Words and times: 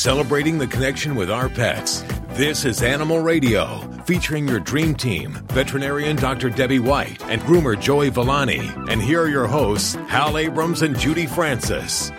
celebrating 0.00 0.56
the 0.56 0.66
connection 0.66 1.14
with 1.14 1.30
our 1.30 1.50
pets. 1.50 2.02
This 2.30 2.64
is 2.64 2.82
Animal 2.82 3.20
Radio, 3.20 3.80
featuring 4.06 4.48
your 4.48 4.58
dream 4.58 4.94
team, 4.94 5.34
veterinarian 5.48 6.16
Dr. 6.16 6.48
Debbie 6.48 6.78
White 6.78 7.22
and 7.26 7.42
groomer 7.42 7.78
Joey 7.78 8.08
Villani. 8.08 8.60
And 8.88 9.02
here 9.02 9.20
are 9.20 9.28
your 9.28 9.46
hosts, 9.46 9.96
Hal 10.08 10.38
Abrams 10.38 10.80
and 10.80 10.98
Judy 10.98 11.26
Francis. 11.26 12.10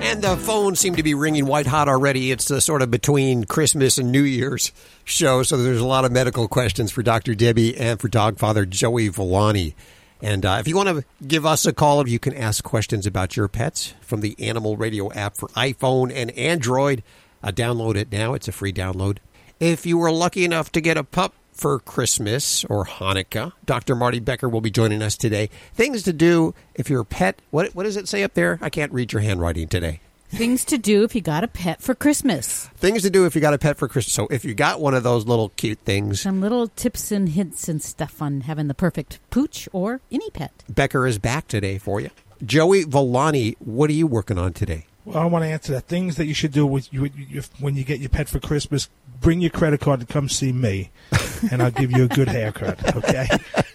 And 0.00 0.20
the 0.20 0.36
phones 0.36 0.80
seem 0.80 0.96
to 0.96 1.02
be 1.04 1.14
ringing 1.14 1.46
white 1.46 1.66
hot 1.66 1.88
already. 1.88 2.32
It's 2.32 2.48
the 2.48 2.60
sort 2.60 2.82
of 2.82 2.90
between 2.90 3.44
Christmas 3.44 3.96
and 3.96 4.10
New 4.10 4.22
Year's 4.22 4.72
show, 5.04 5.44
so 5.44 5.56
there's 5.56 5.80
a 5.80 5.86
lot 5.86 6.04
of 6.04 6.10
medical 6.10 6.48
questions 6.48 6.90
for 6.90 7.04
Dr. 7.04 7.36
Debbie 7.36 7.76
and 7.76 8.00
for 8.00 8.08
dog 8.08 8.36
father 8.36 8.66
Joey 8.66 9.08
Villani. 9.08 9.76
And 10.20 10.44
uh, 10.44 10.56
if 10.60 10.66
you 10.66 10.76
want 10.76 10.88
to 10.88 11.04
give 11.26 11.46
us 11.46 11.64
a 11.66 11.72
call, 11.72 12.08
you 12.08 12.18
can 12.18 12.34
ask 12.34 12.64
questions 12.64 13.06
about 13.06 13.36
your 13.36 13.48
pets 13.48 13.94
from 14.00 14.20
the 14.20 14.34
Animal 14.38 14.76
Radio 14.76 15.12
app 15.12 15.36
for 15.36 15.48
iPhone 15.50 16.12
and 16.12 16.30
Android. 16.32 17.02
Uh, 17.42 17.52
download 17.52 17.96
it 17.96 18.10
now, 18.10 18.34
it's 18.34 18.48
a 18.48 18.52
free 18.52 18.72
download. 18.72 19.18
If 19.60 19.86
you 19.86 19.98
were 19.98 20.10
lucky 20.10 20.44
enough 20.44 20.72
to 20.72 20.80
get 20.80 20.96
a 20.96 21.04
pup 21.04 21.34
for 21.52 21.78
Christmas 21.80 22.64
or 22.64 22.84
Hanukkah, 22.84 23.52
Dr. 23.64 23.94
Marty 23.94 24.20
Becker 24.20 24.48
will 24.48 24.60
be 24.60 24.70
joining 24.70 25.02
us 25.02 25.16
today. 25.16 25.50
Things 25.74 26.02
to 26.04 26.12
do 26.12 26.54
if 26.74 26.88
your 26.90 27.04
pet, 27.04 27.40
what, 27.50 27.74
what 27.74 27.84
does 27.84 27.96
it 27.96 28.08
say 28.08 28.22
up 28.22 28.34
there? 28.34 28.58
I 28.60 28.70
can't 28.70 28.92
read 28.92 29.12
your 29.12 29.22
handwriting 29.22 29.68
today. 29.68 30.00
Things 30.30 30.64
to 30.66 30.76
do 30.78 31.04
if 31.04 31.14
you 31.14 31.20
got 31.20 31.42
a 31.42 31.48
pet 31.48 31.80
for 31.80 31.94
Christmas. 31.94 32.66
Things 32.76 33.02
to 33.02 33.10
do 33.10 33.24
if 33.24 33.34
you 33.34 33.40
got 33.40 33.54
a 33.54 33.58
pet 33.58 33.76
for 33.78 33.88
Christmas. 33.88 34.12
So 34.12 34.26
if 34.30 34.44
you 34.44 34.54
got 34.54 34.80
one 34.80 34.94
of 34.94 35.02
those 35.02 35.26
little 35.26 35.48
cute 35.50 35.78
things, 35.84 36.20
Some 36.20 36.40
little 36.40 36.68
tips 36.68 37.10
and 37.10 37.30
hints 37.30 37.68
and 37.68 37.82
stuff 37.82 38.20
on 38.20 38.42
having 38.42 38.68
the 38.68 38.74
perfect 38.74 39.20
pooch 39.30 39.68
or 39.72 40.00
any 40.12 40.28
pet. 40.30 40.64
Becker 40.68 41.06
is 41.06 41.18
back 41.18 41.48
today 41.48 41.78
for 41.78 42.00
you. 42.00 42.10
Joey 42.44 42.84
Villani, 42.84 43.56
what 43.58 43.88
are 43.90 43.94
you 43.94 44.06
working 44.06 44.38
on 44.38 44.52
today? 44.52 44.86
Well, 45.04 45.16
I 45.18 45.24
want 45.24 45.44
to 45.44 45.48
answer 45.48 45.72
that. 45.72 45.86
Things 45.86 46.16
that 46.16 46.26
you 46.26 46.34
should 46.34 46.52
do 46.52 46.66
with 46.66 46.92
you 46.92 47.08
if, 47.16 47.48
when 47.60 47.74
you 47.76 47.82
get 47.82 47.98
your 47.98 48.10
pet 48.10 48.28
for 48.28 48.38
Christmas. 48.38 48.90
Bring 49.20 49.40
your 49.40 49.50
credit 49.50 49.80
card 49.80 50.00
and 50.00 50.08
come 50.08 50.28
see 50.28 50.52
me, 50.52 50.90
and 51.50 51.62
I'll 51.62 51.70
give 51.72 51.90
you 51.90 52.04
a 52.04 52.08
good 52.08 52.28
haircut. 52.28 52.96
Okay. 52.96 53.26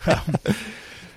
Um, 0.06 0.36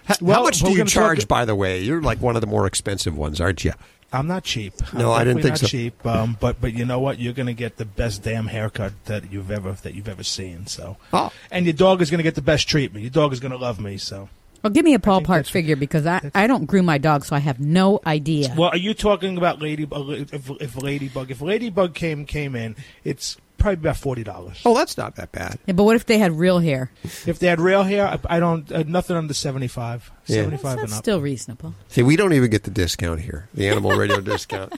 How 0.06 0.42
much 0.42 0.60
do 0.60 0.70
you 0.72 0.84
charge, 0.84 1.20
talk- 1.20 1.28
by 1.28 1.44
the 1.44 1.54
way? 1.54 1.80
You're 1.80 2.00
like 2.00 2.20
one 2.20 2.36
of 2.36 2.40
the 2.40 2.46
more 2.46 2.66
expensive 2.66 3.16
ones, 3.16 3.40
aren't 3.40 3.64
you? 3.64 3.72
I'm 4.12 4.26
not 4.28 4.44
cheap. 4.44 4.72
No, 4.94 5.12
I'm 5.12 5.20
I 5.20 5.24
didn't 5.24 5.36
definitely 5.38 5.42
think 5.42 5.52
not 5.52 5.58
so. 5.58 5.66
cheap. 5.66 6.06
Um, 6.06 6.36
but 6.40 6.60
but 6.60 6.72
you 6.74 6.84
know 6.84 7.00
what? 7.00 7.18
You're 7.18 7.32
going 7.34 7.46
to 7.48 7.54
get 7.54 7.76
the 7.76 7.84
best 7.84 8.22
damn 8.22 8.46
haircut 8.46 8.92
that 9.06 9.32
you've 9.32 9.50
ever 9.50 9.72
that 9.82 9.94
you've 9.94 10.08
ever 10.08 10.22
seen. 10.22 10.66
So, 10.66 10.96
Oh. 11.12 11.32
and 11.50 11.66
your 11.66 11.72
dog 11.74 12.00
is 12.02 12.10
going 12.10 12.18
to 12.18 12.22
get 12.24 12.34
the 12.36 12.42
best 12.42 12.68
treatment. 12.68 13.02
Your 13.02 13.10
dog 13.10 13.32
is 13.32 13.40
going 13.40 13.52
to 13.52 13.58
love 13.58 13.80
me. 13.80 13.96
So, 13.98 14.28
Well, 14.62 14.72
give 14.72 14.84
me 14.84 14.94
a 14.94 14.98
Paul 14.98 15.20
ballpark 15.20 15.26
that's- 15.26 15.48
figure 15.50 15.76
because 15.76 16.06
I, 16.06 16.30
I 16.34 16.46
don't 16.46 16.66
groom 16.66 16.86
my 16.86 16.98
dog, 16.98 17.24
so 17.24 17.36
I 17.36 17.40
have 17.40 17.60
no 17.60 18.00
idea. 18.06 18.54
well, 18.56 18.70
are 18.70 18.76
you 18.78 18.94
talking 18.94 19.36
about 19.36 19.60
Ladybug? 19.60 20.08
If, 20.32 20.50
if 20.60 20.76
Ladybug, 20.80 21.30
if 21.30 21.40
Ladybug 21.40 21.94
came 21.94 22.24
came 22.26 22.54
in, 22.54 22.76
it's 23.04 23.36
probably 23.58 23.74
about 23.80 23.96
forty 23.96 24.22
dollars. 24.24 24.60
Oh, 24.64 24.74
that's 24.74 24.96
not 24.96 25.16
that 25.16 25.32
bad. 25.32 25.58
Yeah, 25.66 25.74
but 25.74 25.84
what 25.84 25.96
if 25.96 26.06
they 26.06 26.18
had 26.18 26.32
real 26.32 26.58
hair? 26.60 26.90
If 27.26 27.38
they 27.38 27.46
had 27.46 27.60
real 27.60 27.82
hair, 27.82 28.06
I, 28.06 28.36
I 28.36 28.40
don't 28.40 28.70
uh, 28.72 28.84
nothing 28.86 29.16
under 29.16 29.34
seventy 29.34 29.68
five. 29.68 30.10
Yeah. 30.26 30.36
Seventy 30.42 30.56
five 30.56 30.76
That's 30.78 30.90
and 30.90 30.98
up. 30.98 31.04
still 31.04 31.20
reasonable. 31.20 31.74
See, 31.88 32.02
we 32.02 32.16
don't 32.16 32.32
even 32.32 32.50
get 32.50 32.64
the 32.64 32.70
discount 32.70 33.20
here, 33.20 33.48
the 33.54 33.68
animal 33.68 33.96
radio 33.96 34.20
discount. 34.32 34.72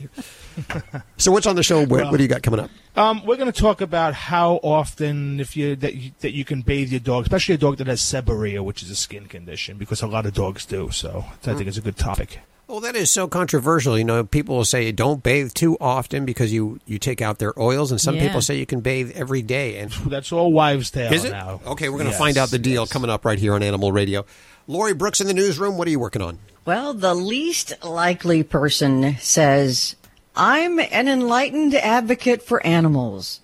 So, 1.17 1.33
what's 1.33 1.47
on 1.47 1.57
the 1.57 1.63
show? 1.63 1.81
What, 1.81 1.91
Well- 1.91 2.11
what 2.11 2.17
do 2.19 2.23
you 2.23 2.29
got 2.29 2.43
coming 2.43 2.61
up? 2.61 2.71
Um, 2.97 3.25
we're 3.25 3.37
going 3.37 3.51
to 3.53 3.59
talk 3.61 3.81
about 3.81 4.13
how 4.15 4.55
often, 4.63 5.39
if 5.39 5.57
you 5.57 5.77
that 5.77 5.95
you, 5.95 6.11
that 6.21 6.33
you 6.33 6.45
can 6.45 6.63
bathe 6.63 6.91
your 6.91 7.01
dog, 7.01 7.23
especially 7.23 7.55
a 7.55 7.59
dog 7.59 7.77
that 7.77 7.87
has 7.87 8.01
seborrhea, 8.01 8.63
which 8.65 8.83
is 8.83 8.91
a 8.91 8.97
skin 8.97 9.27
condition, 9.27 9.77
because 9.79 10.03
a 10.03 10.07
lot 10.09 10.27
of 10.27 10.35
dogs 10.35 10.67
do. 10.67 10.91
So 10.91 11.25
I 11.45 11.55
think 11.55 11.67
it's 11.69 11.79
a 11.79 11.83
good 11.83 11.97
topic. 11.97 12.41
Well, 12.69 12.81
that 12.81 12.97
is 12.97 13.11
so 13.11 13.27
controversial. 13.29 13.97
You 13.99 14.05
know, 14.05 14.25
people 14.25 14.57
will 14.57 14.65
say 14.67 14.93
don't 14.93 15.23
bathe 15.23 15.53
too 15.55 15.79
often 15.81 16.27
because 16.27 16.53
you, 16.53 16.79
you 16.87 16.99
take 16.99 17.23
out 17.23 17.39
their 17.39 17.59
oils, 17.59 17.91
and 17.91 17.99
some 18.01 18.15
Yeah. 18.17 18.27
people 18.27 18.43
say 18.43 18.57
you 18.59 18.67
can 18.67 18.81
bathe 18.81 19.11
every 19.15 19.41
day. 19.41 19.79
And 19.79 19.91
That's 20.07 20.31
all 20.33 20.53
wives' 20.53 20.91
tale 20.91 21.11
is 21.13 21.25
it 21.25 21.31
now. 21.33 21.61
okay? 21.67 21.89
We're 21.89 21.97
going 21.97 22.05
to 22.07 22.11
Yes, 22.11 22.19
find 22.19 22.37
out 22.37 22.51
the 22.51 22.59
deal 22.59 22.83
yes. 22.83 22.93
coming 22.93 23.09
up 23.11 23.25
right 23.25 23.39
here 23.39 23.55
on 23.55 23.63
Animal 23.63 23.91
Radio. 23.91 24.27
Lori 24.67 24.93
Brooks 24.93 25.21
in 25.23 25.27
the 25.27 25.35
newsroom. 25.35 25.79
What 25.79 25.89
are 25.89 25.91
you 25.91 25.99
working 25.99 26.21
on? 26.21 26.39
Well, 26.67 26.93
the 26.93 27.15
least 27.15 27.73
likely 27.83 28.43
person 28.43 29.17
says, 29.19 29.97
I'm 30.37 30.79
an 30.79 31.09
enlightened 31.09 31.75
advocate 31.75 32.43
for 32.43 32.65
animals. 32.67 33.41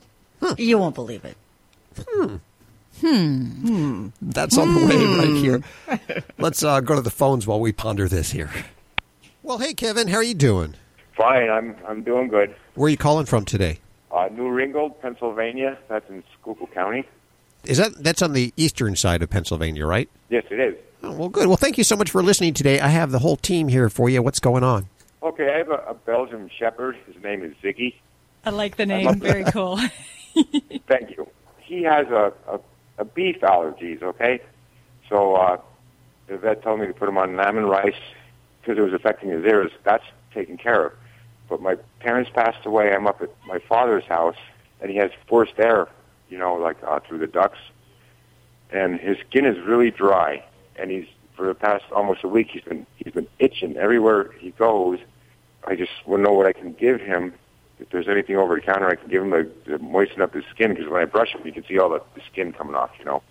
You 0.58 0.76
won't 0.76 0.94
believe 0.94 1.24
it. 1.24 1.36
Hmm. 2.06 2.36
Hmm. 3.00 3.44
hmm. 3.46 4.08
That's 4.20 4.58
on 4.58 4.74
the 4.74 4.86
way 4.86 5.04
right 5.06 5.42
here. 5.42 5.62
Let's 6.38 6.62
uh, 6.62 6.80
go 6.80 6.94
to 6.94 7.00
the 7.00 7.10
phones 7.10 7.46
while 7.46 7.58
we 7.60 7.72
ponder 7.72 8.06
this 8.06 8.30
here. 8.30 8.50
Well, 9.44 9.58
hey, 9.58 9.74
Kevin, 9.74 10.08
how 10.08 10.16
are 10.16 10.22
you 10.22 10.32
doing? 10.32 10.74
Fine, 11.18 11.50
I'm 11.50 11.76
I'm 11.86 12.02
doing 12.02 12.28
good. 12.28 12.56
Where 12.76 12.86
are 12.86 12.88
you 12.88 12.96
calling 12.96 13.26
from 13.26 13.44
today? 13.44 13.78
Uh, 14.10 14.30
New 14.32 14.48
Ringgold, 14.48 15.02
Pennsylvania. 15.02 15.76
That's 15.86 16.08
in 16.08 16.24
Schuylkill 16.40 16.68
County. 16.68 17.06
Is 17.64 17.76
that 17.76 18.02
that's 18.02 18.22
on 18.22 18.32
the 18.32 18.54
eastern 18.56 18.96
side 18.96 19.22
of 19.22 19.28
Pennsylvania, 19.28 19.84
right? 19.84 20.08
Yes, 20.30 20.44
it 20.50 20.58
is. 20.58 20.76
Oh, 21.02 21.12
well, 21.12 21.28
good. 21.28 21.46
Well, 21.46 21.58
thank 21.58 21.76
you 21.76 21.84
so 21.84 21.94
much 21.94 22.10
for 22.10 22.22
listening 22.22 22.54
today. 22.54 22.80
I 22.80 22.88
have 22.88 23.10
the 23.10 23.18
whole 23.18 23.36
team 23.36 23.68
here 23.68 23.90
for 23.90 24.08
you. 24.08 24.22
What's 24.22 24.40
going 24.40 24.64
on? 24.64 24.88
Okay, 25.22 25.52
I 25.52 25.58
have 25.58 25.68
a, 25.68 25.84
a 25.88 25.94
Belgian 25.94 26.48
Shepherd. 26.58 26.96
His 27.06 27.22
name 27.22 27.42
is 27.42 27.52
Ziggy. 27.62 27.96
I 28.46 28.50
like 28.50 28.76
the 28.76 28.86
name. 28.86 29.20
Very 29.20 29.44
cool. 29.44 29.76
Thank 30.88 31.18
you. 31.18 31.28
He 31.58 31.82
has 31.82 32.06
a, 32.06 32.32
a, 32.48 32.60
a 32.96 33.04
beef 33.04 33.40
allergies. 33.42 34.02
Okay, 34.02 34.40
so 35.10 35.34
uh, 35.34 35.60
the 36.28 36.38
vet 36.38 36.62
told 36.62 36.80
me 36.80 36.86
to 36.86 36.94
put 36.94 37.10
him 37.10 37.18
on 37.18 37.36
lamb 37.36 37.58
and 37.58 37.68
rice 37.68 37.92
because 38.64 38.78
it 38.78 38.82
was 38.82 38.92
affecting 38.92 39.30
his 39.30 39.44
ears. 39.44 39.70
That's 39.84 40.04
taken 40.32 40.56
care 40.56 40.86
of. 40.86 40.92
But 41.48 41.60
my 41.60 41.76
parents 42.00 42.30
passed 42.34 42.64
away. 42.64 42.94
I'm 42.94 43.06
up 43.06 43.20
at 43.20 43.30
my 43.46 43.58
father's 43.58 44.04
house, 44.04 44.36
and 44.80 44.90
he 44.90 44.96
has 44.96 45.10
forced 45.26 45.58
air. 45.58 45.88
You 46.30 46.38
know, 46.38 46.54
like 46.54 46.76
uh, 46.82 47.00
through 47.00 47.18
the 47.18 47.26
ducts, 47.26 47.58
and 48.70 48.98
his 48.98 49.18
skin 49.28 49.44
is 49.44 49.58
really 49.60 49.90
dry. 49.90 50.42
And 50.76 50.90
he's 50.90 51.06
for 51.36 51.46
the 51.46 51.54
past 51.54 51.84
almost 51.92 52.24
a 52.24 52.28
week 52.28 52.48
he's 52.50 52.62
been 52.62 52.86
he's 52.96 53.12
been 53.12 53.28
itching 53.38 53.76
everywhere 53.76 54.32
he 54.38 54.50
goes. 54.52 54.98
I 55.66 55.76
just 55.76 55.92
want 56.06 56.20
to 56.20 56.24
know 56.24 56.32
what 56.32 56.46
I 56.46 56.52
can 56.52 56.72
give 56.72 57.00
him. 57.00 57.34
If 57.78 57.90
there's 57.90 58.08
anything 58.08 58.36
over 58.36 58.54
the 58.54 58.60
counter, 58.60 58.88
I 58.88 58.94
can 58.94 59.08
give 59.08 59.22
him 59.22 59.30
to, 59.32 59.44
to 59.66 59.78
moisten 59.78 60.22
up 60.22 60.32
his 60.32 60.44
skin 60.50 60.74
because 60.74 60.88
when 60.88 61.02
I 61.02 61.04
brush 61.04 61.34
him, 61.34 61.44
you 61.44 61.52
can 61.52 61.64
see 61.64 61.78
all 61.78 61.90
the, 61.90 62.02
the 62.14 62.22
skin 62.32 62.52
coming 62.52 62.74
off. 62.74 62.90
You 62.98 63.04
know. 63.04 63.22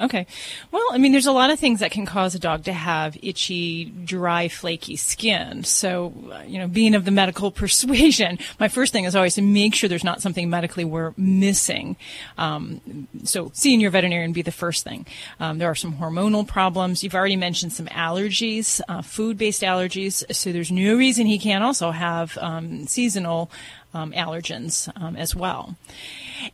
Okay. 0.00 0.26
Well, 0.70 0.84
I 0.90 0.98
mean, 0.98 1.12
there's 1.12 1.26
a 1.26 1.32
lot 1.32 1.50
of 1.50 1.58
things 1.58 1.80
that 1.80 1.90
can 1.90 2.06
cause 2.06 2.34
a 2.34 2.38
dog 2.38 2.64
to 2.64 2.72
have 2.72 3.16
itchy, 3.22 3.86
dry, 3.86 4.48
flaky 4.48 4.96
skin. 4.96 5.64
So, 5.64 6.12
uh, 6.32 6.42
you 6.46 6.58
know, 6.58 6.68
being 6.68 6.94
of 6.94 7.04
the 7.04 7.10
medical 7.10 7.50
persuasion, 7.62 8.38
my 8.58 8.68
first 8.68 8.92
thing 8.92 9.04
is 9.04 9.14
always 9.14 9.34
to 9.36 9.42
make 9.42 9.74
sure 9.74 9.88
there's 9.88 10.04
not 10.04 10.20
something 10.20 10.48
medically 10.50 10.84
we're 10.84 11.14
missing. 11.16 11.96
Um, 12.36 13.08
so, 13.24 13.50
seeing 13.54 13.80
your 13.80 13.90
veterinarian 13.90 14.32
be 14.32 14.42
the 14.42 14.52
first 14.52 14.84
thing. 14.84 15.06
Um, 15.40 15.58
there 15.58 15.70
are 15.70 15.74
some 15.74 15.94
hormonal 15.94 16.46
problems. 16.46 17.02
You've 17.02 17.14
already 17.14 17.36
mentioned 17.36 17.72
some 17.72 17.86
allergies, 17.86 18.80
uh, 18.88 19.02
food-based 19.02 19.62
allergies. 19.62 20.24
So, 20.34 20.52
there's 20.52 20.70
no 20.72 20.94
reason 20.94 21.26
he 21.26 21.38
can't 21.38 21.64
also 21.64 21.90
have 21.90 22.36
um, 22.38 22.86
seasonal 22.86 23.50
um, 23.94 24.12
allergens 24.12 24.90
um, 25.00 25.16
as 25.16 25.34
well. 25.34 25.76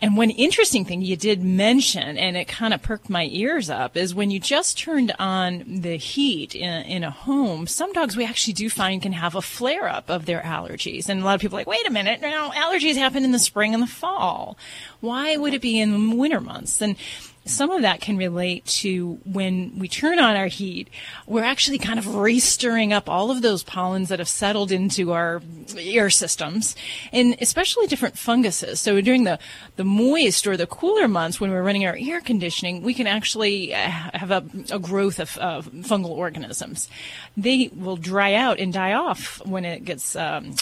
And 0.00 0.16
one 0.16 0.30
interesting 0.30 0.84
thing 0.84 1.02
you 1.02 1.16
did 1.16 1.42
mention, 1.42 2.16
and 2.16 2.36
it 2.36 2.48
kind 2.48 2.72
of 2.72 2.82
perked 2.82 3.10
my 3.10 3.28
ears 3.30 3.68
up, 3.68 3.96
is 3.96 4.14
when 4.14 4.30
you 4.30 4.40
just 4.40 4.78
turned 4.78 5.12
on 5.18 5.64
the 5.66 5.96
heat 5.96 6.54
in, 6.54 6.84
in 6.84 7.04
a 7.04 7.10
home, 7.10 7.66
some 7.66 7.92
dogs 7.92 8.16
we 8.16 8.24
actually 8.24 8.54
do 8.54 8.70
find 8.70 9.02
can 9.02 9.12
have 9.12 9.34
a 9.34 9.42
flare 9.42 9.88
up 9.88 10.08
of 10.08 10.26
their 10.26 10.40
allergies. 10.40 11.08
And 11.08 11.20
a 11.20 11.24
lot 11.24 11.34
of 11.34 11.40
people 11.40 11.56
are 11.56 11.60
like, 11.60 11.66
wait 11.66 11.86
a 11.86 11.92
minute, 11.92 12.20
now 12.20 12.50
allergies 12.50 12.96
happen 12.96 13.24
in 13.24 13.32
the 13.32 13.38
spring 13.38 13.74
and 13.74 13.82
the 13.82 13.88
fall. 13.88 14.56
Why 15.00 15.36
would 15.36 15.54
it 15.54 15.62
be 15.62 15.78
in 15.78 16.16
winter 16.16 16.40
months? 16.40 16.80
And 16.80 16.96
some 17.44 17.70
of 17.70 17.82
that 17.82 18.00
can 18.00 18.16
relate 18.16 18.64
to 18.64 19.18
when 19.24 19.78
we 19.78 19.88
turn 19.88 20.18
on 20.18 20.36
our 20.36 20.46
heat, 20.46 20.88
we're 21.26 21.44
actually 21.44 21.78
kind 21.78 21.98
of 21.98 22.14
re-stirring 22.14 22.92
up 22.92 23.08
all 23.08 23.30
of 23.30 23.42
those 23.42 23.62
pollens 23.62 24.08
that 24.08 24.18
have 24.18 24.28
settled 24.28 24.72
into 24.72 25.12
our 25.12 25.42
air 25.76 26.08
systems, 26.08 26.74
and 27.12 27.36
especially 27.40 27.86
different 27.86 28.16
funguses. 28.16 28.80
So 28.80 29.00
during 29.00 29.24
the, 29.24 29.38
the 29.76 29.84
moist 29.84 30.46
or 30.46 30.56
the 30.56 30.66
cooler 30.66 31.08
months 31.08 31.40
when 31.40 31.50
we're 31.50 31.62
running 31.62 31.84
our 31.86 31.96
air 31.98 32.20
conditioning, 32.20 32.82
we 32.82 32.94
can 32.94 33.06
actually 33.06 33.74
uh, 33.74 33.90
have 34.14 34.30
a, 34.30 34.44
a 34.70 34.78
growth 34.78 35.20
of 35.20 35.30
fungal 35.32 36.10
organisms. 36.10 36.88
They 37.36 37.68
will 37.74 37.96
dry 37.96 38.34
out 38.34 38.58
and 38.58 38.72
die 38.72 38.94
off 38.94 39.44
when 39.44 39.64
it 39.64 39.84
gets, 39.84 40.16
um, 40.16 40.54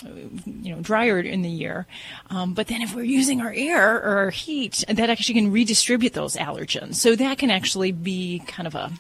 you 0.45 0.75
know, 0.75 0.81
drier 0.81 1.21
in 1.21 1.43
the 1.43 1.51
year. 1.51 1.87
Um, 2.31 2.55
but 2.55 2.67
then 2.67 2.83
if 2.83 2.95
we're 2.95 3.05
using 3.05 3.41
our 3.41 3.53
air 3.53 3.97
or 3.97 4.17
our 4.17 4.31
heat, 4.31 4.83
that 4.89 5.11
actually 5.11 5.35
can 5.35 5.53
redistribute 5.53 6.15
those 6.15 6.35
allergens. 6.37 6.72
So 6.99 7.17
that 7.17 7.39
can 7.39 7.51
actually 7.51 7.93
be 7.93 8.43
kind 8.47 8.67
of 8.67 8.75
a, 8.75 8.93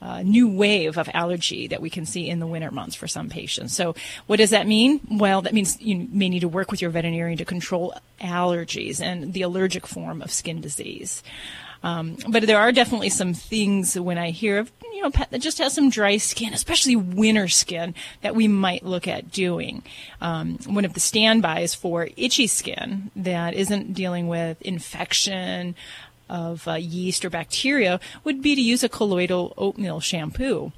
a 0.00 0.24
new 0.24 0.48
wave 0.48 0.96
of 0.98 1.08
allergy 1.12 1.66
that 1.68 1.80
we 1.80 1.90
can 1.90 2.06
see 2.06 2.28
in 2.28 2.38
the 2.38 2.46
winter 2.46 2.70
months 2.70 2.94
for 2.94 3.08
some 3.08 3.28
patients. 3.28 3.74
So 3.74 3.94
what 4.26 4.36
does 4.36 4.50
that 4.50 4.66
mean? 4.66 5.00
Well, 5.10 5.42
that 5.42 5.54
means 5.54 5.80
you 5.80 6.08
may 6.10 6.28
need 6.28 6.40
to 6.40 6.48
work 6.48 6.70
with 6.70 6.80
your 6.80 6.90
veterinarian 6.90 7.38
to 7.38 7.44
control 7.44 7.94
allergies 8.20 9.00
and 9.00 9.32
the 9.32 9.42
allergic 9.42 9.86
form 9.86 10.22
of 10.22 10.30
skin 10.30 10.60
disease. 10.60 11.22
Um, 11.82 12.16
but 12.28 12.46
there 12.46 12.58
are 12.58 12.72
definitely 12.72 13.10
some 13.10 13.34
things 13.34 13.98
when 13.98 14.18
I 14.18 14.30
hear 14.30 14.58
of 14.58 14.72
you 14.92 15.02
know 15.02 15.10
pet 15.10 15.30
that 15.30 15.40
just 15.40 15.58
has 15.58 15.74
some 15.74 15.90
dry 15.90 16.16
skin, 16.16 16.52
especially 16.52 16.96
winter 16.96 17.46
skin, 17.46 17.94
that 18.22 18.34
we 18.34 18.48
might 18.48 18.84
look 18.84 19.06
at 19.06 19.30
doing. 19.30 19.84
Um, 20.20 20.58
one 20.66 20.84
of 20.84 20.94
the 20.94 21.00
standbys 21.00 21.74
for 21.74 22.08
itchy 22.16 22.48
skin 22.48 23.12
that 23.14 23.54
isn't 23.54 23.94
dealing 23.94 24.26
with 24.26 24.60
infection 24.62 25.76
of 26.28 26.66
uh, 26.68 26.74
yeast 26.74 27.24
or 27.24 27.30
bacteria 27.30 28.00
would 28.24 28.42
be 28.42 28.54
to 28.54 28.60
use 28.60 28.82
a 28.82 28.88
colloidal 28.88 29.54
oatmeal 29.56 30.00
shampoo 30.00 30.72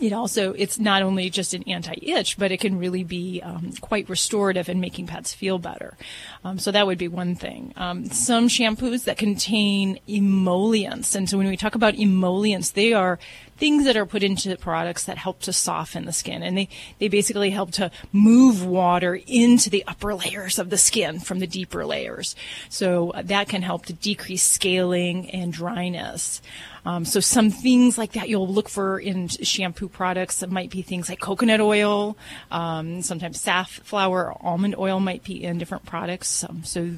it 0.00 0.12
also 0.12 0.52
it's 0.52 0.78
not 0.78 1.02
only 1.02 1.30
just 1.30 1.54
an 1.54 1.62
anti-itch 1.64 2.36
but 2.38 2.52
it 2.52 2.58
can 2.58 2.78
really 2.78 3.04
be 3.04 3.40
um, 3.42 3.72
quite 3.80 4.08
restorative 4.08 4.68
in 4.68 4.80
making 4.80 5.06
pets 5.06 5.32
feel 5.32 5.58
better. 5.58 5.96
Um, 6.44 6.58
so 6.58 6.70
that 6.70 6.86
would 6.86 6.98
be 6.98 7.08
one 7.08 7.34
thing. 7.34 7.72
Um, 7.76 8.06
some 8.06 8.48
shampoos 8.48 9.04
that 9.04 9.18
contain 9.18 9.98
emollients 10.08 11.14
and 11.14 11.28
so 11.28 11.38
when 11.38 11.48
we 11.48 11.56
talk 11.56 11.74
about 11.74 11.98
emollients 11.98 12.70
they 12.70 12.92
are 12.92 13.18
things 13.56 13.84
that 13.84 13.96
are 13.96 14.06
put 14.06 14.22
into 14.22 14.56
products 14.56 15.04
that 15.04 15.18
help 15.18 15.40
to 15.40 15.52
soften 15.52 16.06
the 16.06 16.12
skin 16.12 16.42
and 16.42 16.56
they, 16.56 16.68
they 16.98 17.08
basically 17.08 17.50
help 17.50 17.70
to 17.70 17.90
move 18.10 18.64
water 18.64 19.20
into 19.26 19.68
the 19.68 19.84
upper 19.86 20.14
layers 20.14 20.58
of 20.58 20.70
the 20.70 20.78
skin 20.78 21.20
from 21.20 21.40
the 21.40 21.46
deeper 21.46 21.84
layers. 21.84 22.34
So 22.70 23.10
uh, 23.10 23.22
that 23.22 23.48
can 23.48 23.60
help 23.60 23.84
to 23.86 23.92
decrease 23.92 24.42
scaling 24.42 25.30
and 25.30 25.52
dryness 25.52 26.40
um, 26.84 27.04
so 27.04 27.20
some 27.20 27.50
things 27.50 27.98
like 27.98 28.12
that 28.12 28.28
you'll 28.28 28.48
look 28.48 28.68
for 28.68 28.98
in 28.98 29.28
shampoo 29.28 29.88
products. 29.88 30.42
It 30.42 30.50
might 30.50 30.70
be 30.70 30.82
things 30.82 31.08
like 31.08 31.20
coconut 31.20 31.60
oil. 31.60 32.16
Um, 32.50 33.02
sometimes 33.02 33.40
safflower 33.40 34.32
or 34.32 34.36
almond 34.40 34.76
oil 34.78 35.00
might 35.00 35.24
be 35.24 35.44
in 35.44 35.58
different 35.58 35.84
products. 35.84 36.44
Um, 36.44 36.64
so 36.64 36.90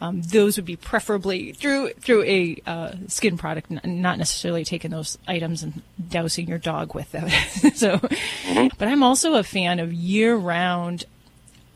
um, 0.00 0.22
those 0.22 0.56
would 0.56 0.64
be 0.64 0.76
preferably 0.76 1.52
through 1.52 1.90
through 1.94 2.24
a 2.24 2.60
uh, 2.66 2.92
skin 3.08 3.36
product, 3.36 3.70
not 3.84 4.18
necessarily 4.18 4.64
taking 4.64 4.90
those 4.90 5.18
items 5.26 5.62
and 5.62 5.82
dousing 6.08 6.48
your 6.48 6.58
dog 6.58 6.94
with 6.94 7.10
them. 7.12 7.28
so, 7.74 7.98
mm-hmm. 7.98 8.68
but 8.78 8.88
I'm 8.88 9.02
also 9.02 9.34
a 9.34 9.42
fan 9.42 9.80
of 9.80 9.92
year-round 9.92 11.06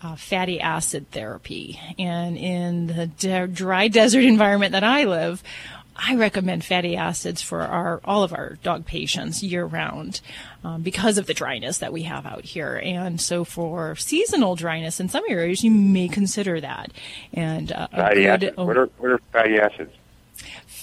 uh, 0.03 0.17
fatty 0.17 0.61
acid 0.61 1.11
therapy. 1.11 1.81
And 1.99 2.37
in 2.37 2.87
the 2.89 3.07
de- 3.07 3.49
dry 3.49 3.89
desert 3.89 4.25
environment 4.25 4.73
that 4.73 4.85
I 4.85 5.05
live, 5.05 5.43
I 5.99 6.15
recommend 6.15 6.65
fatty 6.65 6.97
acids 6.97 7.43
for 7.43 7.62
our 7.62 8.00
all 8.05 8.23
of 8.23 8.33
our 8.33 8.55
dog 8.62 8.87
patients 8.87 9.43
year 9.43 9.65
round 9.65 10.21
um, 10.62 10.83
because 10.83 11.19
of 11.19 11.27
the 11.27 11.35
dryness 11.35 11.79
that 11.79 11.93
we 11.93 12.05
have 12.05 12.25
out 12.25 12.45
here. 12.45 12.81
And 12.83 13.21
so 13.21 13.45
for 13.45 13.97
seasonal 13.97 14.55
dryness 14.55 15.00
in 15.00 15.09
some 15.09 15.25
areas, 15.29 15.65
you 15.65 15.71
may 15.71 16.09
consider 16.09 16.61
that. 16.61 16.93
And 17.33 17.73
uh, 17.73 17.89
fatty 17.89 18.29
acids. 18.29 18.56
What 18.56 18.77
are, 18.77 18.87
what 18.99 19.11
are 19.11 19.19
fatty 19.33 19.59
acids? 19.59 19.93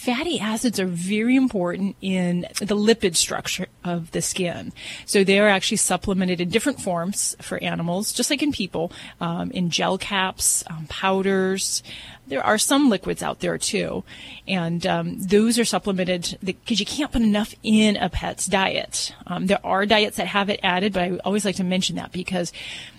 Fatty 0.05 0.39
acids 0.39 0.79
are 0.79 0.85
very 0.85 1.35
important 1.35 1.95
in 1.99 2.41
the 2.59 2.77
lipid 2.77 3.15
structure 3.15 3.65
of 3.83 4.11
the 4.11 4.21
skin. 4.21 4.71
So 5.07 5.23
they 5.23 5.39
are 5.39 5.47
actually 5.47 5.77
supplemented 5.77 6.39
in 6.39 6.49
different 6.49 6.79
forms 6.79 7.35
for 7.41 7.61
animals, 7.63 8.13
just 8.13 8.29
like 8.29 8.43
in 8.43 8.51
people, 8.51 8.91
um, 9.19 9.49
in 9.49 9.71
gel 9.71 9.97
caps, 9.97 10.63
um, 10.67 10.85
powders. 10.89 11.81
There 12.27 12.43
are 12.43 12.59
some 12.59 12.87
liquids 12.89 13.23
out 13.23 13.39
there 13.39 13.57
too, 13.57 14.03
and 14.47 14.85
um, 14.85 15.19
those 15.19 15.57
are 15.57 15.65
supplemented 15.65 16.37
because 16.43 16.79
you 16.79 16.85
can't 16.85 17.11
put 17.11 17.23
enough 17.23 17.55
in 17.63 17.97
a 17.97 18.09
pet's 18.09 18.45
diet. 18.45 19.11
Um, 19.25 19.47
there 19.47 19.63
are 19.65 19.87
diets 19.87 20.17
that 20.17 20.27
have 20.27 20.49
it 20.49 20.59
added, 20.61 20.93
but 20.93 21.01
I 21.01 21.17
always 21.25 21.45
like 21.45 21.55
to 21.55 21.63
mention 21.63 21.95
that 21.95 22.11
because 22.11 22.53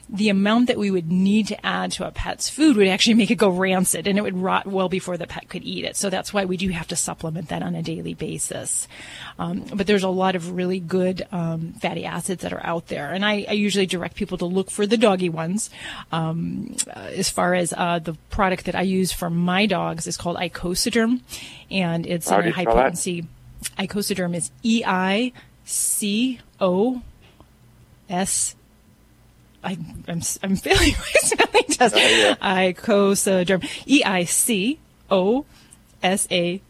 the 0.09 0.29
amount 0.29 0.69
that 0.69 0.79
we 0.79 0.91
would 0.91 1.11
need 1.11 1.49
to 1.49 1.67
add 1.67 1.93
to 1.93 2.07
a 2.07 2.11
pet's 2.11 2.49
food 2.49 2.77
would 2.77 2.87
actually 2.87 3.15
make 3.15 3.31
it 3.31 3.37
go 3.37 3.49
rancid 3.49 4.07
and 4.07 4.19
it 4.19 4.23
would 4.23 4.39
rot 4.39 4.67
well 4.67 4.89
before 4.89 5.17
the 5.17 5.27
pet 5.27 5.49
could 5.49 5.65
eat 5.65 5.85
it. 5.85 5.97
So 5.97 6.11
that's 6.11 6.33
why 6.33 6.45
we 6.45 6.57
do 6.57 6.69
have 6.69 6.89
to 6.89 6.97
supplement 6.97 7.49
that 7.49 7.63
on 7.63 7.75
a 7.75 7.83
daily 7.83 8.15
basis. 8.15 8.87
Um, 9.39 9.65
but 9.75 9.87
there's 9.87 10.03
a 10.03 10.09
lot 10.09 10.37
of 10.37 10.53
really 10.53 10.81
good 10.81 11.27
um, 11.33 11.73
fatty 11.75 12.05
acids 12.05 12.43
that 12.43 12.53
are 12.53 12.65
out 12.65 12.87
there. 12.89 13.13
And 13.13 13.25
I, 13.25 13.47
I, 13.49 13.53
usually 13.53 13.87
direct 13.87 14.17
people 14.17 14.39
to 14.39 14.45
look 14.45 14.71
for 14.71 14.87
the 14.87 14.97
doggy 14.97 15.29
ones. 15.29 15.71
Um, 16.13 16.77
uh, 16.89 17.01
as 17.01 17.31
far 17.31 17.55
as 17.55 17.73
uh, 17.73 17.99
the 17.99 18.15
product 18.31 18.67
that 18.67 18.75
I 18.75 18.83
use 18.83 19.13
for 19.13 19.31
my 19.31 19.67
dogs 19.67 20.07
is 20.07 20.17
called 20.17 20.37
Eicosaderm 20.37 21.21
and 21.71 22.07
it's 22.07 22.31
a 22.31 22.51
high 22.51 22.65
potency. 22.65 23.27
Eicosaderm 23.79 24.35
is 24.35 24.51
E 24.63 24.83
I 24.87 25.33
C 25.65 26.41
O 26.61 27.03
S 28.09 28.56
I, 29.67 29.77
I'm, 30.07 30.23
I'm 30.43 30.57
failing 30.57 30.93
my 30.99 31.13
spelling 31.15 31.65
test. 31.65 31.95
Oh, 31.97 31.99
yeah. 31.99 32.37
Eicosaderm. 32.37 33.69
E 33.85 34.05
I 34.05 34.25
C 34.25 34.79
O 35.11 35.45
S 36.03 36.29
A 36.31 36.63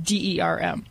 D 0.00 0.36
E 0.36 0.40
R 0.40 0.58
M. 0.58 0.84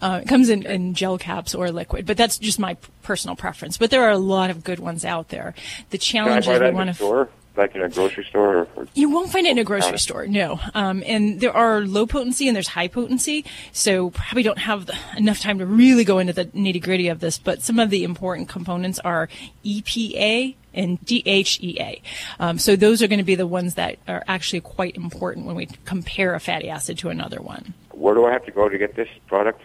Uh, 0.00 0.20
it 0.22 0.28
comes 0.28 0.48
in, 0.48 0.64
in 0.64 0.94
gel 0.94 1.18
caps 1.18 1.54
or 1.54 1.70
liquid, 1.70 2.06
but 2.06 2.16
that's 2.16 2.38
just 2.38 2.58
my 2.58 2.78
personal 3.02 3.36
preference. 3.36 3.76
But 3.76 3.90
there 3.90 4.04
are 4.04 4.10
a 4.10 4.18
lot 4.18 4.48
of 4.48 4.64
good 4.64 4.78
ones 4.78 5.04
out 5.04 5.28
there. 5.28 5.54
The 5.90 5.98
challenge 5.98 6.48
is 6.48 6.60
we 6.60 6.70
want 6.70 6.96
to 6.96 7.28
like 7.58 7.74
in 7.74 7.82
a 7.82 7.88
grocery 7.88 8.24
store? 8.24 8.68
Or, 8.76 8.86
you 8.94 9.10
won't 9.10 9.30
find 9.30 9.46
it 9.46 9.50
in 9.50 9.58
a 9.58 9.64
grocery 9.64 9.98
store, 9.98 10.26
no. 10.26 10.60
Um, 10.74 11.02
and 11.06 11.40
there 11.40 11.52
are 11.52 11.82
low 11.82 12.06
potency 12.06 12.46
and 12.48 12.54
there's 12.54 12.68
high 12.68 12.88
potency, 12.88 13.44
so 13.72 14.10
probably 14.10 14.42
don't 14.42 14.58
have 14.58 14.86
the, 14.86 14.96
enough 15.16 15.40
time 15.40 15.58
to 15.58 15.66
really 15.66 16.04
go 16.04 16.18
into 16.18 16.32
the 16.32 16.46
nitty 16.46 16.82
gritty 16.82 17.08
of 17.08 17.20
this. 17.20 17.38
But 17.38 17.62
some 17.62 17.78
of 17.78 17.90
the 17.90 18.04
important 18.04 18.48
components 18.48 18.98
are 19.00 19.28
EPA 19.64 20.54
and 20.74 21.00
DHEA. 21.00 22.00
Um, 22.38 22.58
so 22.58 22.76
those 22.76 23.02
are 23.02 23.08
going 23.08 23.18
to 23.18 23.24
be 23.24 23.34
the 23.34 23.46
ones 23.46 23.74
that 23.74 23.98
are 24.06 24.22
actually 24.28 24.60
quite 24.60 24.96
important 24.96 25.46
when 25.46 25.56
we 25.56 25.66
compare 25.84 26.34
a 26.34 26.40
fatty 26.40 26.68
acid 26.70 26.98
to 26.98 27.08
another 27.08 27.40
one. 27.40 27.74
Where 27.90 28.14
do 28.14 28.24
I 28.26 28.32
have 28.32 28.44
to 28.44 28.52
go 28.52 28.68
to 28.68 28.78
get 28.78 28.94
this 28.94 29.08
product? 29.26 29.60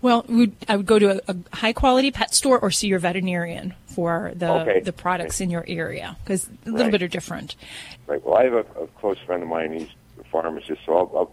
Well, 0.00 0.24
I 0.66 0.76
would 0.76 0.86
go 0.86 0.98
to 0.98 1.18
a, 1.18 1.32
a, 1.32 1.56
high 1.56 1.74
quality 1.74 2.10
pet 2.10 2.34
store 2.34 2.58
or 2.58 2.70
see 2.70 2.88
your 2.88 2.98
veterinarian 2.98 3.74
for 3.98 4.30
the 4.36 4.48
okay. 4.48 4.78
the 4.78 4.92
products 4.92 5.40
in 5.40 5.50
your 5.50 5.64
area 5.66 6.16
because 6.22 6.46
a 6.46 6.70
little 6.70 6.84
right. 6.84 6.92
bit 6.92 7.02
are 7.02 7.08
different. 7.08 7.56
Right. 8.06 8.24
Well, 8.24 8.36
I 8.36 8.44
have 8.44 8.52
a, 8.52 8.64
a 8.80 8.86
close 9.00 9.18
friend 9.26 9.42
of 9.42 9.48
mine. 9.48 9.72
He's 9.72 9.88
a 10.20 10.24
pharmacist, 10.30 10.82
so 10.86 10.96
I'll, 10.96 11.10
I'll 11.16 11.32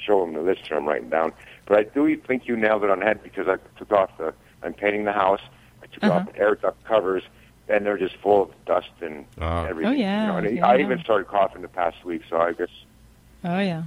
show 0.00 0.22
him 0.22 0.32
the 0.34 0.40
list 0.40 0.68
here 0.68 0.76
I'm 0.76 0.86
writing 0.86 1.08
down. 1.08 1.32
But 1.66 1.78
I 1.78 1.82
do 1.82 2.16
think 2.16 2.46
you 2.46 2.56
nailed 2.56 2.84
it 2.84 2.90
on 2.90 3.00
the 3.00 3.04
head 3.04 3.20
because 3.24 3.48
I 3.48 3.56
took 3.76 3.90
off 3.90 4.16
the. 4.16 4.32
I'm 4.62 4.74
painting 4.74 5.02
the 5.06 5.12
house. 5.12 5.40
I 5.82 5.86
took 5.86 6.04
uh-huh. 6.04 6.18
off 6.20 6.32
the 6.32 6.38
air 6.38 6.54
duct 6.54 6.84
covers, 6.84 7.24
and 7.68 7.84
they're 7.84 7.98
just 7.98 8.14
full 8.18 8.44
of 8.44 8.64
dust 8.64 8.90
and 9.00 9.24
uh, 9.40 9.64
everything. 9.64 9.92
Oh 9.92 9.96
yeah. 9.96 10.20
You 10.20 10.26
know, 10.28 10.36
and 10.38 10.56
yeah. 10.58 10.68
I 10.68 10.78
even 10.78 11.00
started 11.00 11.26
coughing 11.26 11.62
the 11.62 11.68
past 11.68 12.04
week, 12.04 12.22
so 12.30 12.36
I 12.36 12.52
guess. 12.52 12.68
Oh 13.42 13.58
yeah. 13.58 13.82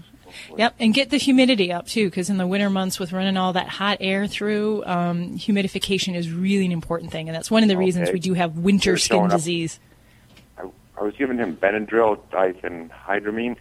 Yep, 0.58 0.76
and 0.80 0.94
get 0.94 1.10
the 1.10 1.18
humidity 1.18 1.72
up 1.72 1.88
too, 1.88 2.06
because 2.10 2.30
in 2.30 2.38
the 2.38 2.48
winter 2.48 2.70
months 2.70 3.00
with 3.00 3.12
running 3.14 3.38
all 3.38 3.54
that 3.54 3.68
hot 3.68 3.98
air 4.02 4.28
through, 4.28 4.84
um, 4.86 5.38
humidification 5.38 6.16
is 6.16 6.32
really 6.32 6.66
an 6.66 6.72
important 6.72 7.12
thing, 7.12 7.30
and 7.30 7.36
that's 7.36 7.52
one 7.52 7.64
of 7.64 7.70
the 7.70 7.76
okay. 7.76 7.86
reasons 7.86 8.12
we 8.12 8.20
do 8.20 8.34
have 8.34 8.58
winter 8.58 8.92
They're 8.92 8.98
skin 8.98 9.30
disease. 9.30 9.80
I, 10.58 10.64
I, 11.00 11.04
was 11.04 11.16
giving 11.16 11.38
him 11.38 11.56
Benadryl 11.56 12.20
diphenhydramine, 12.32 13.58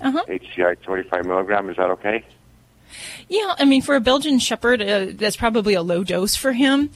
uh-huh. 0.00 0.24
HCl 0.28 0.82
25 0.82 1.26
milligram. 1.26 1.70
Is 1.70 1.76
that 1.76 1.90
okay? 1.90 2.24
Yeah, 3.28 3.54
I 3.58 3.64
mean, 3.64 3.82
for 3.82 3.96
a 3.96 4.00
Belgian 4.00 4.38
Shepherd, 4.38 4.82
uh, 4.82 5.06
that's 5.12 5.36
probably 5.36 5.74
a 5.74 5.82
low 5.82 6.04
dose 6.04 6.36
for 6.36 6.52
him. 6.52 6.90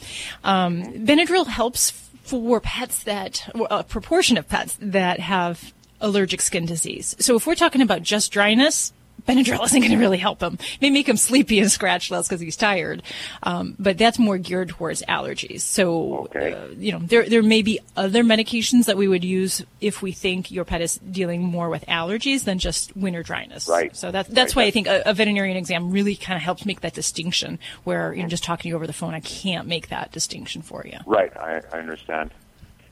Um, 0.45 0.85
Benadryl 0.85 1.47
helps 1.47 1.91
for 2.23 2.61
pets 2.61 3.05
that, 3.05 3.49
a 3.71 3.83
proportion 3.83 4.37
of 4.37 4.49
pets 4.49 4.77
that 4.81 5.19
have 5.19 5.73
allergic 6.01 6.41
skin 6.41 6.67
disease. 6.67 7.17
So 7.19 7.37
if 7.37 7.47
we're 7.47 7.55
talking 7.55 7.81
about 7.81 8.03
just 8.03 8.31
dryness, 8.31 8.93
Benadryl 9.29 9.63
isn't 9.65 9.81
going 9.81 9.93
to 9.93 9.99
really 9.99 10.17
help 10.19 10.43
him. 10.43 10.55
It 10.55 10.81
may 10.81 10.91
make 10.91 11.09
him 11.09 11.19
sleepy 11.19 11.59
and 11.61 11.71
scratch 11.71 12.11
less 12.11 12.27
because 12.27 12.41
he's 12.41 12.57
tired, 12.57 13.03
um, 13.43 13.77
but 13.79 13.99
that's 13.99 14.19
more 14.19 14.39
geared 14.39 14.71
towards 14.71 15.03
allergies. 15.03 15.61
So, 15.61 16.21
okay. 16.25 16.55
uh, 16.55 16.69
you 16.79 16.93
know, 16.93 17.01
there 17.01 17.29
there 17.29 17.43
may 17.43 17.61
be 17.61 17.81
other 17.95 18.25
medications 18.25 18.87
that 18.87 18.97
we 18.97 19.07
would 19.07 19.25
use 19.25 19.63
if 19.83 20.01
we 20.01 20.13
think 20.13 20.51
your 20.51 20.65
pet 20.65 20.81
is 20.81 20.97
dealing 20.97 21.43
more 21.43 21.69
with 21.69 21.85
allergies 21.87 22.45
than 22.45 22.59
just 22.59 22.97
winter 22.97 23.23
dryness. 23.23 23.69
Right. 23.69 23.95
So 23.95 24.11
that, 24.11 24.29
that's 24.29 24.57
right. 24.57 24.65
why 24.65 24.67
I 24.69 24.71
think 24.71 24.87
a, 24.87 25.03
a, 25.05 25.13
veterinarian 25.13 25.59
exam 25.59 25.91
really 25.91 26.17
kind 26.17 26.37
of 26.37 26.43
helps 26.43 26.65
make 26.65 26.81
that 26.81 26.95
distinction. 26.95 27.59
Where 27.85 28.15
you 28.15 28.23
know, 28.23 28.29
just 28.29 28.45
talking 28.45 28.63
to 28.63 28.69
you 28.71 28.77
over 28.77 28.87
the 28.87 28.95
phone, 28.95 29.13
I 29.13 29.21
can't 29.21 29.69
make 29.69 29.89
that 29.89 30.11
distinction 30.11 30.63
for 30.63 30.87
you. 30.87 30.99
Right. 31.07 31.37
I, 31.37 31.61
I 31.73 31.81
understand. 31.81 32.31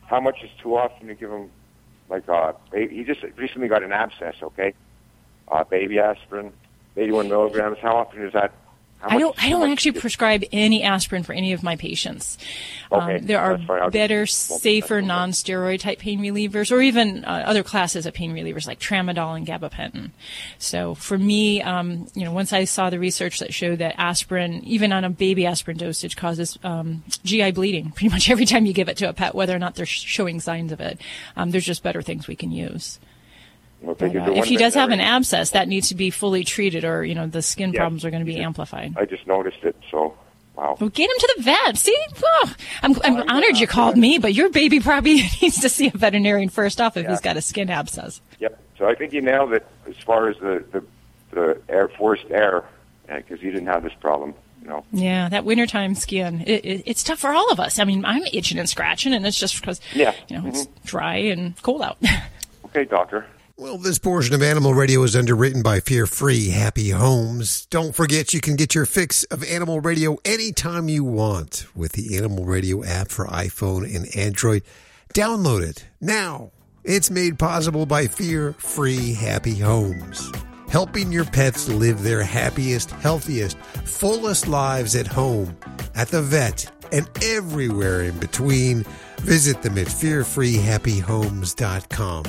How 0.04 0.20
much 0.20 0.42
is 0.44 0.50
too 0.62 0.76
often 0.76 1.08
to 1.08 1.14
give 1.14 1.30
him? 1.30 1.50
Like, 2.08 2.28
uh, 2.28 2.52
he 2.72 3.02
just 3.02 3.22
recently 3.36 3.66
got 3.66 3.82
an 3.82 3.90
abscess. 3.90 4.36
Okay 4.40 4.74
uh, 5.48 5.64
baby 5.64 5.98
aspirin, 5.98 6.52
81 6.96 7.28
milligrams. 7.28 7.78
How 7.78 7.96
often 7.96 8.22
is 8.22 8.32
that? 8.32 8.52
I 9.02 9.18
don't. 9.18 9.44
I 9.44 9.50
don't 9.50 9.70
actually 9.70 9.92
prescribe 9.92 10.44
any 10.52 10.82
aspirin 10.82 11.22
for 11.22 11.32
any 11.32 11.52
of 11.52 11.62
my 11.62 11.76
patients. 11.76 12.38
Okay, 12.90 13.16
um, 13.16 13.26
there 13.26 13.40
are 13.40 13.90
better, 13.90 14.26
safer, 14.26 15.02
non-steroid 15.02 15.80
type 15.80 15.98
pain 15.98 16.20
relievers, 16.20 16.72
or 16.72 16.80
even 16.80 17.24
uh, 17.24 17.44
other 17.46 17.62
classes 17.62 18.06
of 18.06 18.14
pain 18.14 18.32
relievers 18.32 18.66
like 18.66 18.80
tramadol 18.80 19.36
and 19.36 19.46
gabapentin. 19.46 20.10
So 20.58 20.94
for 20.94 21.18
me, 21.18 21.62
um, 21.62 22.08
you 22.14 22.24
know, 22.24 22.32
once 22.32 22.52
I 22.52 22.64
saw 22.64 22.88
the 22.88 22.98
research 22.98 23.38
that 23.40 23.52
showed 23.52 23.78
that 23.78 23.94
aspirin, 23.98 24.64
even 24.64 24.92
on 24.92 25.04
a 25.04 25.10
baby 25.10 25.46
aspirin 25.46 25.76
dosage, 25.76 26.16
causes 26.16 26.58
um, 26.64 27.04
GI 27.24 27.52
bleeding 27.52 27.90
pretty 27.94 28.08
much 28.08 28.30
every 28.30 28.46
time 28.46 28.66
you 28.66 28.72
give 28.72 28.88
it 28.88 28.96
to 28.98 29.08
a 29.08 29.12
pet, 29.12 29.34
whether 29.34 29.54
or 29.54 29.58
not 29.58 29.74
they're 29.74 29.86
showing 29.86 30.40
signs 30.40 30.72
of 30.72 30.80
it. 30.80 31.00
Um, 31.36 31.50
there's 31.50 31.66
just 31.66 31.82
better 31.82 32.02
things 32.02 32.26
we 32.26 32.36
can 32.36 32.50
use. 32.50 32.98
If 33.88 33.98
they 33.98 34.08
But, 34.08 34.24
could 34.26 34.36
if 34.38 34.44
he 34.46 34.56
does 34.56 34.74
have 34.74 34.90
an 34.90 35.00
abscess, 35.00 35.50
that 35.50 35.68
needs 35.68 35.88
to 35.88 35.94
be 35.94 36.10
fully 36.10 36.44
treated, 36.44 36.84
or 36.84 37.04
you 37.04 37.14
know 37.14 37.26
the 37.26 37.42
skin 37.42 37.72
Yes. 37.72 37.78
problems 37.80 38.04
are 38.04 38.10
going 38.10 38.24
to 38.24 38.30
be 38.30 38.38
amplified. 38.38 38.94
I 38.96 39.04
just 39.04 39.26
noticed 39.26 39.62
it, 39.62 39.76
so 39.90 40.14
wow. 40.56 40.76
Well, 40.80 40.90
get 40.90 41.10
him 41.10 41.16
to 41.18 41.34
the 41.36 41.42
vet. 41.42 41.76
See, 41.76 41.96
oh, 42.24 42.54
I'm, 42.82 42.94
I'm 43.04 43.16
oh, 43.16 43.24
honored 43.28 43.58
you 43.58 43.66
called 43.66 43.96
me, 43.96 44.18
but 44.18 44.34
your 44.34 44.48
baby 44.50 44.80
probably 44.80 45.14
needs 45.42 45.60
to 45.60 45.68
see 45.68 45.88
a 45.88 45.90
veterinarian 45.96 46.48
first 46.48 46.80
off 46.80 46.96
if 46.96 47.04
Yeah. 47.04 47.10
he's 47.10 47.20
got 47.20 47.36
a 47.36 47.42
skin 47.42 47.70
abscess. 47.70 48.20
Yep. 48.40 48.58
So 48.78 48.88
I 48.88 48.94
think 48.94 49.12
you 49.12 49.22
nailed 49.22 49.52
it 49.52 49.66
as 49.88 49.96
far 49.98 50.28
as 50.28 50.36
the 50.38 50.64
the, 50.72 50.84
the 51.32 51.60
air 51.68 51.88
forced 51.88 52.30
air, 52.30 52.64
because 53.06 53.42
you 53.42 53.50
didn't 53.50 53.68
have 53.68 53.82
this 53.82 53.94
problem. 53.94 54.34
You 54.62 54.68
know. 54.68 54.84
Yeah, 54.90 55.28
that 55.28 55.44
wintertime 55.44 55.94
skin, 55.94 56.42
it, 56.44 56.64
it, 56.64 56.82
it's 56.86 57.04
tough 57.04 57.20
for 57.20 57.30
all 57.32 57.52
of 57.52 57.60
us. 57.60 57.78
I 57.78 57.84
mean, 57.84 58.04
I'm 58.04 58.24
itching 58.32 58.58
and 58.58 58.68
scratching, 58.68 59.12
and 59.14 59.24
it's 59.24 59.38
just 59.38 59.60
because, 59.60 59.80
Yeah. 59.94 60.12
you 60.26 60.36
know, 60.40 60.48
it's 60.48 60.64
mm-hmm. 60.64 60.86
dry 60.86 61.16
and 61.18 61.60
cold 61.62 61.82
out. 61.82 61.98
Okay, 62.66 62.84
doctor. 62.84 63.24
Well, 63.58 63.78
this 63.78 63.98
portion 63.98 64.34
of 64.34 64.42
Animal 64.42 64.74
Radio 64.74 65.02
is 65.02 65.16
underwritten 65.16 65.62
by 65.62 65.80
Fear 65.80 66.04
Free 66.04 66.50
Happy 66.50 66.90
Homes. 66.90 67.64
Don't 67.64 67.94
forget 67.94 68.34
you 68.34 68.40
can 68.42 68.54
get 68.54 68.74
your 68.74 68.84
fix 68.84 69.24
of 69.24 69.42
Animal 69.42 69.80
Radio 69.80 70.18
anytime 70.26 70.90
you 70.90 71.04
want 71.04 71.64
with 71.74 71.92
the 71.92 72.18
Animal 72.18 72.44
Radio 72.44 72.84
app 72.84 73.08
for 73.08 73.24
iPhone 73.24 73.96
and 73.96 74.14
Android. 74.14 74.62
Download 75.14 75.62
it 75.62 75.86
now. 76.02 76.50
It's 76.84 77.10
made 77.10 77.38
possible 77.38 77.86
by 77.86 78.08
Fear 78.08 78.52
Free 78.58 79.14
Happy 79.14 79.54
Homes. 79.54 80.30
Helping 80.68 81.10
your 81.10 81.24
pets 81.24 81.66
live 81.66 82.02
their 82.02 82.22
happiest, 82.22 82.90
healthiest, 82.90 83.56
fullest 83.86 84.46
lives 84.46 84.94
at 84.94 85.06
home, 85.06 85.56
at 85.94 86.08
the 86.08 86.20
vet, 86.20 86.70
and 86.92 87.08
everywhere 87.24 88.02
in 88.02 88.18
between. 88.18 88.84
Visit 89.20 89.62
them 89.62 89.78
at 89.78 89.86
fearfreehappyhomes.com. 89.86 92.24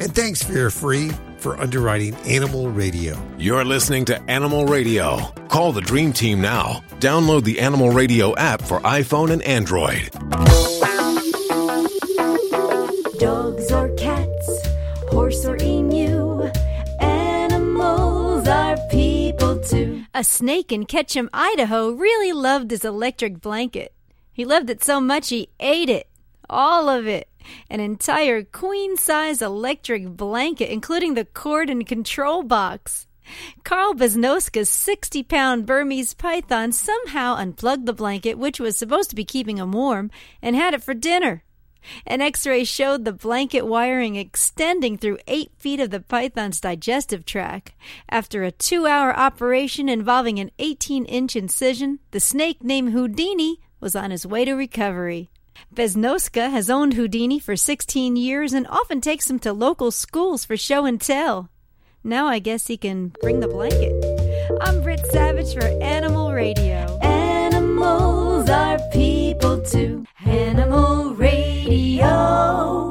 And 0.00 0.14
thanks, 0.14 0.42
Fear 0.42 0.70
Free, 0.70 1.10
for 1.36 1.60
underwriting 1.60 2.14
Animal 2.26 2.70
Radio. 2.70 3.20
You're 3.36 3.66
listening 3.66 4.06
to 4.06 4.18
Animal 4.30 4.64
Radio. 4.64 5.18
Call 5.48 5.72
the 5.72 5.82
Dream 5.82 6.14
Team 6.14 6.40
now. 6.40 6.82
Download 7.00 7.44
the 7.44 7.60
Animal 7.60 7.90
Radio 7.90 8.34
app 8.36 8.62
for 8.62 8.80
iPhone 8.80 9.30
and 9.30 9.42
Android. 9.42 10.10
Dogs 13.18 13.70
or 13.70 13.94
cats, 13.96 14.66
horse 15.10 15.44
or 15.44 15.58
emu, 15.60 16.50
animals 17.00 18.48
are 18.48 18.78
people 18.90 19.60
too. 19.60 20.04
A 20.14 20.24
snake 20.24 20.72
in 20.72 20.86
Ketchum, 20.86 21.28
Idaho 21.34 21.90
really 21.90 22.32
loved 22.32 22.70
his 22.70 22.86
electric 22.86 23.42
blanket. 23.42 23.92
He 24.32 24.46
loved 24.46 24.70
it 24.70 24.82
so 24.82 24.98
much 24.98 25.28
he 25.28 25.50
ate 25.60 25.90
it. 25.90 26.08
All 26.48 26.88
of 26.88 27.06
it. 27.06 27.29
An 27.68 27.80
entire 27.80 28.42
queen 28.42 28.96
size 28.96 29.42
electric 29.42 30.08
blanket, 30.16 30.72
including 30.72 31.14
the 31.14 31.24
cord 31.24 31.70
and 31.70 31.86
control 31.86 32.42
box. 32.42 33.06
Carl 33.64 33.94
Beznoska's 33.94 34.68
60 34.70 35.22
pound 35.22 35.66
Burmese 35.66 36.14
python 36.14 36.72
somehow 36.72 37.36
unplugged 37.36 37.86
the 37.86 37.92
blanket, 37.92 38.38
which 38.38 38.60
was 38.60 38.76
supposed 38.76 39.10
to 39.10 39.16
be 39.16 39.24
keeping 39.24 39.58
him 39.58 39.72
warm, 39.72 40.10
and 40.42 40.56
had 40.56 40.74
it 40.74 40.82
for 40.82 40.94
dinner. 40.94 41.44
An 42.06 42.20
x 42.20 42.46
ray 42.46 42.64
showed 42.64 43.04
the 43.04 43.12
blanket 43.12 43.66
wiring 43.66 44.16
extending 44.16 44.98
through 44.98 45.18
eight 45.26 45.50
feet 45.56 45.80
of 45.80 45.90
the 45.90 46.00
python's 46.00 46.60
digestive 46.60 47.24
tract. 47.24 47.72
After 48.08 48.42
a 48.42 48.52
two 48.52 48.86
hour 48.86 49.16
operation 49.16 49.88
involving 49.88 50.38
an 50.38 50.50
18 50.58 51.04
inch 51.06 51.36
incision, 51.36 52.00
the 52.10 52.20
snake 52.20 52.62
named 52.62 52.92
Houdini 52.92 53.60
was 53.80 53.96
on 53.96 54.10
his 54.10 54.26
way 54.26 54.44
to 54.44 54.54
recovery. 54.54 55.30
Beznoska 55.72 56.50
has 56.50 56.68
owned 56.68 56.94
Houdini 56.94 57.38
for 57.38 57.54
16 57.54 58.16
years 58.16 58.52
and 58.52 58.66
often 58.66 59.00
takes 59.00 59.30
him 59.30 59.38
to 59.40 59.52
local 59.52 59.92
schools 59.92 60.44
for 60.44 60.56
show 60.56 60.84
and 60.84 61.00
tell. 61.00 61.48
Now 62.02 62.26
I 62.26 62.40
guess 62.40 62.66
he 62.66 62.76
can 62.76 63.12
bring 63.20 63.38
the 63.38 63.46
blanket. 63.46 63.94
I'm 64.60 64.82
Britt 64.82 65.06
Savage 65.06 65.54
for 65.54 65.66
Animal 65.80 66.32
Radio. 66.32 66.98
Animals 67.02 68.50
are 68.50 68.80
people 68.90 69.62
too. 69.62 70.04
Animal 70.26 71.14
Radio. 71.14 72.89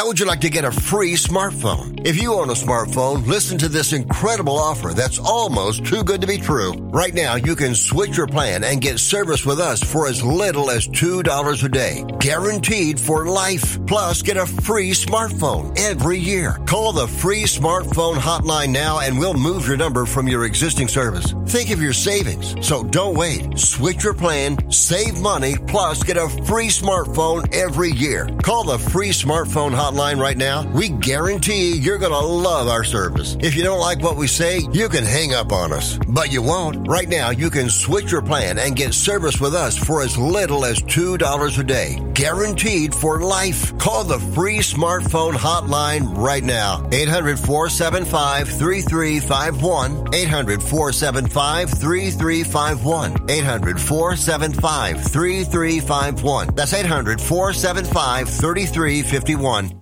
How 0.00 0.06
would 0.06 0.18
you 0.18 0.24
like 0.24 0.40
to 0.40 0.48
get 0.48 0.64
a 0.64 0.72
free 0.72 1.12
smartphone? 1.12 2.06
If 2.06 2.22
you 2.22 2.32
own 2.32 2.48
a 2.48 2.54
smartphone, 2.54 3.26
listen 3.26 3.58
to 3.58 3.68
this 3.68 3.92
incredible 3.92 4.58
offer 4.58 4.94
that's 4.94 5.18
almost 5.18 5.84
too 5.84 6.02
good 6.04 6.22
to 6.22 6.26
be 6.26 6.38
true. 6.38 6.72
Right 6.72 7.12
now, 7.12 7.34
you 7.34 7.54
can 7.54 7.74
switch 7.74 8.16
your 8.16 8.26
plan 8.26 8.64
and 8.64 8.80
get 8.80 8.98
service 8.98 9.44
with 9.44 9.60
us 9.60 9.82
for 9.82 10.08
as 10.08 10.24
little 10.24 10.70
as 10.70 10.88
$2 10.88 11.62
a 11.62 11.68
day. 11.68 12.02
Guaranteed 12.18 12.98
for 12.98 13.26
life. 13.26 13.78
Plus, 13.86 14.22
get 14.22 14.38
a 14.38 14.46
free 14.46 14.92
smartphone 14.92 15.78
every 15.78 16.18
year. 16.18 16.58
Call 16.64 16.92
the 16.92 17.06
free 17.06 17.42
smartphone 17.42 18.14
hotline 18.14 18.70
now 18.70 19.00
and 19.00 19.18
we'll 19.18 19.34
move 19.34 19.68
your 19.68 19.76
number 19.76 20.06
from 20.06 20.26
your 20.26 20.46
existing 20.46 20.88
service. 20.88 21.34
Think 21.46 21.72
of 21.72 21.82
your 21.82 21.92
savings. 21.92 22.54
So 22.66 22.84
don't 22.84 23.18
wait. 23.18 23.58
Switch 23.58 24.02
your 24.02 24.14
plan, 24.14 24.70
save 24.70 25.20
money, 25.20 25.56
plus 25.66 26.02
get 26.02 26.16
a 26.16 26.30
free 26.46 26.68
smartphone 26.68 27.54
every 27.54 27.90
year. 27.90 28.30
Call 28.42 28.64
the 28.64 28.78
free 28.78 29.10
smartphone 29.10 29.72
hotline 29.72 29.89
right 29.96 30.36
now. 30.36 30.66
We 30.72 30.88
guarantee 30.88 31.76
you're 31.76 31.98
going 31.98 32.12
to 32.12 32.18
love 32.18 32.68
our 32.68 32.84
service. 32.84 33.36
If 33.40 33.54
you 33.54 33.62
don't 33.62 33.80
like 33.80 34.02
what 34.02 34.16
we 34.16 34.26
say, 34.26 34.60
you 34.72 34.88
can 34.88 35.04
hang 35.04 35.34
up 35.34 35.52
on 35.52 35.72
us. 35.72 35.98
But 36.08 36.32
you 36.32 36.42
won't. 36.42 36.88
Right 36.88 37.08
now, 37.08 37.30
you 37.30 37.50
can 37.50 37.68
switch 37.68 38.12
your 38.12 38.22
plan 38.22 38.58
and 38.58 38.76
get 38.76 38.94
service 38.94 39.40
with 39.40 39.54
us 39.54 39.76
for 39.76 40.02
as 40.02 40.16
little 40.16 40.64
as 40.64 40.80
$2 40.80 41.58
a 41.58 41.64
day. 41.64 41.98
Guaranteed 42.14 42.94
for 42.94 43.20
life. 43.20 43.76
Call 43.78 44.04
the 44.04 44.18
free 44.18 44.58
smartphone 44.58 45.32
hotline 45.32 46.16
right 46.16 46.44
now. 46.44 46.88
800 46.92 47.38
475 47.38 48.48
3351. 48.48 50.14
800 50.14 50.62
475 50.62 51.70
3351. 51.70 53.30
800 53.30 53.80
475 53.80 55.02
3351. 55.02 56.54
That's 56.54 56.74
800 56.74 57.20
475 57.20 58.28
3351. 58.28 59.79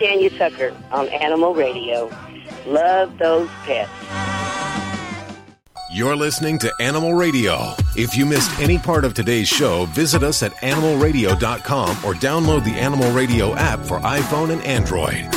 Tanya 0.00 0.30
Tucker 0.30 0.74
on 0.92 1.08
Animal 1.10 1.54
Radio. 1.54 2.10
Love 2.66 3.18
those 3.18 3.50
pets. 3.64 3.90
You're 5.92 6.16
listening 6.16 6.58
to 6.60 6.72
Animal 6.80 7.12
Radio. 7.12 7.74
If 7.96 8.16
you 8.16 8.24
missed 8.24 8.58
any 8.60 8.78
part 8.78 9.04
of 9.04 9.12
today's 9.12 9.46
show, 9.46 9.84
visit 9.86 10.22
us 10.22 10.42
at 10.42 10.52
animalradio.com 10.62 11.90
or 12.04 12.14
download 12.14 12.64
the 12.64 12.78
Animal 12.80 13.12
Radio 13.12 13.54
app 13.56 13.80
for 13.80 13.98
iPhone 13.98 14.50
and 14.50 14.62
Android. 14.62 15.28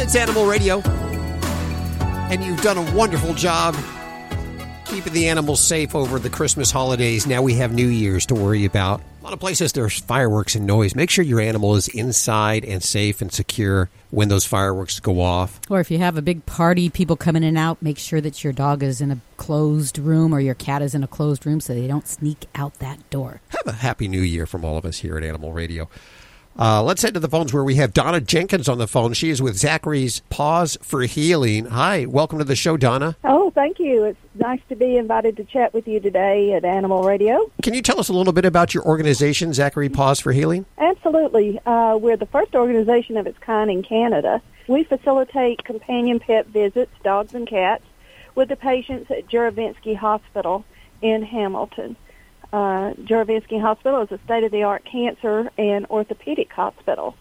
It's 0.00 0.16
Animal 0.16 0.46
Radio. 0.46 0.80
And 2.30 2.42
you've 2.42 2.62
done 2.62 2.78
a 2.78 2.94
wonderful 2.94 3.34
job 3.34 3.74
keeping 4.92 5.12
the 5.14 5.26
animals 5.26 5.58
safe 5.58 5.94
over 5.94 6.18
the 6.18 6.28
Christmas 6.28 6.70
holidays. 6.70 7.26
Now 7.26 7.40
we 7.40 7.54
have 7.54 7.72
New 7.72 7.86
Year's 7.86 8.26
to 8.26 8.34
worry 8.34 8.66
about. 8.66 9.00
A 9.22 9.24
lot 9.24 9.32
of 9.32 9.40
places 9.40 9.72
there's 9.72 9.98
fireworks 9.98 10.54
and 10.54 10.66
noise. 10.66 10.94
Make 10.94 11.08
sure 11.08 11.24
your 11.24 11.40
animal 11.40 11.76
is 11.76 11.88
inside 11.88 12.62
and 12.62 12.82
safe 12.82 13.22
and 13.22 13.32
secure 13.32 13.88
when 14.10 14.28
those 14.28 14.44
fireworks 14.44 15.00
go 15.00 15.22
off. 15.22 15.58
Or 15.70 15.80
if 15.80 15.90
you 15.90 15.96
have 15.96 16.18
a 16.18 16.22
big 16.22 16.44
party, 16.44 16.90
people 16.90 17.16
coming 17.16 17.42
in 17.42 17.50
and 17.50 17.58
out, 17.58 17.80
make 17.80 17.96
sure 17.96 18.20
that 18.20 18.44
your 18.44 18.52
dog 18.52 18.82
is 18.82 19.00
in 19.00 19.10
a 19.10 19.18
closed 19.38 19.96
room 19.98 20.34
or 20.34 20.40
your 20.40 20.54
cat 20.54 20.82
is 20.82 20.94
in 20.94 21.02
a 21.02 21.08
closed 21.08 21.46
room 21.46 21.62
so 21.62 21.72
they 21.72 21.86
don't 21.86 22.06
sneak 22.06 22.44
out 22.54 22.74
that 22.74 23.08
door. 23.08 23.40
Have 23.48 23.66
a 23.66 23.72
happy 23.72 24.08
new 24.08 24.20
year 24.20 24.44
from 24.44 24.62
all 24.62 24.76
of 24.76 24.84
us 24.84 24.98
here 24.98 25.16
at 25.16 25.24
Animal 25.24 25.54
Radio. 25.54 25.88
Uh, 26.58 26.82
let's 26.82 27.00
head 27.00 27.14
to 27.14 27.20
the 27.20 27.28
phones 27.28 27.52
where 27.52 27.64
we 27.64 27.76
have 27.76 27.94
Donna 27.94 28.20
Jenkins 28.20 28.68
on 28.68 28.78
the 28.78 28.86
phone. 28.86 29.14
She 29.14 29.30
is 29.30 29.40
with 29.40 29.56
Zachary's 29.56 30.20
Paws 30.28 30.76
for 30.82 31.02
Healing. 31.02 31.66
Hi, 31.66 32.04
welcome 32.04 32.38
to 32.38 32.44
the 32.44 32.54
show, 32.56 32.76
Donna. 32.76 33.16
Oh, 33.24 33.50
thank 33.50 33.78
you. 33.78 34.04
It's 34.04 34.18
nice 34.34 34.60
to 34.68 34.76
be 34.76 34.96
invited 34.96 35.36
to 35.38 35.44
chat 35.44 35.72
with 35.72 35.88
you 35.88 35.98
today 35.98 36.52
at 36.52 36.64
Animal 36.64 37.04
Radio. 37.04 37.50
Can 37.62 37.72
you 37.72 37.80
tell 37.80 37.98
us 37.98 38.10
a 38.10 38.12
little 38.12 38.34
bit 38.34 38.44
about 38.44 38.74
your 38.74 38.84
organization, 38.84 39.54
Zachary 39.54 39.88
Paws 39.88 40.20
for 40.20 40.32
Healing? 40.32 40.66
Absolutely. 40.76 41.58
Uh, 41.64 41.96
we're 42.00 42.18
the 42.18 42.26
first 42.26 42.54
organization 42.54 43.16
of 43.16 43.26
its 43.26 43.38
kind 43.38 43.70
in 43.70 43.82
Canada. 43.82 44.42
We 44.68 44.84
facilitate 44.84 45.64
companion 45.64 46.20
pet 46.20 46.46
visits, 46.48 46.92
dogs 47.02 47.34
and 47.34 47.46
cats, 47.46 47.84
with 48.34 48.48
the 48.48 48.56
patients 48.56 49.10
at 49.10 49.26
Juravinski 49.26 49.96
Hospital 49.96 50.64
in 51.00 51.22
Hamilton. 51.22 51.96
Uh, 52.52 52.92
Hospital 53.08 54.02
is 54.02 54.12
a 54.12 54.18
state-of-the-art 54.24 54.84
cancer 54.84 55.50
and 55.56 55.86
orthopedic 55.86 56.52
hospital, 56.52 57.16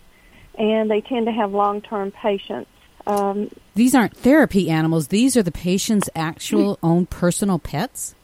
and 0.57 0.91
they 0.91 1.01
tend 1.01 1.27
to 1.27 1.31
have 1.31 1.53
long-term 1.53 2.11
patients. 2.11 2.69
Um, 3.07 3.50
These 3.75 3.95
aren't 3.95 4.15
therapy 4.15 4.69
animals, 4.69 5.07
these 5.07 5.38
are 5.38 5.43
the 5.43 5.51
patient's 5.51 6.09
actual 6.15 6.77
own 6.83 7.05
personal 7.05 7.59
pets? 7.59 8.15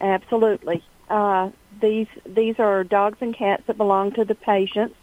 Absolutely. 0.00 0.82
Uh, 1.08 1.50
these 1.80 2.08
these 2.26 2.58
are 2.58 2.84
dogs 2.84 3.18
and 3.20 3.34
cats 3.34 3.62
that 3.66 3.76
belong 3.76 4.12
to 4.12 4.24
the 4.24 4.34
patients. 4.34 4.94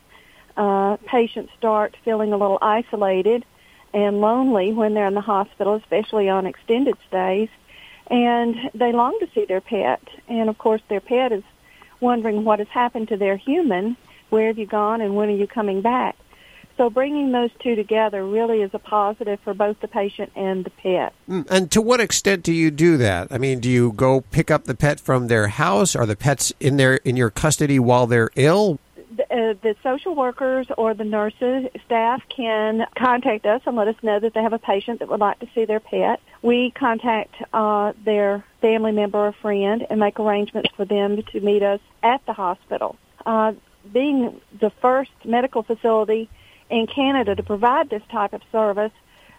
Uh, 0.56 0.98
patients 1.06 1.52
start 1.58 1.96
feeling 2.04 2.34
a 2.34 2.38
little 2.38 2.58
isolated 2.62 3.46
and 3.94 4.22
lonely 4.22 4.74
when 4.74 4.94
they're 4.94 5.08
in 5.08 5.14
the 5.14 5.22
hospital, 5.22 5.76
especially 5.76 6.30
on 6.30 6.46
extended 6.46 6.98
stays. 7.08 7.50
And 8.10 8.56
they 8.74 8.92
long 8.92 9.18
to 9.20 9.28
see 9.34 9.46
their 9.46 9.62
pet. 9.62 10.02
And 10.28 10.50
of 10.50 10.58
course, 10.58 10.82
their 10.90 11.02
pet 11.02 11.32
is 11.32 11.44
wondering 12.00 12.44
what 12.44 12.60
has 12.60 12.68
happened 12.70 13.08
to 13.10 13.18
their 13.18 13.38
human. 13.38 13.98
Where 14.30 14.48
have 14.48 14.58
you 14.58 14.66
gone, 14.66 15.02
and 15.02 15.16
when 15.16 15.30
are 15.30 15.36
you 15.36 15.48
coming 15.48 15.82
back? 15.82 16.16
So 16.78 16.92
bringing 16.92 17.32
those 17.32 17.50
two 17.60 17.76
together 17.76 18.24
really 18.24 18.62
is 18.62 18.70
a 18.74 18.80
positive 18.80 19.40
for 19.40 19.56
both 19.56 19.80
the 19.80 19.88
patient 19.88 20.32
and 20.36 20.64
the 20.64 20.70
pet. 20.70 21.12
Mm, 21.28 21.48
And 21.50 21.72
to 21.72 21.82
what 21.82 22.00
extent 22.00 22.44
do 22.44 22.54
you 22.54 22.70
do 22.70 22.98
that? 22.98 23.30
I 23.32 23.40
mean, 23.40 23.60
do 23.60 23.70
you 23.70 23.94
go 23.94 24.22
pick 24.22 24.52
up 24.52 24.66
the 24.66 24.76
pet 24.76 25.00
from 25.00 25.28
their 25.28 25.48
house? 25.48 25.96
Are 25.96 26.06
the 26.06 26.16
pets 26.16 26.54
in 26.60 26.78
their 26.78 26.96
in 26.98 27.18
your 27.18 27.32
custody 27.32 27.80
while 27.80 28.06
they're 28.06 28.30
ill? 28.36 28.80
The, 29.38 29.52
uh, 29.52 29.54
the 29.62 29.76
social 29.84 30.16
workers 30.16 30.68
or 30.78 30.94
the 30.94 31.04
nurses 31.04 31.70
staff 31.86 32.22
can 32.36 32.86
contact 32.96 33.46
us 33.46 33.62
and 33.66 33.76
let 33.76 33.88
us 33.88 33.96
know 34.02 34.20
that 34.20 34.34
they 34.34 34.42
have 34.42 34.54
a 34.54 34.60
patient 34.60 35.00
that 35.00 35.10
would 35.10 35.20
like 35.20 35.40
to 35.40 35.48
see 35.54 35.66
their 35.66 35.80
pet. 35.80 36.20
We 36.42 36.72
contact 36.72 37.36
uh, 37.54 37.94
their 38.04 38.44
family 38.62 38.92
member 38.92 39.20
or 39.20 39.32
friend 39.34 39.86
and 39.90 40.00
make 40.00 40.20
arrangements 40.20 40.70
for 40.76 40.86
them 40.86 41.22
to 41.32 41.40
meet 41.40 41.64
us 41.64 41.80
at 42.04 42.26
the 42.26 42.34
hospital. 42.34 42.98
Uh, 43.26 43.54
being 43.92 44.42
the 44.60 44.72
first 44.82 45.12
medical 45.24 45.64
facility 45.64 46.30
in 46.70 46.88
Canada 46.88 47.36
to 47.36 47.44
provide 47.44 47.90
this 47.90 48.04
type 48.12 48.34
of 48.34 48.42
service, 48.52 48.92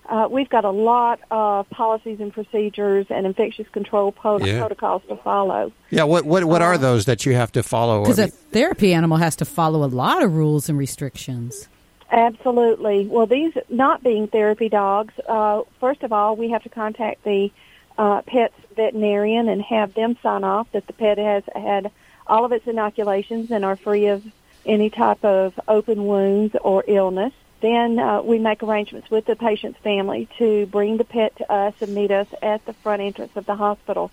uh, 0.08 0.26
we've 0.30 0.48
got 0.48 0.64
a 0.64 0.70
lot 0.70 1.20
of 1.30 1.68
policies 1.70 2.18
and 2.20 2.32
procedures 2.32 3.06
and 3.10 3.26
infectious 3.26 3.68
control 3.68 4.10
pro- 4.12 4.38
Yeah. 4.38 4.58
protocols 4.60 5.02
to 5.08 5.16
follow. 5.16 5.70
Yeah, 5.90 6.04
what 6.04 6.24
what 6.24 6.44
what 6.44 6.62
are 6.62 6.78
those 6.78 7.04
that 7.04 7.26
you 7.26 7.34
have 7.34 7.52
to 7.52 7.62
follow? 7.62 8.02
Because 8.02 8.18
I 8.18 8.22
a 8.24 8.26
mean- 8.26 8.32
therapy 8.52 8.94
animal 8.94 9.18
has 9.18 9.36
to 9.36 9.44
follow 9.44 9.84
a 9.84 9.90
lot 10.04 10.22
of 10.22 10.34
rules 10.34 10.68
and 10.68 10.78
restrictions. 10.78 11.68
Absolutely. 12.10 13.06
Well, 13.06 13.26
these 13.26 13.52
not 13.68 14.02
being 14.02 14.28
therapy 14.28 14.68
dogs, 14.68 15.12
uh, 15.28 15.62
first 15.78 16.02
of 16.02 16.12
all, 16.12 16.36
we 16.36 16.50
have 16.50 16.62
to 16.62 16.68
contact 16.70 17.22
the 17.24 17.50
uh, 17.98 18.22
pet's 18.22 18.54
veterinarian 18.76 19.48
and 19.48 19.60
have 19.62 19.92
them 19.94 20.16
sign 20.22 20.42
off 20.44 20.70
that 20.72 20.86
the 20.86 20.92
pet 20.94 21.18
has 21.18 21.42
had 21.54 21.90
all 22.26 22.44
of 22.44 22.52
its 22.52 22.66
inoculations 22.66 23.50
and 23.50 23.64
are 23.64 23.76
free 23.76 24.06
of 24.06 24.24
any 24.64 24.88
type 24.90 25.22
of 25.24 25.58
open 25.68 26.06
wounds 26.06 26.54
or 26.62 26.82
illness. 26.86 27.32
Then 27.60 27.98
uh, 27.98 28.22
we 28.22 28.38
make 28.38 28.62
arrangements 28.62 29.10
with 29.10 29.26
the 29.26 29.34
patient's 29.34 29.78
family 29.80 30.28
to 30.38 30.66
bring 30.66 30.96
the 30.96 31.04
pet 31.04 31.36
to 31.38 31.52
us 31.52 31.74
and 31.80 31.94
meet 31.94 32.10
us 32.10 32.28
at 32.40 32.64
the 32.66 32.74
front 32.82 33.02
entrance 33.02 33.32
of 33.34 33.46
the 33.46 33.56
hospital. 33.56 34.10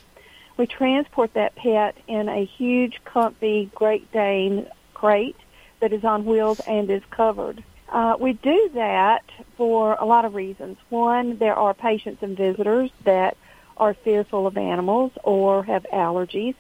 We 0.58 0.68
transport 0.68 1.34
that 1.34 1.56
pet 1.56 1.96
in 2.08 2.30
a 2.30 2.46
huge, 2.46 3.02
comfy 3.04 3.70
Great 3.76 4.12
Dane 4.12 4.68
crate 4.94 5.36
that 5.82 5.94
is 5.94 6.04
on 6.04 6.26
wheels 6.26 6.60
and 6.66 6.90
is 6.90 7.04
covered. 7.12 7.64
Uh, 7.90 8.16
we 8.20 8.34
do 8.34 8.72
that 8.74 9.24
for 9.58 9.94
a 9.94 10.06
lot 10.06 10.26
of 10.26 10.34
reasons. 10.34 10.78
One, 10.90 11.38
there 11.38 11.56
are 11.56 11.74
patients 11.74 12.24
and 12.24 12.36
visitors 12.36 12.90
that 13.04 13.38
are 13.78 13.94
fearful 13.94 14.48
of 14.48 14.58
animals 14.58 15.12
or 15.24 15.64
have 15.64 15.86
allergies, 15.94 16.56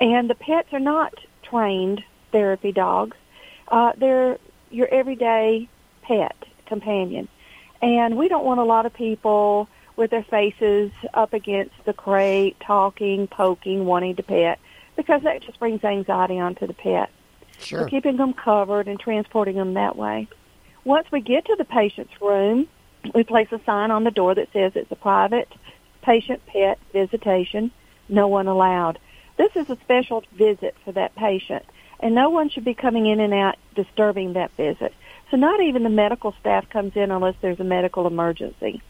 and 0.00 0.28
the 0.28 0.34
pets 0.34 0.72
are 0.72 0.80
not 0.80 1.14
trained 1.42 2.02
therapy 2.32 2.72
dogs. 2.72 3.16
Uh, 3.68 3.92
they're 3.96 4.38
your 4.70 4.88
everyday 4.88 5.68
pet 6.06 6.36
companion, 6.66 7.28
and 7.82 8.16
we 8.16 8.28
don't 8.28 8.44
want 8.44 8.60
a 8.60 8.64
lot 8.64 8.86
of 8.86 8.94
people 8.94 9.68
with 9.96 10.10
their 10.10 10.24
faces 10.24 10.90
up 11.14 11.32
against 11.32 11.74
the 11.84 11.92
crate, 11.92 12.56
talking, 12.60 13.26
poking, 13.26 13.86
wanting 13.86 14.16
to 14.16 14.22
pet, 14.22 14.58
because 14.94 15.22
that 15.22 15.42
just 15.42 15.58
brings 15.58 15.82
anxiety 15.84 16.38
onto 16.38 16.66
the 16.66 16.74
pet. 16.74 17.10
Sure. 17.58 17.80
We're 17.80 17.88
keeping 17.88 18.16
them 18.16 18.34
covered 18.34 18.88
and 18.88 19.00
transporting 19.00 19.56
them 19.56 19.74
that 19.74 19.96
way. 19.96 20.28
Once 20.84 21.10
we 21.10 21.20
get 21.20 21.46
to 21.46 21.56
the 21.56 21.64
patient's 21.64 22.12
room, 22.20 22.68
we 23.14 23.24
place 23.24 23.48
a 23.52 23.60
sign 23.64 23.90
on 23.90 24.04
the 24.04 24.10
door 24.10 24.34
that 24.34 24.52
says 24.52 24.72
it's 24.74 24.90
a 24.90 24.96
private 24.96 25.48
patient 26.02 26.44
pet 26.46 26.78
visitation, 26.92 27.72
no 28.08 28.28
one 28.28 28.46
allowed. 28.46 28.98
This 29.36 29.54
is 29.56 29.68
a 29.68 29.76
special 29.76 30.22
visit 30.32 30.76
for 30.84 30.92
that 30.92 31.16
patient, 31.16 31.64
and 32.00 32.14
no 32.14 32.30
one 32.30 32.48
should 32.48 32.64
be 32.64 32.74
coming 32.74 33.06
in 33.06 33.20
and 33.20 33.34
out 33.34 33.56
disturbing 33.74 34.34
that 34.34 34.52
visit. 34.56 34.94
So 35.30 35.36
not 35.36 35.60
even 35.60 35.82
the 35.82 35.90
medical 35.90 36.34
staff 36.40 36.68
comes 36.70 36.92
in 36.96 37.10
unless 37.10 37.34
there's 37.40 37.60
a 37.60 37.64
medical 37.64 38.06
emergency. 38.06 38.82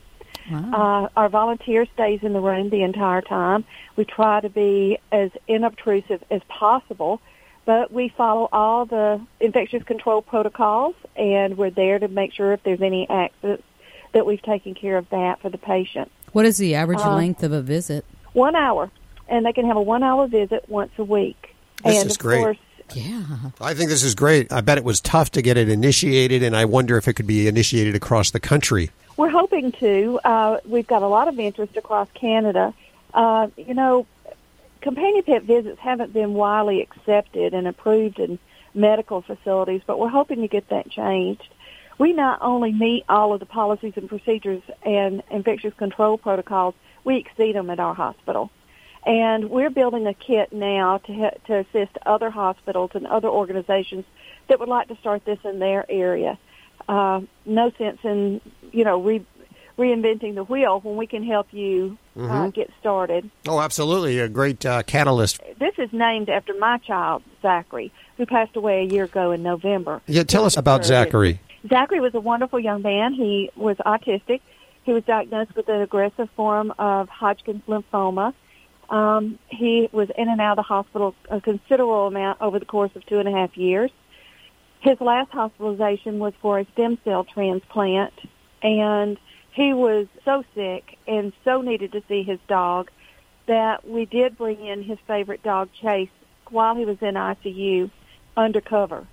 Uh, 0.49 1.09
our 1.17 1.29
volunteer 1.29 1.87
stays 1.95 2.21
in 2.23 2.33
the 2.33 2.41
room 2.41 2.71
the 2.71 2.83
entire 2.83 3.21
time. 3.21 3.65
We 3.97 4.05
try 4.05 4.41
to 4.41 4.49
be 4.49 4.97
as 5.11 5.33
inobtrusive 5.49 6.23
as 6.31 6.41
possible, 6.49 7.21
but 7.65 7.91
we 7.91 8.11
follow 8.11 8.49
all 8.53 8.87
the 8.87 9.21
infectious 9.41 9.83
control 9.83 10.23
protocols, 10.23 10.95
and 11.17 11.59
we're 11.59 11.71
there 11.71 11.99
to 11.99 12.07
make 12.07 12.33
sure 12.33 12.53
if 12.53 12.63
there's 12.63 12.81
any 12.81 13.11
accidents 13.11 13.65
that 14.13 14.25
we've 14.25 14.43
taken 14.43 14.75
care 14.75 14.97
of 14.99 15.09
that 15.11 15.41
for 15.41 15.51
the 15.51 15.59
patient. 15.59 16.13
What 16.33 16.47
is 16.47 16.59
the 16.59 16.77
average 16.77 17.01
Uh, 17.01 17.17
length 17.17 17.43
of 17.43 17.51
a 17.51 17.61
visit? 17.61 18.05
One 18.33 18.55
hour, 18.55 18.93
and 19.29 19.45
they 19.45 19.53
can 19.53 19.67
have 19.67 19.77
a 19.77 19.83
one-hour 19.83 20.29
visit 20.29 20.65
once 20.69 20.93
a 20.97 21.03
week. 21.05 21.57
This 21.83 21.99
and 21.99 22.07
is 22.07 22.17
of 22.17 22.21
great. 22.21 22.39
course, 22.39 22.59
Yeah. 22.95 23.23
I 23.61 23.75
think 23.75 23.91
this 23.91 24.03
is 24.03 24.15
great. 24.15 24.53
I 24.53 24.61
bet 24.61 24.79
it 24.79 24.85
was 24.85 25.01
tough 25.01 25.31
to 25.33 25.43
get 25.43 25.57
it 25.57 25.69
initiated, 25.69 26.43
and 26.43 26.57
I 26.57 26.65
wonder 26.65 26.97
if 26.97 27.09
it 27.09 27.15
could 27.15 27.27
be 27.27 27.49
initiated 27.49 27.95
across 27.95 28.31
the 28.31 28.41
country. 28.41 28.91
We're 29.17 29.31
hoping 29.31 29.73
to. 29.73 30.21
Uh, 30.25 30.59
we've 30.65 30.87
got 30.87 31.03
a 31.03 31.09
lot 31.09 31.29
of 31.29 31.39
interest 31.39 31.77
across 31.77 32.09
Canada. 32.15 32.75
Uh, 33.13 33.49
you 33.57 33.75
know, 33.75 34.07
companion 34.81 35.23
pet 35.25 35.43
visits 35.43 35.81
haven't 35.81 36.13
been 36.13 36.35
widely 36.35 36.83
accepted 36.83 37.55
and 37.55 37.67
approved 37.67 38.19
in 38.19 38.39
medical 38.75 39.23
facilities, 39.23 39.81
but 39.87 39.99
we're 39.99 40.09
hoping 40.09 40.43
to 40.43 40.49
get 40.49 40.69
that 40.69 40.91
changed. 40.91 41.49
We 41.99 42.13
not 42.13 42.39
only 42.43 42.73
meet 42.73 43.05
all 43.09 43.33
of 43.33 43.41
the 43.41 43.47
policies 43.47 43.95
and 43.97 44.09
procedures 44.09 44.63
and 44.85 45.23
infectious 45.31 45.73
control 45.75 46.19
protocols, 46.19 46.75
we 47.05 47.17
exceed 47.17 47.57
them 47.57 47.71
at 47.71 47.81
our 47.81 47.95
hospital. 47.95 48.51
And 49.07 49.51
we're 49.51 49.71
building 49.71 50.07
a 50.09 50.15
kit 50.15 50.53
now 50.53 50.99
to, 50.99 51.31
to 51.47 51.59
assist 51.59 51.97
other 52.05 52.29
hospitals 52.29 52.91
and 52.95 53.07
other 53.07 53.29
organizations 53.29 54.05
that 54.49 54.59
would 54.59 54.69
like 54.69 54.89
to 54.89 54.97
start 54.97 55.25
this 55.25 55.39
in 55.45 55.61
their 55.61 55.87
area. 55.89 56.39
Uh, 56.89 57.21
no 57.45 57.71
sense 57.79 57.99
in, 58.03 58.41
you 58.73 58.85
know, 58.85 59.01
re- 59.01 59.25
reinventing 59.79 60.35
the 60.35 60.43
wheel 60.45 60.81
when 60.81 60.97
we 60.97 61.07
can 61.07 61.23
help 61.23 61.47
you 61.53 61.97
uh, 62.17 62.21
Mhm. 62.21 62.55
get 62.55 62.71
started. 62.81 63.31
Oh, 63.47 63.61
absolutely, 63.61 64.19
a 64.19 64.29
great 64.29 64.65
uh, 64.67 64.83
catalyst. 64.83 65.41
This 65.59 65.75
is 65.79 65.93
named 65.93 66.29
after 66.31 66.55
my 66.59 66.79
child, 66.79 67.23
Zachary, 67.43 67.93
who 68.17 68.27
passed 68.27 68.57
away 68.57 68.81
a 68.81 68.85
year 68.85 69.05
ago 69.05 69.33
in 69.33 69.43
November. 69.43 70.01
Yeah, 70.07 70.23
tell 70.25 70.45
us 70.47 70.57
about 70.57 70.85
Zachary. 70.85 71.41
Zachary 71.69 72.01
was 72.01 72.15
a 72.15 72.21
wonderful 72.21 72.59
young 72.59 72.83
man. 72.83 73.13
He 73.13 73.51
was 73.55 73.77
autistic. 73.79 74.41
He 74.85 74.93
was 74.93 75.05
diagnosed 75.05 75.55
with 75.55 75.69
an 75.69 75.81
aggressive 75.83 76.31
form 76.37 76.73
of 76.79 77.09
Hodgkin's 77.09 77.63
lymphoma. 77.69 78.33
Um, 78.89 79.39
he 79.49 79.89
was 79.93 80.09
in 80.17 80.29
and 80.29 80.41
out 80.41 80.53
of 80.53 80.57
the 80.57 80.63
hospital 80.63 81.15
a 81.29 81.41
considerable 81.41 82.07
amount 82.07 82.41
over 82.41 82.59
the 82.59 82.65
course 82.65 82.93
of 82.95 83.05
two 83.07 83.19
and 83.19 83.29
a 83.29 83.33
half 83.33 83.57
years. 83.57 83.91
His 84.81 85.01
last 85.01 85.31
hospitalization 85.33 86.19
was 86.19 86.35
for 86.41 86.61
a 86.61 86.67
stem 86.73 86.99
cell 87.05 87.25
transplant, 87.25 88.13
and 88.63 89.19
he 89.53 89.73
was 89.73 90.07
so 90.25 90.45
sick 90.55 90.99
and 91.09 91.33
so 91.45 91.63
needed 91.63 91.93
to 91.93 92.03
see 92.09 92.23
his 92.23 92.39
dog 92.47 92.91
that 93.47 93.89
we 93.89 94.05
did 94.05 94.37
bring 94.37 94.65
in 94.65 94.83
his 94.83 94.99
favorite 95.07 95.43
dog, 95.43 95.71
Chase, 95.81 96.11
while 96.51 96.77
he 96.77 96.85
was 96.85 96.99
in 97.01 97.15
ICU 97.15 97.91
undercover. 98.37 99.07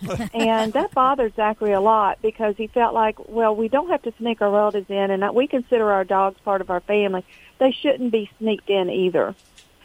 and 0.34 0.72
that 0.72 0.92
bothered 0.92 1.36
Zachary 1.36 1.72
a 1.72 1.80
lot 1.80 2.18
because 2.22 2.56
he 2.56 2.66
felt 2.68 2.94
like, 2.94 3.16
well, 3.28 3.54
we 3.54 3.68
don't 3.68 3.90
have 3.90 4.02
to 4.02 4.14
sneak 4.18 4.40
our 4.40 4.50
relatives 4.50 4.88
in, 4.88 5.10
and 5.10 5.34
we 5.34 5.46
consider 5.46 5.92
our 5.92 6.04
dogs 6.04 6.38
part 6.44 6.60
of 6.60 6.70
our 6.70 6.80
family. 6.80 7.24
They 7.58 7.72
shouldn't 7.72 8.12
be 8.12 8.30
sneaked 8.38 8.68
in 8.68 8.90
either. 8.90 9.34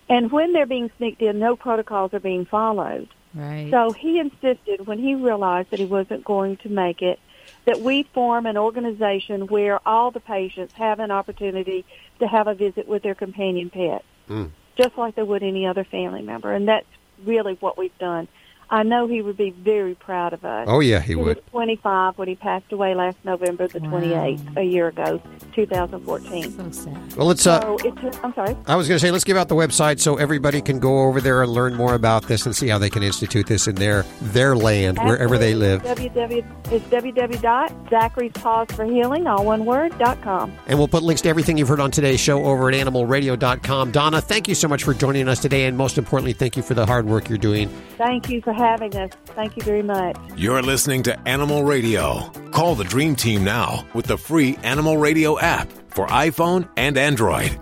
And 0.09 0.31
when 0.31 0.53
they're 0.53 0.65
being 0.65 0.89
sneaked 0.97 1.21
in, 1.21 1.39
no 1.39 1.55
protocols 1.55 2.13
are 2.13 2.19
being 2.19 2.45
followed. 2.45 3.09
Right. 3.33 3.69
So 3.69 3.91
he 3.91 4.19
insisted 4.19 4.87
when 4.87 4.97
he 4.97 5.13
realized 5.13 5.69
that 5.69 5.79
he 5.79 5.85
wasn't 5.85 6.25
going 6.25 6.57
to 6.57 6.69
make 6.69 7.01
it 7.01 7.19
that 7.65 7.81
we 7.81 8.03
form 8.13 8.47
an 8.47 8.57
organization 8.57 9.45
where 9.47 9.79
all 9.87 10.09
the 10.09 10.19
patients 10.19 10.73
have 10.75 10.99
an 10.99 11.11
opportunity 11.11 11.85
to 12.19 12.27
have 12.27 12.47
a 12.47 12.55
visit 12.55 12.87
with 12.87 13.03
their 13.03 13.13
companion 13.13 13.69
pet, 13.69 14.03
Mm. 14.27 14.49
just 14.75 14.97
like 14.97 15.15
they 15.15 15.21
would 15.21 15.43
any 15.43 15.67
other 15.67 15.83
family 15.83 16.23
member. 16.23 16.51
And 16.51 16.67
that's 16.67 16.87
really 17.25 17.57
what 17.59 17.77
we've 17.77 17.97
done. 17.99 18.27
I 18.71 18.83
know 18.83 19.07
he 19.07 19.23
would 19.23 19.35
be 19.37 19.49
very 19.49 19.95
proud 19.95 20.31
of 20.33 20.45
us. 20.45 20.67
Oh, 20.69 20.79
yeah, 20.79 20.99
he 20.99 21.15
was 21.15 21.25
would. 21.25 21.43
25 21.47 22.19
when 22.19 22.27
he 22.27 22.35
passed 22.35 22.71
away 22.71 22.93
last 22.93 23.17
November 23.23 23.67
the 23.67 23.79
28th, 23.79 24.57
a 24.57 24.61
year 24.63 24.89
ago, 24.89 25.19
2014. 25.55 26.51
So 26.51 26.69
sad. 26.71 27.15
Well, 27.15 27.25
let's. 27.27 27.47
Uh, 27.47 27.61
So 27.61 27.77
it 27.87 27.95
took, 27.97 28.23
I'm 28.23 28.31
sorry. 28.35 28.55
I 28.67 28.75
was 28.75 28.87
going 28.87 28.97
to 28.97 28.99
say, 29.05 29.09
let's 29.11 29.23
give 29.23 29.37
out 29.37 29.47
the 29.49 29.55
website 29.55 29.99
so 29.99 30.17
everybody 30.17 30.61
can 30.61 30.77
go 30.79 30.99
over 31.07 31.19
there 31.19 31.41
and 31.41 31.51
learn 31.51 31.73
more 31.75 31.95
about 31.95 32.27
this 32.27 32.45
and 32.45 32.55
see 32.55 32.67
how 32.67 32.77
they 32.77 32.91
can 32.91 33.01
institute 33.01 33.47
this 33.47 33.67
in 33.67 33.73
their 33.75 34.03
their 34.21 34.55
land, 34.55 34.99
wherever 34.99 35.37
they 35.39 35.55
live. 35.55 35.81
www, 35.83 36.45
it's 36.71 36.85
www.zacharyspawsforhealing, 36.85 39.27
all 39.29 39.45
one 39.45 39.65
word, 39.65 39.97
dot 39.97 40.21
com. 40.21 40.51
And 40.67 40.77
we'll 40.77 40.87
put 40.87 41.01
links 41.03 41.21
to 41.23 41.29
everything 41.29 41.57
you've 41.57 41.67
heard 41.67 41.79
on 41.79 41.89
today's 41.91 42.19
show 42.19 42.43
over 42.45 42.69
at 42.69 42.75
animalradio.com. 42.75 43.91
Donna, 43.91 44.21
thank 44.21 44.47
you 44.47 44.53
so 44.55 44.67
much 44.67 44.83
for 44.83 44.93
joining 44.93 45.27
us 45.27 45.39
today, 45.39 45.65
and 45.65 45.75
most 45.77 45.97
importantly, 45.97 46.33
thank 46.33 46.55
you 46.55 46.63
for 46.63 46.73
the 46.75 46.85
hard 46.85 47.05
work 47.05 47.29
you're 47.29 47.37
doing. 47.37 47.69
Thank 47.97 48.29
you 48.29 48.41
for 48.41 48.53
having 48.59 48.95
us. 48.95 49.11
Thank 49.27 49.57
you 49.57 49.63
very 49.63 49.81
much. 49.81 50.15
You're 50.35 50.61
listening 50.61 51.03
to 51.03 51.19
Animal 51.27 51.63
Radio. 51.63 52.29
Call 52.51 52.75
the 52.75 52.83
Dream 52.83 53.15
Team 53.15 53.43
now 53.43 53.85
with 53.93 54.05
the 54.05 54.17
free 54.17 54.57
Animal 54.63 54.97
Radio 54.97 55.39
app 55.39 55.71
for 55.87 56.05
iPhone 56.07 56.69
and 56.77 56.97
Android. 56.97 57.57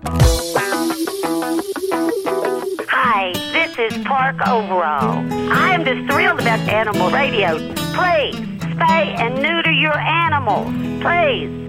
Hi, 2.90 3.32
this 3.54 3.78
is 3.78 4.04
Park 4.06 4.36
Overall. 4.48 5.24
I 5.52 5.74
am 5.74 5.86
just 5.86 6.12
thrilled 6.12 6.42
about 6.42 6.60
Animal 6.68 7.12
Radio. 7.12 7.58
Please, 7.94 8.36
spay 8.76 9.18
and 9.20 9.36
neuter 9.42 9.72
your 9.72 9.98
animals. 9.98 10.74
Please. 11.02 11.67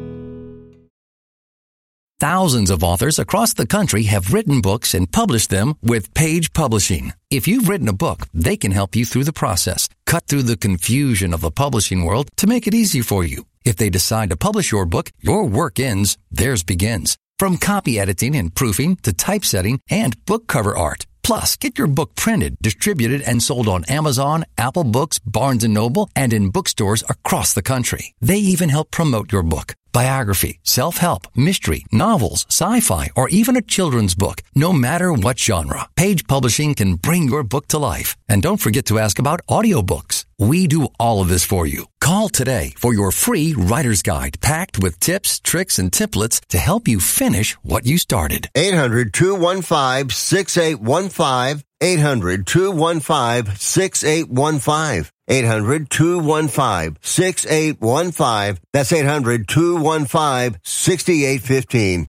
Thousands 2.20 2.70
of 2.70 2.82
authors 2.82 3.20
across 3.20 3.54
the 3.54 3.66
country 3.66 4.02
have 4.04 4.34
written 4.34 4.60
books 4.60 4.92
and 4.92 5.10
published 5.10 5.50
them 5.50 5.74
with 5.82 6.12
Page 6.14 6.52
Publishing. 6.52 7.12
If 7.30 7.46
you've 7.46 7.68
written 7.68 7.86
a 7.86 7.92
book, 7.92 8.26
they 8.34 8.56
can 8.56 8.72
help 8.72 8.96
you 8.96 9.04
through 9.04 9.22
the 9.22 9.32
process, 9.32 9.88
cut 10.04 10.26
through 10.26 10.42
the 10.42 10.56
confusion 10.56 11.32
of 11.32 11.42
the 11.42 11.52
publishing 11.52 12.02
world 12.02 12.28
to 12.38 12.48
make 12.48 12.66
it 12.66 12.74
easy 12.74 13.02
for 13.02 13.22
you. 13.22 13.44
If 13.64 13.76
they 13.76 13.88
decide 13.88 14.30
to 14.30 14.36
publish 14.36 14.72
your 14.72 14.84
book, 14.84 15.12
your 15.20 15.44
work 15.44 15.78
ends, 15.78 16.18
theirs 16.32 16.64
begins. 16.64 17.16
From 17.38 17.56
copy 17.56 18.00
editing 18.00 18.34
and 18.34 18.52
proofing 18.52 18.96
to 19.04 19.12
typesetting 19.12 19.78
and 19.88 20.16
book 20.26 20.48
cover 20.48 20.76
art. 20.76 21.06
Plus, 21.28 21.56
get 21.58 21.76
your 21.76 21.88
book 21.88 22.14
printed, 22.14 22.56
distributed, 22.62 23.20
and 23.20 23.42
sold 23.42 23.68
on 23.68 23.84
Amazon, 23.84 24.46
Apple 24.56 24.84
Books, 24.84 25.18
Barnes 25.18 25.62
& 25.64 25.68
Noble, 25.68 26.08
and 26.16 26.32
in 26.32 26.48
bookstores 26.48 27.04
across 27.06 27.52
the 27.52 27.60
country. 27.60 28.14
They 28.18 28.38
even 28.38 28.70
help 28.70 28.90
promote 28.90 29.30
your 29.30 29.42
book. 29.42 29.74
Biography, 29.92 30.58
self-help, 30.62 31.26
mystery, 31.36 31.84
novels, 31.92 32.46
sci-fi, 32.48 33.10
or 33.14 33.28
even 33.28 33.56
a 33.56 33.60
children's 33.60 34.14
book. 34.14 34.40
No 34.54 34.72
matter 34.72 35.12
what 35.12 35.38
genre, 35.38 35.90
Page 35.96 36.26
Publishing 36.26 36.74
can 36.74 36.94
bring 36.94 37.24
your 37.24 37.42
book 37.42 37.68
to 37.68 37.78
life. 37.78 38.16
And 38.26 38.42
don't 38.42 38.60
forget 38.60 38.86
to 38.86 38.98
ask 38.98 39.18
about 39.18 39.44
audiobooks. 39.50 40.17
We 40.38 40.68
do 40.68 40.86
all 41.00 41.20
of 41.20 41.28
this 41.28 41.44
for 41.44 41.66
you. 41.66 41.86
Call 42.00 42.28
today 42.28 42.72
for 42.76 42.94
your 42.94 43.10
free 43.10 43.54
writer's 43.54 44.02
guide 44.02 44.40
packed 44.40 44.78
with 44.80 45.00
tips, 45.00 45.40
tricks, 45.40 45.80
and 45.80 45.90
templates 45.90 46.40
to 46.48 46.58
help 46.58 46.86
you 46.86 47.00
finish 47.00 47.54
what 47.64 47.86
you 47.86 47.98
started. 47.98 48.48
800 48.54 49.12
215 49.12 50.10
6815. 50.10 51.64
800 51.80 52.46
215 52.46 53.56
6815. 53.56 55.10
800 55.28 55.90
215 55.90 56.98
6815. 57.02 58.62
That's 58.72 58.92
800 58.92 59.48
215 59.48 60.60
6815. 60.62 62.06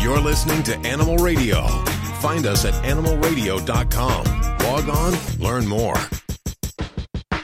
You're 0.00 0.20
listening 0.20 0.64
to 0.64 0.76
Animal 0.80 1.16
Radio. 1.18 1.68
Find 2.18 2.44
us 2.44 2.64
at 2.64 2.74
animalradio.com. 2.84 4.24
Log 4.58 4.88
on, 4.88 5.40
learn 5.40 5.66
more. 5.68 5.94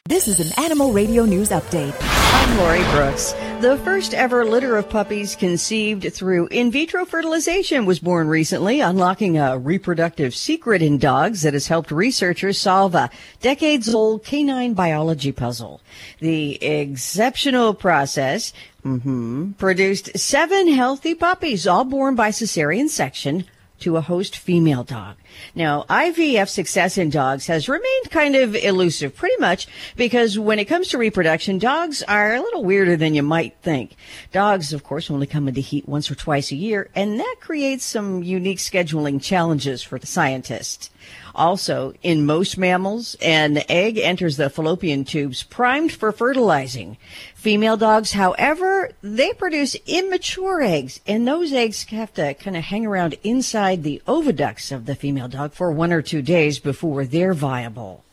This 0.09 0.27
is 0.27 0.40
an 0.40 0.59
Animal 0.64 0.94
Radio 0.94 1.27
News 1.27 1.51
Update. 1.51 1.94
I'm 2.01 2.57
Lori 2.57 2.83
Brooks. 2.97 3.35
The 3.61 3.79
first 3.85 4.14
ever 4.14 4.42
litter 4.42 4.79
of 4.79 4.88
puppies 4.88 5.37
conceived 5.37 6.11
through 6.14 6.47
in 6.47 6.71
vitro 6.71 7.05
fertilization 7.05 7.85
was 7.85 7.99
born 7.99 8.27
recently, 8.27 8.81
unlocking 8.81 9.37
a 9.37 9.59
reproductive 9.59 10.35
secret 10.35 10.81
in 10.81 10.97
dogs 10.97 11.42
that 11.42 11.53
has 11.53 11.66
helped 11.66 11.90
researchers 11.90 12.59
solve 12.59 12.94
a 12.94 13.11
decades 13.42 13.94
old 13.94 14.25
canine 14.25 14.73
biology 14.73 15.31
puzzle. 15.31 15.83
The 16.21 16.55
exceptional 16.64 17.75
process 17.75 18.55
mhm, 18.83 19.59
produced 19.59 20.18
seven 20.18 20.68
healthy 20.68 21.14
puppies, 21.14 21.66
all 21.66 21.85
born 21.85 22.14
by 22.14 22.31
cesarean 22.31 22.88
section 22.88 23.44
to 23.81 23.97
a 23.97 24.01
host 24.01 24.37
female 24.37 24.85
dog. 24.85 25.17
Now, 25.55 25.85
IVF 25.88 26.49
success 26.49 26.99
in 26.99 27.11
dogs 27.11 27.47
has 27.47 27.69
remained 27.69 28.11
kind 28.11 28.37
of 28.37 28.55
elusive, 28.55 29.14
pretty 29.14 29.37
much 29.38 29.67
because 29.97 30.38
when 30.38 30.59
it 30.59 30.67
comes 30.67 30.88
to 30.88 30.99
reproduction, 30.99 31.59
dogs 31.59 32.03
are 32.03 32.35
a 32.35 32.41
little 32.41 32.64
weirder 32.64 32.97
than 32.97 33.14
you 33.14 33.23
might 33.23 33.57
think. 33.62 33.97
Dogs, 34.33 34.73
of 34.73 34.85
course, 34.85 35.11
only 35.11 35.27
come 35.27 35.49
into 35.49 35.61
heat 35.61 35.88
once 35.88 36.11
or 36.11 36.14
twice 36.14 36.51
a 36.51 36.57
year, 36.57 36.91
and 36.95 37.19
that 37.21 37.37
creates 37.41 37.85
some 37.85 38.23
unique 38.23 38.59
scheduling 38.59 39.23
challenges 39.23 39.83
for 39.83 39.99
the 39.99 40.07
scientists. 40.07 40.91
Also, 41.35 41.95
in 42.03 42.27
most 42.27 42.59
mammals, 42.59 43.17
an 43.23 43.62
egg 43.69 43.97
enters 43.99 44.37
the 44.37 44.51
fallopian 44.51 45.05
tubes 45.05 45.45
primed 45.45 45.93
for 45.93 46.11
fertilizing. 46.11 46.97
Female 47.38 47.77
dogs, 47.77 48.11
however, 48.11 48.90
they 49.01 49.33
produce 49.33 49.77
immature 49.87 50.61
eggs, 50.61 50.98
and 51.07 51.27
those 51.27 51.53
eggs 51.53 51.85
have 51.85 52.12
to 52.14 52.35
kind 52.35 52.57
of 52.57 52.64
hang 52.64 52.85
around 52.85 53.14
inside 53.22 53.85
the 53.85 54.03
oviducts 54.09 54.72
of 54.72 54.87
the 54.87 54.96
female 54.96 55.29
dog 55.29 55.53
for 55.53 55.70
one 55.70 55.92
or 55.92 56.03
two 56.03 56.20
days 56.20 56.59
before 56.59 57.05
they're 57.05 57.35
viable. 57.35 58.05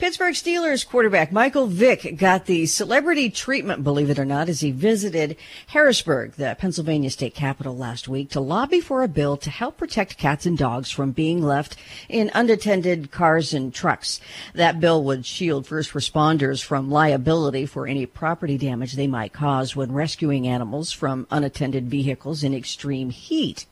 Pittsburgh 0.00 0.32
Steelers 0.32 0.88
quarterback 0.88 1.30
Michael 1.30 1.66
Vick 1.66 2.16
got 2.16 2.46
the 2.46 2.64
celebrity 2.64 3.28
treatment, 3.28 3.84
believe 3.84 4.08
it 4.08 4.18
or 4.18 4.24
not, 4.24 4.48
as 4.48 4.60
he 4.60 4.70
visited 4.70 5.36
Harrisburg, 5.66 6.32
the 6.32 6.56
Pennsylvania 6.58 7.10
state 7.10 7.34
capital 7.34 7.76
last 7.76 8.08
week 8.08 8.30
to 8.30 8.40
lobby 8.40 8.80
for 8.80 9.02
a 9.02 9.08
bill 9.08 9.36
to 9.36 9.50
help 9.50 9.76
protect 9.76 10.16
cats 10.16 10.46
and 10.46 10.56
dogs 10.56 10.90
from 10.90 11.12
being 11.12 11.42
left 11.42 11.76
in 12.08 12.30
unattended 12.32 13.10
cars 13.10 13.52
and 13.52 13.74
trucks. 13.74 14.22
That 14.54 14.80
bill 14.80 15.04
would 15.04 15.26
shield 15.26 15.66
first 15.66 15.92
responders 15.92 16.64
from 16.64 16.90
liability 16.90 17.66
for 17.66 17.86
any 17.86 18.06
property 18.06 18.56
damage 18.56 18.94
they 18.94 19.06
might 19.06 19.34
cause 19.34 19.76
when 19.76 19.92
rescuing 19.92 20.48
animals 20.48 20.92
from 20.92 21.26
unattended 21.30 21.90
vehicles 21.90 22.42
in 22.42 22.54
extreme 22.54 23.10
heat. 23.10 23.66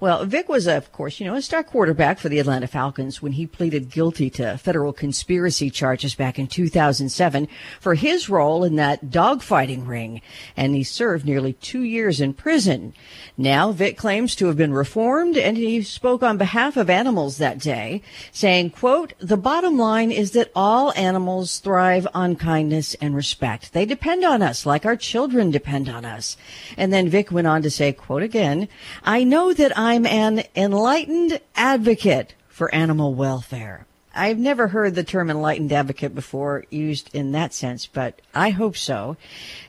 Well, 0.00 0.24
Vick 0.24 0.48
was, 0.48 0.66
of 0.66 0.92
course, 0.92 1.20
you 1.20 1.26
know, 1.26 1.34
a 1.34 1.42
star 1.42 1.62
quarterback 1.62 2.18
for 2.18 2.28
the 2.28 2.38
Atlanta 2.38 2.66
Falcons 2.66 3.22
when 3.22 3.32
he 3.32 3.46
pleaded 3.46 3.90
guilty 3.90 4.30
to 4.30 4.58
federal 4.58 4.92
conspiracy 4.92 5.70
charges 5.70 6.14
back 6.14 6.38
in 6.38 6.46
2007 6.46 7.48
for 7.80 7.94
his 7.94 8.28
role 8.28 8.64
in 8.64 8.76
that 8.76 9.06
dogfighting 9.06 9.86
ring, 9.86 10.20
and 10.56 10.74
he 10.74 10.82
served 10.84 11.24
nearly 11.24 11.52
two 11.54 11.82
years 11.82 12.20
in 12.20 12.34
prison. 12.34 12.94
Now, 13.36 13.72
Vick 13.72 13.96
claims 13.96 14.34
to 14.36 14.46
have 14.46 14.56
been 14.56 14.72
reformed, 14.72 15.36
and 15.36 15.56
he 15.56 15.82
spoke 15.82 16.22
on 16.22 16.38
behalf 16.38 16.76
of 16.76 16.90
animals 16.90 17.38
that 17.38 17.58
day, 17.58 18.02
saying, 18.32 18.70
quote, 18.70 19.14
the 19.18 19.36
bottom 19.36 19.78
line 19.78 20.10
is 20.10 20.32
that 20.32 20.50
all 20.54 20.92
animals 20.94 21.58
thrive 21.58 22.06
on 22.14 22.36
kindness 22.36 22.94
and 23.00 23.14
respect. 23.14 23.72
They 23.72 23.84
depend 23.84 24.24
on 24.24 24.42
us 24.42 24.66
like 24.66 24.86
our 24.86 24.96
children 24.96 25.50
depend 25.50 25.88
on 25.88 26.04
us. 26.04 26.36
And 26.76 26.92
then 26.92 27.08
Vick 27.08 27.30
went 27.30 27.46
on 27.46 27.62
to 27.62 27.70
say, 27.70 27.92
quote 27.92 28.22
again, 28.22 28.68
I 29.04 29.24
know 29.24 29.52
that 29.58 29.76
I'm 29.76 30.06
an 30.06 30.44
enlightened 30.54 31.40
advocate 31.56 32.34
for 32.48 32.72
animal 32.72 33.14
welfare. 33.14 33.86
I've 34.14 34.38
never 34.38 34.68
heard 34.68 34.94
the 34.94 35.02
term 35.02 35.30
enlightened 35.30 35.72
advocate 35.72 36.14
before 36.14 36.64
used 36.70 37.12
in 37.12 37.32
that 37.32 37.52
sense, 37.52 37.84
but 37.84 38.20
I 38.34 38.50
hope 38.50 38.76
so. 38.76 39.16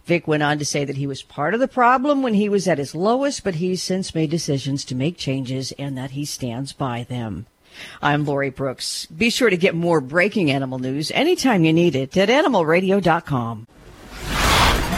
Vick 0.05 0.27
went 0.27 0.43
on 0.43 0.59
to 0.59 0.65
say 0.65 0.85
that 0.85 0.97
he 0.97 1.07
was 1.07 1.23
part 1.23 1.55
of 1.55 1.59
the 1.59 1.67
problem 1.67 2.21
when 2.21 2.35
he 2.35 2.49
was 2.49 2.67
at 2.67 2.77
his 2.77 2.93
lowest, 2.93 3.43
but 3.43 3.55
he's 3.55 3.81
since 3.81 4.13
made 4.13 4.29
decisions 4.29 4.85
to 4.85 4.95
make 4.95 5.17
changes 5.17 5.71
and 5.79 5.97
that 5.97 6.11
he 6.11 6.23
stands 6.23 6.71
by 6.71 7.03
them. 7.03 7.47
I'm 7.99 8.25
Lori 8.25 8.51
Brooks. 8.51 9.07
Be 9.07 9.31
sure 9.31 9.49
to 9.49 9.57
get 9.57 9.73
more 9.73 10.01
breaking 10.01 10.51
animal 10.51 10.77
news 10.77 11.11
anytime 11.11 11.63
you 11.63 11.73
need 11.73 11.95
it 11.95 12.15
at 12.15 12.29
animalradio.com. 12.29 13.67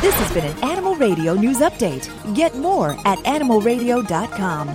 This 0.01 0.15
has 0.15 0.31
been 0.33 0.45
an 0.45 0.63
Animal 0.63 0.95
Radio 0.95 1.35
News 1.35 1.57
Update. 1.59 2.09
Get 2.35 2.55
more 2.57 2.91
at 3.05 3.19
animalradio.com. 3.19 4.67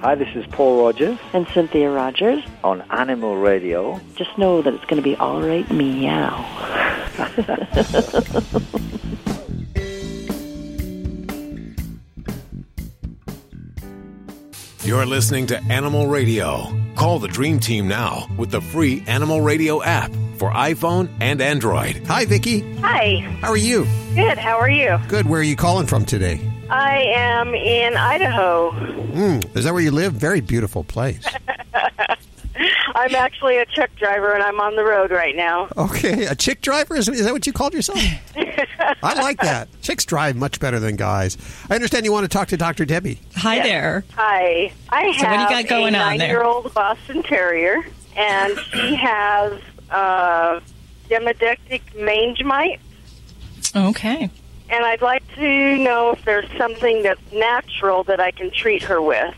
Hi, 0.00 0.14
this 0.14 0.28
is 0.36 0.44
Paul 0.48 0.84
Rogers 0.84 1.18
And 1.32 1.46
Cynthia 1.48 1.90
Rogers. 1.90 2.44
on 2.62 2.82
Animal 2.90 3.36
Radio. 3.38 3.98
Just 4.16 4.36
know 4.36 4.60
that 4.60 4.74
it's 4.74 4.84
going 4.84 5.02
to 5.02 5.08
be 5.08 5.16
all 5.16 5.40
right, 5.40 5.68
meow. 5.70 6.44
You're 14.84 15.06
listening 15.06 15.46
to 15.46 15.56
Animal 15.72 16.08
Radio. 16.08 16.68
Call 16.94 17.18
the 17.18 17.26
Dream 17.26 17.58
Team 17.58 17.88
now 17.88 18.28
with 18.36 18.50
the 18.50 18.60
free 18.60 19.02
Animal 19.06 19.40
Radio 19.40 19.82
app 19.82 20.12
for 20.36 20.50
iPhone 20.50 21.08
and 21.22 21.40
Android. 21.40 22.02
Hi, 22.06 22.26
Vicky. 22.26 22.60
Hi. 22.82 23.20
How 23.40 23.48
are 23.48 23.56
you? 23.56 23.86
Good. 24.14 24.36
How 24.36 24.58
are 24.58 24.68
you? 24.68 24.98
Good. 25.08 25.24
Where 25.24 25.40
are 25.40 25.44
you 25.44 25.56
calling 25.56 25.86
from 25.86 26.04
today? 26.04 26.38
I 26.68 26.98
am 27.16 27.54
in 27.54 27.96
Idaho. 27.96 28.72
Mm, 28.72 29.56
is 29.56 29.64
that 29.64 29.72
where 29.72 29.82
you 29.82 29.90
live? 29.90 30.12
Very 30.12 30.42
beautiful 30.42 30.84
place. 30.84 31.24
I'm 32.94 33.14
actually 33.14 33.58
a 33.58 33.66
truck 33.66 33.94
driver 33.96 34.32
and 34.32 34.42
I'm 34.42 34.60
on 34.60 34.76
the 34.76 34.84
road 34.84 35.10
right 35.10 35.34
now. 35.34 35.68
Okay, 35.76 36.26
a 36.26 36.34
chick 36.34 36.60
driver 36.60 36.96
is, 36.96 37.08
is 37.08 37.24
that 37.24 37.32
what 37.32 37.46
you 37.46 37.52
called 37.52 37.74
yourself? 37.74 37.98
I 39.02 39.14
like 39.20 39.40
that. 39.40 39.68
Chicks 39.82 40.04
drive 40.04 40.36
much 40.36 40.60
better 40.60 40.78
than 40.78 40.96
guys. 40.96 41.36
I 41.68 41.74
understand 41.74 42.04
you 42.04 42.12
want 42.12 42.24
to 42.24 42.28
talk 42.28 42.48
to 42.48 42.56
Dr. 42.56 42.84
Debbie. 42.84 43.20
Hi 43.36 43.60
there. 43.60 44.04
Hi. 44.14 44.72
I 44.90 45.02
So 45.02 45.08
what 45.08 45.16
do 45.18 45.24
have 45.24 45.50
you 45.50 45.62
got 45.62 45.68
going 45.68 45.94
a 45.94 45.98
on 45.98 46.18
nine-year-old 46.18 46.72
Boston 46.74 47.22
Terrier, 47.22 47.84
and 48.16 48.58
she 48.72 48.94
has 48.94 49.60
uh, 49.90 50.60
demodectic 51.08 51.82
mange 51.96 52.42
mite. 52.44 52.80
Okay. 53.74 54.30
And 54.70 54.84
I'd 54.84 55.02
like 55.02 55.22
to 55.34 55.76
know 55.78 56.12
if 56.12 56.24
there's 56.24 56.50
something 56.56 57.02
that's 57.02 57.20
natural 57.32 58.04
that 58.04 58.20
I 58.20 58.30
can 58.30 58.50
treat 58.50 58.82
her 58.84 59.00
with. 59.02 59.34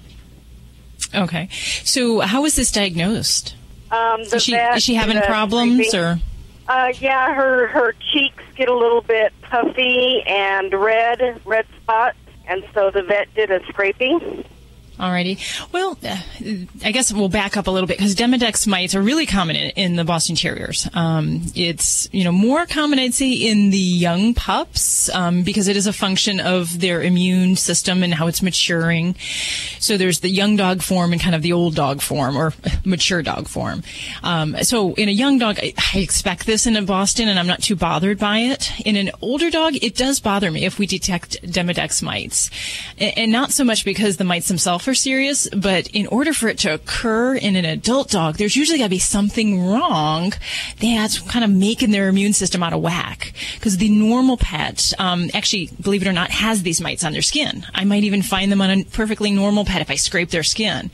Okay. 1.16 1.48
So, 1.84 2.20
how 2.20 2.42
was 2.42 2.56
this 2.56 2.70
diagnosed? 2.70 3.54
Um, 3.90 4.20
Is 4.20 4.42
she, 4.42 4.54
is 4.54 4.82
she 4.82 4.94
having 4.94 5.20
problems 5.22 5.76
briefing- 5.76 6.00
or? 6.00 6.20
Uh, 6.68 6.92
yeah, 6.98 7.32
her 7.32 7.68
her 7.68 7.94
cheeks 8.12 8.42
get 8.56 8.68
a 8.68 8.74
little 8.76 9.00
bit 9.00 9.32
puffy 9.42 10.22
and 10.26 10.72
red, 10.74 11.40
red 11.44 11.64
spots, 11.80 12.18
and 12.48 12.64
so 12.74 12.90
the 12.90 13.02
vet 13.02 13.32
did 13.36 13.52
a 13.52 13.64
scraping. 13.66 14.44
Alrighty. 14.98 15.38
Well, 15.72 15.98
uh, 16.02 16.16
I 16.82 16.90
guess 16.90 17.12
we'll 17.12 17.28
back 17.28 17.58
up 17.58 17.66
a 17.66 17.70
little 17.70 17.86
bit 17.86 17.98
because 17.98 18.14
Demodex 18.14 18.66
mites 18.66 18.94
are 18.94 19.02
really 19.02 19.26
common 19.26 19.54
in, 19.54 19.70
in 19.70 19.96
the 19.96 20.04
Boston 20.04 20.36
Terriers. 20.36 20.88
Um, 20.94 21.42
it's 21.54 22.08
you 22.12 22.24
know 22.24 22.32
more 22.32 22.64
common, 22.64 22.98
I'd 22.98 23.12
say, 23.12 23.30
in 23.30 23.68
the 23.68 23.76
young 23.76 24.32
pups 24.32 25.10
um, 25.10 25.42
because 25.42 25.68
it 25.68 25.76
is 25.76 25.86
a 25.86 25.92
function 25.92 26.40
of 26.40 26.80
their 26.80 27.02
immune 27.02 27.56
system 27.56 28.02
and 28.02 28.14
how 28.14 28.26
it's 28.26 28.40
maturing. 28.42 29.16
So 29.80 29.98
there's 29.98 30.20
the 30.20 30.30
young 30.30 30.56
dog 30.56 30.80
form 30.80 31.12
and 31.12 31.20
kind 31.20 31.34
of 31.34 31.42
the 31.42 31.52
old 31.52 31.74
dog 31.74 32.00
form 32.00 32.36
or 32.36 32.54
mature 32.86 33.20
dog 33.20 33.48
form. 33.48 33.82
Um, 34.22 34.56
so 34.62 34.94
in 34.94 35.10
a 35.10 35.12
young 35.12 35.38
dog, 35.38 35.58
I, 35.60 35.74
I 35.94 35.98
expect 35.98 36.46
this 36.46 36.66
in 36.66 36.74
a 36.74 36.82
Boston, 36.82 37.28
and 37.28 37.38
I'm 37.38 37.46
not 37.46 37.62
too 37.62 37.76
bothered 37.76 38.18
by 38.18 38.38
it. 38.38 38.70
In 38.86 38.96
an 38.96 39.10
older 39.20 39.50
dog, 39.50 39.74
it 39.82 39.94
does 39.94 40.20
bother 40.20 40.50
me 40.50 40.64
if 40.64 40.78
we 40.78 40.86
detect 40.86 41.42
Demodex 41.42 42.02
mites, 42.02 42.50
and, 42.96 43.18
and 43.18 43.32
not 43.32 43.52
so 43.52 43.62
much 43.62 43.84
because 43.84 44.16
the 44.16 44.24
mites 44.24 44.48
themselves 44.48 44.85
are 44.88 44.94
serious, 44.94 45.48
but 45.50 45.88
in 45.88 46.06
order 46.08 46.32
for 46.32 46.48
it 46.48 46.58
to 46.58 46.74
occur 46.74 47.34
in 47.34 47.56
an 47.56 47.64
adult 47.64 48.10
dog, 48.10 48.36
there's 48.36 48.56
usually 48.56 48.78
got 48.78 48.84
to 48.84 48.90
be 48.90 48.98
something 48.98 49.66
wrong 49.66 50.32
that's 50.80 51.20
kind 51.20 51.44
of 51.44 51.50
making 51.50 51.90
their 51.90 52.08
immune 52.08 52.32
system 52.32 52.62
out 52.62 52.72
of 52.72 52.80
whack. 52.80 53.32
Because 53.54 53.78
the 53.78 53.88
normal 53.88 54.36
pet, 54.36 54.92
um, 54.98 55.30
actually, 55.34 55.70
believe 55.80 56.02
it 56.02 56.08
or 56.08 56.12
not, 56.12 56.30
has 56.30 56.62
these 56.62 56.80
mites 56.80 57.04
on 57.04 57.12
their 57.12 57.22
skin. 57.22 57.64
I 57.74 57.84
might 57.84 58.04
even 58.04 58.22
find 58.22 58.52
them 58.52 58.60
on 58.60 58.70
a 58.70 58.84
perfectly 58.84 59.30
normal 59.30 59.64
pet 59.64 59.80
if 59.80 59.90
I 59.90 59.96
scrape 59.96 60.30
their 60.30 60.42
skin. 60.42 60.90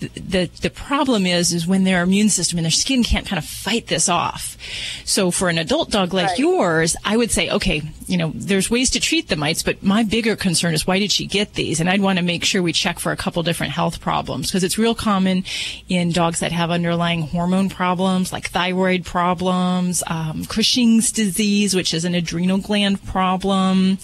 The, 0.00 0.08
the, 0.08 0.50
the 0.62 0.70
problem 0.70 1.26
is, 1.26 1.52
is 1.52 1.66
when 1.66 1.84
their 1.84 2.02
immune 2.02 2.28
system 2.28 2.58
and 2.58 2.64
their 2.64 2.70
skin 2.70 3.02
can't 3.02 3.26
kind 3.26 3.38
of 3.38 3.44
fight 3.44 3.86
this 3.86 4.08
off. 4.08 4.56
So 5.04 5.30
for 5.30 5.48
an 5.48 5.58
adult 5.58 5.90
dog 5.90 6.12
like 6.12 6.38
yours, 6.38 6.96
I 7.04 7.16
would 7.16 7.30
say, 7.30 7.48
okay, 7.50 7.82
you 8.06 8.18
know, 8.18 8.32
there's 8.34 8.70
ways 8.70 8.90
to 8.90 9.00
treat 9.00 9.28
the 9.28 9.36
mites, 9.36 9.62
but 9.62 9.82
my 9.82 10.02
bigger 10.02 10.36
concern 10.36 10.74
is 10.74 10.86
why 10.86 10.98
did 10.98 11.10
she 11.10 11.26
get 11.26 11.54
these? 11.54 11.80
And 11.80 11.88
I'd 11.88 12.02
want 12.02 12.18
to 12.18 12.24
make 12.24 12.44
sure 12.44 12.62
we 12.62 12.72
check 12.72 12.98
for 12.98 13.12
a 13.12 13.16
couple 13.16 13.31
different 13.40 13.72
health 13.72 14.00
problems 14.00 14.48
because 14.48 14.62
it's 14.62 14.76
real 14.76 14.94
common 14.94 15.44
in 15.88 16.12
dogs 16.12 16.40
that 16.40 16.52
have 16.52 16.70
underlying 16.70 17.22
hormone 17.22 17.70
problems 17.70 18.32
like 18.32 18.50
thyroid 18.50 19.04
problems, 19.04 20.02
um, 20.08 20.44
Cushing's 20.44 21.12
disease, 21.12 21.74
which 21.74 21.94
is 21.94 22.04
an 22.04 22.14
adrenal 22.14 22.58
gland 22.58 23.02
problem, 23.06 23.98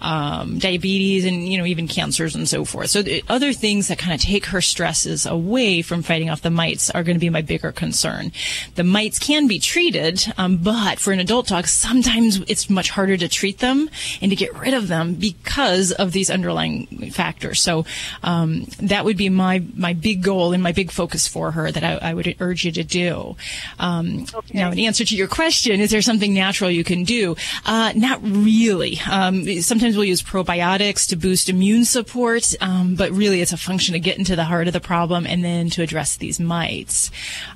um, 0.00 0.58
diabetes, 0.58 1.24
and 1.24 1.48
you 1.48 1.58
know 1.58 1.64
even 1.64 1.88
cancers 1.88 2.36
and 2.36 2.48
so 2.48 2.64
forth. 2.64 2.90
So 2.90 3.02
the 3.02 3.24
other 3.28 3.52
things 3.52 3.88
that 3.88 3.98
kind 3.98 4.14
of 4.14 4.20
take 4.20 4.46
her 4.46 4.60
stresses 4.60 5.26
away 5.26 5.82
from 5.82 6.02
fighting 6.02 6.30
off 6.30 6.42
the 6.42 6.50
mites 6.50 6.90
are 6.90 7.02
going 7.02 7.16
to 7.16 7.20
be 7.20 7.30
my 7.30 7.42
bigger 7.42 7.72
concern. 7.72 8.32
The 8.74 8.84
mites 8.84 9.18
can 9.18 9.46
be 9.46 9.58
treated, 9.58 10.24
um, 10.36 10.58
but 10.58 10.98
for 10.98 11.12
an 11.12 11.20
adult 11.20 11.48
dog, 11.48 11.66
sometimes 11.66 12.40
it's 12.46 12.70
much 12.70 12.90
harder 12.90 13.16
to 13.16 13.28
treat 13.28 13.58
them 13.58 13.88
and 14.20 14.30
to 14.30 14.36
get 14.36 14.54
rid 14.58 14.74
of 14.74 14.88
them 14.88 15.14
because 15.14 15.92
of 15.92 16.12
these 16.12 16.30
underlying 16.30 17.10
factors. 17.10 17.60
So 17.60 17.84
um, 18.22 18.66
that 18.80 19.04
would 19.04 19.16
be 19.16 19.28
my 19.28 19.62
my 19.74 19.92
big 19.92 20.22
goal 20.22 20.52
and 20.52 20.62
my 20.62 20.72
big 20.72 20.90
focus 20.90 21.26
for 21.26 21.50
her 21.52 21.70
that 21.70 21.84
I, 21.84 22.10
I 22.10 22.14
would 22.14 22.36
urge 22.40 22.64
you 22.64 22.72
to 22.72 22.84
do. 22.84 23.36
Um, 23.78 24.26
Now, 24.52 24.70
in 24.70 24.78
answer 24.78 25.04
to 25.04 25.16
your 25.16 25.28
question, 25.28 25.80
is 25.80 25.90
there 25.90 26.02
something 26.02 26.32
natural 26.34 26.70
you 26.70 26.84
can 26.84 27.04
do? 27.04 27.36
Uh, 27.66 27.92
not 27.96 28.20
really. 28.22 29.00
Um, 29.10 29.44
sometimes 29.60 29.96
we'll 29.96 30.04
use 30.06 30.22
probiotics 30.22 31.08
to 31.08 31.16
boost 31.16 31.48
immune 31.48 31.84
support, 31.84 32.54
um, 32.60 32.94
but 32.94 33.10
really 33.12 33.40
it's 33.40 33.52
a 33.52 33.56
function 33.56 33.94
of 33.94 34.02
getting 34.02 34.24
to 34.26 34.36
the 34.36 34.44
heart 34.44 34.66
of 34.66 34.72
the 34.72 34.80
problem 34.80 35.26
and 35.26 35.44
then 35.44 35.70
to 35.70 35.82
address 35.82 36.16
these 36.16 36.38
mites. 36.40 37.10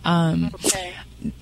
Um, 0.04 0.50
Okay. 0.64 0.92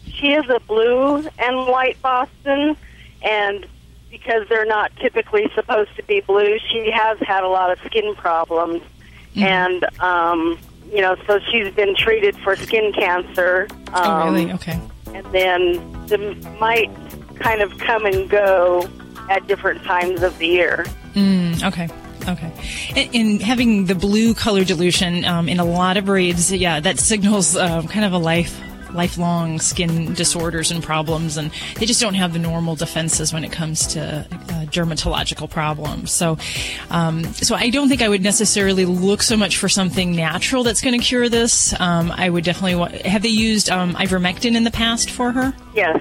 She 0.06 0.32
is 0.32 0.44
a 0.50 0.60
blue 0.60 1.26
and 1.38 1.56
white 1.66 2.00
Boston, 2.02 2.76
and 3.22 3.66
because 4.10 4.46
they're 4.48 4.66
not 4.66 4.94
typically 4.96 5.50
supposed 5.54 5.94
to 5.96 6.02
be 6.02 6.20
blue, 6.20 6.58
she 6.70 6.90
has 6.90 7.18
had 7.20 7.42
a 7.42 7.48
lot 7.48 7.70
of 7.70 7.78
skin 7.86 8.14
problems. 8.16 8.82
And, 9.36 9.84
um, 10.00 10.58
you 10.92 11.00
know, 11.00 11.16
so 11.26 11.38
she's 11.50 11.72
been 11.74 11.94
treated 11.94 12.36
for 12.38 12.56
skin 12.56 12.92
cancer. 12.92 13.68
Um, 13.92 13.94
oh, 13.94 14.24
really? 14.26 14.52
Okay. 14.52 14.80
And 15.14 15.26
then 15.32 16.06
the 16.06 16.18
might 16.58 16.90
kind 17.36 17.62
of 17.62 17.76
come 17.78 18.04
and 18.06 18.28
go 18.28 18.88
at 19.28 19.46
different 19.46 19.82
times 19.84 20.22
of 20.22 20.36
the 20.38 20.46
year. 20.46 20.84
Mm, 21.14 21.64
okay. 21.64 21.88
Okay. 22.28 22.52
And, 22.96 23.14
and 23.14 23.42
having 23.42 23.86
the 23.86 23.94
blue 23.94 24.34
color 24.34 24.64
dilution 24.64 25.24
um, 25.24 25.48
in 25.48 25.58
a 25.58 25.64
lot 25.64 25.96
of 25.96 26.04
breeds, 26.04 26.52
yeah, 26.52 26.80
that 26.80 26.98
signals 26.98 27.56
uh, 27.56 27.82
kind 27.82 28.04
of 28.04 28.12
a 28.12 28.18
life 28.18 28.60
lifelong 28.94 29.58
skin 29.58 30.14
disorders 30.14 30.70
and 30.70 30.82
problems 30.82 31.36
and 31.36 31.50
they 31.76 31.86
just 31.86 32.00
don't 32.00 32.14
have 32.14 32.32
the 32.32 32.38
normal 32.38 32.76
defenses 32.76 33.32
when 33.32 33.44
it 33.44 33.52
comes 33.52 33.86
to 33.88 34.00
uh, 34.00 34.64
dermatological 34.66 35.48
problems. 35.48 36.10
So 36.10 36.38
um, 36.90 37.24
so 37.24 37.54
I 37.54 37.70
don't 37.70 37.88
think 37.88 38.02
I 38.02 38.08
would 38.08 38.22
necessarily 38.22 38.84
look 38.84 39.22
so 39.22 39.36
much 39.36 39.56
for 39.56 39.68
something 39.68 40.14
natural 40.14 40.62
that's 40.62 40.80
going 40.80 40.98
to 40.98 41.04
cure 41.04 41.28
this. 41.28 41.78
Um, 41.80 42.10
I 42.10 42.30
would 42.30 42.44
definitely 42.44 42.76
wa- 42.76 42.88
have 43.04 43.22
they 43.22 43.28
used 43.28 43.70
um, 43.70 43.94
ivermectin 43.94 44.56
in 44.56 44.64
the 44.64 44.70
past 44.70 45.10
for 45.10 45.32
her? 45.32 45.54
Yes. 45.74 45.98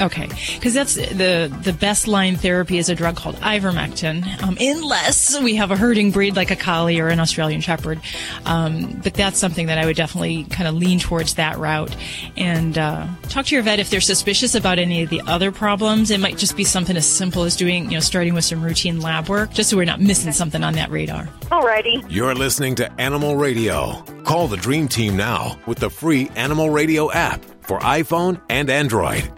Okay, 0.00 0.28
because 0.54 0.72
that's 0.72 0.94
the 0.94 1.54
the 1.62 1.72
best 1.72 2.08
line 2.08 2.36
therapy 2.36 2.78
is 2.78 2.88
a 2.88 2.94
drug 2.94 3.14
called 3.14 3.36
ivermectin, 3.36 4.42
um, 4.42 4.56
unless 4.58 5.38
we 5.40 5.56
have 5.56 5.70
a 5.70 5.76
herding 5.76 6.10
breed 6.10 6.34
like 6.34 6.50
a 6.50 6.56
collie 6.56 6.98
or 6.98 7.08
an 7.08 7.20
Australian 7.20 7.60
Shepherd. 7.60 8.00
Um, 8.46 9.00
but 9.04 9.12
that's 9.14 9.38
something 9.38 9.66
that 9.66 9.76
I 9.76 9.84
would 9.84 9.96
definitely 9.96 10.44
kind 10.44 10.66
of 10.66 10.74
lean 10.74 10.98
towards 10.98 11.34
that 11.34 11.58
route 11.58 11.94
and 12.36 12.78
uh, 12.78 13.06
talk 13.28 13.46
to 13.46 13.54
your 13.54 13.62
vet 13.62 13.78
if 13.78 13.90
they're 13.90 14.00
suspicious 14.00 14.54
about 14.54 14.78
any 14.78 15.02
of 15.02 15.10
the 15.10 15.20
other 15.22 15.52
problems. 15.52 16.10
It 16.10 16.20
might 16.20 16.38
just 16.38 16.56
be 16.56 16.64
something 16.64 16.96
as 16.96 17.06
simple 17.06 17.42
as 17.44 17.56
doing, 17.56 17.84
you 17.84 17.92
know, 17.92 18.00
starting 18.00 18.34
with 18.34 18.44
some 18.44 18.62
routine 18.62 19.00
lab 19.00 19.28
work, 19.28 19.52
just 19.52 19.70
so 19.70 19.76
we're 19.76 19.84
not 19.84 20.00
missing 20.00 20.32
something 20.32 20.62
on 20.62 20.74
that 20.74 20.90
radar. 20.90 21.26
Alrighty. 21.50 22.04
You're 22.08 22.34
listening 22.34 22.74
to 22.76 22.92
Animal 23.00 23.36
Radio. 23.36 24.02
Call 24.24 24.48
the 24.48 24.56
Dream 24.56 24.88
Team 24.88 25.16
now 25.16 25.58
with 25.66 25.78
the 25.78 25.90
free 25.90 26.30
Animal 26.36 26.70
Radio 26.70 27.10
app 27.10 27.44
for 27.62 27.78
iPhone 27.80 28.40
and 28.48 28.70
Android. 28.70 29.30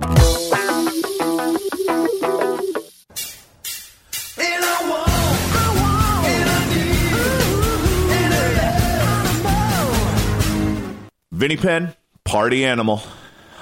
Vinny 11.44 11.57
Penn, 11.57 11.94
party 12.24 12.64
animal. 12.64 13.02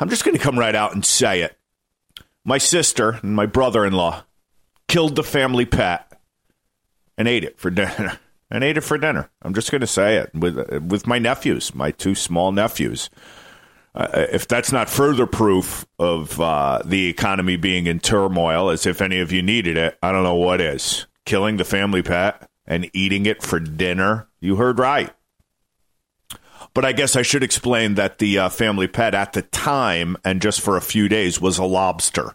I'm 0.01 0.09
just 0.09 0.25
going 0.25 0.37
to 0.37 0.42
come 0.42 0.59
right 0.59 0.75
out 0.75 0.94
and 0.94 1.05
say 1.05 1.42
it. 1.42 1.57
My 2.44 2.59
sister 2.59 3.20
and 3.22 3.37
my 3.37 3.46
brother 3.46 3.85
in 3.85 3.92
law 3.92 4.25
killed 4.88 5.16
the 5.16 5.22
family 5.22 5.64
pet 5.64 6.20
and 7.16 7.29
ate 7.29 7.44
it 7.44 7.59
for 7.59 7.70
dinner. 7.70 8.18
And 8.55 8.62
ate 8.62 8.77
it 8.77 8.83
for 8.83 8.98
dinner. 8.98 9.31
I'm 9.40 9.55
just 9.55 9.70
going 9.70 9.81
to 9.81 9.87
say 9.87 10.18
it 10.18 10.31
with 10.35 10.59
with 10.83 11.07
my 11.07 11.18
nephews, 11.18 11.75
my 11.75 11.90
two 11.90 12.14
small 12.14 12.53
nephews. 12.53 13.09
Uh, 13.94 14.27
if 14.31 14.46
that's 14.46 14.70
not 14.70 14.90
further 14.90 15.27
proof 15.27 15.87
of 15.98 16.38
uh, 16.38 16.83
the 16.85 17.09
economy 17.09 17.57
being 17.57 17.87
in 17.87 17.98
turmoil, 17.98 18.68
as 18.68 18.85
if 18.85 19.01
any 19.01 19.20
of 19.20 19.33
you 19.33 19.40
needed 19.40 19.79
it, 19.79 19.96
I 20.03 20.12
don't 20.12 20.22
know 20.22 20.35
what 20.35 20.61
is. 20.61 21.07
Killing 21.25 21.57
the 21.57 21.64
family 21.64 22.03
pet 22.03 22.46
and 22.66 22.90
eating 22.92 23.25
it 23.25 23.42
for 23.42 23.59
dinner. 23.59 24.29
You 24.38 24.57
heard 24.57 24.79
right. 24.79 25.11
But 26.75 26.85
I 26.85 26.93
guess 26.93 27.17
I 27.17 27.23
should 27.23 27.43
explain 27.43 27.95
that 27.95 28.19
the 28.19 28.39
uh, 28.39 28.49
family 28.49 28.87
pet 28.87 29.15
at 29.15 29.33
the 29.35 29.43
time 29.43 30.17
and 30.25 30.41
just 30.41 30.61
for 30.61 30.77
a 30.77 30.83
few 30.83 31.09
days 31.09 31.41
was 31.41 31.59
a 31.59 31.65
lobster. 31.65 32.35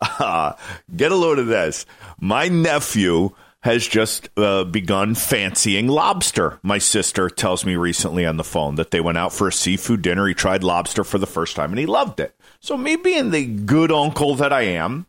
Uh, 0.00 0.54
get 0.96 1.12
a 1.12 1.16
load 1.16 1.38
of 1.38 1.46
this. 1.46 1.84
My 2.18 2.48
nephew 2.48 3.30
has 3.62 3.86
just 3.86 4.28
uh, 4.36 4.64
begun 4.64 5.14
fancying 5.14 5.88
lobster. 5.88 6.60
My 6.62 6.78
sister 6.78 7.28
tells 7.28 7.64
me 7.64 7.76
recently 7.76 8.24
on 8.24 8.36
the 8.36 8.44
phone 8.44 8.76
that 8.76 8.90
they 8.90 9.00
went 9.00 9.18
out 9.18 9.32
for 9.32 9.48
a 9.48 9.52
seafood 9.52 10.02
dinner. 10.02 10.26
He 10.28 10.34
tried 10.34 10.62
lobster 10.62 11.04
for 11.04 11.18
the 11.18 11.26
first 11.26 11.56
time 11.56 11.70
and 11.70 11.78
he 11.78 11.86
loved 11.86 12.20
it. 12.20 12.34
So, 12.60 12.76
me 12.76 12.96
being 12.96 13.30
the 13.30 13.44
good 13.46 13.92
uncle 13.92 14.36
that 14.36 14.52
I 14.52 14.62
am, 14.62 15.06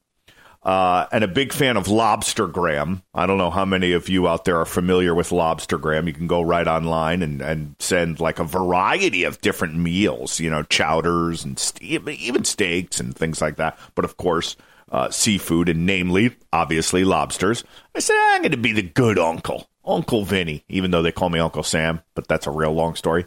uh, 0.63 1.06
and 1.12 1.24
a 1.24 1.28
big 1.28 1.54
fan 1.54 1.78
of 1.78 1.88
Lobstergram. 1.88 3.02
I 3.13 3.26
don't 3.26 3.38
know 3.38 3.50
how 3.50 3.65
many 3.65 3.93
of 3.93 4.10
you 4.10 4.28
out 4.28 4.45
there 4.45 4.58
are 4.58 4.65
familiar 4.65 5.15
with 5.15 5.30
Lobstergram. 5.30 6.08
You 6.08 6.13
can 6.13 6.28
go 6.28 6.41
right 6.41 6.67
online 6.67 7.22
and, 7.22 7.41
and 7.41 7.76
send 7.80 8.19
like 8.19 8.39
a 8.39 8.43
variety 8.43 9.24
of 9.24 9.39
different 9.41 9.76
meals, 9.76 10.39
you 10.39 10.50
know, 10.50 10.63
chowders 10.63 11.45
and 11.45 11.62
even 11.82 12.43
steaks 12.43 13.00
and 13.00 13.15
things 13.15 13.41
like 13.41 13.56
that. 13.56 13.80
But 13.95 14.06
of 14.06 14.17
course, 14.17 14.58
uh, 14.91 15.10
seafood 15.10 15.69
and 15.69 15.86
namely, 15.86 16.36
obviously, 16.52 17.04
lobsters. 17.04 17.63
I 17.95 18.00
said, 18.00 18.15
I'm 18.17 18.41
going 18.41 18.52
to 18.52 18.58
be 18.58 18.74
the 18.74 18.82
good 18.82 19.17
uncle, 19.17 19.69
Uncle 19.86 20.26
Vinny, 20.26 20.65
even 20.67 20.91
though 20.91 21.02
they 21.02 21.12
call 21.12 21.30
me 21.30 21.39
Uncle 21.39 21.63
Sam, 21.63 22.02
but 22.15 22.28
that's 22.28 22.48
a 22.48 22.52
real 22.52 22.74
long 22.74 22.95
story. 22.95 23.26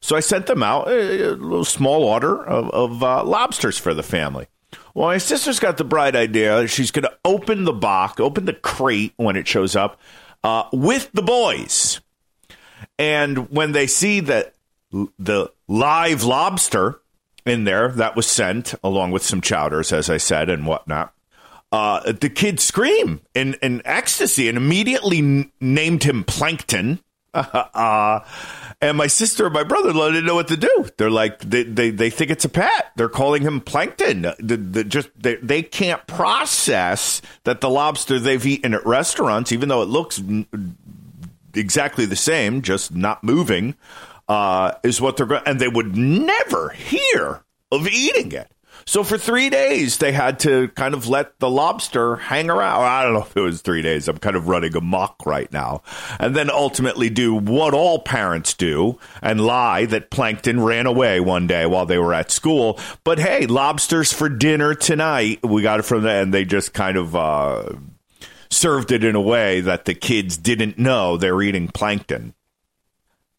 So 0.00 0.14
I 0.14 0.20
sent 0.20 0.46
them 0.46 0.62
out 0.62 0.88
a, 0.88 1.30
a 1.30 1.34
little 1.34 1.64
small 1.64 2.04
order 2.04 2.44
of, 2.44 2.70
of 2.70 3.02
uh, 3.02 3.24
lobsters 3.24 3.78
for 3.78 3.94
the 3.94 4.02
family. 4.02 4.46
Well, 4.94 5.08
my 5.08 5.18
sister's 5.18 5.60
got 5.60 5.76
the 5.76 5.84
bright 5.84 6.16
idea. 6.16 6.66
She's 6.66 6.90
going 6.90 7.04
to 7.04 7.16
open 7.24 7.64
the 7.64 7.72
box, 7.72 8.20
open 8.20 8.44
the 8.44 8.52
crate 8.52 9.12
when 9.16 9.36
it 9.36 9.46
shows 9.46 9.76
up 9.76 10.00
uh, 10.42 10.64
with 10.72 11.10
the 11.12 11.22
boys. 11.22 12.00
And 12.98 13.50
when 13.50 13.72
they 13.72 13.86
see 13.86 14.20
that 14.20 14.54
the 15.18 15.52
live 15.68 16.24
lobster 16.24 17.00
in 17.46 17.64
there 17.64 17.88
that 17.88 18.16
was 18.16 18.26
sent 18.26 18.74
along 18.82 19.12
with 19.12 19.22
some 19.22 19.40
chowders, 19.40 19.92
as 19.92 20.10
I 20.10 20.16
said, 20.16 20.48
and 20.48 20.66
whatnot. 20.66 21.14
Uh, 21.72 22.12
the 22.12 22.28
kids 22.28 22.64
scream 22.64 23.20
in, 23.34 23.54
in 23.62 23.80
ecstasy 23.84 24.48
and 24.48 24.58
immediately 24.58 25.18
n- 25.18 25.52
named 25.60 26.02
him 26.02 26.24
Plankton. 26.24 27.00
Uh, 27.34 28.20
and 28.80 28.96
my 28.96 29.06
sister 29.06 29.46
and 29.46 29.54
my 29.54 29.64
brother-in-law 29.64 30.08
didn't 30.08 30.26
know 30.26 30.34
what 30.34 30.48
to 30.48 30.56
do. 30.56 30.86
They're 30.96 31.10
like, 31.10 31.40
they, 31.40 31.62
they, 31.64 31.90
they 31.90 32.10
think 32.10 32.30
it's 32.30 32.44
a 32.44 32.48
pet. 32.48 32.92
They're 32.96 33.08
calling 33.08 33.42
him 33.42 33.60
Plankton. 33.60 34.22
The, 34.38 34.56
the, 34.56 34.84
just 34.84 35.10
they, 35.18 35.36
they 35.36 35.62
can't 35.62 36.06
process 36.06 37.22
that 37.44 37.60
the 37.60 37.70
lobster 37.70 38.18
they've 38.18 38.44
eaten 38.44 38.74
at 38.74 38.84
restaurants, 38.86 39.52
even 39.52 39.68
though 39.68 39.82
it 39.82 39.88
looks 39.88 40.22
exactly 41.54 42.06
the 42.06 42.16
same, 42.16 42.62
just 42.62 42.94
not 42.94 43.22
moving, 43.24 43.74
uh, 44.28 44.72
is 44.82 45.00
what 45.00 45.16
they're 45.16 45.26
going. 45.26 45.42
And 45.46 45.60
they 45.60 45.68
would 45.68 45.96
never 45.96 46.70
hear 46.70 47.42
of 47.72 47.86
eating 47.86 48.32
it. 48.32 48.50
So 48.84 49.04
for 49.04 49.18
three 49.18 49.50
days, 49.50 49.98
they 49.98 50.12
had 50.12 50.38
to 50.40 50.68
kind 50.68 50.94
of 50.94 51.08
let 51.08 51.38
the 51.38 51.50
lobster 51.50 52.16
hang 52.16 52.50
around. 52.50 52.82
I 52.82 53.02
don't 53.04 53.14
know 53.14 53.22
if 53.22 53.36
it 53.36 53.40
was 53.40 53.62
three 53.62 53.82
days. 53.82 54.08
I'm 54.08 54.18
kind 54.18 54.36
of 54.36 54.48
running 54.48 54.74
amok 54.76 55.26
right 55.26 55.52
now. 55.52 55.82
And 56.18 56.34
then 56.34 56.50
ultimately 56.50 57.10
do 57.10 57.34
what 57.34 57.74
all 57.74 58.00
parents 58.00 58.54
do 58.54 58.98
and 59.22 59.40
lie 59.40 59.86
that 59.86 60.10
plankton 60.10 60.60
ran 60.60 60.86
away 60.86 61.20
one 61.20 61.46
day 61.46 61.66
while 61.66 61.86
they 61.86 61.98
were 61.98 62.14
at 62.14 62.30
school. 62.30 62.78
But 63.04 63.18
hey, 63.18 63.46
lobsters 63.46 64.12
for 64.12 64.28
dinner 64.28 64.74
tonight. 64.74 65.44
We 65.44 65.62
got 65.62 65.80
it 65.80 65.84
from 65.84 66.02
there, 66.02 66.22
and 66.22 66.34
they 66.34 66.44
just 66.44 66.72
kind 66.72 66.96
of 66.96 67.14
uh, 67.14 67.72
served 68.50 68.92
it 68.92 69.04
in 69.04 69.14
a 69.14 69.20
way 69.20 69.60
that 69.60 69.84
the 69.84 69.94
kids 69.94 70.36
didn't 70.36 70.78
know 70.78 71.16
they're 71.16 71.42
eating 71.42 71.68
plankton. 71.68 72.34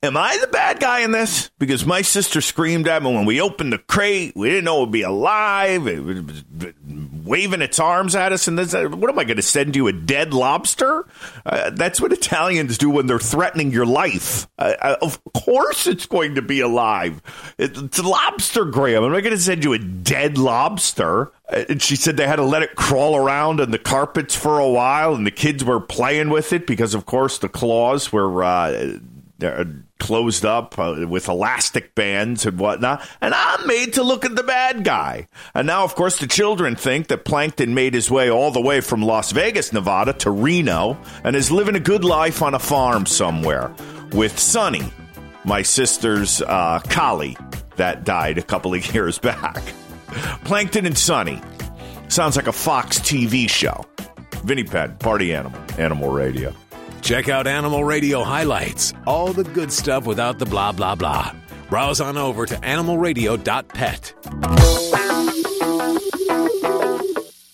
Am 0.04 0.18
I 0.18 0.36
the 0.42 0.48
bad 0.48 0.80
guy 0.80 1.02
in 1.02 1.12
this? 1.12 1.52
Because 1.60 1.86
my 1.86 2.02
sister 2.02 2.42
screamed 2.42 2.88
at 2.88 3.04
me 3.04 3.14
when 3.14 3.26
we 3.26 3.40
opened 3.40 3.72
the 3.72 3.78
crate. 3.78 4.34
We 4.36 4.50
didn't 4.50 4.64
know 4.64 4.78
it 4.78 4.86
would 4.86 4.92
be 4.92 5.04
alive. 5.04 5.86
It 5.86 6.00
was 6.00 6.44
waving 7.24 7.62
its 7.62 7.78
arms 7.80 8.16
at 8.16 8.32
us. 8.32 8.48
And 8.48 8.58
this, 8.58 8.74
what 8.74 9.12
am 9.12 9.20
I 9.20 9.26
going 9.26 9.36
to 9.36 9.44
send 9.44 9.76
you 9.76 9.86
a 9.86 9.94
dead 9.94 10.34
lobster? 10.34 11.06
Uh, 11.46 11.70
that's 11.70 12.02
what 12.02 12.12
Italians 12.12 12.80
do 12.80 12.90
when 12.90 13.06
they're 13.06 13.20
threatening 13.20 13.70
your 13.70 13.86
life. 13.86 14.48
Uh, 14.58 14.96
of 15.04 15.22
course, 15.36 15.86
it's 15.86 16.08
going 16.08 16.34
to 16.34 16.42
be 16.42 16.62
alive. 16.62 17.22
It's 17.60 18.00
a 18.00 18.02
lobster, 18.02 18.66
Graham. 18.66 19.04
I'm 19.04 19.12
not 19.12 19.22
going 19.22 19.36
to 19.36 19.42
send 19.42 19.64
you 19.64 19.74
a 19.74 19.80
dead 19.80 20.40
lobster. 20.40 21.32
And 21.48 21.80
she 21.80 21.96
said 21.96 22.18
they 22.18 22.26
had 22.26 22.38
to 22.38 22.46
let 22.46 22.64
it 22.64 22.76
crawl 22.76 23.16
around 23.16 23.62
on 23.62 23.70
the 23.70 23.78
carpets 23.78 24.36
for 24.36 24.58
a 24.58 24.70
while, 24.70 25.14
and 25.14 25.28
the 25.28 25.32
kids 25.32 25.66
were 25.66 25.82
playing 25.82 26.30
with 26.30 26.54
it 26.54 26.66
because, 26.66 26.96
of 26.96 27.06
course, 27.06 27.38
the 27.40 27.50
claws 27.50 28.12
were 28.12 28.44
uh, 28.44 28.98
they're 29.42 29.66
closed 30.00 30.46
up 30.46 30.78
uh, 30.80 31.06
with 31.08 31.28
elastic 31.28 31.96
bands 31.96 32.46
and 32.46 32.58
whatnot. 32.60 33.06
And 33.20 33.34
I'm 33.34 33.68
made 33.68 33.94
to 33.94 34.04
look 34.04 34.24
at 34.24 34.36
the 34.36 34.44
bad 34.44 34.84
guy. 34.84 35.28
And 35.54 35.68
now, 35.68 35.84
of 35.84 35.96
course, 35.96 36.20
the 36.20 36.28
children 36.28 36.76
think 36.76 37.08
that 37.08 37.26
Plankton 37.26 37.74
made 37.74 37.94
his 37.94 38.10
way 38.10 38.30
all 38.30 38.52
the 38.52 38.62
way 38.62 38.82
from 38.82 39.02
Las 39.02 39.32
Vegas, 39.32 39.74
Nevada 39.74 40.14
to 40.14 40.32
Reno 40.32 40.98
and 41.24 41.36
is 41.36 41.52
living 41.52 41.76
a 41.76 41.80
good 41.80 42.06
life 42.06 42.42
on 42.42 42.54
a 42.54 42.60
farm 42.60 43.06
somewhere 43.06 43.74
with 44.14 44.38
Sonny, 44.38 44.94
my 45.44 45.64
sister's 45.64 46.42
uh, 46.44 46.80
collie 46.90 47.36
that 47.78 48.04
died 48.04 48.38
a 48.38 48.44
couple 48.44 48.74
of 48.74 48.86
years 48.94 49.18
back. 49.18 49.62
Plankton 50.44 50.86
and 50.86 50.98
Sonny. 50.98 51.42
Sounds 52.10 52.36
like 52.36 52.48
a 52.48 52.52
Fox 52.54 53.00
TV 53.00 53.50
show. 53.50 53.86
Vinny 54.44 54.64
Penn, 54.64 54.98
Party 54.98 55.34
Animal, 55.34 55.60
Animal 55.80 56.10
Radio. 56.10 56.54
Check 57.02 57.30
out 57.30 57.48
Animal 57.48 57.84
Radio 57.84 58.24
highlights, 58.24 58.94
all 59.08 59.34
the 59.34 59.44
good 59.44 59.72
stuff 59.72 60.06
without 60.06 60.38
the 60.38 60.46
blah, 60.46 60.72
blah, 60.72 60.96
blah. 60.96 61.36
Browse 61.70 62.00
on 62.00 62.16
over 62.16 62.46
to 62.46 62.56
animalradio.pet. 62.56 64.14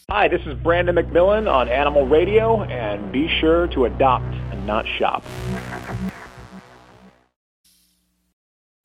Hi, 0.10 0.27
this 0.27 0.41
is 0.45 0.55
Brandon 0.55 0.95
McMillan 0.95 1.51
on 1.51 1.69
Animal 1.69 2.07
Radio, 2.07 2.63
and 2.63 3.12
be 3.12 3.29
sure 3.39 3.67
to 3.67 3.86
adopt 3.86 4.25
and 4.51 4.67
not 4.67 4.86
shop. 4.99 5.23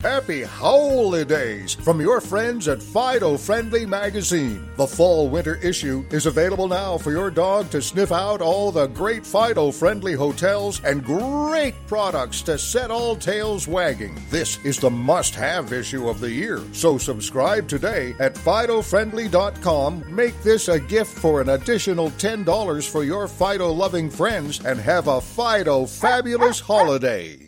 Happy 0.03 0.43
holidays 0.43 1.75
from 1.75 2.01
your 2.01 2.19
friends 2.19 2.67
at 2.67 2.83
Fido 2.83 3.37
Friendly 3.37 3.85
Magazine. 3.85 4.67
The 4.75 4.85
fall 4.85 5.29
winter 5.29 5.55
issue 5.63 6.03
is 6.11 6.25
available 6.25 6.67
now 6.67 6.97
for 6.97 7.11
your 7.11 7.31
dog 7.31 7.69
to 7.69 7.81
sniff 7.81 8.11
out 8.11 8.41
all 8.41 8.69
the 8.69 8.87
great 8.87 9.25
Fido 9.25 9.71
friendly 9.71 10.11
hotels 10.11 10.83
and 10.83 11.05
great 11.05 11.73
products 11.87 12.41
to 12.41 12.57
set 12.57 12.91
all 12.91 13.15
tails 13.15 13.65
wagging. 13.65 14.21
This 14.29 14.57
is 14.65 14.77
the 14.77 14.89
must 14.89 15.35
have 15.35 15.71
issue 15.71 16.09
of 16.09 16.19
the 16.19 16.29
year. 16.29 16.61
So 16.73 16.97
subscribe 16.97 17.69
today 17.69 18.13
at 18.19 18.35
FidoFriendly.com. 18.35 20.03
Make 20.13 20.37
this 20.43 20.67
a 20.67 20.81
gift 20.81 21.17
for 21.17 21.39
an 21.39 21.47
additional 21.47 22.09
$10 22.11 22.89
for 22.89 23.05
your 23.05 23.29
Fido 23.29 23.71
loving 23.71 24.09
friends 24.09 24.65
and 24.65 24.77
have 24.81 25.07
a 25.07 25.21
Fido 25.21 25.85
fabulous 25.85 26.59
holiday. 26.59 27.42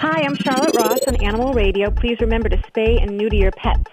Hi, 0.00 0.22
I'm 0.22 0.34
Charlotte 0.34 0.74
Ross 0.74 1.00
on 1.08 1.16
Animal 1.16 1.52
Radio. 1.52 1.90
Please 1.90 2.16
remember 2.22 2.48
to 2.48 2.56
spay 2.56 3.02
and 3.02 3.18
neuter 3.18 3.36
your 3.36 3.50
pets. 3.50 3.84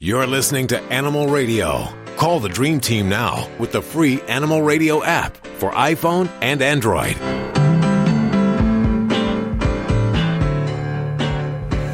You're 0.00 0.26
listening 0.26 0.66
to 0.66 0.80
Animal 0.92 1.28
Radio. 1.28 1.86
Call 2.16 2.40
the 2.40 2.48
Dream 2.48 2.80
Team 2.80 3.08
now 3.08 3.48
with 3.60 3.70
the 3.70 3.80
free 3.80 4.20
Animal 4.22 4.62
Radio 4.62 5.04
app 5.04 5.36
for 5.58 5.70
iPhone 5.70 6.28
and 6.42 6.60
Android. 6.60 7.16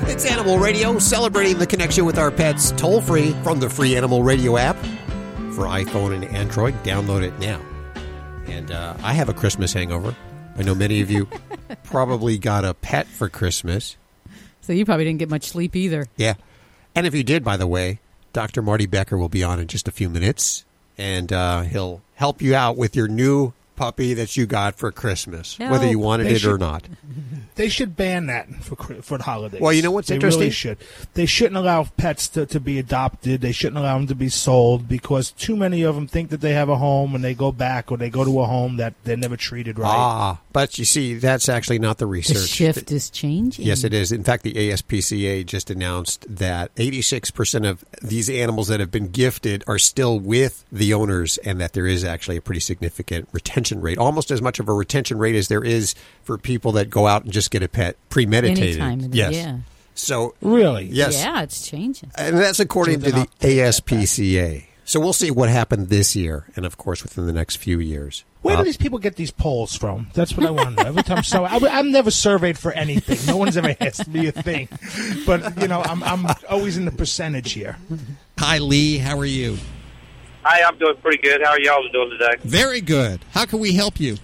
It's 0.09 0.25
Animal 0.25 0.59
Radio, 0.59 0.99
celebrating 0.99 1.59
the 1.59 1.67
connection 1.67 2.07
with 2.07 2.17
our 2.17 2.31
pets 2.31 2.71
toll 2.79 3.03
free 3.03 3.33
from 3.43 3.61
the 3.61 3.69
free 3.69 3.95
Animal 3.95 4.23
Radio 4.23 4.57
app 4.57 4.79
for 5.53 5.67
iPhone 5.67 6.15
and 6.15 6.25
Android. 6.25 6.73
Download 6.83 7.23
it 7.23 7.39
now. 7.39 7.61
And 8.47 8.71
uh, 8.71 8.97
I 9.03 9.13
have 9.13 9.29
a 9.29 9.35
Christmas 9.35 9.75
hangover. 9.75 10.17
I 10.57 10.63
know 10.63 10.75
many 10.75 11.01
of 11.01 11.11
you 11.11 11.29
probably 11.85 12.39
got 12.39 12.65
a 12.65 12.75
pet 12.75 13.07
for 13.07 13.29
Christmas. 13.29 13.97
So 14.61 14.73
you 14.73 14.85
probably 14.85 15.05
didn't 15.05 15.19
get 15.19 15.29
much 15.29 15.49
sleep 15.49 15.77
either. 15.77 16.07
Yeah. 16.17 16.35
And 16.95 17.07
if 17.07 17.15
you 17.15 17.25
did, 17.25 17.45
by 17.45 17.57
the 17.57 17.67
way, 17.67 18.01
Dr. 18.33 18.63
Marty 18.63 18.87
Becker 18.87 19.19
will 19.19 19.29
be 19.29 19.43
on 19.43 19.61
in 19.61 19.67
just 19.67 19.89
a 19.89 19.91
few 19.91 20.09
minutes, 20.09 20.65
and 20.97 21.33
uh, 21.33 21.63
he'll 21.63 22.03
help 22.15 22.41
you 22.41 22.55
out 22.55 22.77
with 22.77 22.97
your 22.97 23.09
new 23.09 23.53
puppy 23.77 24.15
that 24.15 24.37
you 24.37 24.47
got 24.47 24.77
for 24.77 24.91
Christmas, 24.93 25.59
whether 25.59 25.87
you 25.87 25.99
wanted 25.99 26.27
They 26.27 26.35
it 26.35 26.45
or 26.45 26.59
not. 26.59 26.87
They 27.57 27.69
should 27.69 27.97
ban 27.97 28.27
that 28.27 28.53
for 28.65 28.75
for 29.03 29.17
the 29.17 29.23
holidays. 29.23 29.61
Well, 29.61 29.73
you 29.73 29.81
know 29.81 29.93
what's 29.93 30.09
they 30.09 30.17
interesting? 30.17 30.41
Really 30.41 30.51
should. 30.51 30.79
They 31.15 31.27
shouldn't 31.27 31.57
allow 31.57 31.85
pets 31.85 32.27
to, 32.31 32.47
to 32.47 32.59
be 32.59 32.81
adopted. 32.81 33.43
They 33.43 33.53
shouldn't 33.53 33.79
allow 33.79 33.97
them 33.97 34.09
to 34.09 34.15
be 34.17 34.29
sold 34.29 34.89
because 34.89 35.31
too 35.31 35.55
many 35.55 35.83
of 35.83 35.95
them 35.95 36.09
think 36.09 36.31
that 36.31 36.41
they 36.41 36.53
have 36.55 36.69
a 36.69 36.77
home 36.77 37.15
and 37.15 37.23
they 37.23 37.33
go 37.33 37.53
back 37.53 37.93
or 37.93 37.97
they 37.97 38.11
go 38.11 38.25
to 38.25 38.41
a 38.41 38.47
home 38.47 38.79
that 38.79 38.95
they're 39.05 39.17
never 39.17 39.37
treated 39.37 39.79
right. 39.79 39.89
Ah, 39.89 40.41
but 40.53 40.79
you 40.79 40.85
see, 40.85 41.15
that's 41.15 41.49
actually 41.49 41.79
not 41.79 41.99
the 41.99 42.07
research. 42.07 42.35
The 42.35 42.41
research. 42.41 42.57
shift 42.57 42.93
is 42.93 43.09
changing. 43.09 43.65
Yes, 43.65 43.85
it 43.85 43.95
is. 43.95 44.11
In 44.11 44.25
fact, 44.25 44.43
the 44.43 44.55
ASPCA 44.55 45.47
just 45.47 45.71
announced 45.71 46.27
that 46.29 46.75
86% 46.75 47.69
of 47.69 47.85
these 48.03 48.29
animals 48.29 48.67
that 48.67 48.81
have 48.81 48.91
been 48.91 49.09
gifted 49.09 49.63
are 49.69 49.79
still 49.79 50.19
with 50.19 50.65
the 50.73 50.93
owners 50.93 51.39
and 51.39 51.61
that 51.61 51.73
there 51.73 51.87
is 51.87 52.03
actually 52.03 52.37
a 52.37 52.43
pretty 52.43 52.61
significant 52.61 53.29
retention 53.31 53.64
rate, 53.73 53.99
almost 53.99 54.31
as 54.31 54.41
much 54.43 54.61
of 54.61 54.69
a 54.69 54.73
retention 54.73 55.19
rate 55.19 55.35
as 55.35 55.49
there 55.49 55.65
is 55.65 55.95
for 56.23 56.37
people 56.39 56.73
that 56.73 56.91
go 56.91 57.07
out 57.07 57.25
and 57.25 57.33
just 57.33 57.51
get 57.51 57.63
a 57.63 57.69
pet 57.69 57.97
premeditated. 58.11 58.81
Anytime. 58.81 59.11
Yes. 59.13 59.35
Yeah. 59.35 59.59
So, 59.95 60.35
really? 60.41 60.87
Yes. 60.87 61.23
Yeah, 61.23 61.43
it's 61.43 61.67
changing. 61.69 62.11
And 62.17 62.37
that's 62.37 62.61
according 62.61 63.01
to 63.03 63.11
the 63.13 63.29
ASPCA. 63.41 64.65
So 64.87 65.01
we'll 65.01 65.15
see 65.15 65.31
what 65.31 65.49
happened 65.49 65.89
this 65.89 66.15
year 66.15 66.47
and, 66.57 66.67
of 66.67 66.77
course, 66.77 67.03
within 67.03 67.27
the 67.27 67.33
next 67.33 67.57
few 67.57 67.79
years. 67.81 68.25
Where 68.43 68.55
Uh, 68.55 68.59
do 68.59 68.65
these 68.65 68.77
people 68.77 68.99
get 68.99 69.17
these 69.17 69.31
polls 69.31 69.75
from? 69.75 70.09
That's 70.13 70.37
what 70.37 70.45
I 70.45 70.51
want 70.51 70.77
to 70.77 70.83
know. 70.83 70.89
Every 70.91 71.03
time, 71.03 71.23
so 71.23 71.45
I, 71.45 71.57
I'm 71.79 71.91
never 71.91 72.11
surveyed 72.11 72.59
for 72.59 72.71
anything. 72.73 73.17
No 73.27 73.39
one's 73.39 73.57
ever 73.57 73.75
asked 73.81 74.07
me 74.07 74.27
a 74.27 74.33
thing. 74.33 74.69
But 75.25 75.59
you 75.63 75.69
know, 75.69 75.81
I'm 75.81 76.03
I'm 76.03 76.27
always 76.51 76.77
in 76.77 76.85
the 76.85 76.91
percentage 76.93 77.53
here. 77.53 77.79
Hi, 78.39 78.59
Lee. 78.59 78.99
How 78.99 79.19
are 79.19 79.25
you? 79.25 79.57
Hi, 80.45 80.61
I'm 80.63 80.77
doing 80.77 80.97
pretty 81.01 81.23
good. 81.23 81.41
How 81.43 81.53
are 81.53 81.61
y'all 81.61 81.89
doing 81.91 82.11
today? 82.11 82.37
Very 82.45 82.83
good. 82.83 83.25
How 83.33 83.47
can 83.47 83.61
we 83.61 83.73
help 83.73 83.99
you? 83.99 84.19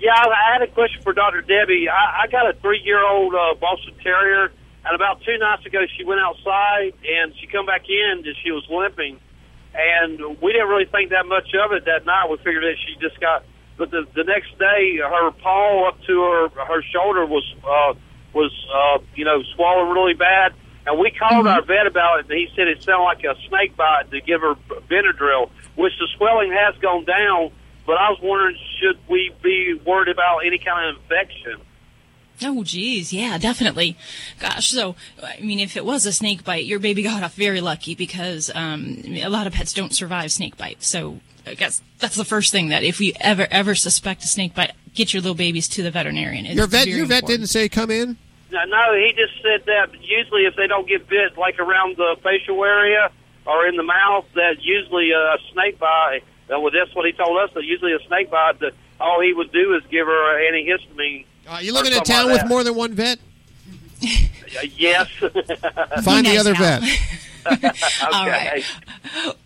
Yeah, 0.00 0.14
I 0.14 0.24
I 0.24 0.52
had 0.54 0.62
a 0.62 0.72
question 0.72 1.02
for 1.02 1.12
Dr. 1.12 1.42
Debbie. 1.42 1.90
I, 1.90 2.22
I 2.22 2.26
got 2.28 2.48
a 2.48 2.54
three-year-old 2.60 3.34
uh, 3.34 3.54
Boston 3.60 3.92
Terrier, 4.02 4.50
and 4.86 4.94
about 4.94 5.20
two 5.26 5.36
nights 5.36 5.66
ago, 5.66 5.84
she 5.98 6.04
went 6.04 6.20
outside 6.20 6.94
and 7.04 7.34
she 7.38 7.46
come 7.48 7.66
back 7.66 7.84
in 7.86 8.24
and 8.24 8.36
she 8.42 8.50
was 8.50 8.64
limping, 8.70 9.20
and 9.74 10.40
we 10.40 10.52
didn't 10.52 10.68
really 10.68 10.86
think 10.86 11.10
that 11.10 11.26
much 11.26 11.52
of 11.52 11.72
it 11.72 11.84
that 11.84 12.06
night. 12.06 12.30
We 12.30 12.38
figured 12.38 12.64
that 12.64 12.76
she 12.86 12.96
just 12.98 13.20
got, 13.20 13.44
but 13.76 13.90
the 13.90 14.06
the 14.16 14.24
next 14.24 14.58
day, 14.58 14.96
her 14.96 15.30
paw 15.32 15.88
up 15.88 16.00
to 16.06 16.22
her 16.22 16.48
her 16.64 16.82
shoulder 16.94 17.26
was 17.26 17.44
uh, 17.60 17.92
was 18.32 18.52
uh, 18.72 19.04
you 19.16 19.26
know 19.26 19.42
swollen 19.54 19.92
really 19.92 20.14
bad. 20.14 20.54
And 20.88 20.98
we 20.98 21.10
called 21.10 21.46
our 21.46 21.62
vet 21.62 21.86
about 21.86 22.20
it, 22.20 22.30
and 22.30 22.38
he 22.38 22.48
said 22.56 22.68
it 22.68 22.82
sounded 22.82 23.04
like 23.04 23.24
a 23.24 23.34
snake 23.48 23.76
bite 23.76 24.10
to 24.10 24.20
give 24.20 24.40
her 24.40 24.54
Benadryl, 24.90 25.50
which 25.76 25.92
the 25.98 26.08
swelling 26.16 26.50
has 26.52 26.76
gone 26.78 27.04
down. 27.04 27.52
But 27.86 27.98
I 27.98 28.10
was 28.10 28.18
wondering, 28.22 28.56
should 28.80 28.98
we 29.08 29.32
be 29.42 29.74
worried 29.86 30.08
about 30.08 30.40
any 30.46 30.58
kind 30.58 30.90
of 30.90 31.02
infection? 31.02 31.60
Oh, 32.42 32.62
geez. 32.62 33.12
Yeah, 33.12 33.36
definitely. 33.38 33.96
Gosh. 34.40 34.68
So, 34.68 34.94
I 35.22 35.40
mean, 35.40 35.58
if 35.58 35.76
it 35.76 35.84
was 35.84 36.06
a 36.06 36.12
snake 36.12 36.44
bite, 36.44 36.64
your 36.64 36.78
baby 36.78 37.02
got 37.02 37.22
off 37.22 37.34
very 37.34 37.60
lucky 37.60 37.94
because 37.94 38.50
um, 38.54 39.02
a 39.06 39.28
lot 39.28 39.46
of 39.46 39.52
pets 39.52 39.72
don't 39.72 39.92
survive 39.94 40.30
snake 40.32 40.56
bites. 40.56 40.86
So, 40.86 41.20
I 41.46 41.54
guess 41.54 41.82
that's 41.98 42.14
the 42.14 42.24
first 42.24 42.52
thing 42.52 42.68
that 42.68 42.84
if 42.84 42.98
we 42.98 43.14
ever, 43.20 43.46
ever 43.50 43.74
suspect 43.74 44.22
a 44.22 44.28
snake 44.28 44.54
bite, 44.54 44.72
get 44.94 45.12
your 45.12 45.22
little 45.22 45.34
babies 45.34 45.68
to 45.68 45.82
the 45.82 45.90
veterinarian. 45.90 46.46
It's 46.46 46.54
Your 46.54 46.66
vet, 46.66 46.86
your 46.86 47.06
vet 47.06 47.22
important. 47.22 47.28
didn't 47.28 47.46
say 47.48 47.68
come 47.68 47.90
in. 47.90 48.16
No, 48.50 48.64
no, 48.64 48.94
he 48.94 49.12
just 49.14 49.42
said 49.42 49.66
that 49.66 49.92
usually 50.02 50.46
if 50.46 50.56
they 50.56 50.66
don't 50.66 50.88
get 50.88 51.08
bit, 51.08 51.36
like 51.36 51.58
around 51.58 51.96
the 51.96 52.16
facial 52.22 52.64
area 52.64 53.10
or 53.46 53.66
in 53.66 53.76
the 53.76 53.82
mouth, 53.82 54.24
that 54.34 54.56
usually 54.62 55.10
a 55.12 55.36
snake 55.52 55.78
bite. 55.78 56.20
uh, 56.52 56.58
Well, 56.60 56.70
that's 56.72 56.94
what 56.94 57.04
he 57.06 57.12
told 57.12 57.36
us. 57.38 57.50
That 57.54 57.64
usually 57.64 57.92
a 57.92 57.98
snake 58.06 58.30
bite, 58.30 58.58
that 58.60 58.72
all 59.00 59.20
he 59.20 59.32
would 59.34 59.52
do 59.52 59.74
is 59.76 59.82
give 59.90 60.06
her 60.06 60.40
antihistamine. 60.50 61.26
Uh, 61.46 61.58
you 61.62 61.72
or 61.72 61.74
live 61.74 61.86
in 61.86 61.92
a 61.92 62.00
town 62.00 62.24
like 62.26 62.32
with 62.32 62.40
that. 62.42 62.48
more 62.48 62.64
than 62.64 62.74
one 62.74 62.92
vet? 62.94 63.18
Uh, 64.48 64.62
yes. 64.78 65.06
Find 66.02 66.24
the 66.26 66.38
other 66.40 66.54
vet. 66.54 66.82
All 68.10 68.26
right. 68.26 68.64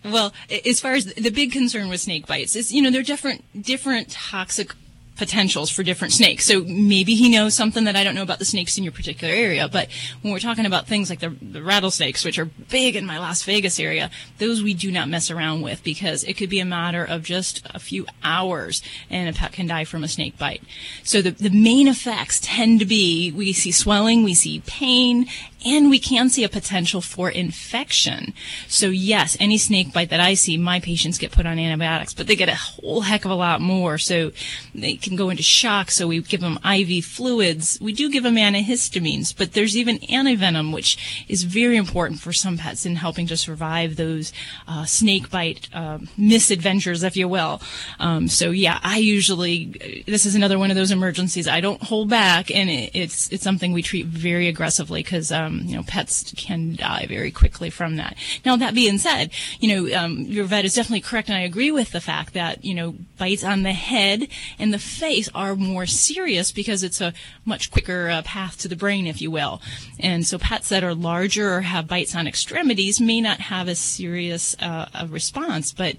Well, 0.05 0.33
as 0.65 0.79
far 0.79 0.93
as 0.93 1.05
the 1.15 1.29
big 1.29 1.51
concern 1.51 1.89
with 1.89 1.99
snake 1.99 2.25
bites 2.25 2.55
is, 2.55 2.71
you 2.71 2.81
know, 2.81 2.89
there 2.89 3.01
are 3.01 3.03
different 3.03 3.43
different 3.61 4.11
toxic 4.11 4.73
potentials 5.15 5.69
for 5.69 5.83
different 5.83 6.13
snakes. 6.13 6.45
So 6.45 6.63
maybe 6.63 7.15
he 7.15 7.29
knows 7.29 7.53
something 7.53 7.83
that 7.83 7.95
I 7.95 8.03
don't 8.03 8.15
know 8.15 8.23
about 8.23 8.39
the 8.39 8.45
snakes 8.45 8.77
in 8.77 8.83
your 8.83 8.93
particular 8.93 9.33
area. 9.33 9.67
But 9.67 9.89
when 10.21 10.33
we're 10.33 10.39
talking 10.39 10.65
about 10.65 10.87
things 10.87 11.09
like 11.09 11.19
the, 11.19 11.29
the 11.41 11.61
rattlesnakes, 11.61 12.25
which 12.25 12.39
are 12.39 12.45
big 12.45 12.95
in 12.95 13.05
my 13.05 13.19
Las 13.19 13.43
Vegas 13.43 13.79
area, 13.79 14.09
those 14.39 14.63
we 14.63 14.73
do 14.73 14.91
not 14.91 15.09
mess 15.09 15.29
around 15.29 15.61
with 15.61 15.83
because 15.83 16.23
it 16.23 16.33
could 16.33 16.49
be 16.49 16.59
a 16.59 16.65
matter 16.65 17.03
of 17.03 17.23
just 17.23 17.61
a 17.73 17.79
few 17.79 18.05
hours 18.23 18.81
and 19.09 19.29
a 19.29 19.37
pet 19.37 19.53
can 19.53 19.67
die 19.67 19.83
from 19.83 20.03
a 20.03 20.07
snake 20.07 20.37
bite. 20.37 20.63
So 21.03 21.21
the, 21.21 21.31
the 21.31 21.49
main 21.49 21.87
effects 21.87 22.39
tend 22.41 22.79
to 22.79 22.85
be 22.85 23.31
we 23.31 23.53
see 23.53 23.71
swelling, 23.71 24.23
we 24.23 24.33
see 24.33 24.61
pain, 24.65 25.27
and 25.65 25.89
we 25.89 25.99
can 25.99 26.29
see 26.29 26.43
a 26.43 26.49
potential 26.49 27.01
for 27.01 27.29
infection. 27.29 28.33
So 28.67 28.87
yes, 28.87 29.37
any 29.39 29.57
snake 29.57 29.93
bite 29.93 30.09
that 30.09 30.19
I 30.19 30.33
see, 30.33 30.57
my 30.57 30.79
patients 30.79 31.17
get 31.17 31.31
put 31.31 31.45
on 31.45 31.59
antibiotics, 31.59 32.13
but 32.13 32.27
they 32.27 32.35
get 32.35 32.49
a 32.49 32.55
whole 32.55 33.01
heck 33.01 33.25
of 33.25 33.31
a 33.31 33.35
lot 33.35 33.61
more. 33.61 33.97
So 33.97 34.31
they 34.73 34.95
can 34.95 35.15
go 35.15 35.29
into 35.29 35.43
shock. 35.43 35.91
So 35.91 36.07
we 36.07 36.21
give 36.21 36.41
them 36.41 36.59
IV 36.65 37.05
fluids. 37.05 37.79
We 37.81 37.93
do 37.93 38.09
give 38.09 38.23
them 38.23 38.35
antihistamines, 38.35 39.35
but 39.35 39.53
there's 39.53 39.77
even 39.77 39.99
antivenom, 39.99 40.73
which 40.73 41.25
is 41.27 41.43
very 41.43 41.77
important 41.77 42.19
for 42.19 42.33
some 42.33 42.57
pets 42.57 42.85
in 42.85 42.95
helping 42.95 43.27
to 43.27 43.37
survive 43.37 43.95
those 43.95 44.33
uh, 44.67 44.85
snake 44.85 45.29
bite 45.29 45.69
uh, 45.73 45.99
misadventures, 46.17 47.03
if 47.03 47.15
you 47.15 47.27
will. 47.27 47.61
Um, 47.99 48.27
so 48.27 48.51
yeah, 48.51 48.79
I 48.83 48.97
usually 48.97 50.03
this 50.07 50.25
is 50.25 50.35
another 50.35 50.59
one 50.59 50.71
of 50.71 50.75
those 50.75 50.91
emergencies. 50.91 51.47
I 51.47 51.61
don't 51.61 51.81
hold 51.81 52.09
back, 52.09 52.51
and 52.51 52.69
it, 52.69 52.91
it's 52.93 53.31
it's 53.31 53.43
something 53.43 53.71
we 53.71 53.81
treat 53.81 54.05
very 54.05 54.47
aggressively 54.47 55.03
because 55.03 55.31
um, 55.31 55.52
you 55.63 55.75
know 55.75 55.83
pets 55.83 56.33
can 56.35 56.75
die 56.75 57.05
very 57.07 57.31
quickly 57.31 57.69
from 57.69 57.97
that. 57.97 58.15
Now 58.45 58.55
that 58.57 58.73
being 58.73 58.97
said, 58.97 59.31
you 59.59 59.69
know 59.69 59.97
um, 59.97 60.19
your 60.19 60.45
vet 60.45 60.65
is 60.65 60.75
definitely 60.75 61.01
correct, 61.01 61.29
and 61.29 61.37
I 61.37 61.41
agree 61.41 61.71
with 61.71 61.91
the 61.91 62.01
fact 62.01 62.33
that 62.33 62.63
you 62.63 62.73
know 62.73 62.95
bites 63.17 63.43
on 63.43 63.63
the 63.63 63.73
head 63.73 64.27
and 64.59 64.73
the 64.73 64.79
face 64.79 65.29
are 65.33 65.55
more 65.55 65.85
serious 65.85 66.51
because 66.51 66.83
it's 66.83 67.01
a 67.01 67.13
much 67.45 67.71
quicker 67.71 68.09
uh, 68.09 68.21
path 68.23 68.57
to 68.59 68.67
the 68.67 68.75
brain, 68.75 69.07
if 69.07 69.21
you 69.21 69.31
will. 69.31 69.61
And 69.99 70.25
so 70.25 70.37
pets 70.37 70.69
that 70.69 70.83
are 70.83 70.93
larger 70.93 71.53
or 71.53 71.61
have 71.61 71.87
bites 71.87 72.15
on 72.15 72.27
extremities 72.27 72.99
may 72.99 73.21
not 73.21 73.39
have 73.39 73.69
as 73.69 73.79
serious 73.79 74.55
uh, 74.59 74.87
a 74.93 75.07
response, 75.07 75.71
but 75.71 75.95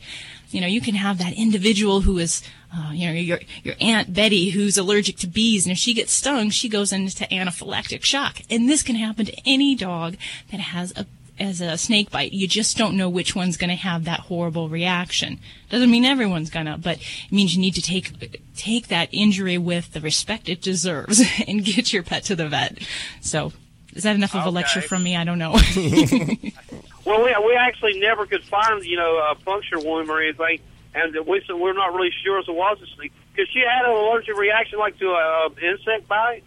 you 0.55 0.61
know 0.61 0.67
you 0.67 0.81
can 0.81 0.95
have 0.95 1.19
that 1.19 1.33
individual 1.35 2.03
who 2.03 2.19
is 2.19 2.43
uh, 2.77 2.91
you 2.93 3.07
know, 3.07 3.13
your 3.13 3.39
your 3.63 3.75
aunt 3.81 4.13
Betty 4.13 4.51
who's 4.51 4.77
allergic 4.77 5.17
to 5.19 5.27
bees, 5.27 5.65
and 5.65 5.73
if 5.73 5.79
she 5.79 5.95
gets 5.95 6.13
stung, 6.13 6.51
she 6.51 6.69
goes 6.69 6.93
into 6.93 7.25
anaphylactic 7.25 8.03
shock, 8.03 8.41
and 8.51 8.69
this 8.69 8.83
can 8.83 8.97
happen 8.97 9.27
to 9.27 9.37
any 9.47 9.75
dog 9.75 10.17
that 10.51 10.61
has 10.61 10.93
a 10.97 11.07
as 11.39 11.61
a 11.61 11.77
snake 11.77 12.11
bite. 12.11 12.33
You 12.33 12.49
just 12.49 12.77
don't 12.77 12.97
know 12.97 13.09
which 13.09 13.35
one's 13.35 13.57
going 13.57 13.71
to 13.71 13.77
have 13.77 14.05
that 14.05 14.21
horrible 14.21 14.69
reaction. 14.69 15.39
Doesn't 15.69 15.91
mean 15.91 16.05
everyone's 16.05 16.51
gonna, 16.51 16.79
but 16.79 16.99
it 16.99 17.33
means 17.33 17.55
you 17.55 17.61
need 17.61 17.75
to 17.75 17.83
take 17.83 18.41
take 18.57 18.89
that 18.89 19.09
injury 19.13 19.59
with 19.59 19.93
the 19.93 20.01
respect 20.01 20.49
it 20.49 20.61
deserves 20.61 21.23
and 21.47 21.65
get 21.65 21.93
your 21.93 22.03
pet 22.03 22.25
to 22.25 22.37
the 22.37 22.49
vet. 22.49 22.79
So. 23.21 23.53
Is 23.93 24.03
that 24.03 24.17
enough 24.17 24.35
of 24.35 24.45
a 24.45 24.51
lecture 24.51 24.81
from 24.81 25.05
me? 25.05 25.15
I 25.15 25.23
don't 25.23 25.39
know. 25.39 25.53
Well, 27.05 27.23
we 27.23 27.35
we 27.47 27.55
actually 27.55 27.99
never 28.01 28.27
could 28.27 28.45
find 28.45 28.85
you 28.85 28.97
know 28.97 29.19
a 29.19 29.35
puncture 29.35 29.79
wound 29.79 30.09
or 30.09 30.21
anything, 30.23 30.61
and 30.95 31.15
we 31.27 31.43
said 31.47 31.57
we're 31.57 31.73
not 31.73 31.95
really 31.95 32.13
sure 32.23 32.39
if 32.39 32.49
it 32.49 32.55
was 32.55 32.79
because 32.99 33.49
she 33.53 33.61
had 33.61 33.85
an 33.85 33.91
allergic 33.91 34.37
reaction 34.37 34.79
like 34.79 34.99
to 34.99 35.11
a 35.11 35.49
insect 35.61 36.09
bite. 36.09 36.43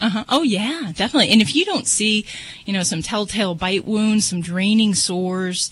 Uh-huh. 0.00 0.24
Oh 0.30 0.42
yeah, 0.42 0.92
definitely. 0.94 1.28
And 1.28 1.42
if 1.42 1.54
you 1.54 1.66
don't 1.66 1.86
see, 1.86 2.24
you 2.64 2.72
know, 2.72 2.82
some 2.82 3.02
telltale 3.02 3.54
bite 3.54 3.84
wounds, 3.84 4.24
some 4.24 4.40
draining 4.40 4.94
sores, 4.94 5.70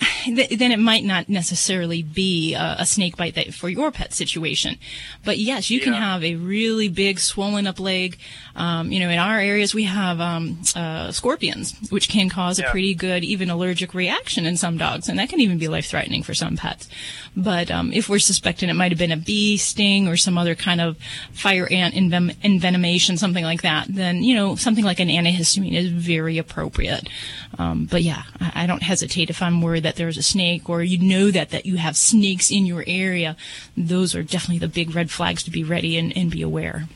th- 0.24 0.58
then 0.58 0.72
it 0.72 0.78
might 0.78 1.04
not 1.04 1.28
necessarily 1.28 2.02
be 2.02 2.54
a, 2.54 2.76
a 2.80 2.86
snake 2.86 3.16
bite 3.16 3.34
that, 3.34 3.54
for 3.54 3.68
your 3.68 3.90
pet 3.90 4.12
situation. 4.12 4.78
But 5.24 5.38
yes, 5.38 5.70
you 5.70 5.80
can 5.80 5.92
have 5.92 6.24
a 6.24 6.36
really 6.36 6.88
big 6.88 7.18
swollen 7.18 7.66
up 7.66 7.78
leg. 7.78 8.18
Um, 8.56 8.90
you 8.92 9.00
know, 9.00 9.08
in 9.08 9.18
our 9.18 9.38
areas 9.38 9.74
we 9.74 9.84
have 9.84 10.20
um, 10.20 10.60
uh, 10.74 11.12
scorpions, 11.12 11.74
which 11.90 12.08
can 12.08 12.28
cause 12.28 12.58
a 12.58 12.64
pretty 12.64 12.94
good, 12.94 13.24
even 13.24 13.50
allergic 13.50 13.94
reaction 13.94 14.46
in 14.46 14.56
some 14.56 14.76
dogs, 14.78 15.08
and 15.08 15.18
that 15.18 15.28
can 15.28 15.40
even 15.40 15.58
be 15.58 15.68
life 15.68 15.86
threatening 15.86 16.22
for 16.22 16.34
some 16.34 16.56
pets. 16.56 16.88
But 17.36 17.70
um, 17.70 17.92
if 17.92 18.08
we're 18.08 18.18
suspecting 18.18 18.68
it 18.68 18.74
might 18.74 18.92
have 18.92 18.98
been 18.98 19.12
a 19.12 19.16
bee 19.16 19.56
sting 19.56 20.08
or 20.08 20.16
some 20.16 20.36
other 20.36 20.54
kind 20.54 20.80
of 20.80 20.96
fire 21.32 21.68
ant 21.70 21.94
enven- 21.94 22.36
envenomation, 22.42 23.18
something 23.18 23.44
like 23.44 23.62
that, 23.62 23.86
then 23.88 24.22
you 24.22 24.34
know 24.34 24.56
something 24.56 24.84
like 24.84 25.00
an 25.00 25.08
antihistamine 25.08 25.74
is 25.74 25.88
very 25.88 26.38
appropriate. 26.38 27.08
Um, 27.58 27.86
but 27.90 28.02
yeah, 28.02 28.22
I, 28.40 28.64
I 28.64 28.66
don't 28.66 28.82
hesitate 28.82 29.30
if 29.30 29.42
I'm 29.42 29.62
worried 29.62 29.84
that 29.84 29.89
there's 29.96 30.18
a 30.18 30.22
snake 30.22 30.68
or 30.68 30.82
you 30.82 30.98
know 30.98 31.30
that 31.30 31.50
that 31.50 31.66
you 31.66 31.76
have 31.76 31.96
snakes 31.96 32.50
in 32.50 32.66
your 32.66 32.84
area. 32.86 33.36
Those 33.76 34.14
are 34.14 34.22
definitely 34.22 34.58
the 34.58 34.68
big 34.68 34.94
red 34.94 35.10
flags 35.10 35.42
to 35.44 35.50
be 35.50 35.64
ready 35.64 35.96
and, 35.96 36.16
and 36.16 36.30
be 36.30 36.42
aware. 36.42 36.88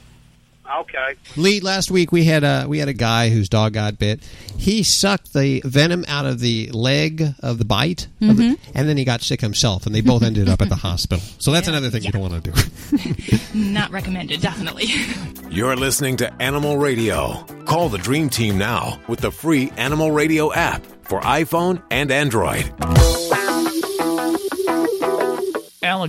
Okay. 0.81 1.15
Lee, 1.37 1.61
last 1.61 1.91
week 1.91 2.11
we 2.11 2.25
had 2.25 2.43
a 2.45 2.65
we 2.69 2.79
had 2.79 2.89
a 2.89 2.93
guy 2.95 3.29
whose 3.29 3.49
dog 3.49 3.75
got 3.75 3.99
bit. 3.99 4.21
He 4.59 4.83
sucked 4.83 5.33
the 5.35 5.61
venom 5.65 6.05
out 6.09 6.25
of 6.27 6.41
the 6.41 6.71
leg 6.73 7.35
of 7.41 7.59
the 7.59 7.65
bite, 7.65 8.07
of 8.23 8.37
the- 8.39 8.43
Mhm. 8.43 8.59
and 8.75 8.89
then 8.89 8.97
he 8.97 9.05
got 9.05 9.21
sick 9.23 9.41
himself, 9.41 9.85
and 9.87 9.95
they 9.95 10.01
both 10.01 10.23
ended 10.23 10.49
up 10.49 10.63
at 10.63 10.69
the 10.71 10.75
hospital. 10.89 11.23
So 11.39 11.53
that's 11.53 11.69
another 11.69 11.91
thing 11.91 12.03
you 12.05 12.13
don't 12.13 12.23
want 12.23 12.45
to 12.45 12.51
do. 12.51 13.39
Not 13.55 13.91
recommended, 13.91 14.41
definitely. 14.41 14.87
You're 15.51 15.77
listening 15.77 16.17
to 16.19 16.33
Animal 16.43 16.79
Radio. 16.79 17.45
Call 17.67 17.89
the 17.89 17.99
Dream 17.99 18.29
Team 18.31 18.57
now 18.59 18.99
with 19.07 19.21
the 19.21 19.31
free 19.31 19.71
Animal 19.77 20.11
Radio 20.13 20.53
app 20.53 20.85
for 21.03 21.21
iPhone 21.21 21.83
and 21.91 22.11
Android. 22.11 22.73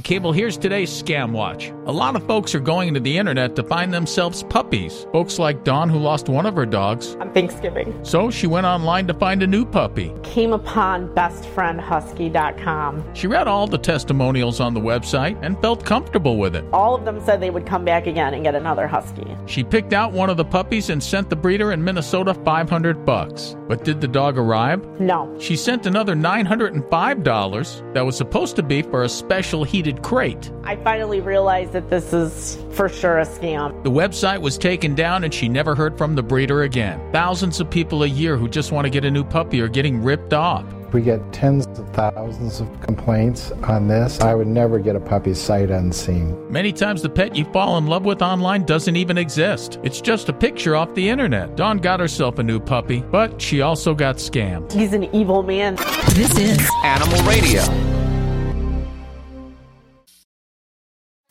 Cable, 0.02 0.32
here's 0.32 0.58
today's 0.58 0.90
Scam 0.90 1.32
Watch. 1.32 1.72
A 1.86 1.92
lot 1.92 2.16
of 2.16 2.26
folks 2.26 2.54
are 2.56 2.60
going 2.60 2.88
into 2.88 3.00
the 3.00 3.18
internet 3.18 3.56
to 3.56 3.64
find 3.64 3.94
themselves 3.94 4.44
puppies. 4.44 5.06
Folks 5.12 5.38
like 5.40 5.64
Dawn, 5.64 5.90
who 5.90 6.00
lost 6.00 6.30
one 6.30 6.46
of 6.46 6.56
her 6.56 6.66
dogs. 6.66 7.16
on 7.16 7.32
Thanksgiving. 7.34 7.94
So 8.04 8.32
she 8.32 8.48
went 8.48 8.66
online 8.66 9.08
to 9.08 9.14
find 9.14 9.44
a 9.44 9.48
new 9.48 9.66
puppy. 9.66 10.12
Came 10.24 10.54
upon 10.54 11.10
bestfriendhusky.com. 11.16 13.14
She 13.14 13.28
read 13.28 13.48
all 13.48 13.68
the 13.68 13.78
testimonials 13.78 14.60
on 14.60 14.74
the 14.74 14.80
website 14.80 15.38
and 15.42 15.60
felt 15.62 15.86
comfortable 15.86 16.38
with 16.38 16.56
it. 16.56 16.66
All 16.74 16.96
of 16.96 17.06
them 17.06 17.24
said 17.26 17.40
they 17.42 17.50
would 17.50 17.66
come 17.66 17.86
back 17.86 18.08
again 18.08 18.34
and 18.34 18.44
get 18.44 18.56
another 18.56 18.88
husky. 18.88 19.26
She 19.46 19.64
picked 19.64 19.94
out 19.94 20.12
one 20.12 20.30
of 20.30 20.38
the 20.38 20.46
puppies 20.46 20.90
and 20.90 21.02
sent 21.04 21.30
the 21.30 21.36
breeder 21.36 21.72
in 21.72 21.84
Minnesota 21.84 22.34
500 22.34 23.06
bucks. 23.06 23.56
But 23.68 23.84
did 23.84 24.02
the 24.02 24.08
dog 24.08 24.38
arrive? 24.38 24.84
No. 25.00 25.36
She 25.40 25.56
sent 25.56 25.86
another 25.86 26.16
$905 26.16 27.94
that 27.94 28.06
was 28.06 28.18
supposed 28.18 28.56
to 28.56 28.64
be 28.64 28.82
for 28.82 29.04
a 29.04 29.10
special 29.10 29.64
heated 29.86 30.02
crate. 30.02 30.52
I 30.64 30.76
finally 30.78 31.22
realized 31.22 31.74
that 31.74 31.90
this 31.90 32.12
is 32.12 32.58
for 32.72 32.90
sure 32.90 33.20
a 33.20 33.26
scam. 33.26 33.84
The 33.84 33.92
website 33.92 34.42
was 34.42 34.58
taken 34.58 34.96
down 34.96 35.24
and 35.24 35.34
she 35.34 35.48
never 35.48 35.76
heard 35.76 35.98
from 35.98 36.16
the 36.16 36.24
breeder 36.24 36.64
again. 36.64 37.00
Thousands 37.12 37.60
of 37.60 37.70
people 37.70 38.04
a 38.04 38.08
year 38.08 38.36
who 38.36 38.50
just 38.50 38.72
want 38.72 38.86
to 38.86 38.90
get 38.90 39.06
a 39.06 39.12
new 39.12 39.24
puppy 39.24 39.62
are 39.62 39.68
getting 39.68 40.02
ripped 40.02 40.34
off. 40.34 40.66
We 40.92 41.02
get 41.02 41.34
tens 41.34 41.68
of 41.68 41.90
thousands 41.90 42.62
of 42.62 42.82
complaints 42.82 43.52
on 43.64 43.88
this. 43.88 44.22
I 44.22 44.34
would 44.34 44.48
never 44.48 44.80
get 44.80 44.96
a 44.96 45.00
puppy 45.00 45.34
sight 45.34 45.70
unseen. 45.70 46.52
Many 46.52 46.72
times 46.72 47.02
the 47.02 47.10
pet 47.10 47.36
you 47.36 47.44
fall 47.46 47.78
in 47.78 47.86
love 47.86 48.06
with 48.06 48.22
online 48.22 48.64
doesn't 48.64 48.96
even 48.96 49.18
exist. 49.18 49.78
It's 49.84 50.00
just 50.00 50.30
a 50.30 50.34
picture 50.34 50.76
off 50.76 50.94
the 50.96 51.10
internet. 51.10 51.58
Dawn 51.58 51.80
got 51.80 52.00
herself 52.00 52.40
a 52.40 52.44
new 52.44 52.60
puppy, 52.60 53.02
but 53.12 53.42
she 53.42 53.62
also 53.62 53.94
got 53.94 54.16
scammed. 54.18 54.72
He's 54.72 54.94
an 54.94 55.04
evil 55.14 55.44
man. 55.44 55.76
This 56.14 56.38
is 56.38 56.70
Animal 56.84 57.22
Radio. 57.24 57.95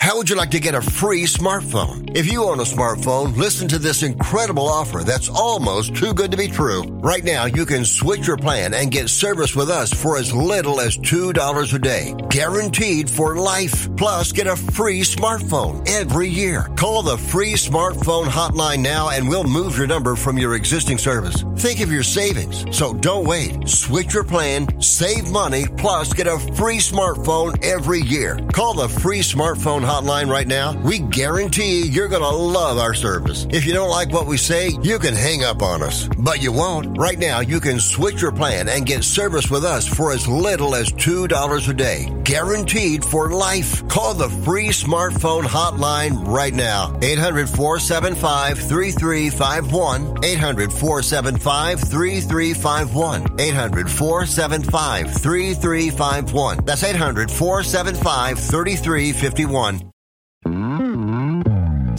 How 0.05 0.19
would 0.19 0.29
you 0.29 0.37
like 0.37 0.51
to 0.51 0.61
get 0.61 0.75
a 0.75 0.83
free 0.83 1.23
smartphone? 1.23 2.15
If 2.15 2.31
you 2.31 2.45
own 2.45 2.61
a 2.61 2.65
smartphone, 2.65 3.35
listen 3.39 3.69
to 3.69 3.79
this 3.79 4.03
incredible 4.03 4.69
offer 4.69 5.03
that's 5.03 5.31
almost 5.31 5.97
too 5.97 6.13
good 6.13 6.31
to 6.33 6.37
be 6.37 6.47
true. 6.47 6.83
Right 6.83 7.25
now, 7.25 7.47
you 7.47 7.65
can 7.65 7.87
switch 7.87 8.27
your 8.27 8.37
plan 8.37 8.75
and 8.75 8.91
get 8.91 9.09
service 9.09 9.57
with 9.57 9.71
us 9.71 9.95
for 9.95 10.19
as 10.19 10.31
little 10.31 10.79
as 10.79 10.99
$2 10.99 11.73
a 11.73 11.79
day. 11.79 12.15
Guaranteed 12.29 13.09
for 13.09 13.37
life. 13.37 13.89
Plus, 13.97 14.31
get 14.33 14.47
a 14.47 14.57
free 14.57 15.01
smartphone 15.01 15.89
every 15.89 16.29
year. 16.29 16.69
Call 16.77 17.03
the 17.03 17.17
free 17.17 17.55
smartphone 17.55 18.27
hotline 18.27 18.81
now 18.81 19.09
and 19.09 19.27
we'll 19.27 19.45
move 19.45 19.79
your 19.79 19.87
number 19.87 20.17
from 20.17 20.37
your 20.37 20.55
existing 20.55 20.99
service. 20.99 21.47
Think 21.57 21.81
of 21.81 21.91
your 21.91 22.03
savings. 22.03 22.67
So 22.77 22.93
don't 22.93 23.25
wait. 23.25 23.67
Switch 23.67 24.13
your 24.13 24.25
plan, 24.25 24.83
save 24.83 25.31
money, 25.31 25.65
plus 25.79 26.13
get 26.13 26.27
a 26.27 26.39
free 26.57 26.79
smartphone 26.79 27.57
every 27.65 28.03
year. 28.03 28.39
Call 28.53 28.75
the 28.75 28.89
free 28.89 29.21
smartphone 29.21 29.81
hotline 29.81 29.94
right 30.03 30.47
now. 30.49 30.77
We 30.83 30.99
guarantee 30.99 31.87
you're 31.87 32.09
going 32.09 32.23
to 32.23 32.29
love 32.29 32.79
our 32.79 32.95
service. 32.95 33.47
If 33.51 33.65
you 33.65 33.73
don't 33.73 33.91
like 33.91 34.13
what 34.13 34.27
we 34.27 34.37
say, 34.37 34.71
you 34.83 34.99
can 34.99 35.15
hang 35.15 35.45
up 35.45 35.63
on 35.63 35.83
us. 35.83 36.09
But 36.19 36.43
you 36.43 36.53
won't. 36.53 36.99
Right 36.99 37.19
now, 37.19 37.41
you 37.41 37.61
can 37.61 37.79
switch 37.79 38.21
your 38.21 38.33
plan 38.33 38.69
and 38.69 38.87
get 38.87 39.05
service 39.05 39.51
with 39.51 39.65
us 39.65 39.87
for 39.87 40.13
as 40.13 40.27
little 40.27 40.75
as 40.75 40.91
$2 40.93 41.69
a 41.69 41.73
day. 41.73 42.13
Guaranteed 42.25 43.05
for 43.05 43.31
life. 43.31 43.87
Call 43.89 44.15
the 44.15 44.29
free 44.29 44.69
smartphone 44.69 45.45
hotline 45.45 46.27
right 46.27 46.55
now. 46.55 46.99
800 47.03 47.49
475 47.49 48.59
3351. 48.59 50.25
800 50.25 50.73
475 50.73 51.81
3351. 51.81 53.41
800 53.41 53.91
475 53.91 55.13
3351. 55.13 56.65
That's 56.65 56.83
800 56.83 57.31
475 57.31 58.39
3351. 58.39 59.84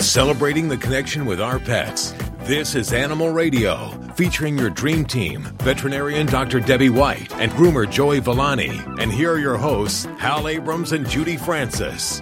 Celebrating 0.05 0.67
the 0.67 0.77
connection 0.77 1.25
with 1.25 1.41
our 1.41 1.57
pets. 1.59 2.13
This 2.41 2.75
is 2.75 2.93
Animal 2.93 3.31
Radio, 3.31 3.89
featuring 4.13 4.55
your 4.55 4.69
dream 4.69 5.03
team, 5.03 5.41
veterinarian 5.63 6.27
Dr. 6.27 6.59
Debbie 6.59 6.91
White 6.91 7.33
and 7.33 7.51
groomer 7.53 7.89
Joey 7.89 8.19
Villani. 8.19 8.79
And 8.99 9.11
here 9.11 9.33
are 9.33 9.39
your 9.39 9.57
hosts, 9.57 10.05
Hal 10.19 10.47
Abrams 10.47 10.91
and 10.91 11.09
Judy 11.09 11.37
Francis. 11.37 12.21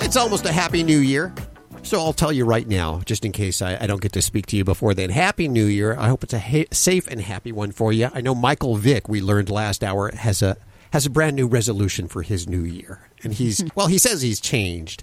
It's 0.00 0.16
almost 0.16 0.46
a 0.46 0.52
happy 0.52 0.82
new 0.82 0.98
year. 0.98 1.34
So 1.82 2.00
I'll 2.00 2.14
tell 2.14 2.32
you 2.32 2.46
right 2.46 2.66
now, 2.66 3.02
just 3.04 3.26
in 3.26 3.30
case 3.30 3.60
I, 3.60 3.76
I 3.78 3.86
don't 3.86 4.00
get 4.00 4.12
to 4.14 4.22
speak 4.22 4.46
to 4.46 4.56
you 4.56 4.64
before 4.64 4.94
then. 4.94 5.10
Happy 5.10 5.48
New 5.48 5.66
Year! 5.66 5.96
I 5.96 6.08
hope 6.08 6.24
it's 6.24 6.32
a 6.32 6.40
ha- 6.40 6.66
safe 6.72 7.06
and 7.08 7.20
happy 7.20 7.52
one 7.52 7.72
for 7.72 7.92
you. 7.92 8.08
I 8.12 8.22
know 8.22 8.34
Michael 8.34 8.74
Vick, 8.74 9.06
we 9.06 9.20
learned 9.20 9.50
last 9.50 9.84
hour, 9.84 10.10
has 10.12 10.42
a 10.42 10.56
has 10.96 11.04
a 11.04 11.10
brand 11.10 11.36
new 11.36 11.46
resolution 11.46 12.08
for 12.08 12.22
his 12.22 12.48
new 12.48 12.62
year, 12.62 13.00
and 13.22 13.34
he's 13.34 13.62
well. 13.74 13.86
He 13.86 13.98
says 13.98 14.22
he's 14.22 14.40
changed, 14.40 15.02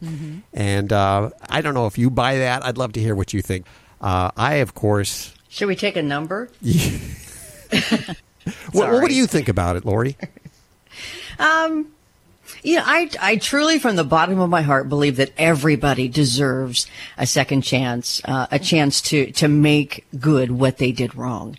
and 0.52 0.92
uh, 0.92 1.30
I 1.48 1.62
don't 1.62 1.76
know 1.76 1.86
if 1.86 2.00
you 2.00 2.10
buy 2.10 2.38
that. 2.40 2.66
I'd 2.66 2.80
love 2.80 2.94
to 2.94 3.00
hear 3.00 3.14
what 3.14 3.32
you 3.32 3.44
think. 3.44 3.68
Uh, 4.02 4.32
I, 4.36 4.56
of 4.56 4.74
course, 4.74 5.36
Should 5.50 5.68
we 5.68 5.76
take 5.76 5.96
a 5.96 6.02
number? 6.02 6.50
what, 8.72 8.92
what 8.92 9.08
do 9.08 9.14
you 9.14 9.28
think 9.28 9.48
about 9.50 9.76
it, 9.76 9.86
Lori? 9.86 10.18
Um, 11.38 11.92
you 12.64 12.78
know, 12.78 12.84
I, 12.88 13.12
I 13.22 13.36
truly, 13.36 13.78
from 13.78 13.96
the 13.96 14.04
bottom 14.04 14.40
of 14.40 14.50
my 14.50 14.64
heart, 14.64 14.90
believe 14.90 15.18
that 15.18 15.32
everybody 15.38 16.08
deserves 16.08 16.88
a 17.20 17.28
second 17.28 17.62
chance, 17.62 18.20
uh, 18.26 18.48
a 18.50 18.58
chance 18.58 19.00
to, 19.04 19.32
to 19.34 19.48
make 19.48 20.08
good 20.20 20.50
what 20.50 20.80
they 20.80 20.92
did 20.92 21.14
wrong. 21.14 21.56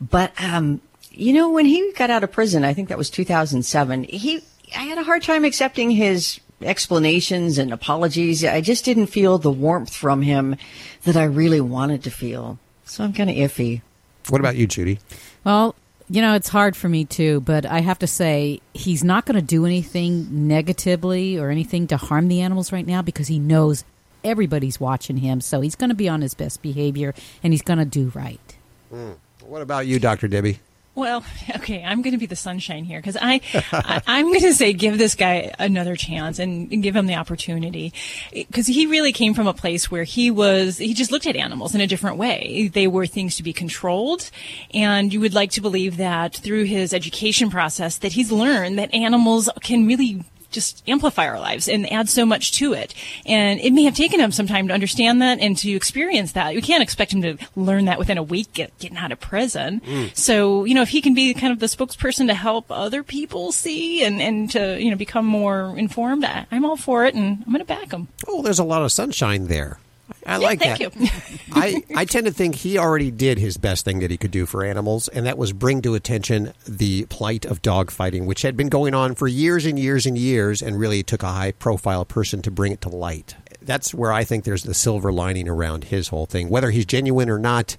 But, 0.00 0.32
um, 0.42 0.80
you 1.16 1.32
know, 1.32 1.50
when 1.50 1.66
he 1.66 1.92
got 1.92 2.10
out 2.10 2.24
of 2.24 2.32
prison, 2.32 2.64
I 2.64 2.74
think 2.74 2.88
that 2.88 2.98
was 2.98 3.10
2007, 3.10 4.04
he, 4.04 4.42
I 4.76 4.84
had 4.84 4.98
a 4.98 5.04
hard 5.04 5.22
time 5.22 5.44
accepting 5.44 5.90
his 5.90 6.40
explanations 6.62 7.58
and 7.58 7.72
apologies. 7.72 8.44
I 8.44 8.60
just 8.60 8.84
didn't 8.84 9.06
feel 9.06 9.38
the 9.38 9.50
warmth 9.50 9.94
from 9.94 10.22
him 10.22 10.56
that 11.04 11.16
I 11.16 11.24
really 11.24 11.60
wanted 11.60 12.02
to 12.04 12.10
feel. 12.10 12.58
So 12.84 13.04
I'm 13.04 13.12
kind 13.12 13.30
of 13.30 13.36
iffy. 13.36 13.82
What 14.28 14.40
about 14.40 14.56
you, 14.56 14.66
Judy? 14.66 14.98
Well, 15.44 15.74
you 16.08 16.20
know, 16.20 16.34
it's 16.34 16.48
hard 16.48 16.76
for 16.76 16.88
me 16.88 17.04
too, 17.04 17.40
but 17.40 17.64
I 17.64 17.80
have 17.80 17.98
to 18.00 18.06
say 18.06 18.60
he's 18.72 19.04
not 19.04 19.24
going 19.24 19.36
to 19.36 19.46
do 19.46 19.64
anything 19.64 20.48
negatively 20.48 21.38
or 21.38 21.50
anything 21.50 21.86
to 21.88 21.96
harm 21.96 22.28
the 22.28 22.40
animals 22.40 22.72
right 22.72 22.86
now 22.86 23.02
because 23.02 23.28
he 23.28 23.38
knows 23.38 23.84
everybody's 24.22 24.80
watching 24.80 25.18
him. 25.18 25.40
So 25.40 25.60
he's 25.60 25.76
going 25.76 25.90
to 25.90 25.94
be 25.94 26.08
on 26.08 26.22
his 26.22 26.34
best 26.34 26.62
behavior 26.62 27.14
and 27.42 27.52
he's 27.52 27.62
going 27.62 27.78
to 27.78 27.84
do 27.84 28.10
right. 28.14 28.56
Mm. 28.92 29.16
What 29.46 29.62
about 29.62 29.86
you, 29.86 29.98
Dr. 29.98 30.28
Debbie? 30.28 30.60
Well, 30.94 31.24
okay, 31.56 31.82
I'm 31.82 32.02
going 32.02 32.12
to 32.12 32.18
be 32.18 32.26
the 32.26 32.36
sunshine 32.36 32.84
here 32.84 33.00
because 33.00 33.16
I, 33.20 33.40
I, 33.72 34.02
I'm 34.06 34.26
going 34.26 34.40
to 34.40 34.54
say 34.54 34.72
give 34.72 34.98
this 34.98 35.14
guy 35.14 35.52
another 35.58 35.96
chance 35.96 36.38
and, 36.38 36.72
and 36.72 36.82
give 36.82 36.94
him 36.94 37.06
the 37.06 37.14
opportunity 37.14 37.92
because 38.32 38.66
he 38.66 38.86
really 38.86 39.12
came 39.12 39.34
from 39.34 39.46
a 39.46 39.54
place 39.54 39.90
where 39.90 40.04
he 40.04 40.30
was 40.30 40.78
he 40.78 40.94
just 40.94 41.10
looked 41.10 41.26
at 41.26 41.36
animals 41.36 41.74
in 41.74 41.80
a 41.80 41.86
different 41.86 42.16
way. 42.16 42.70
They 42.72 42.86
were 42.86 43.06
things 43.06 43.36
to 43.36 43.42
be 43.42 43.52
controlled, 43.52 44.30
and 44.72 45.12
you 45.12 45.20
would 45.20 45.34
like 45.34 45.50
to 45.52 45.60
believe 45.60 45.96
that 45.96 46.36
through 46.36 46.64
his 46.64 46.92
education 46.92 47.50
process 47.50 47.98
that 47.98 48.12
he's 48.12 48.30
learned 48.30 48.78
that 48.78 48.92
animals 48.94 49.48
can 49.62 49.86
really 49.86 50.22
just 50.54 50.82
amplify 50.88 51.28
our 51.28 51.38
lives 51.38 51.68
and 51.68 51.90
add 51.92 52.08
so 52.08 52.24
much 52.24 52.52
to 52.52 52.72
it. 52.72 52.94
And 53.26 53.60
it 53.60 53.72
may 53.72 53.82
have 53.84 53.94
taken 53.94 54.20
him 54.20 54.32
some 54.32 54.46
time 54.46 54.68
to 54.68 54.74
understand 54.74 55.20
that 55.20 55.40
and 55.40 55.56
to 55.58 55.70
experience 55.72 56.32
that. 56.32 56.54
We 56.54 56.62
can't 56.62 56.82
expect 56.82 57.12
him 57.12 57.22
to 57.22 57.36
learn 57.56 57.86
that 57.86 57.98
within 57.98 58.16
a 58.16 58.22
week 58.22 58.52
get, 58.52 58.78
getting 58.78 58.96
out 58.96 59.12
of 59.12 59.20
prison. 59.20 59.80
Mm. 59.80 60.16
So, 60.16 60.64
you 60.64 60.74
know, 60.74 60.82
if 60.82 60.88
he 60.88 61.00
can 61.00 61.14
be 61.14 61.34
kind 61.34 61.52
of 61.52 61.58
the 61.58 61.66
spokesperson 61.66 62.28
to 62.28 62.34
help 62.34 62.66
other 62.70 63.02
people 63.02 63.52
see 63.52 64.04
and, 64.04 64.22
and 64.22 64.50
to, 64.52 64.80
you 64.80 64.90
know, 64.90 64.96
become 64.96 65.26
more 65.26 65.76
informed, 65.76 66.24
I, 66.24 66.46
I'm 66.50 66.64
all 66.64 66.76
for 66.76 67.04
it 67.04 67.14
and 67.14 67.42
I'm 67.44 67.52
going 67.52 67.58
to 67.58 67.64
back 67.64 67.92
him. 67.92 68.08
Oh, 68.26 68.42
there's 68.42 68.58
a 68.58 68.64
lot 68.64 68.82
of 68.82 68.92
sunshine 68.92 69.48
there. 69.48 69.78
I 70.26 70.32
Yeah, 70.32 70.36
like 70.38 70.60
thank 70.60 70.78
that. 70.78 70.96
you. 70.96 71.08
I, 71.52 71.82
I 71.94 72.04
tend 72.04 72.26
to 72.26 72.32
think 72.32 72.56
he 72.56 72.78
already 72.78 73.10
did 73.10 73.38
his 73.38 73.56
best 73.56 73.84
thing 73.84 74.00
that 74.00 74.10
he 74.10 74.16
could 74.16 74.30
do 74.30 74.46
for 74.46 74.64
animals, 74.64 75.08
and 75.08 75.26
that 75.26 75.38
was 75.38 75.52
bring 75.52 75.82
to 75.82 75.94
attention 75.94 76.52
the 76.66 77.06
plight 77.06 77.44
of 77.44 77.62
dog 77.62 77.90
fighting, 77.90 78.26
which 78.26 78.42
had 78.42 78.56
been 78.56 78.68
going 78.68 78.94
on 78.94 79.14
for 79.14 79.28
years 79.28 79.66
and 79.66 79.78
years 79.78 80.06
and 80.06 80.16
years, 80.18 80.62
and 80.62 80.78
really 80.78 81.02
took 81.02 81.22
a 81.22 81.28
high 81.32 81.52
profile 81.52 82.04
person 82.04 82.42
to 82.42 82.50
bring 82.50 82.72
it 82.72 82.80
to 82.82 82.88
light. 82.88 83.36
That's 83.62 83.94
where 83.94 84.12
I 84.12 84.24
think 84.24 84.44
there's 84.44 84.64
the 84.64 84.74
silver 84.74 85.12
lining 85.12 85.48
around 85.48 85.84
his 85.84 86.08
whole 86.08 86.26
thing. 86.26 86.48
Whether 86.48 86.70
he's 86.70 86.84
genuine 86.86 87.30
or 87.30 87.38
not, 87.38 87.76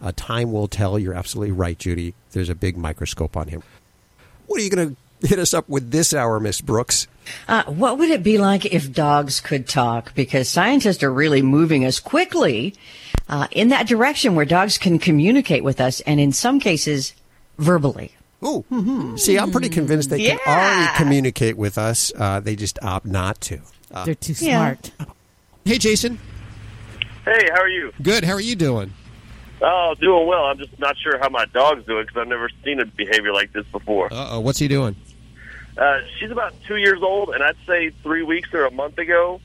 uh, 0.00 0.12
time 0.14 0.52
will 0.52 0.68
tell. 0.68 0.98
You're 0.98 1.14
absolutely 1.14 1.52
right, 1.52 1.78
Judy. 1.78 2.14
There's 2.32 2.48
a 2.50 2.54
big 2.54 2.76
microscope 2.76 3.36
on 3.36 3.48
him. 3.48 3.62
What 4.46 4.60
are 4.60 4.64
you 4.64 4.70
going 4.70 4.90
to 4.90 4.96
hit 5.20 5.38
us 5.38 5.54
up 5.54 5.68
with 5.68 5.90
this 5.90 6.12
hour, 6.14 6.38
Miss 6.40 6.60
Brooks? 6.60 7.06
Uh, 7.48 7.64
what 7.64 7.98
would 7.98 8.10
it 8.10 8.22
be 8.22 8.38
like 8.38 8.64
if 8.66 8.92
dogs 8.92 9.40
could 9.40 9.68
talk? 9.68 10.14
Because 10.14 10.48
scientists 10.48 11.02
are 11.02 11.12
really 11.12 11.42
moving 11.42 11.84
us 11.84 11.98
quickly 11.98 12.74
uh, 13.28 13.48
in 13.50 13.68
that 13.68 13.88
direction 13.88 14.34
where 14.34 14.44
dogs 14.44 14.78
can 14.78 14.98
communicate 14.98 15.64
with 15.64 15.80
us, 15.80 16.00
and 16.00 16.20
in 16.20 16.32
some 16.32 16.60
cases, 16.60 17.14
verbally. 17.58 18.12
Oh, 18.42 18.64
see, 19.16 19.38
I'm 19.38 19.50
pretty 19.50 19.70
convinced 19.70 20.10
they 20.10 20.26
can 20.28 20.38
already 20.46 20.96
communicate 20.96 21.56
with 21.56 21.78
us. 21.78 22.12
Uh, 22.16 22.38
they 22.38 22.54
just 22.54 22.78
opt 22.82 23.06
not 23.06 23.40
to. 23.42 23.60
Uh, 23.90 24.04
They're 24.04 24.14
too 24.14 24.34
Yeah. 24.38 24.74
smart. 24.76 24.90
Hey, 25.64 25.78
Jason. 25.78 26.18
Hey, 27.24 27.48
how 27.52 27.62
are 27.62 27.68
you? 27.68 27.92
Good. 28.02 28.22
How 28.24 28.34
are 28.34 28.40
you 28.40 28.54
doing? 28.54 28.92
Oh, 29.60 29.94
doing 29.98 30.28
well. 30.28 30.44
I'm 30.44 30.58
just 30.58 30.78
not 30.78 30.96
sure 31.02 31.18
how 31.18 31.28
my 31.30 31.46
dog's 31.46 31.84
doing 31.86 32.04
because 32.04 32.20
I've 32.20 32.28
never 32.28 32.48
seen 32.62 32.78
a 32.78 32.84
behavior 32.84 33.32
like 33.32 33.52
this 33.52 33.64
before. 33.72 34.12
Uh 34.12 34.28
oh. 34.32 34.40
What's 34.40 34.58
he 34.58 34.68
doing? 34.68 34.94
Uh, 35.76 35.98
she's 36.18 36.30
about 36.30 36.54
two 36.66 36.76
years 36.76 37.02
old, 37.02 37.30
and 37.30 37.42
I'd 37.42 37.56
say 37.66 37.90
three 38.02 38.22
weeks 38.22 38.52
or 38.54 38.64
a 38.64 38.70
month 38.70 38.98
ago, 38.98 39.40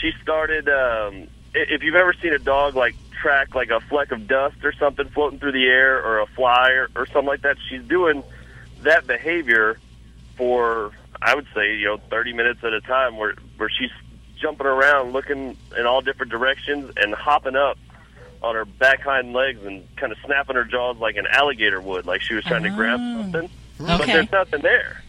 she 0.00 0.12
started. 0.22 0.68
Um, 0.68 1.26
i- 1.54 1.66
if 1.68 1.82
you've 1.82 1.96
ever 1.96 2.12
seen 2.14 2.32
a 2.32 2.38
dog 2.38 2.74
like 2.76 2.94
track 3.20 3.54
like 3.54 3.70
a 3.70 3.80
fleck 3.80 4.10
of 4.12 4.26
dust 4.26 4.56
or 4.64 4.72
something 4.72 5.08
floating 5.08 5.38
through 5.38 5.52
the 5.52 5.66
air, 5.66 6.02
or 6.04 6.20
a 6.20 6.26
fly 6.26 6.70
or, 6.70 6.88
or 6.96 7.06
something 7.06 7.26
like 7.26 7.42
that, 7.42 7.56
she's 7.68 7.82
doing 7.82 8.22
that 8.82 9.06
behavior 9.06 9.78
for 10.36 10.92
I 11.20 11.34
would 11.34 11.46
say 11.54 11.74
you 11.76 11.84
know 11.86 11.98
30 12.10 12.32
minutes 12.32 12.62
at 12.64 12.72
a 12.72 12.80
time, 12.80 13.16
where 13.16 13.34
where 13.56 13.68
she's 13.68 13.90
jumping 14.40 14.66
around, 14.66 15.12
looking 15.12 15.56
in 15.78 15.86
all 15.86 16.00
different 16.00 16.30
directions, 16.32 16.92
and 16.96 17.14
hopping 17.14 17.54
up 17.56 17.78
on 18.42 18.54
her 18.56 18.64
back 18.64 19.00
hind 19.02 19.32
legs 19.32 19.62
and 19.64 19.84
kind 19.96 20.10
of 20.12 20.18
snapping 20.24 20.56
her 20.56 20.64
jaws 20.64 20.96
like 20.98 21.16
an 21.16 21.26
alligator 21.28 21.80
would, 21.80 22.06
like 22.06 22.20
she 22.20 22.34
was 22.34 22.44
trying 22.44 22.62
to 22.64 22.70
grab 22.70 22.98
something. 22.98 23.50
But 23.78 24.06
there's 24.14 24.32
nothing 24.32 24.62
there. 24.62 25.01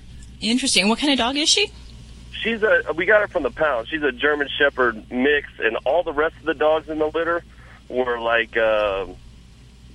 Interesting. 0.44 0.90
What 0.90 1.00
kind 1.00 1.12
of 1.14 1.18
dog 1.18 1.38
is 1.38 1.50
she? 1.50 1.72
She's 2.32 2.62
a. 2.62 2.84
We 2.96 3.06
got 3.06 3.22
her 3.22 3.28
from 3.28 3.44
the 3.44 3.52
pound. 3.52 3.88
She's 3.88 4.04
a 4.04 4.12
German 4.12 4.50
Shepherd 4.58 5.10
mix, 5.12 5.48
and 5.60 5.78
all 5.86 6.04
the 6.04 6.14
rest 6.14 6.36
of 6.38 6.44
the 6.44 6.54
dogs 6.54 6.90
in 6.90 7.00
the 7.00 7.08
litter 7.08 7.44
were 7.90 8.20
like. 8.20 8.56
Uh, 8.58 9.08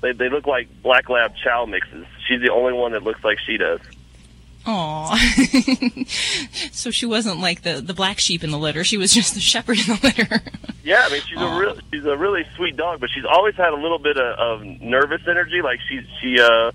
they 0.00 0.12
they 0.12 0.28
look 0.28 0.46
like 0.46 0.68
black 0.82 1.08
lab 1.08 1.34
chow 1.36 1.66
mixes. 1.66 2.06
She's 2.26 2.40
the 2.40 2.52
only 2.52 2.72
one 2.72 2.92
that 2.92 3.02
looks 3.02 3.22
like 3.24 3.38
she 3.38 3.56
does. 3.56 3.80
Aw. 4.66 5.16
so 6.72 6.90
she 6.90 7.06
wasn't 7.06 7.40
like 7.40 7.62
the, 7.62 7.80
the 7.80 7.94
black 7.94 8.18
sheep 8.18 8.44
in 8.44 8.50
the 8.50 8.58
litter. 8.58 8.84
She 8.84 8.98
was 8.98 9.12
just 9.12 9.34
the 9.34 9.40
shepherd 9.40 9.78
in 9.78 9.86
the 9.86 10.00
litter. 10.02 10.42
Yeah, 10.84 11.04
I 11.06 11.12
mean 11.12 11.22
she's 11.22 11.40
a 11.40 11.58
real 11.58 11.78
she's 11.92 12.04
a 12.04 12.16
really 12.16 12.44
sweet 12.56 12.76
dog, 12.76 13.00
but 13.00 13.10
she's 13.10 13.24
always 13.24 13.54
had 13.56 13.72
a 13.72 13.76
little 13.76 13.98
bit 13.98 14.16
of, 14.18 14.38
of 14.38 14.66
nervous 14.80 15.22
energy. 15.26 15.62
Like 15.62 15.80
she's 15.88 16.04
she 16.20 16.40
uh 16.40 16.72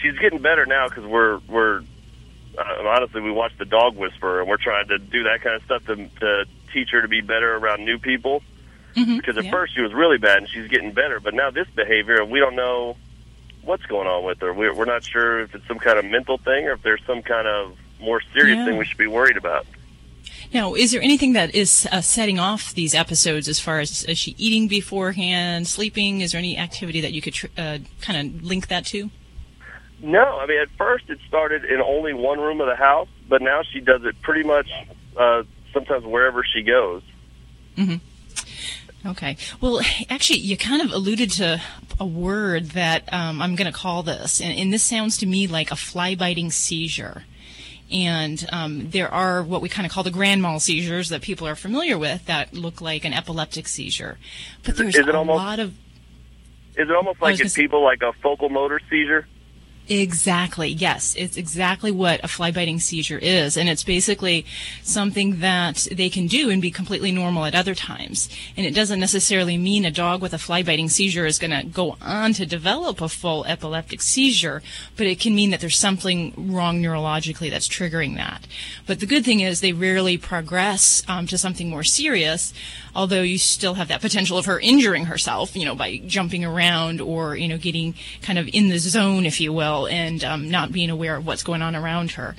she's 0.00 0.18
getting 0.18 0.40
better 0.40 0.66
now 0.66 0.88
because 0.88 1.04
we're 1.04 1.38
we're 1.48 1.82
honestly 2.58 3.20
we 3.20 3.30
watch 3.30 3.52
the 3.58 3.64
dog 3.64 3.96
whisperer 3.96 4.40
and 4.40 4.48
we're 4.48 4.56
trying 4.56 4.88
to 4.88 4.98
do 4.98 5.24
that 5.24 5.40
kind 5.42 5.56
of 5.56 5.62
stuff 5.64 5.84
to 5.86 5.96
to 6.20 6.44
teach 6.72 6.90
her 6.90 7.02
to 7.02 7.08
be 7.08 7.20
better 7.20 7.56
around 7.56 7.84
new 7.84 7.98
people. 7.98 8.42
Mhm, 8.96 9.16
Because 9.16 9.36
at 9.36 9.44
yeah. 9.46 9.50
first 9.50 9.74
she 9.74 9.80
was 9.80 9.92
really 9.92 10.18
bad 10.18 10.38
and 10.38 10.48
she's 10.48 10.68
getting 10.68 10.92
better, 10.92 11.18
but 11.20 11.34
now 11.34 11.50
this 11.50 11.66
behavior, 11.74 12.20
and 12.20 12.30
we 12.30 12.38
don't 12.38 12.54
know 12.54 12.96
what's 13.62 13.84
going 13.86 14.06
on 14.06 14.24
with 14.24 14.40
her. 14.40 14.52
We're, 14.52 14.74
we're 14.74 14.84
not 14.84 15.02
sure 15.04 15.40
if 15.40 15.54
it's 15.54 15.66
some 15.66 15.78
kind 15.78 15.98
of 15.98 16.04
mental 16.04 16.38
thing 16.38 16.66
or 16.66 16.72
if 16.72 16.82
there's 16.82 17.02
some 17.06 17.22
kind 17.22 17.46
of 17.48 17.76
more 18.00 18.20
serious 18.32 18.56
Yeah. 18.58 18.66
thing 18.66 18.76
we 18.76 18.84
should 18.84 18.98
be 18.98 19.06
worried 19.06 19.36
about. 19.36 19.66
Now, 20.52 20.74
is 20.74 20.92
there 20.92 21.00
anything 21.02 21.32
that 21.32 21.54
is 21.54 21.88
uh, 21.90 22.00
setting 22.00 22.38
off 22.38 22.74
these 22.74 22.94
episodes 22.94 23.48
as 23.48 23.58
far 23.58 23.80
as 23.80 24.04
is 24.04 24.18
she 24.18 24.34
eating 24.38 24.68
beforehand, 24.68 25.66
sleeping? 25.66 26.20
Is 26.20 26.32
there 26.32 26.38
any 26.38 26.56
activity 26.56 27.00
that 27.00 27.12
you 27.12 27.20
could 27.22 27.34
tr- 27.34 27.46
uh, 27.56 27.78
kind 28.00 28.34
of 28.36 28.44
link 28.44 28.68
that 28.68 28.84
to? 28.86 29.10
No, 30.02 30.22
I 30.38 30.46
mean 30.46 30.60
at 30.60 30.68
first 30.76 31.08
it 31.08 31.18
started 31.28 31.64
in 31.64 31.80
only 31.80 32.12
one 32.14 32.38
room 32.40 32.60
of 32.60 32.66
the 32.66 32.76
house, 32.76 33.08
but 33.28 33.40
now 33.42 33.62
she 33.62 33.80
does 33.80 34.04
it 34.04 34.20
pretty 34.22 34.42
much 34.46 34.68
uh, 35.16 35.42
sometimes 35.72 36.04
wherever 36.04 36.44
she 36.44 36.62
goes. 36.62 37.02
hmm 37.76 37.96
Okay. 39.06 39.36
Well, 39.60 39.82
actually, 40.08 40.38
you 40.38 40.56
kind 40.56 40.80
of 40.80 40.90
alluded 40.90 41.30
to 41.32 41.60
a 42.00 42.06
word 42.06 42.70
that 42.70 43.12
um, 43.12 43.42
I'm 43.42 43.54
going 43.54 43.70
to 43.70 43.78
call 43.78 44.02
this, 44.02 44.40
and, 44.40 44.58
and 44.58 44.72
this 44.72 44.82
sounds 44.82 45.18
to 45.18 45.26
me 45.26 45.46
like 45.46 45.70
a 45.70 45.76
fly-biting 45.76 46.50
seizure. 46.50 47.24
And 47.92 48.46
um, 48.50 48.88
there 48.92 49.12
are 49.12 49.42
what 49.42 49.60
we 49.60 49.68
kind 49.68 49.84
of 49.84 49.92
call 49.92 50.04
the 50.04 50.10
grand 50.10 50.40
mal 50.40 50.58
seizures 50.58 51.10
that 51.10 51.20
people 51.20 51.46
are 51.46 51.54
familiar 51.54 51.98
with 51.98 52.24
that 52.24 52.54
look 52.54 52.80
like 52.80 53.04
an 53.04 53.12
epileptic 53.12 53.68
seizure. 53.68 54.16
But 54.64 54.78
there's 54.78 54.94
is 54.94 55.06
it 55.06 55.14
a 55.14 55.18
almost- 55.18 55.36
lot 55.36 55.58
of 55.60 55.74
Is 56.76 56.88
it 56.88 56.90
almost 56.90 57.20
like 57.20 57.32
was 57.32 57.40
in 57.40 57.44
gonna 57.44 57.50
say- 57.50 57.60
people 57.62 57.84
like 57.84 58.00
a 58.00 58.14
focal 58.22 58.48
motor 58.48 58.80
seizure? 58.88 59.26
Exactly. 59.86 60.68
Yes, 60.68 61.14
it's 61.14 61.36
exactly 61.36 61.90
what 61.90 62.24
a 62.24 62.28
fly 62.28 62.50
biting 62.50 62.80
seizure 62.80 63.18
is, 63.18 63.58
and 63.58 63.68
it's 63.68 63.84
basically 63.84 64.46
something 64.82 65.40
that 65.40 65.86
they 65.92 66.08
can 66.08 66.26
do 66.26 66.48
and 66.48 66.62
be 66.62 66.70
completely 66.70 67.12
normal 67.12 67.44
at 67.44 67.54
other 67.54 67.74
times. 67.74 68.30
And 68.56 68.64
it 68.64 68.74
doesn't 68.74 68.98
necessarily 68.98 69.58
mean 69.58 69.84
a 69.84 69.90
dog 69.90 70.22
with 70.22 70.32
a 70.32 70.38
fly 70.38 70.62
biting 70.62 70.88
seizure 70.88 71.26
is 71.26 71.38
going 71.38 71.50
to 71.50 71.66
go 71.66 71.98
on 72.00 72.32
to 72.34 72.46
develop 72.46 73.02
a 73.02 73.10
full 73.10 73.44
epileptic 73.44 74.00
seizure, 74.00 74.62
but 74.96 75.06
it 75.06 75.20
can 75.20 75.34
mean 75.34 75.50
that 75.50 75.60
there's 75.60 75.76
something 75.76 76.32
wrong 76.34 76.82
neurologically 76.82 77.50
that's 77.50 77.68
triggering 77.68 78.16
that. 78.16 78.46
But 78.86 79.00
the 79.00 79.06
good 79.06 79.24
thing 79.24 79.40
is 79.40 79.60
they 79.60 79.74
rarely 79.74 80.16
progress 80.16 81.02
um, 81.08 81.26
to 81.26 81.36
something 81.36 81.68
more 81.68 81.84
serious, 81.84 82.54
although 82.94 83.22
you 83.22 83.36
still 83.36 83.74
have 83.74 83.88
that 83.88 84.00
potential 84.00 84.38
of 84.38 84.46
her 84.46 84.58
injuring 84.60 85.06
herself, 85.06 85.54
you 85.54 85.66
know, 85.66 85.74
by 85.74 85.98
jumping 86.06 86.42
around 86.42 87.02
or, 87.02 87.36
you 87.36 87.48
know, 87.48 87.58
getting 87.58 87.94
kind 88.22 88.38
of 88.38 88.48
in 88.54 88.70
the 88.70 88.78
zone, 88.78 89.26
if 89.26 89.40
you 89.40 89.52
will, 89.52 89.73
and 89.82 90.22
um, 90.24 90.50
not 90.50 90.72
being 90.72 90.90
aware 90.90 91.16
of 91.16 91.26
what's 91.26 91.42
going 91.42 91.62
on 91.62 91.74
around 91.76 92.12
her. 92.12 92.34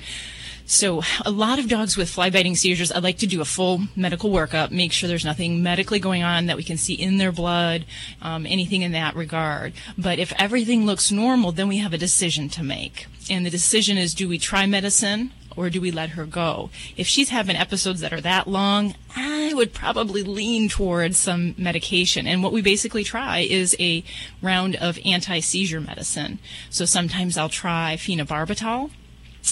So 0.68 1.02
a 1.24 1.30
lot 1.30 1.60
of 1.60 1.68
dogs 1.68 1.96
with 1.96 2.10
fly 2.10 2.28
biting 2.28 2.56
seizures, 2.56 2.90
I'd 2.90 3.04
like 3.04 3.18
to 3.18 3.26
do 3.28 3.40
a 3.40 3.44
full 3.44 3.82
medical 3.94 4.30
workup, 4.30 4.72
make 4.72 4.90
sure 4.90 5.08
there's 5.08 5.24
nothing 5.24 5.62
medically 5.62 6.00
going 6.00 6.24
on 6.24 6.46
that 6.46 6.56
we 6.56 6.64
can 6.64 6.76
see 6.76 6.94
in 6.94 7.18
their 7.18 7.30
blood, 7.30 7.84
um, 8.20 8.46
anything 8.46 8.82
in 8.82 8.90
that 8.90 9.14
regard. 9.14 9.74
But 9.96 10.18
if 10.18 10.32
everything 10.36 10.84
looks 10.84 11.12
normal, 11.12 11.52
then 11.52 11.68
we 11.68 11.78
have 11.78 11.92
a 11.92 11.98
decision 11.98 12.48
to 12.50 12.64
make. 12.64 13.06
And 13.30 13.46
the 13.46 13.50
decision 13.50 13.96
is, 13.96 14.12
do 14.12 14.28
we 14.28 14.38
try 14.38 14.66
medicine? 14.66 15.30
Or 15.56 15.70
do 15.70 15.80
we 15.80 15.90
let 15.90 16.10
her 16.10 16.26
go? 16.26 16.70
If 16.96 17.06
she's 17.06 17.30
having 17.30 17.56
episodes 17.56 18.00
that 18.00 18.12
are 18.12 18.20
that 18.20 18.46
long, 18.46 18.94
I 19.16 19.54
would 19.54 19.72
probably 19.72 20.22
lean 20.22 20.68
towards 20.68 21.16
some 21.16 21.54
medication. 21.56 22.26
And 22.26 22.42
what 22.42 22.52
we 22.52 22.60
basically 22.60 23.04
try 23.04 23.38
is 23.38 23.74
a 23.80 24.04
round 24.42 24.76
of 24.76 24.98
anti-seizure 25.04 25.80
medicine. 25.80 26.38
So 26.68 26.84
sometimes 26.84 27.38
I'll 27.38 27.48
try 27.48 27.96
phenobarbital 27.96 28.90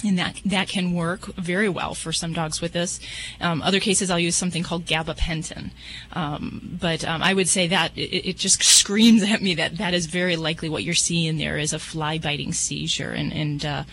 and 0.02 0.18
that 0.18 0.40
that 0.44 0.68
can 0.68 0.92
work 0.92 1.34
very 1.36 1.68
well 1.68 1.94
for 1.94 2.12
some 2.12 2.32
dogs 2.32 2.60
with 2.60 2.72
this. 2.72 3.00
Um, 3.40 3.62
other 3.62 3.80
cases, 3.80 4.10
I'll 4.10 4.18
use 4.18 4.36
something 4.36 4.62
called 4.62 4.86
gabapentin. 4.86 5.70
Um, 6.12 6.78
but 6.80 7.04
um, 7.04 7.22
I 7.22 7.34
would 7.34 7.48
say 7.48 7.66
that 7.68 7.96
it, 7.96 8.30
it 8.30 8.36
just 8.36 8.62
screams 8.78 9.22
at 9.22 9.42
me 9.42 9.54
that 9.54 9.78
that 9.78 9.94
is 9.94 10.06
very 10.06 10.36
likely 10.36 10.68
what 10.68 10.84
you're 10.84 10.94
seeing 10.94 11.38
there 11.38 11.58
is 11.58 11.72
a 11.72 11.78
fly 11.78 12.18
biting 12.18 12.52
seizure, 12.52 13.10
and 13.10 13.32
and 13.32 13.64
uh, 13.64 13.84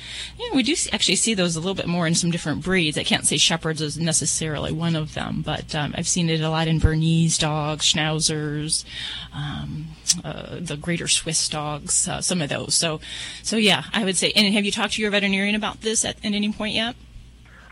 we 0.54 0.64
do 0.64 0.76
actually 0.92 1.16
see 1.16 1.34
those 1.34 1.56
a 1.56 1.60
little 1.60 1.76
bit 1.76 1.88
more 1.88 2.08
in 2.08 2.16
some 2.16 2.32
different 2.32 2.64
breeds. 2.64 2.98
I 2.98 3.04
can't 3.04 3.26
say 3.26 3.38
Shepherds 3.38 3.82
is 3.82 3.98
necessarily 3.98 4.72
one 4.72 4.96
of 4.96 5.14
them, 5.14 5.42
but 5.46 5.76
um, 5.76 5.94
I've 5.98 6.08
seen 6.08 6.30
it 6.30 6.42
a 6.42 6.50
lot 6.50 6.68
in 6.68 6.80
Bernese 6.80 7.40
dogs, 7.40 7.92
Schnauzers, 7.92 8.86
um, 9.34 9.88
uh, 10.24 10.58
the 10.60 10.78
Greater 10.78 11.08
Swiss 11.08 11.50
dogs, 11.50 12.08
uh, 12.08 12.22
some 12.22 12.42
of 12.42 12.50
those. 12.50 12.76
So, 12.76 13.00
so 13.44 13.58
yeah, 13.58 13.84
I 13.94 14.06
would 14.06 14.18
say. 14.18 14.32
And 14.36 14.54
have 14.54 14.66
you 14.66 14.72
talked 14.72 14.94
to 14.94 15.02
your 15.02 15.12
veterinarian 15.12 15.56
about 15.56 15.82
this 15.82 15.91
at, 16.06 16.18
at 16.26 16.34
any 16.34 16.52
point 16.52 16.74
yet? 16.74 16.96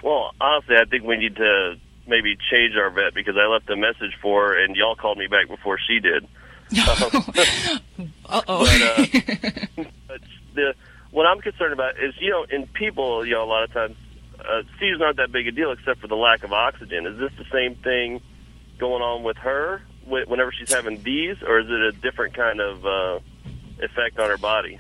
Well, 0.04 0.32
honestly, 0.40 0.76
I 0.78 0.86
think 0.86 1.04
we 1.04 1.18
need 1.18 1.36
to 1.36 1.76
maybe 2.08 2.38
change 2.52 2.76
our 2.76 2.90
vet 2.90 3.14
because 3.14 3.36
I 3.38 3.46
left 3.48 3.70
a 3.70 3.76
message 3.76 4.18
for 4.22 4.48
her 4.48 4.64
and 4.64 4.76
y'all 4.76 4.96
called 4.96 5.18
me 5.18 5.28
back 5.28 5.48
before 5.48 5.78
she 5.80 6.00
did. 6.00 6.28
Uh 8.32 8.42
oh. 8.48 8.64
But, 8.64 8.82
uh, 8.82 9.84
but 10.08 10.22
the 10.54 10.74
what 11.10 11.26
I'm 11.26 11.42
concerned 11.42 11.74
about 11.74 11.96
is 12.02 12.14
you 12.20 12.30
know 12.30 12.46
in 12.50 12.68
people 12.68 13.26
you 13.26 13.34
know 13.34 13.44
a 13.44 13.50
lot 13.50 13.64
of 13.64 13.74
times 13.74 13.96
uh, 14.40 14.62
seizures 14.80 15.02
aren't 15.02 15.18
that 15.18 15.32
big 15.32 15.48
a 15.48 15.52
deal 15.52 15.72
except 15.72 16.00
for 16.00 16.08
the 16.08 16.16
lack 16.16 16.44
of 16.44 16.54
oxygen. 16.54 17.08
Is 17.08 17.18
this 17.18 17.32
the 17.40 17.46
same 17.52 17.74
thing 17.76 18.22
going 18.78 19.02
on 19.02 19.24
with 19.24 19.38
her 19.38 19.82
wh- 20.06 20.30
whenever 20.30 20.52
she's 20.52 20.72
having 20.72 21.02
these, 21.02 21.38
or 21.42 21.60
is 21.60 21.68
it 21.68 21.82
a 21.82 21.92
different 21.92 22.36
kind 22.36 22.62
of 22.62 22.86
uh, 22.86 23.20
effect 23.80 24.20
on 24.20 24.30
her 24.30 24.38
body? 24.38 24.80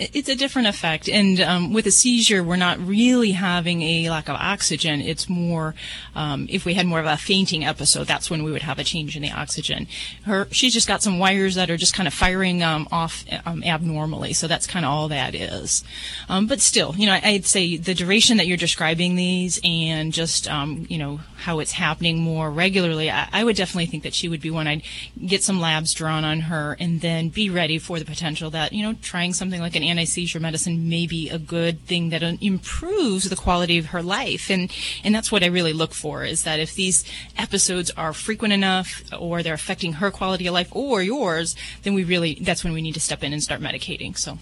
It's 0.00 0.30
a 0.30 0.34
different 0.34 0.66
effect, 0.68 1.08
and 1.10 1.38
um, 1.42 1.72
with 1.74 1.86
a 1.86 1.90
seizure, 1.90 2.42
we're 2.42 2.56
not 2.56 2.78
really 2.78 3.32
having 3.32 3.82
a 3.82 4.08
lack 4.08 4.30
of 4.30 4.36
oxygen. 4.36 5.02
It's 5.02 5.28
more 5.28 5.74
um, 6.14 6.46
if 6.48 6.64
we 6.64 6.72
had 6.72 6.86
more 6.86 7.00
of 7.00 7.04
a 7.06 7.18
fainting 7.18 7.66
episode, 7.66 8.06
that's 8.06 8.30
when 8.30 8.42
we 8.42 8.50
would 8.50 8.62
have 8.62 8.78
a 8.78 8.84
change 8.84 9.14
in 9.14 9.20
the 9.22 9.30
oxygen. 9.30 9.86
Her, 10.24 10.48
she's 10.50 10.72
just 10.72 10.88
got 10.88 11.02
some 11.02 11.18
wires 11.18 11.54
that 11.56 11.68
are 11.68 11.76
just 11.76 11.92
kind 11.94 12.06
of 12.06 12.14
firing 12.14 12.62
um, 12.62 12.88
off 12.90 13.24
um, 13.44 13.62
abnormally, 13.62 14.32
so 14.32 14.46
that's 14.48 14.66
kind 14.66 14.86
of 14.86 14.90
all 14.90 15.08
that 15.08 15.34
is. 15.34 15.84
Um, 16.30 16.46
but 16.46 16.60
still, 16.60 16.94
you 16.96 17.04
know, 17.04 17.12
I- 17.12 17.20
I'd 17.24 17.44
say 17.44 17.76
the 17.76 17.92
duration 17.94 18.38
that 18.38 18.46
you're 18.46 18.56
describing 18.56 19.16
these, 19.16 19.60
and 19.62 20.14
just 20.14 20.48
um, 20.50 20.86
you 20.88 20.96
know 20.96 21.20
how 21.36 21.58
it's 21.58 21.72
happening 21.72 22.20
more 22.20 22.50
regularly, 22.50 23.10
I, 23.10 23.28
I 23.32 23.44
would 23.44 23.56
definitely 23.56 23.86
think 23.86 24.02
that 24.04 24.14
she 24.14 24.28
would 24.28 24.40
be 24.40 24.50
one. 24.50 24.66
I'd 24.66 24.82
get 25.26 25.42
some 25.42 25.60
labs 25.60 25.92
drawn 25.92 26.24
on 26.24 26.40
her, 26.40 26.74
and 26.80 27.02
then 27.02 27.28
be 27.28 27.50
ready 27.50 27.78
for 27.78 27.98
the 27.98 28.06
potential 28.06 28.48
that 28.50 28.72
you 28.72 28.82
know 28.82 28.94
trying 29.02 29.34
something 29.34 29.60
like 29.60 29.76
an 29.76 29.89
anti-seizure 29.90 30.40
medicine 30.40 30.88
may 30.88 31.06
be 31.06 31.28
a 31.28 31.38
good 31.38 31.80
thing 31.86 32.10
that 32.10 32.22
improves 32.40 33.28
the 33.28 33.36
quality 33.36 33.76
of 33.78 33.86
her 33.86 34.02
life, 34.02 34.50
and 34.50 34.70
and 35.04 35.14
that's 35.14 35.30
what 35.32 35.42
I 35.42 35.46
really 35.48 35.72
look 35.72 35.92
for 35.92 36.24
is 36.24 36.44
that 36.44 36.58
if 36.60 36.74
these 36.74 37.04
episodes 37.36 37.90
are 37.96 38.12
frequent 38.12 38.52
enough, 38.54 39.02
or 39.18 39.42
they're 39.42 39.54
affecting 39.54 39.94
her 39.94 40.10
quality 40.10 40.46
of 40.46 40.54
life 40.54 40.68
or 40.72 41.02
yours, 41.02 41.56
then 41.82 41.94
we 41.94 42.04
really 42.04 42.34
that's 42.40 42.64
when 42.64 42.72
we 42.72 42.80
need 42.82 42.94
to 42.94 43.00
step 43.00 43.22
in 43.22 43.32
and 43.32 43.42
start 43.42 43.60
medicating. 43.60 44.16
So 44.16 44.38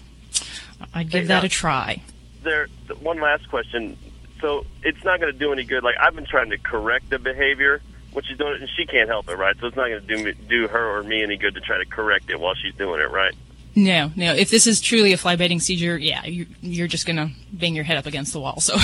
I'd 0.93 1.09
give 1.09 1.21
Hey, 1.23 1.27
that 1.27 1.41
now- 1.41 1.45
a 1.45 1.49
try. 1.49 2.01
There, 2.43 2.67
one 3.01 3.19
last 3.19 3.49
question. 3.49 3.97
So 4.39 4.65
it's 4.83 5.03
not 5.03 5.19
going 5.19 5.33
to 5.33 5.37
do 5.37 5.51
any 5.51 5.65
good. 5.65 5.83
Like 5.83 5.95
I've 5.99 6.15
been 6.15 6.25
trying 6.25 6.51
to 6.51 6.57
correct 6.57 7.09
the 7.09 7.19
behavior 7.19 7.81
when 8.13 8.23
she's 8.23 8.37
doing 8.37 8.53
it, 8.55 8.61
and 8.61 8.69
she 8.77 8.85
can't 8.85 9.09
help 9.09 9.29
it, 9.29 9.37
right? 9.37 9.55
So 9.59 9.67
it's 9.67 9.75
not 9.75 9.89
going 9.89 10.01
to 10.01 10.07
do 10.15 10.23
me, 10.23 10.33
do 10.47 10.67
her 10.69 10.97
or 10.97 11.03
me 11.03 11.21
any 11.21 11.35
good 11.37 11.55
to 11.55 11.61
try 11.61 11.77
to 11.77 11.85
correct 11.85 12.29
it 12.29 12.39
while 12.39 12.55
she's 12.55 12.73
doing 12.75 13.01
it, 13.01 13.11
right? 13.11 13.35
No, 13.75 14.11
no. 14.15 14.33
If 14.33 14.49
this 14.49 14.67
is 14.67 14.81
truly 14.81 15.13
a 15.13 15.17
fly 15.17 15.35
biting 15.35 15.59
seizure, 15.59 15.97
yeah, 15.97 16.25
you, 16.25 16.47
you're 16.61 16.87
just 16.87 17.05
gonna 17.05 17.29
bang 17.53 17.75
your 17.75 17.83
head 17.85 17.97
up 17.97 18.05
against 18.07 18.33
the 18.33 18.39
wall. 18.39 18.59
So, 18.59 18.75
No. 18.75 18.81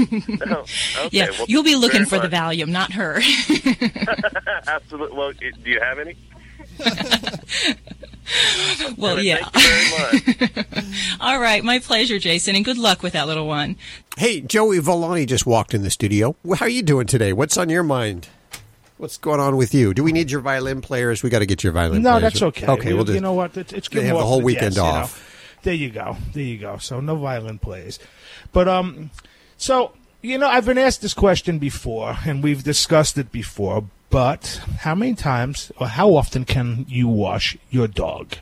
Oh, 0.96 1.06
okay, 1.06 1.08
yeah, 1.10 1.30
well, 1.30 1.46
you'll 1.48 1.64
be 1.64 1.74
looking 1.76 2.04
very 2.04 2.22
for 2.22 2.28
the. 2.28 2.34
Valium, 2.34 2.68
not 2.68 2.92
her. 2.92 3.20
Absolutely. 4.66 5.16
Well, 5.16 5.30
i- 5.30 5.50
do 5.62 5.70
you 5.70 5.80
have 5.80 5.98
any? 5.98 6.16
well, 8.96 9.14
Okay, 9.14 9.22
yeah. 9.22 9.44
Thank 9.44 9.54
you 9.56 10.34
very 10.46 10.64
much. 10.76 10.84
All 11.20 11.40
right, 11.40 11.64
my 11.64 11.78
pleasure, 11.80 12.18
Jason, 12.18 12.54
and 12.56 12.64
good 12.64 12.78
luck 12.78 13.02
with 13.02 13.12
that 13.14 13.26
little 13.26 13.46
one. 13.46 13.76
Hey, 14.16 14.40
Joey 14.40 14.78
Villani 14.80 15.26
just 15.26 15.46
walked 15.46 15.74
in 15.74 15.82
the 15.82 15.90
studio. 15.90 16.36
How 16.56 16.66
are 16.66 16.68
you 16.68 16.82
doing 16.82 17.06
today? 17.06 17.32
What's 17.32 17.56
on 17.58 17.68
your 17.68 17.82
mind? 17.82 18.28
What's 18.98 19.16
going 19.16 19.40
on 19.40 19.56
with 19.56 19.74
you? 19.74 19.94
Do 19.94 20.02
we 20.02 20.10
need 20.12 20.30
your 20.30 20.40
violin 20.40 20.80
players? 20.80 21.22
We 21.22 21.30
got 21.30 21.38
to 21.38 21.46
get 21.46 21.62
your 21.64 21.72
violin 21.72 22.02
players. 22.02 22.04
No, 22.04 22.18
players. 22.18 22.32
that's 22.32 22.42
okay. 22.42 22.66
Okay, 22.66 22.88
We- 22.88 22.94
we'll 22.94 23.04
just, 23.04 23.14
you 23.14 23.20
know 23.20 23.32
what? 23.32 23.56
It's, 23.56 23.72
it's 23.72 23.88
they 23.88 24.04
have 24.04 24.16
the 24.18 24.24
whole 24.26 24.42
weekend 24.42 24.74
guests, 24.74 24.76
you 24.78 24.82
know. 24.82 24.88
off. 24.88 25.58
There 25.62 25.74
you 25.74 25.90
go. 25.90 26.16
There 26.34 26.42
you 26.42 26.58
go. 26.58 26.78
So 26.78 27.00
no 27.00 27.16
violin 27.16 27.58
players, 27.58 27.98
but 28.52 28.68
um, 28.68 29.10
so 29.56 29.92
you 30.22 30.38
know 30.38 30.48
I've 30.48 30.66
been 30.66 30.78
asked 30.78 31.02
this 31.02 31.14
question 31.14 31.58
before, 31.58 32.16
and 32.24 32.42
we've 32.44 32.62
discussed 32.62 33.18
it 33.18 33.32
before. 33.32 33.84
But 34.10 34.60
how 34.80 34.94
many 34.94 35.14
times 35.14 35.70
or 35.78 35.88
how 35.88 36.14
often 36.14 36.44
can 36.44 36.86
you 36.88 37.08
wash 37.08 37.56
your 37.70 37.88
dog? 37.88 38.36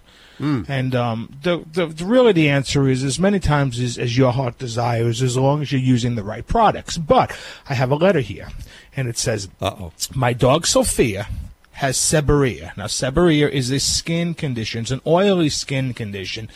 And 0.69 0.95
um, 0.95 1.37
the, 1.43 1.65
the, 1.73 1.87
the 1.87 2.05
really 2.05 2.33
the 2.33 2.49
answer 2.49 2.89
is 2.89 3.03
as 3.03 3.19
many 3.19 3.41
times 3.41 3.81
as, 3.81 3.99
as 3.99 4.17
your 4.17 4.33
heart 4.33 4.59
desires, 4.59 5.23
as 5.23 5.37
long 5.37 5.63
as 5.63 5.73
you're 5.73 5.81
using 5.81 6.15
the 6.15 6.25
right 6.25 6.47
products. 6.47 6.99
But 6.99 7.37
I 7.69 7.75
have 7.75 7.91
a 7.91 7.97
letter 7.97 8.21
here, 8.21 8.49
and 8.97 9.09
it 9.09 9.17
says, 9.19 9.49
"Uh-oh, 9.61 9.93
my 10.15 10.33
dog 10.33 10.67
Sophia 10.67 11.29
has 11.73 11.97
seborrhea. 11.97 12.77
Now, 12.77 12.87
seborrhea 12.87 13.51
is 13.51 13.71
a 13.71 13.81
skin 13.81 14.35
condition, 14.35 14.83
it's 14.83 14.91
an 14.91 15.03
oily 15.07 15.49
skin 15.49 15.95
condition 15.95 16.49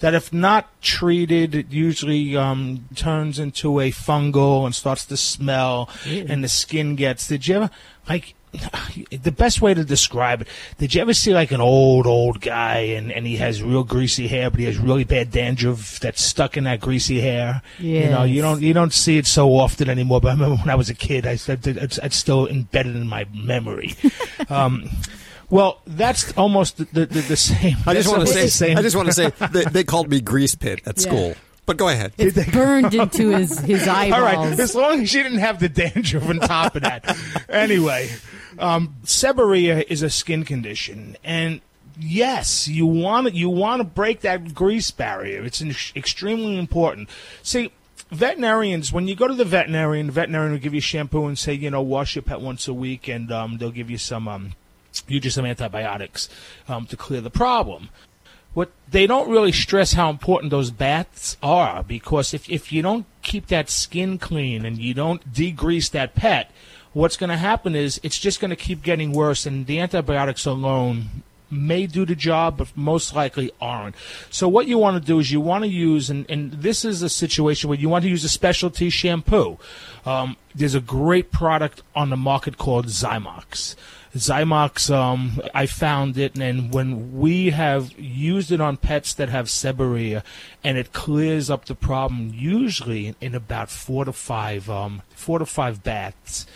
that, 0.00 0.14
if 0.14 0.32
not 0.32 0.80
treated, 0.80 1.54
it 1.54 1.70
usually 1.70 2.36
um, 2.36 2.88
turns 2.94 3.38
into 3.38 3.80
a 3.80 3.90
fungal 3.90 4.64
and 4.64 4.74
starts 4.74 5.04
to 5.06 5.16
smell, 5.16 5.88
Ew. 6.04 6.26
and 6.28 6.44
the 6.44 6.48
skin 6.48 6.96
gets. 6.96 7.28
Did 7.28 7.48
you 7.48 7.56
ever 7.56 7.70
like? 8.08 8.34
the 9.22 9.32
best 9.32 9.60
way 9.60 9.74
to 9.74 9.84
describe 9.84 10.42
it. 10.42 10.48
Did 10.78 10.94
you 10.94 11.00
ever 11.00 11.14
see 11.14 11.32
like 11.34 11.50
an 11.50 11.60
old 11.60 12.06
old 12.06 12.40
guy 12.40 12.78
and 12.78 13.12
and 13.12 13.26
he 13.26 13.36
has 13.36 13.62
real 13.62 13.84
greasy 13.84 14.28
hair, 14.28 14.50
but 14.50 14.60
he 14.60 14.66
has 14.66 14.78
really 14.78 15.04
bad 15.04 15.30
dandruff 15.30 16.00
that's 16.00 16.22
stuck 16.22 16.56
in 16.56 16.64
that 16.64 16.80
greasy 16.80 17.20
hair? 17.20 17.62
You 17.78 18.08
know, 18.10 18.24
you 18.24 18.42
don't 18.42 18.62
you 18.62 18.72
don't 18.72 18.92
see 18.92 19.18
it 19.18 19.26
so 19.26 19.50
often 19.56 19.88
anymore. 19.88 20.20
But 20.20 20.28
I 20.28 20.32
remember 20.32 20.56
when 20.56 20.70
I 20.70 20.74
was 20.74 20.90
a 20.90 20.94
kid, 20.94 21.26
I 21.26 21.36
said 21.36 21.66
it's, 21.66 21.98
it's 21.98 22.16
still 22.16 22.46
embedded 22.46 22.96
in 22.96 23.06
my 23.08 23.26
memory. 23.32 23.94
um, 24.48 24.88
well, 25.50 25.80
that's 25.86 26.36
almost 26.36 26.76
the, 26.76 26.84
the, 26.84 27.06
the, 27.06 27.20
the 27.22 27.36
same. 27.36 27.76
I 27.86 27.94
just 27.94 28.08
want 28.08 28.20
to 28.20 28.26
say. 28.26 28.48
same. 28.48 28.76
I 28.76 28.82
just 28.82 28.96
want 28.96 29.08
to 29.08 29.14
say 29.14 29.30
they, 29.50 29.64
they 29.64 29.84
called 29.84 30.10
me 30.10 30.20
grease 30.20 30.54
pit 30.54 30.80
at 30.86 30.96
Yeah. 30.98 31.02
school. 31.02 31.34
But 31.68 31.76
go 31.76 31.88
ahead. 31.88 32.14
It's 32.16 32.50
burned 32.50 32.94
into 32.94 33.28
his, 33.36 33.58
his 33.58 33.86
eyeballs. 33.86 34.12
All 34.18 34.22
right, 34.22 34.58
as 34.58 34.74
long 34.74 35.02
as 35.02 35.10
she 35.10 35.22
didn't 35.22 35.40
have 35.40 35.60
the 35.60 35.68
dandruff 35.68 36.26
on 36.26 36.40
top 36.40 36.74
of 36.74 36.82
that. 36.82 37.14
anyway, 37.46 38.08
um, 38.58 38.96
seborrhea 39.04 39.84
is 39.86 40.00
a 40.00 40.08
skin 40.08 40.46
condition, 40.46 41.18
and 41.22 41.60
yes, 42.00 42.68
you 42.68 42.86
want 42.86 43.26
to 43.26 43.34
you 43.34 43.50
want 43.50 43.80
to 43.80 43.84
break 43.84 44.22
that 44.22 44.54
grease 44.54 44.90
barrier. 44.90 45.44
It's 45.44 45.60
an, 45.60 45.74
extremely 45.94 46.58
important. 46.58 47.10
See. 47.42 47.70
Veterinarians, 48.10 48.90
when 48.90 49.06
you 49.06 49.14
go 49.14 49.28
to 49.28 49.34
the 49.34 49.44
veterinarian, 49.44 50.06
the 50.06 50.12
veterinarian 50.12 50.52
will 50.52 50.58
give 50.58 50.72
you 50.72 50.80
shampoo 50.80 51.26
and 51.26 51.38
say, 51.38 51.52
you 51.52 51.70
know, 51.70 51.82
wash 51.82 52.16
your 52.16 52.22
pet 52.22 52.40
once 52.40 52.66
a 52.66 52.72
week, 52.72 53.06
and 53.06 53.30
um, 53.30 53.58
they'll 53.58 53.70
give 53.70 53.90
you 53.90 53.98
some, 53.98 54.26
um, 54.26 54.54
you 55.08 55.20
just 55.20 55.34
some 55.34 55.44
antibiotics 55.44 56.30
um, 56.68 56.86
to 56.86 56.96
clear 56.96 57.20
the 57.20 57.28
problem 57.28 57.90
what 58.54 58.70
they 58.90 59.06
don't 59.06 59.30
really 59.30 59.52
stress 59.52 59.92
how 59.92 60.10
important 60.10 60.50
those 60.50 60.70
baths 60.70 61.36
are 61.42 61.82
because 61.82 62.34
if, 62.34 62.48
if 62.48 62.72
you 62.72 62.82
don't 62.82 63.06
keep 63.22 63.46
that 63.48 63.70
skin 63.70 64.18
clean 64.18 64.64
and 64.64 64.78
you 64.78 64.94
don't 64.94 65.32
degrease 65.32 65.90
that 65.90 66.14
pet, 66.14 66.50
what's 66.92 67.16
going 67.16 67.30
to 67.30 67.36
happen 67.36 67.74
is 67.74 68.00
it's 68.02 68.18
just 68.18 68.40
going 68.40 68.50
to 68.50 68.56
keep 68.56 68.82
getting 68.82 69.12
worse, 69.12 69.46
and 69.46 69.66
the 69.66 69.78
antibiotics 69.78 70.46
alone 70.46 71.22
may 71.50 71.86
do 71.86 72.04
the 72.04 72.14
job, 72.14 72.58
but 72.58 72.76
most 72.76 73.14
likely 73.14 73.50
aren't. 73.60 73.94
So 74.30 74.48
what 74.48 74.66
you 74.66 74.78
want 74.78 75.00
to 75.00 75.06
do 75.06 75.18
is 75.18 75.30
you 75.30 75.40
want 75.40 75.64
to 75.64 75.70
use, 75.70 76.10
and, 76.10 76.26
and 76.28 76.52
this 76.52 76.84
is 76.84 77.02
a 77.02 77.08
situation 77.08 77.68
where 77.68 77.78
you 77.78 77.88
want 77.88 78.02
to 78.04 78.10
use 78.10 78.24
a 78.24 78.28
specialty 78.28 78.90
shampoo. 78.90 79.58
Um, 80.04 80.36
there's 80.54 80.74
a 80.74 80.80
great 80.80 81.30
product 81.30 81.82
on 81.94 82.10
the 82.10 82.16
market 82.16 82.58
called 82.58 82.86
Zymox. 82.86 83.76
Zymox, 84.14 84.94
um, 84.94 85.40
I 85.54 85.66
found 85.66 86.16
it, 86.16 86.38
and 86.38 86.72
when 86.72 87.18
we 87.18 87.50
have 87.50 87.98
used 87.98 88.50
it 88.50 88.60
on 88.60 88.76
pets 88.76 89.12
that 89.14 89.28
have 89.28 89.46
seborrhea, 89.46 90.22
and 90.64 90.78
it 90.78 90.92
clears 90.92 91.50
up 91.50 91.66
the 91.66 91.74
problem 91.74 92.32
usually 92.34 93.08
in, 93.08 93.16
in 93.20 93.34
about 93.34 93.70
four 93.70 94.04
to 94.06 94.12
five, 94.12 94.70
um, 94.70 95.02
four 95.14 95.38
to 95.38 95.46
five 95.46 95.82
baths. 95.82 96.46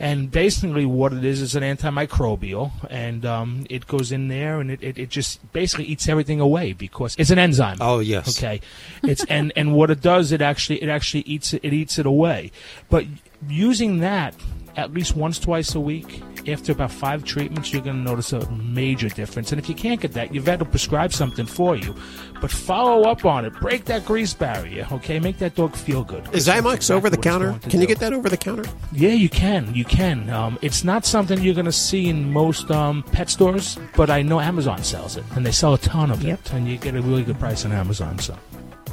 And 0.00 0.30
basically, 0.30 0.86
what 0.86 1.12
it 1.12 1.24
is 1.24 1.42
is 1.42 1.54
an 1.54 1.62
antimicrobial, 1.62 2.72
and 2.90 3.26
um, 3.26 3.66
it 3.68 3.86
goes 3.86 4.10
in 4.10 4.28
there, 4.28 4.58
and 4.58 4.70
it, 4.70 4.82
it, 4.82 4.98
it 4.98 5.10
just 5.10 5.52
basically 5.52 5.84
eats 5.84 6.08
everything 6.08 6.40
away 6.40 6.72
because 6.72 7.14
it's 7.18 7.30
an 7.30 7.38
enzyme. 7.38 7.76
Oh 7.80 8.00
yes. 8.00 8.38
Okay, 8.38 8.60
it's 9.02 9.24
and 9.24 9.52
and 9.54 9.74
what 9.74 9.90
it 9.90 10.00
does, 10.00 10.32
it 10.32 10.40
actually 10.40 10.82
it 10.82 10.88
actually 10.88 11.22
eats 11.22 11.52
it, 11.52 11.60
it 11.62 11.74
eats 11.74 11.98
it 11.98 12.06
away. 12.06 12.50
But 12.88 13.04
using 13.48 13.98
that 14.00 14.34
at 14.76 14.92
least 14.92 15.16
once 15.16 15.38
twice 15.38 15.74
a 15.74 15.80
week 15.80 16.22
after 16.48 16.72
about 16.72 16.90
five 16.90 17.24
treatments 17.24 17.72
you're 17.72 17.82
going 17.82 17.96
to 17.96 18.02
notice 18.02 18.32
a 18.32 18.50
major 18.52 19.08
difference 19.08 19.52
and 19.52 19.58
if 19.60 19.68
you 19.68 19.74
can't 19.74 20.00
get 20.00 20.12
that 20.12 20.34
your 20.34 20.42
vet 20.42 20.58
will 20.58 20.66
prescribe 20.66 21.12
something 21.12 21.46
for 21.46 21.76
you 21.76 21.94
but 22.40 22.50
follow 22.50 23.08
up 23.08 23.24
on 23.24 23.44
it 23.44 23.52
break 23.60 23.84
that 23.84 24.04
grease 24.04 24.34
barrier 24.34 24.86
okay 24.90 25.20
make 25.20 25.38
that 25.38 25.54
dog 25.54 25.74
feel 25.76 26.02
good 26.02 26.26
Is 26.34 26.48
Zymox 26.48 26.72
That's 26.72 26.90
over 26.90 27.08
the 27.10 27.16
counter? 27.16 27.52
Can 27.62 27.80
you 27.80 27.86
do. 27.86 27.86
get 27.86 27.98
that 28.00 28.12
over 28.12 28.28
the 28.28 28.36
counter? 28.36 28.64
yeah, 28.92 29.10
you 29.10 29.28
can. 29.28 29.72
You 29.74 29.84
can. 29.84 30.28
Um, 30.30 30.58
it's 30.62 30.82
not 30.84 31.04
something 31.04 31.40
you're 31.40 31.54
going 31.54 31.66
to 31.66 31.72
see 31.72 32.08
in 32.08 32.32
most 32.32 32.70
um, 32.70 33.02
pet 33.04 33.30
stores, 33.30 33.78
but 33.94 34.10
I 34.10 34.22
know 34.22 34.40
Amazon 34.40 34.82
sells 34.82 35.16
it, 35.16 35.24
and 35.36 35.44
they 35.46 35.52
sell 35.52 35.74
a 35.74 35.78
ton 35.78 36.10
of 36.10 36.24
it, 36.24 36.52
and 36.52 36.66
you 36.68 36.76
get 36.78 36.94
a 36.96 37.02
really 37.02 37.22
good 37.22 37.38
price 37.38 37.64
on 37.64 37.72
Amazon. 37.72 38.18
So, 38.18 38.36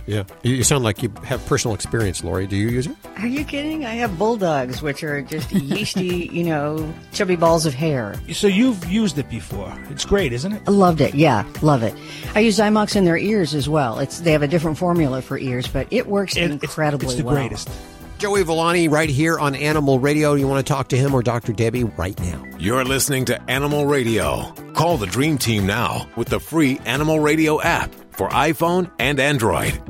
Yeah. 0.10 0.24
You 0.41 0.55
you 0.55 0.64
sound 0.64 0.84
like 0.84 1.03
you 1.03 1.14
have 1.24 1.45
personal 1.45 1.76
experience, 1.76 2.24
Lori. 2.24 2.47
Do 2.47 2.55
you 2.55 2.68
use 2.70 2.88
it? 2.88 2.95
Are 3.18 3.28
you 3.28 3.45
kidding? 3.45 3.86
I 3.86 3.91
have 3.91 4.18
bulldogs, 4.18 4.82
which 4.82 5.03
are 5.03 5.22
just 5.22 5.51
yeasty, 5.51 6.28
you 6.34 6.43
know, 6.43 6.91
chubby 7.14 7.36
balls 7.36 7.68
of 7.68 7.76
hair. 7.76 8.20
so 8.34 8.47
you've 8.47 8.84
used 8.88 9.20
it 9.20 9.30
before. 9.30 9.72
It's 9.91 10.05
great, 10.05 10.34
isn't 10.34 10.51
it? 10.51 10.64
I 10.68 10.72
loved 10.72 10.99
it. 10.99 11.14
Yeah, 11.14 11.45
love 11.62 11.84
it. 11.84 11.93
I 12.34 12.39
use 12.39 12.57
Zymox 12.57 12.95
in 12.95 13.05
their 13.05 13.18
ears 13.18 13.53
as 13.53 13.70
well. 13.70 13.99
It's 13.99 14.22
they 14.22 14.32
have 14.32 14.41
a 14.41 14.47
different 14.47 14.80
formula 14.80 15.22
for 15.22 15.38
ears, 15.38 15.68
but 15.68 15.86
it 15.91 16.07
works 16.07 16.36
incredibly 16.36 17.10
it's 17.10 17.16
the 17.16 17.24
well. 17.24 17.36
greatest. 17.36 17.70
Joey 18.18 18.43
Villani 18.43 18.88
right 18.89 19.10
here 19.10 19.39
on 19.39 19.53
Animal 19.53 19.99
Radio. 19.99 20.34
You 20.34 20.47
want 20.47 20.66
to 20.66 20.74
talk 20.74 20.89
to 20.89 20.97
him 20.97 21.14
or 21.14 21.22
Dr. 21.22 21.53
Debbie 21.53 21.84
right 21.86 22.20
now? 22.20 22.43
You're 22.57 22.84
listening 22.84 23.26
to 23.26 23.41
Animal 23.49 23.86
Radio. 23.86 24.51
Call 24.74 24.97
the 24.97 25.05
Dream 25.05 25.38
Team 25.38 25.66
now 25.68 26.10
with 26.18 26.28
the 26.30 26.39
free 26.39 26.80
Animal 26.86 27.20
Radio 27.22 27.62
app 27.62 27.93
for 28.20 28.28
iPhone 28.32 28.91
and 28.99 29.17
Android. 29.17 29.82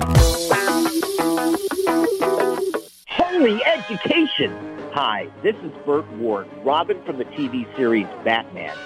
Holy 3.08 3.60
education! 3.64 4.52
Hi, 4.92 5.28
this 5.42 5.56
is 5.64 5.72
Burt 5.84 6.08
Ward, 6.12 6.46
Robin 6.62 7.02
from 7.02 7.18
the 7.18 7.24
TV 7.24 7.66
series 7.74 8.06
Batman. 8.22 8.76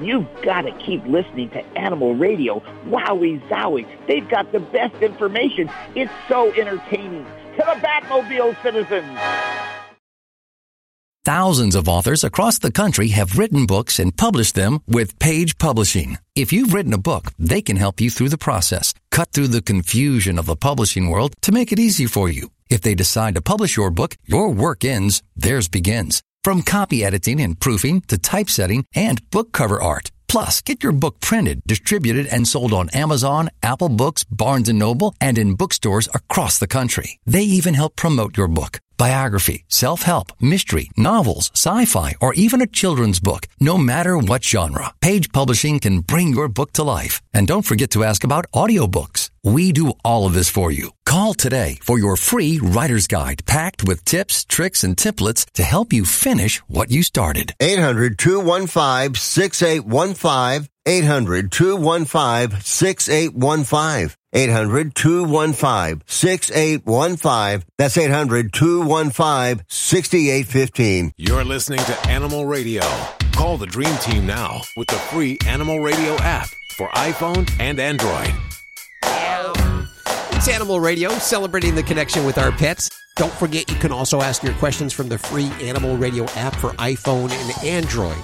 You've 0.00 0.26
got 0.42 0.62
to 0.62 0.72
keep 0.84 1.04
listening 1.06 1.48
to 1.50 1.64
Animal 1.78 2.16
Radio. 2.16 2.58
Wowie 2.86 3.40
zowie. 3.48 3.86
They've 4.08 4.28
got 4.28 4.50
the 4.50 4.58
best 4.58 5.00
information. 5.00 5.70
It's 5.94 6.10
so 6.28 6.52
entertaining. 6.54 7.24
To 7.24 7.58
the 7.58 7.80
Batmobile, 7.80 8.60
citizens! 8.64 9.16
Thousands 11.28 11.74
of 11.74 11.88
authors 11.90 12.24
across 12.24 12.58
the 12.58 12.72
country 12.72 13.08
have 13.08 13.36
written 13.36 13.66
books 13.66 13.98
and 13.98 14.16
published 14.16 14.54
them 14.54 14.80
with 14.86 15.18
Page 15.18 15.58
Publishing. 15.58 16.16
If 16.34 16.54
you've 16.54 16.72
written 16.72 16.94
a 16.94 17.04
book, 17.10 17.34
they 17.38 17.60
can 17.60 17.76
help 17.76 18.00
you 18.00 18.08
through 18.08 18.30
the 18.30 18.38
process, 18.38 18.94
cut 19.10 19.30
through 19.32 19.48
the 19.48 19.60
confusion 19.60 20.38
of 20.38 20.46
the 20.46 20.56
publishing 20.56 21.10
world 21.10 21.34
to 21.42 21.52
make 21.52 21.70
it 21.70 21.78
easy 21.78 22.06
for 22.06 22.30
you. 22.30 22.50
If 22.70 22.80
they 22.80 22.94
decide 22.94 23.34
to 23.34 23.42
publish 23.42 23.76
your 23.76 23.90
book, 23.90 24.16
your 24.24 24.48
work 24.48 24.86
ends, 24.86 25.22
theirs 25.36 25.68
begins. 25.68 26.22
From 26.44 26.62
copy 26.62 27.04
editing 27.04 27.42
and 27.42 27.60
proofing 27.60 28.00
to 28.06 28.16
typesetting 28.16 28.86
and 28.94 29.20
book 29.30 29.52
cover 29.52 29.82
art. 29.82 30.10
Plus, 30.28 30.60
get 30.60 30.82
your 30.82 30.92
book 30.92 31.20
printed, 31.20 31.62
distributed, 31.66 32.26
and 32.26 32.46
sold 32.46 32.72
on 32.72 32.90
Amazon, 32.90 33.48
Apple 33.62 33.88
Books, 33.88 34.24
Barnes 34.24 34.68
& 34.68 34.72
Noble, 34.72 35.14
and 35.20 35.38
in 35.38 35.54
bookstores 35.54 36.08
across 36.12 36.58
the 36.58 36.66
country. 36.66 37.18
They 37.24 37.44
even 37.44 37.74
help 37.74 37.96
promote 37.96 38.36
your 38.36 38.48
book. 38.48 38.80
Biography, 38.98 39.64
self-help, 39.68 40.32
mystery, 40.40 40.90
novels, 40.96 41.50
sci-fi, 41.54 42.14
or 42.20 42.34
even 42.34 42.60
a 42.60 42.66
children's 42.66 43.20
book. 43.20 43.46
No 43.60 43.78
matter 43.78 44.18
what 44.18 44.44
genre, 44.44 44.92
Page 45.00 45.30
Publishing 45.32 45.78
can 45.78 46.00
bring 46.00 46.28
your 46.28 46.48
book 46.48 46.72
to 46.72 46.82
life. 46.82 47.22
And 47.32 47.46
don't 47.46 47.64
forget 47.64 47.90
to 47.92 48.04
ask 48.04 48.24
about 48.24 48.50
audiobooks. 48.52 49.27
We 49.48 49.72
do 49.72 49.94
all 50.04 50.26
of 50.26 50.34
this 50.34 50.50
for 50.50 50.70
you. 50.70 50.90
Call 51.06 51.32
today 51.32 51.78
for 51.80 51.98
your 51.98 52.18
free 52.18 52.60
writer's 52.62 53.06
guide 53.06 53.46
packed 53.46 53.82
with 53.82 54.04
tips, 54.04 54.44
tricks, 54.44 54.84
and 54.84 54.94
templates 54.94 55.46
to 55.52 55.62
help 55.62 55.90
you 55.90 56.04
finish 56.04 56.58
what 56.68 56.90
you 56.90 57.02
started. 57.02 57.54
800 57.58 58.18
215 58.18 59.14
6815. 59.14 60.68
800 60.84 61.50
215 61.50 62.60
6815. 62.60 64.14
800 64.34 64.94
215 64.94 66.02
6815. 66.06 67.66
That's 67.78 67.96
800 67.96 68.52
215 68.52 69.64
6815. 69.66 71.12
You're 71.16 71.44
listening 71.44 71.80
to 71.86 71.98
Animal 72.06 72.44
Radio. 72.44 72.82
Call 73.32 73.56
the 73.56 73.66
Dream 73.66 73.96
Team 74.02 74.26
now 74.26 74.60
with 74.76 74.88
the 74.88 74.96
free 74.96 75.38
Animal 75.46 75.80
Radio 75.80 76.16
app 76.16 76.50
for 76.76 76.88
iPhone 76.88 77.50
and 77.58 77.80
Android. 77.80 78.34
It's 80.38 80.46
Animal 80.46 80.78
Radio, 80.78 81.10
celebrating 81.10 81.74
the 81.74 81.82
connection 81.82 82.24
with 82.24 82.38
our 82.38 82.52
pets. 82.52 82.90
Don't 83.16 83.32
forget, 83.32 83.68
you 83.68 83.76
can 83.78 83.90
also 83.90 84.22
ask 84.22 84.44
your 84.44 84.54
questions 84.54 84.92
from 84.92 85.08
the 85.08 85.18
free 85.18 85.50
Animal 85.60 85.96
Radio 85.96 86.26
app 86.36 86.54
for 86.54 86.70
iPhone 86.74 87.32
and 87.32 87.64
Android. 87.64 88.22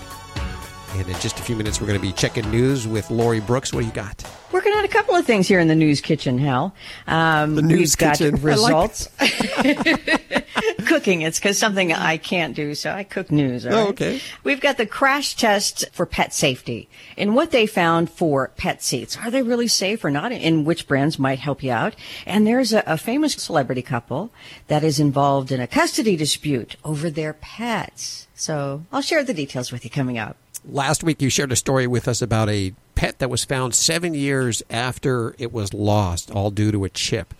And 0.95 1.09
in 1.09 1.15
just 1.19 1.41
a 1.41 1.43
few 1.43 1.57
minutes, 1.57 1.81
we're 1.81 1.89
going 1.89 1.99
to 1.99 2.07
be 2.07 2.13
checking 2.13 2.49
news 2.53 2.87
with 2.87 3.11
Lori 3.11 3.41
Brooks. 3.41 3.73
What 3.73 3.81
do 3.81 3.87
you 3.87 3.93
got? 3.93 4.25
Working 4.53 4.73
on 4.75 4.85
a 4.85 4.89
couple 4.89 5.17
of 5.17 5.27
things 5.27 5.49
here 5.49 5.59
in 5.59 5.67
the 5.67 5.75
news 5.75 6.01
kitchen, 6.01 6.39
Hal. 6.39 6.73
Um, 7.09 7.57
The 7.57 7.63
news 7.63 7.79
we've 7.79 7.97
got 7.97 8.19
kitchen. 8.19 8.35
I 8.37 8.39
like 8.39 8.45
results. 8.45 9.09
Cooking. 10.87 11.23
It's 11.23 11.41
because 11.41 11.59
something 11.59 11.93
I 11.93 12.17
can't 12.17 12.55
do, 12.55 12.77
so 12.77 12.93
I 12.93 13.03
cook 13.03 13.33
news. 13.33 13.67
Oh, 13.67 13.71
right? 13.71 13.89
okay. 13.89 14.21
We've 14.45 14.61
got 14.61 14.77
the 14.77 14.87
crash 14.87 15.35
test 15.35 15.85
for 15.93 16.07
pet 16.07 16.33
safety 16.33 16.89
and 17.19 17.35
what 17.35 17.51
they 17.51 17.67
found 17.67 18.09
for 18.09 18.53
pet 18.57 18.81
seats. 18.81 19.17
Are 19.17 19.33
they 19.33 19.43
really 19.43 19.67
safe 19.69 20.05
or 20.05 20.11
not? 20.11 20.31
And 20.31 20.65
which 20.65 20.87
brands 20.87 21.19
might 21.19 21.41
help 21.41 21.65
you 21.65 21.73
out? 21.73 21.97
And 22.25 22.47
there's 22.47 22.73
a, 22.73 22.85
a 22.87 22.97
famous 22.97 23.33
celebrity 23.35 23.83
couple 23.83 24.31
that 24.69 24.85
is 24.85 25.01
involved 25.01 25.51
in 25.51 25.61
a 25.61 25.67
custody 25.67 26.15
dispute 26.15 26.77
over 26.85 27.11
their 27.11 27.33
pets. 27.33 28.29
So 28.37 28.85
I'll 28.93 29.03
share 29.03 29.25
the 29.25 29.35
details 29.35 29.73
with 29.73 29.83
you 29.85 29.91
coming 29.91 30.19
up. 30.19 30.37
Last 30.67 31.05
week, 31.05 31.21
you 31.21 31.29
shared 31.29 31.53
a 31.53 31.57
story 31.57 31.87
with 31.87 32.09
us 32.09 32.23
about 32.23 32.49
a 32.49 32.73
pet 32.95 33.19
that 33.19 33.29
was 33.31 33.45
found 33.45 33.75
seven 33.75 34.15
years 34.15 34.63
after 34.71 35.35
it 35.39 35.53
was 35.53 35.75
lost, 35.75 36.31
all 36.31 36.51
due 36.51 36.73
to 36.73 36.85
a 36.85 36.89
chip. 36.89 37.35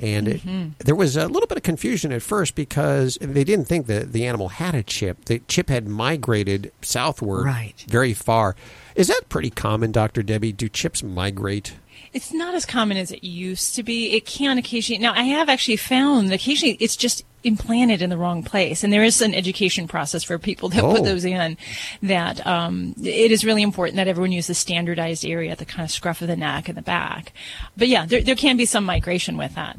And 0.00 0.28
it, 0.28 0.42
Mhm. 0.46 0.72
there 0.84 0.94
was 0.94 1.16
a 1.16 1.26
little 1.26 1.48
bit 1.48 1.56
of 1.58 1.64
confusion 1.64 2.12
at 2.12 2.22
first 2.22 2.54
because 2.54 3.18
they 3.20 3.42
didn't 3.42 3.66
think 3.66 3.86
that 3.88 4.12
the 4.12 4.24
animal 4.26 4.48
had 4.48 4.76
a 4.76 4.84
chip. 4.84 5.24
The 5.24 5.40
chip 5.48 5.68
had 5.70 5.88
migrated 5.88 6.70
southward 6.82 7.44
Right. 7.46 7.84
very 7.88 8.14
far. 8.14 8.54
Is 8.94 9.08
that 9.08 9.22
pretty 9.28 9.50
common, 9.50 9.90
Dr. 9.90 10.22
Debbie? 10.22 10.52
Do 10.52 10.68
chips 10.68 11.02
migrate? 11.02 11.72
It's 12.12 12.32
not 12.32 12.54
as 12.54 12.64
common 12.64 12.96
as 12.96 13.10
it 13.10 13.22
used 13.24 13.74
to 13.76 13.82
be. 13.82 14.12
It 14.16 14.24
can 14.26 14.58
occasionally. 14.58 15.00
Now, 15.02 15.12
I 15.14 15.22
have 15.24 15.48
actually 15.48 15.76
found 15.76 16.30
that 16.30 16.34
occasionally 16.36 16.76
it's 16.80 16.96
just 16.96 17.24
implanted 17.44 18.02
in 18.02 18.10
the 18.10 18.16
wrong 18.16 18.42
place, 18.42 18.82
and 18.82 18.92
there 18.92 19.04
is 19.04 19.20
an 19.22 19.34
education 19.34 19.86
process 19.86 20.24
for 20.24 20.38
people 20.38 20.68
that 20.70 20.82
Oh. 20.82 20.94
put 20.94 21.04
those 21.04 21.24
in. 21.24 21.56
That 22.02 22.44
um, 22.46 22.94
it 23.02 23.30
is 23.30 23.44
really 23.44 23.62
important 23.62 23.96
that 23.96 24.08
everyone 24.08 24.32
use 24.32 24.46
the 24.48 24.54
standardized 24.54 25.24
area 25.24 25.50
at 25.52 25.58
the 25.58 25.64
kind 25.64 25.84
of 25.84 25.90
scruff 25.90 26.20
of 26.22 26.28
the 26.28 26.36
neck 26.36 26.68
and 26.68 26.76
the 26.76 26.82
back. 26.82 27.32
But 27.76 27.88
yeah, 27.88 28.06
there 28.06 28.22
there 28.22 28.34
can 28.36 28.56
be 28.56 28.64
some 28.66 28.84
migration 28.84 29.36
with 29.36 29.54
that. 29.54 29.76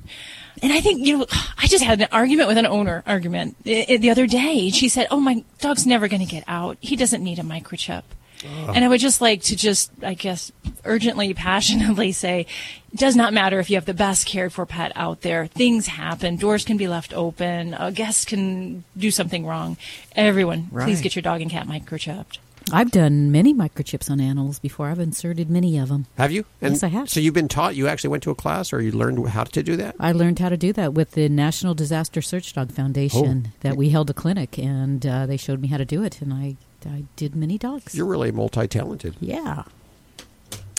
And 0.62 0.74
I 0.74 0.82
think, 0.82 1.06
you 1.06 1.20
know, 1.20 1.26
I 1.58 1.68
just 1.68 1.84
had 1.84 2.02
an 2.02 2.08
argument 2.12 2.50
with 2.50 2.58
an 2.58 2.66
owner 2.66 3.02
argument 3.08 3.56
i- 3.66 3.86
i- 3.90 3.98
the 3.98 4.10
other 4.10 4.28
day. 4.28 4.70
She 4.72 4.90
said, 4.90 5.08
Oh, 5.10 5.20
my 5.20 5.44
dog's 5.60 5.88
never 5.88 6.08
going 6.10 6.20
to 6.26 6.30
get 6.30 6.44
out. 6.48 6.78
He 6.82 6.96
doesn't 6.98 7.24
need 7.24 7.40
a 7.40 7.44
microchip. 7.44 8.04
And 8.46 8.86
I 8.86 8.88
would 8.88 9.00
just 9.00 9.22
like 9.22 9.42
to 9.44 9.56
just, 9.56 9.92
I 10.02 10.14
guess, 10.14 10.52
urgently, 10.86 11.34
passionately 11.34 12.12
say, 12.14 12.46
it 12.92 13.00
does 13.00 13.16
not 13.16 13.34
matter 13.34 13.60
if 13.60 13.70
you 13.70 13.76
have 13.76 13.86
the 13.86 13.94
best 13.94 14.26
cared 14.26 14.54
for 14.54 14.66
pet 14.66 14.92
out 14.96 15.22
there. 15.22 15.48
Things 15.48 15.88
happen. 15.88 16.38
Doors 16.38 16.64
can 16.64 16.78
be 16.78 16.88
left 16.88 17.14
open. 17.14 17.74
A 17.74 17.92
guest 17.92 18.28
can 18.28 18.84
do 18.98 19.12
something 19.12 19.46
wrong. 19.46 19.78
Everyone, 20.16 20.68
please 20.68 21.02
get 21.02 21.16
your 21.16 21.22
dog 21.22 21.42
and 21.42 21.52
cat 21.52 21.68
microchipped. 21.68 22.38
I've 22.72 22.92
done 22.92 23.32
many 23.32 23.54
microchips 23.54 24.12
on 24.12 24.22
animals 24.22 24.60
before. 24.60 24.90
I've 24.90 25.00
inserted 25.00 25.50
many 25.50 25.78
of 25.78 25.90
them. 25.90 26.06
Have 26.18 26.32
you? 26.32 26.46
Yes, 26.62 26.84
I 26.84 26.88
have. 26.90 27.10
So 27.10 27.20
you've 27.20 27.34
been 27.34 27.48
taught, 27.48 27.76
you 27.76 27.88
actually 27.88 28.12
went 28.12 28.24
to 28.24 28.32
a 28.32 28.36
class 28.36 28.72
or 28.72 28.82
you 28.82 28.92
learned 28.92 29.28
how 29.30 29.44
to 29.44 29.64
do 29.64 29.76
that? 29.78 29.96
I 30.00 30.12
learned 30.12 30.40
how 30.40 30.50
to 30.50 30.58
do 30.58 30.72
that 30.74 30.94
with 30.94 31.12
the 31.12 31.30
National 31.30 31.74
Disaster 31.74 32.22
Search 32.22 32.54
Dog 32.54 32.72
Foundation. 32.72 33.48
Oh. 33.48 33.52
That 33.62 33.76
we 33.76 33.90
held 33.90 34.10
a 34.10 34.14
clinic, 34.14 34.58
and 34.60 35.06
uh, 35.06 35.26
they 35.26 35.38
showed 35.38 35.62
me 35.62 35.68
how 35.68 35.78
to 35.78 35.86
do 35.86 36.04
it, 36.04 36.22
and 36.22 36.34
I 36.34 36.58
I 36.86 37.04
did 37.16 37.36
many 37.36 37.58
dogs. 37.58 37.96
You're 37.96 38.06
really 38.06 38.32
multi 38.32 38.68
talented. 38.68 39.16
Yeah. 39.20 39.64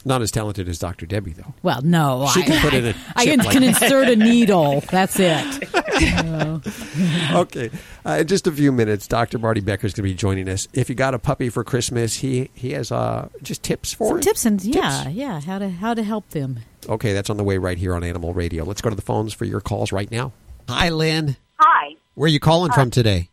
Not 0.02 0.22
as 0.22 0.30
talented 0.30 0.66
as 0.66 0.78
Dr. 0.78 1.04
Debbie, 1.04 1.34
though. 1.34 1.52
Well, 1.62 1.82
no, 1.82 2.26
She 2.32 2.40
I, 2.40 2.46
can 2.46 2.62
put 2.62 2.72
in 2.72 2.86
a 2.86 2.94
I 3.16 3.24
chip 3.26 3.30
can, 3.36 3.38
like 3.46 3.50
can 3.52 3.62
insert 3.62 4.08
a 4.08 4.16
needle. 4.16 4.80
That's 4.90 5.16
it. 5.20 5.68
okay. 7.32 7.70
Uh, 8.06 8.10
in 8.20 8.26
just 8.26 8.46
a 8.46 8.52
few 8.52 8.72
minutes, 8.72 9.06
Dr. 9.06 9.38
Marty 9.38 9.60
Becker 9.60 9.86
is 9.86 9.92
going 9.92 10.04
to 10.08 10.10
be 10.10 10.14
joining 10.14 10.48
us. 10.48 10.68
If 10.72 10.88
you 10.88 10.94
got 10.94 11.12
a 11.12 11.18
puppy 11.18 11.50
for 11.50 11.64
Christmas, 11.64 12.16
he 12.16 12.48
he 12.54 12.72
has 12.72 12.90
uh, 12.90 13.28
just 13.42 13.62
tips 13.62 13.92
for 13.92 14.08
Some 14.08 14.18
it. 14.20 14.22
tips 14.22 14.46
and 14.46 14.64
yeah, 14.64 15.08
yeah, 15.08 15.40
how 15.40 15.58
to 15.58 15.68
how 15.68 15.92
to 15.92 16.02
help 16.02 16.30
them. 16.30 16.60
Okay, 16.88 17.12
that's 17.12 17.28
on 17.28 17.36
the 17.36 17.44
way 17.44 17.58
right 17.58 17.76
here 17.76 17.94
on 17.94 18.02
Animal 18.02 18.32
Radio. 18.32 18.64
Let's 18.64 18.80
go 18.80 18.88
to 18.88 18.96
the 18.96 19.02
phones 19.02 19.34
for 19.34 19.44
your 19.44 19.60
calls 19.60 19.92
right 19.92 20.10
now. 20.10 20.32
Hi, 20.68 20.88
Lynn. 20.88 21.36
Hi. 21.58 21.96
Where 22.14 22.24
are 22.26 22.30
you 22.30 22.40
calling 22.40 22.72
from 22.72 22.90
today? 22.90 23.28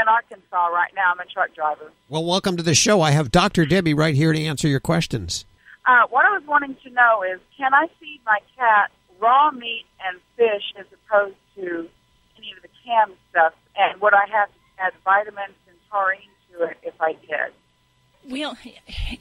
In 0.00 0.06
Arkansas 0.06 0.66
right 0.68 0.92
now. 0.94 1.10
I'm 1.12 1.18
a 1.18 1.24
truck 1.24 1.52
driver. 1.56 1.90
Well, 2.08 2.24
welcome 2.24 2.56
to 2.56 2.62
the 2.62 2.74
show. 2.74 3.00
I 3.00 3.10
have 3.10 3.32
Dr. 3.32 3.66
Debbie 3.66 3.94
right 3.94 4.14
here 4.14 4.32
to 4.32 4.40
answer 4.40 4.68
your 4.68 4.78
questions. 4.78 5.44
Uh, 5.86 6.06
what 6.10 6.24
I 6.24 6.30
was 6.38 6.44
wanting 6.46 6.76
to 6.84 6.90
know 6.90 7.24
is, 7.24 7.40
can 7.56 7.74
I 7.74 7.88
feed 7.98 8.20
my 8.24 8.38
cat 8.56 8.92
raw 9.18 9.50
meat 9.50 9.86
and 10.06 10.20
fish 10.36 10.62
as 10.78 10.86
opposed 10.92 11.34
to 11.56 11.88
any 12.36 12.52
of 12.54 12.62
the 12.62 12.68
canned 12.84 13.16
stuff? 13.30 13.54
And 13.76 14.00
would 14.00 14.14
I 14.14 14.26
have 14.30 14.48
to 14.48 14.54
add 14.78 14.92
vitamins 15.04 15.58
and 15.66 15.76
taurine 15.90 16.30
to 16.52 16.64
it 16.64 16.76
if 16.84 16.94
I 17.00 17.14
did? 17.14 17.50
Well, 18.28 18.58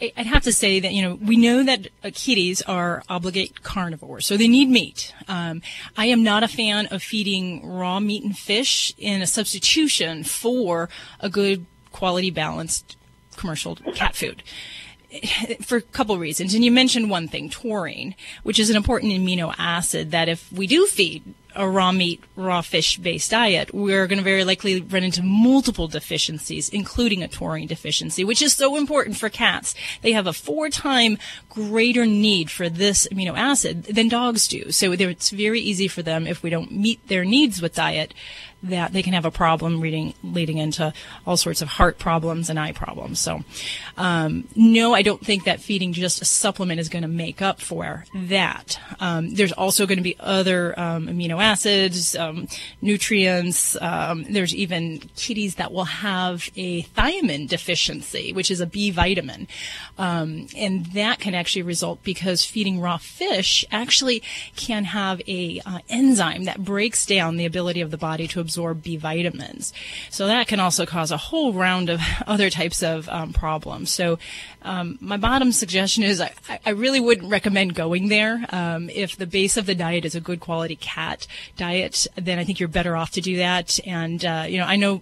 I'd 0.02 0.26
have 0.26 0.44
to 0.44 0.52
say 0.52 0.82
that, 0.82 0.92
you 0.92 1.02
know, 1.02 1.16
we 1.16 1.38
know 1.38 1.64
that 1.64 1.88
kitties 2.14 2.62
are 2.64 3.04
obligate 3.08 3.64
carnivores, 3.64 4.26
so 4.26 4.36
they 4.36 4.50
need 4.50 4.70
meat. 4.70 5.14
Um, 5.30 5.62
I 5.96 6.08
am 6.08 6.24
not 6.24 6.44
a 6.44 6.48
fan 6.50 6.88
of 6.88 7.02
feeding 7.02 7.66
raw 7.66 8.02
meat 8.02 8.24
and 8.26 8.38
fish 8.38 8.94
in 8.98 9.22
a 9.22 9.28
substitution 9.28 10.26
for 10.26 10.90
a 11.22 11.30
good 11.30 11.66
quality 11.94 12.32
balanced 12.32 12.98
commercial 13.38 13.78
cat 13.96 14.14
food. 14.14 14.44
For 15.62 15.78
a 15.78 15.82
couple 15.82 16.18
reasons. 16.18 16.54
And 16.54 16.66
you 16.66 16.72
mentioned 16.72 17.10
one 17.10 17.30
thing, 17.30 17.50
taurine, 17.50 18.14
which 18.44 18.60
is 18.60 18.70
an 18.70 18.76
important 18.76 19.14
amino 19.14 19.56
acid 19.58 20.12
that 20.12 20.28
if 20.28 20.52
we 20.52 20.68
do 20.68 20.86
feed 20.86 21.24
a 21.58 21.68
raw 21.68 21.92
meat, 21.92 22.24
raw 22.36 22.62
fish 22.62 22.98
based 22.98 23.32
diet, 23.32 23.74
we're 23.74 24.08
going 24.08 24.20
to 24.20 24.24
very 24.24 24.46
likely 24.46 24.80
run 24.80 25.04
into 25.04 25.24
multiple 25.24 25.88
deficiencies, 25.88 26.70
including 26.70 27.24
a 27.24 27.28
taurine 27.28 27.68
deficiency, 27.68 28.24
which 28.24 28.42
is 28.42 28.54
so 28.54 28.78
important 28.78 29.18
for 29.18 29.28
cats. 29.28 29.76
They 30.04 30.14
have 30.14 30.28
a 30.28 30.34
four 30.34 30.70
time 30.70 31.18
greater 31.50 32.06
need 32.06 32.50
for 32.52 32.70
this 32.70 33.08
amino 33.12 33.38
acid 33.38 33.84
than 33.86 34.08
dogs 34.08 34.48
do. 34.48 34.72
So 34.72 34.92
it's 34.92 35.32
very 35.32 35.60
easy 35.60 35.88
for 35.88 36.04
them 36.04 36.28
if 36.28 36.44
we 36.44 36.50
don't 36.50 36.72
meet 36.72 37.06
their 37.08 37.26
needs 37.26 37.62
with 37.62 37.76
diet 37.76 38.14
that 38.64 38.92
they 38.94 39.04
can 39.04 39.14
have 39.14 39.26
a 39.26 39.32
problem 39.32 39.80
reading, 39.80 40.14
leading 40.24 40.58
into 40.58 40.92
all 41.26 41.38
sorts 41.38 41.62
of 41.62 41.68
heart 41.68 42.00
problems 42.00 42.50
and 42.50 42.60
eye 42.60 42.72
problems. 42.72 43.20
So, 43.20 43.44
um, 43.98 44.48
no, 44.56 44.94
I 44.94 45.02
don't 45.02 45.24
think 45.24 45.44
that 45.44 45.62
feeding 45.62 45.94
just 45.94 46.22
a 46.22 46.26
supplement 46.26 46.80
is 46.80 46.90
going 46.90 47.04
to 47.04 47.08
make 47.08 47.42
up 47.42 47.62
for 47.62 48.06
that. 48.16 48.80
Um, 49.00 49.34
there's 49.36 49.52
also 49.52 49.86
going 49.86 49.98
to 49.98 50.04
be 50.04 50.16
other 50.20 50.78
um, 50.80 51.08
amino 51.08 51.42
acids, 51.42 52.16
um, 52.16 52.48
nutrients. 52.82 53.80
Um, 53.80 54.26
there's 54.30 54.56
even 54.56 55.00
kitties 55.16 55.56
that 55.56 55.72
will 55.72 55.86
have 55.86 56.50
a 56.56 56.84
thiamine 56.84 57.48
deficiency, 57.48 58.34
which 58.34 58.50
is 58.50 58.60
a 58.60 58.66
B 58.66 58.92
vitamin, 58.92 59.48
and 59.98 60.86
that 60.94 61.20
can 61.20 61.36
actually 61.36 61.62
result 61.62 62.04
because 62.04 62.44
feeding 62.44 62.80
raw 62.80 62.98
fish 62.98 63.66
actually 63.72 64.24
can 64.56 64.86
have 64.86 65.22
a 65.28 65.62
uh, 65.66 65.80
enzyme 65.90 66.46
that 66.46 66.64
breaks 66.64 67.06
down 67.06 67.38
the 67.38 67.46
ability 67.46 67.82
of 67.82 67.92
the 67.92 67.98
body 67.98 68.28
to 68.28 68.40
absorb 68.48 68.82
B 68.82 68.96
vitamins. 68.96 69.74
So 70.10 70.28
that 70.28 70.48
can 70.48 70.62
also 70.62 70.86
cause 70.86 71.12
a 71.12 71.18
whole 71.18 71.52
round 71.52 71.90
of 71.90 72.00
other 72.28 72.50
types 72.50 72.82
of 72.82 73.10
um, 73.10 73.34
problems. 73.34 73.92
So 73.92 74.20
um, 74.62 74.98
my 75.02 75.18
bottom 75.18 75.52
suggestion 75.52 76.04
is 76.04 76.22
I, 76.22 76.32
I 76.66 76.70
really 76.70 77.02
wouldn't 77.02 77.30
recommend 77.30 77.76
going 77.76 78.08
there. 78.08 78.46
Um, 78.50 78.90
if 78.90 79.18
the 79.18 79.28
base 79.28 79.58
of 79.58 79.66
the 79.66 79.76
diet 79.76 80.06
is 80.06 80.16
a 80.16 80.22
good 80.22 80.40
quality 80.40 80.78
cat 80.78 81.28
diet, 81.58 82.08
then 82.16 82.40
I 82.40 82.46
think 82.46 82.60
you're 82.60 82.70
better 82.70 82.96
off 82.96 83.12
to 83.12 83.22
do 83.22 83.38
that. 83.38 83.80
And 83.86 84.24
uh, 84.24 84.46
you 84.48 84.60
know, 84.60 84.66
I 84.66 84.78
know 84.78 85.02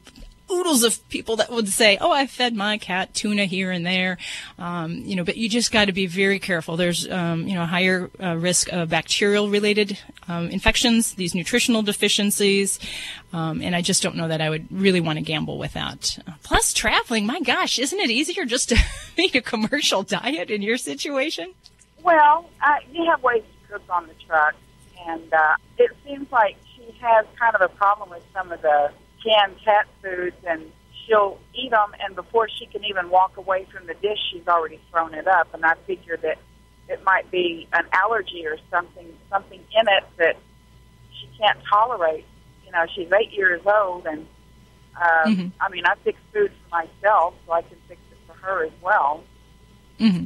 oodles 0.55 0.83
of 0.83 1.07
people 1.09 1.35
that 1.37 1.51
would 1.51 1.69
say, 1.69 1.97
"Oh, 1.99 2.11
I 2.11 2.27
fed 2.27 2.55
my 2.55 2.77
cat 2.77 3.13
tuna 3.13 3.45
here 3.45 3.71
and 3.71 3.85
there," 3.85 4.17
um, 4.57 4.97
you 5.05 5.15
know. 5.15 5.23
But 5.23 5.37
you 5.37 5.49
just 5.49 5.71
got 5.71 5.85
to 5.85 5.93
be 5.93 6.07
very 6.07 6.39
careful. 6.39 6.77
There's, 6.77 7.09
um, 7.09 7.47
you 7.47 7.55
know, 7.55 7.65
higher 7.65 8.09
uh, 8.21 8.35
risk 8.35 8.71
of 8.71 8.89
bacterial-related 8.89 9.97
um, 10.27 10.49
infections, 10.49 11.13
these 11.13 11.35
nutritional 11.35 11.81
deficiencies, 11.81 12.79
um, 13.33 13.61
and 13.61 13.75
I 13.75 13.81
just 13.81 14.01
don't 14.01 14.15
know 14.15 14.27
that 14.27 14.41
I 14.41 14.49
would 14.49 14.67
really 14.71 15.01
want 15.01 15.19
to 15.19 15.23
gamble 15.23 15.57
with 15.57 15.73
that. 15.73 16.17
Plus, 16.43 16.73
traveling, 16.73 17.25
my 17.25 17.41
gosh, 17.41 17.79
isn't 17.79 17.99
it 17.99 18.09
easier 18.09 18.45
just 18.45 18.69
to 18.69 18.77
make 19.17 19.35
a 19.35 19.41
commercial 19.41 20.03
diet 20.03 20.49
in 20.49 20.61
your 20.61 20.77
situation? 20.77 21.53
Well, 22.03 22.49
uh, 22.63 22.75
you 22.91 23.05
have 23.05 23.23
ways 23.23 23.43
to 23.43 23.73
cook 23.73 23.83
on 23.89 24.07
the 24.07 24.13
truck, 24.25 24.55
and 25.07 25.33
uh, 25.33 25.55
it 25.77 25.91
seems 26.05 26.31
like 26.31 26.55
she 26.75 26.83
has 27.01 27.25
kind 27.39 27.55
of 27.55 27.61
a 27.61 27.69
problem 27.69 28.09
with 28.09 28.23
some 28.33 28.51
of 28.51 28.61
the 28.61 28.91
canned 29.25 29.55
cat 29.65 29.87
foods, 30.01 30.35
and 30.47 30.71
she'll 31.05 31.39
eat 31.53 31.71
them, 31.71 31.91
and 31.99 32.15
before 32.15 32.47
she 32.47 32.65
can 32.67 32.83
even 32.85 33.09
walk 33.09 33.37
away 33.37 33.65
from 33.73 33.87
the 33.87 33.95
dish, 33.95 34.19
she's 34.31 34.47
already 34.47 34.79
thrown 34.91 35.13
it 35.13 35.27
up. 35.27 35.53
And 35.53 35.65
I 35.65 35.73
figure 35.87 36.17
that 36.17 36.37
it 36.87 37.03
might 37.03 37.29
be 37.31 37.67
an 37.73 37.85
allergy 37.91 38.45
or 38.45 38.57
something, 38.69 39.07
something 39.29 39.59
in 39.59 39.87
it 39.87 40.03
that 40.17 40.37
she 41.19 41.27
can't 41.39 41.57
tolerate. 41.69 42.25
You 42.65 42.71
know, 42.71 42.85
she's 42.95 43.09
eight 43.11 43.31
years 43.33 43.61
old, 43.65 44.05
and 44.05 44.25
uh, 45.01 45.25
Mhm. 45.25 45.51
I 45.59 45.69
mean, 45.69 45.85
I 45.85 45.95
fix 46.03 46.17
food 46.31 46.51
for 46.63 46.69
myself, 46.69 47.33
so 47.45 47.51
I 47.53 47.61
can 47.63 47.77
fix 47.87 47.99
it 48.11 48.17
for 48.27 48.33
her 48.45 48.65
as 48.65 48.71
well. 48.81 49.23
hmm 49.99 50.25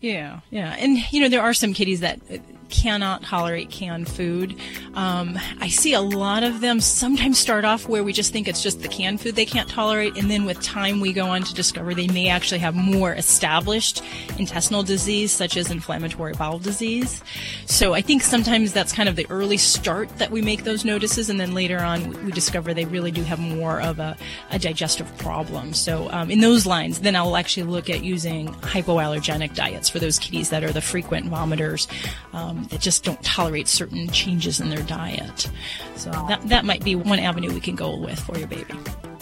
Yeah, 0.00 0.40
yeah, 0.50 0.74
and 0.78 0.98
you 1.12 1.20
know 1.20 1.28
there 1.28 1.40
are 1.42 1.54
some 1.54 1.72
kitties 1.72 2.00
that 2.00 2.20
cannot 2.68 3.22
tolerate 3.22 3.70
canned 3.70 4.08
food. 4.08 4.56
Um, 4.94 5.38
I 5.60 5.68
see 5.68 5.94
a 5.94 6.00
lot 6.00 6.42
of 6.42 6.60
them 6.60 6.80
sometimes 6.80 7.38
start 7.38 7.64
off 7.64 7.88
where 7.88 8.04
we 8.04 8.12
just 8.12 8.32
think 8.32 8.48
it's 8.48 8.62
just 8.62 8.82
the 8.82 8.88
canned 8.88 9.20
food 9.20 9.34
they 9.34 9.46
can't 9.46 9.68
tolerate, 9.68 10.16
and 10.16 10.30
then 10.30 10.44
with 10.44 10.60
time 10.60 11.00
we 11.00 11.12
go 11.12 11.26
on 11.26 11.42
to 11.42 11.54
discover 11.54 11.94
they 11.94 12.08
may 12.08 12.28
actually 12.28 12.60
have 12.60 12.74
more 12.74 13.12
established 13.14 14.02
intestinal 14.38 14.82
disease, 14.82 15.32
such 15.32 15.56
as 15.56 15.70
inflammatory 15.70 16.34
bowel 16.34 16.58
disease. 16.58 17.22
So 17.66 17.94
I 17.94 18.00
think 18.00 18.22
sometimes 18.22 18.72
that's 18.72 18.92
kind 18.92 19.08
of 19.08 19.16
the 19.16 19.26
early 19.30 19.56
start 19.56 20.08
that 20.18 20.30
we 20.30 20.42
make 20.42 20.64
those 20.64 20.84
notices, 20.84 21.30
and 21.30 21.40
then 21.40 21.54
later 21.54 21.78
on 21.78 22.24
we, 22.24 22.32
discover 22.32 22.74
they 22.74 22.84
really 22.84 23.10
do 23.10 23.22
have 23.22 23.38
more 23.38 23.80
of 23.80 23.98
a, 23.98 24.16
a 24.50 24.58
digestive 24.58 25.16
problem. 25.18 25.72
So 25.72 26.10
um, 26.10 26.30
in 26.30 26.40
those 26.40 26.66
lines, 26.66 27.00
then 27.00 27.16
I'll 27.16 27.36
actually 27.36 27.62
look 27.64 27.88
at 27.88 28.04
using 28.04 28.48
hypoallergenic 28.48 29.54
diets 29.54 29.88
for 29.88 29.98
those 29.98 30.18
kitties 30.18 30.50
that 30.50 30.62
are 30.62 30.72
the 30.72 30.80
frequent 30.80 31.30
vomiters 31.30 31.86
um, 32.32 32.53
Um, 32.54 32.64
that 32.64 32.80
just 32.80 33.04
don't 33.04 33.22
tolerate 33.22 33.68
certain 33.68 34.08
changes 34.10 34.60
in 34.60 34.70
their 34.70 34.82
diet. 34.82 35.50
So 35.96 36.10
that 36.10 36.42
that 36.48 36.64
might 36.64 36.84
be 36.84 36.94
one 36.94 37.18
avenue 37.18 37.52
we 37.52 37.60
can 37.60 37.74
go 37.74 37.96
with 37.96 38.18
for 38.18 38.38
your 38.38 38.48
baby. 38.48 38.74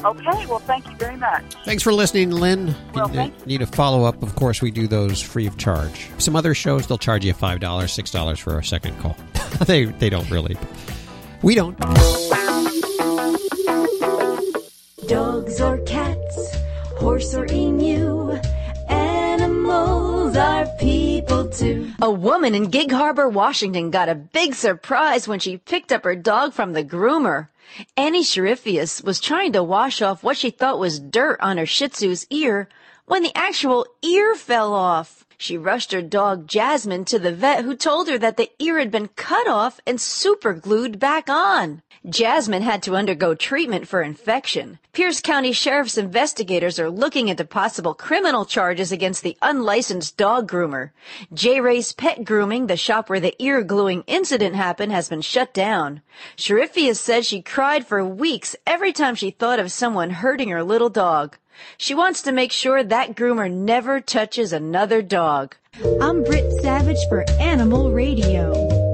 Okay, 0.04 0.46
well, 0.46 0.58
thank 0.58 0.88
you 0.88 0.96
very 0.96 1.16
much. 1.16 1.44
Thanks 1.64 1.82
for 1.82 1.92
listening, 1.92 2.32
Lynn. 2.32 2.74
Well, 2.92 3.08
you 3.08 3.14
thank 3.14 3.46
need 3.46 3.62
a 3.62 3.66
follow 3.66 4.04
up. 4.04 4.20
Of 4.22 4.34
course, 4.34 4.60
we 4.60 4.72
do 4.72 4.88
those 4.88 5.20
free 5.20 5.46
of 5.46 5.56
charge. 5.58 6.08
Some 6.18 6.34
other 6.34 6.54
shows, 6.54 6.88
they'll 6.88 6.98
charge 6.98 7.24
you 7.24 7.32
$5, 7.32 7.60
$6 7.60 8.38
for 8.40 8.58
a 8.58 8.64
second 8.64 8.98
call. 8.98 9.16
they, 9.66 9.84
they 9.84 10.10
don't 10.10 10.28
really. 10.28 10.56
We 11.42 11.54
don't. 11.54 11.78
Dogs 15.06 15.60
or 15.60 15.78
cats, 15.78 16.56
horse 16.98 17.32
or 17.34 17.46
emu, 17.52 18.40
animals 19.72 20.36
are 20.36 20.66
people 20.78 21.48
too. 21.48 21.92
A 22.00 22.10
woman 22.10 22.54
in 22.54 22.70
Gig 22.70 22.90
Harbor, 22.90 23.28
Washington 23.28 23.90
got 23.90 24.08
a 24.08 24.14
big 24.14 24.54
surprise 24.54 25.28
when 25.28 25.38
she 25.38 25.56
picked 25.58 25.92
up 25.92 26.04
her 26.04 26.16
dog 26.16 26.52
from 26.52 26.72
the 26.72 26.84
groomer. 26.84 27.48
Annie 27.96 28.24
Sherifius 28.24 29.02
was 29.02 29.20
trying 29.20 29.52
to 29.52 29.62
wash 29.62 30.02
off 30.02 30.22
what 30.22 30.36
she 30.36 30.50
thought 30.50 30.78
was 30.78 31.00
dirt 31.00 31.40
on 31.40 31.56
her 31.56 31.66
Shih 31.66 31.88
Tzu's 31.88 32.26
ear 32.30 32.68
when 33.06 33.22
the 33.22 33.32
actual 33.34 33.86
ear 34.02 34.34
fell 34.34 34.74
off. 34.74 35.21
She 35.42 35.58
rushed 35.58 35.90
her 35.90 36.02
dog 36.02 36.46
Jasmine 36.46 37.04
to 37.06 37.18
the 37.18 37.32
vet 37.32 37.64
who 37.64 37.74
told 37.74 38.06
her 38.06 38.16
that 38.16 38.36
the 38.36 38.52
ear 38.60 38.78
had 38.78 38.92
been 38.92 39.08
cut 39.08 39.48
off 39.48 39.80
and 39.84 40.00
super 40.00 40.54
glued 40.54 41.00
back 41.00 41.28
on. 41.28 41.82
Jasmine 42.08 42.62
had 42.62 42.80
to 42.84 42.94
undergo 42.94 43.34
treatment 43.34 43.88
for 43.88 44.02
infection. 44.02 44.78
Pierce 44.92 45.20
County 45.20 45.50
Sheriff's 45.50 45.98
investigators 45.98 46.78
are 46.78 46.88
looking 46.88 47.26
into 47.26 47.44
possible 47.44 47.92
criminal 47.92 48.44
charges 48.44 48.92
against 48.92 49.24
the 49.24 49.36
unlicensed 49.42 50.16
dog 50.16 50.48
groomer. 50.48 50.90
J. 51.34 51.60
Ray's 51.60 51.92
Pet 51.92 52.24
Grooming, 52.24 52.68
the 52.68 52.76
shop 52.76 53.10
where 53.10 53.18
the 53.18 53.34
ear 53.42 53.64
gluing 53.64 54.04
incident 54.06 54.54
happened, 54.54 54.92
has 54.92 55.08
been 55.08 55.22
shut 55.22 55.52
down. 55.52 56.02
Sherifius 56.36 57.00
says 57.00 57.26
she 57.26 57.42
cried 57.42 57.84
for 57.84 58.04
weeks 58.04 58.54
every 58.64 58.92
time 58.92 59.16
she 59.16 59.32
thought 59.32 59.58
of 59.58 59.72
someone 59.72 60.10
hurting 60.10 60.50
her 60.50 60.62
little 60.62 60.88
dog. 60.88 61.36
She 61.76 61.94
wants 61.94 62.22
to 62.22 62.32
make 62.32 62.52
sure 62.52 62.82
that 62.82 63.14
groomer 63.14 63.50
never 63.50 64.00
touches 64.00 64.52
another 64.52 65.02
dog. 65.02 65.56
I'm 66.00 66.22
Britt 66.24 66.50
Savage 66.62 66.98
for 67.08 67.24
Animal 67.40 67.92
Radio. 67.92 68.91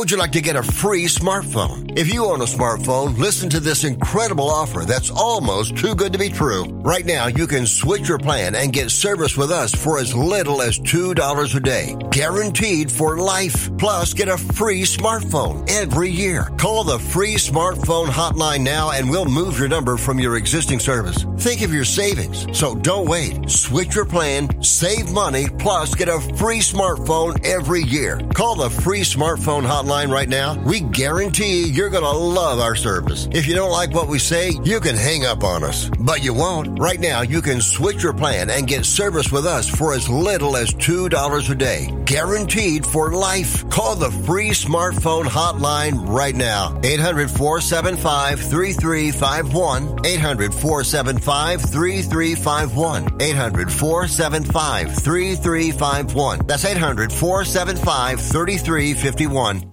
Would 0.00 0.10
you 0.10 0.16
like 0.16 0.32
to 0.32 0.40
get 0.40 0.56
a 0.56 0.62
free 0.62 1.04
smartphone? 1.04 1.92
If 1.94 2.10
you 2.10 2.24
own 2.24 2.40
a 2.40 2.46
smartphone, 2.46 3.18
listen 3.18 3.50
to 3.50 3.60
this 3.60 3.84
incredible 3.84 4.48
offer 4.48 4.86
that's 4.86 5.10
almost 5.10 5.76
too 5.76 5.94
good 5.94 6.14
to 6.14 6.18
be 6.18 6.30
true. 6.30 6.64
Right 6.64 7.04
now, 7.04 7.26
you 7.26 7.46
can 7.46 7.66
switch 7.66 8.08
your 8.08 8.16
plan 8.16 8.54
and 8.54 8.72
get 8.72 8.90
service 8.90 9.36
with 9.36 9.50
us 9.50 9.74
for 9.74 9.98
as 9.98 10.14
little 10.14 10.62
as 10.62 10.78
$2 10.78 11.54
a 11.54 11.60
day. 11.60 11.96
Guaranteed 12.12 12.90
for 12.90 13.18
life. 13.18 13.76
Plus, 13.76 14.14
get 14.14 14.28
a 14.28 14.38
free 14.38 14.84
smartphone 14.84 15.68
every 15.70 16.08
year. 16.08 16.44
Call 16.56 16.82
the 16.82 16.98
free 16.98 17.34
smartphone 17.34 18.06
hotline 18.06 18.62
now 18.62 18.92
and 18.92 19.10
we'll 19.10 19.26
move 19.26 19.58
your 19.58 19.68
number 19.68 19.98
from 19.98 20.18
your 20.18 20.38
existing 20.38 20.78
service. 20.78 21.26
Think 21.36 21.60
of 21.60 21.74
your 21.74 21.84
savings. 21.84 22.46
So 22.58 22.74
don't 22.74 23.06
wait. 23.06 23.50
Switch 23.50 23.94
your 23.94 24.06
plan, 24.06 24.62
save 24.62 25.12
money, 25.12 25.46
plus 25.58 25.94
get 25.94 26.08
a 26.08 26.20
free 26.36 26.60
smartphone 26.60 27.44
every 27.44 27.82
year. 27.82 28.18
Call 28.32 28.54
the 28.54 28.70
free 28.70 29.02
smartphone 29.02 29.62
hotline 29.62 29.89
right 29.90 30.28
now. 30.28 30.54
We 30.62 30.80
guarantee 30.80 31.66
you're 31.66 31.90
going 31.90 32.04
to 32.04 32.10
love 32.10 32.60
our 32.60 32.76
service. 32.76 33.28
If 33.32 33.48
you 33.48 33.54
don't 33.54 33.72
like 33.72 33.92
what 33.92 34.06
we 34.06 34.20
say, 34.20 34.52
you 34.62 34.78
can 34.78 34.94
hang 34.94 35.24
up 35.24 35.42
on 35.42 35.64
us. 35.64 35.90
But 35.98 36.22
you 36.22 36.32
won't. 36.32 36.78
Right 36.78 37.00
now, 37.00 37.22
you 37.22 37.42
can 37.42 37.60
switch 37.60 38.02
your 38.02 38.12
plan 38.12 38.50
and 38.50 38.68
get 38.68 38.86
service 38.86 39.32
with 39.32 39.46
us 39.46 39.68
for 39.68 39.92
as 39.92 40.08
little 40.08 40.56
as 40.56 40.70
$2 40.74 41.50
a 41.50 41.54
day. 41.56 41.90
Guaranteed 42.04 42.86
for 42.86 43.12
life. 43.12 43.68
Call 43.68 43.96
the 43.96 44.10
free 44.10 44.50
smartphone 44.50 45.24
hotline 45.24 46.08
right 46.08 46.36
now. 46.36 46.78
800 46.84 47.28
475 47.28 48.40
3351. 48.40 50.06
800 50.06 50.54
475 50.54 51.62
3351. 51.62 53.20
800 53.20 53.72
475 53.72 54.94
3351. 54.94 56.46
That's 56.46 56.64
800 56.64 57.12
475 57.12 58.20
3351. 58.20 59.72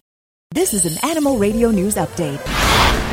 This 0.57 0.73
is 0.73 0.87
an 0.87 1.07
Animal 1.07 1.37
Radio 1.37 1.69
News 1.69 1.97
Update. 1.97 2.41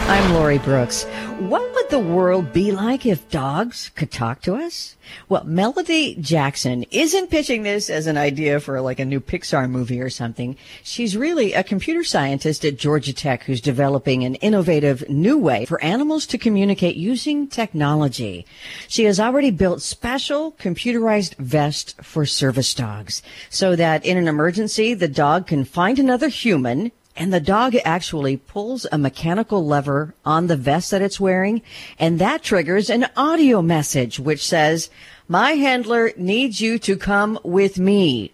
I'm 0.09 0.33
Lori 0.33 0.57
Brooks. 0.57 1.05
What 1.41 1.75
would 1.75 1.91
the 1.91 1.99
world 1.99 2.55
be 2.55 2.73
like 2.73 3.05
if 3.05 3.29
dogs 3.29 3.91
could 3.95 4.11
talk 4.11 4.41
to 4.43 4.55
us? 4.55 4.97
Well, 5.29 5.45
Melody 5.45 6.15
Jackson 6.15 6.85
isn't 6.91 7.29
pitching 7.29 7.63
this 7.63 7.91
as 7.91 8.07
an 8.07 8.17
idea 8.17 8.61
for 8.61 8.81
like 8.81 8.99
a 8.99 9.05
new 9.05 9.21
Pixar 9.21 9.69
movie 9.69 10.01
or 10.01 10.09
something. 10.09 10.57
She's 10.83 11.19
really 11.19 11.53
a 11.53 11.63
computer 11.63 12.03
scientist 12.03 12.65
at 12.65 12.79
Georgia 12.79 13.13
Tech 13.13 13.43
who's 13.43 13.61
developing 13.61 14.25
an 14.25 14.37
innovative 14.37 15.07
new 15.11 15.37
way 15.37 15.67
for 15.67 15.85
animals 15.85 16.25
to 16.29 16.39
communicate 16.39 16.97
using 16.97 17.47
technology. 17.47 18.47
She 18.89 19.05
has 19.05 19.21
already 19.21 19.51
built 19.51 19.83
special 19.83 20.53
computerized 20.53 21.37
vests 21.37 21.95
for 22.01 22.25
service 22.25 22.73
dogs 22.73 23.23
so 23.51 23.77
that 23.77 24.03
in 24.07 24.17
an 24.17 24.29
emergency, 24.29 24.95
the 24.95 25.09
dog 25.09 25.47
can 25.47 25.67
find 25.67 25.99
another 25.99 26.29
human 26.29 26.91
and 27.17 27.33
the 27.33 27.41
dog 27.41 27.75
actually 27.85 28.37
pulls 28.37 28.87
a 28.91 28.99
mechanical 28.99 29.65
lever 29.65 30.15
on 30.25 30.47
the 30.47 30.57
vest 30.57 30.91
that 30.91 31.03
it's 31.03 31.21
wearing, 31.21 31.63
and 31.99 32.19
that 32.19 32.43
triggers 32.43 32.91
an 32.91 33.07
audio 33.17 33.63
message 33.63 34.19
which 34.19 34.47
says, 34.47 34.91
My 35.29 35.53
handler 35.53 36.13
needs 36.17 36.61
you 36.61 36.79
to 36.81 36.97
come 36.97 37.39
with 37.45 37.79
me. 37.79 38.34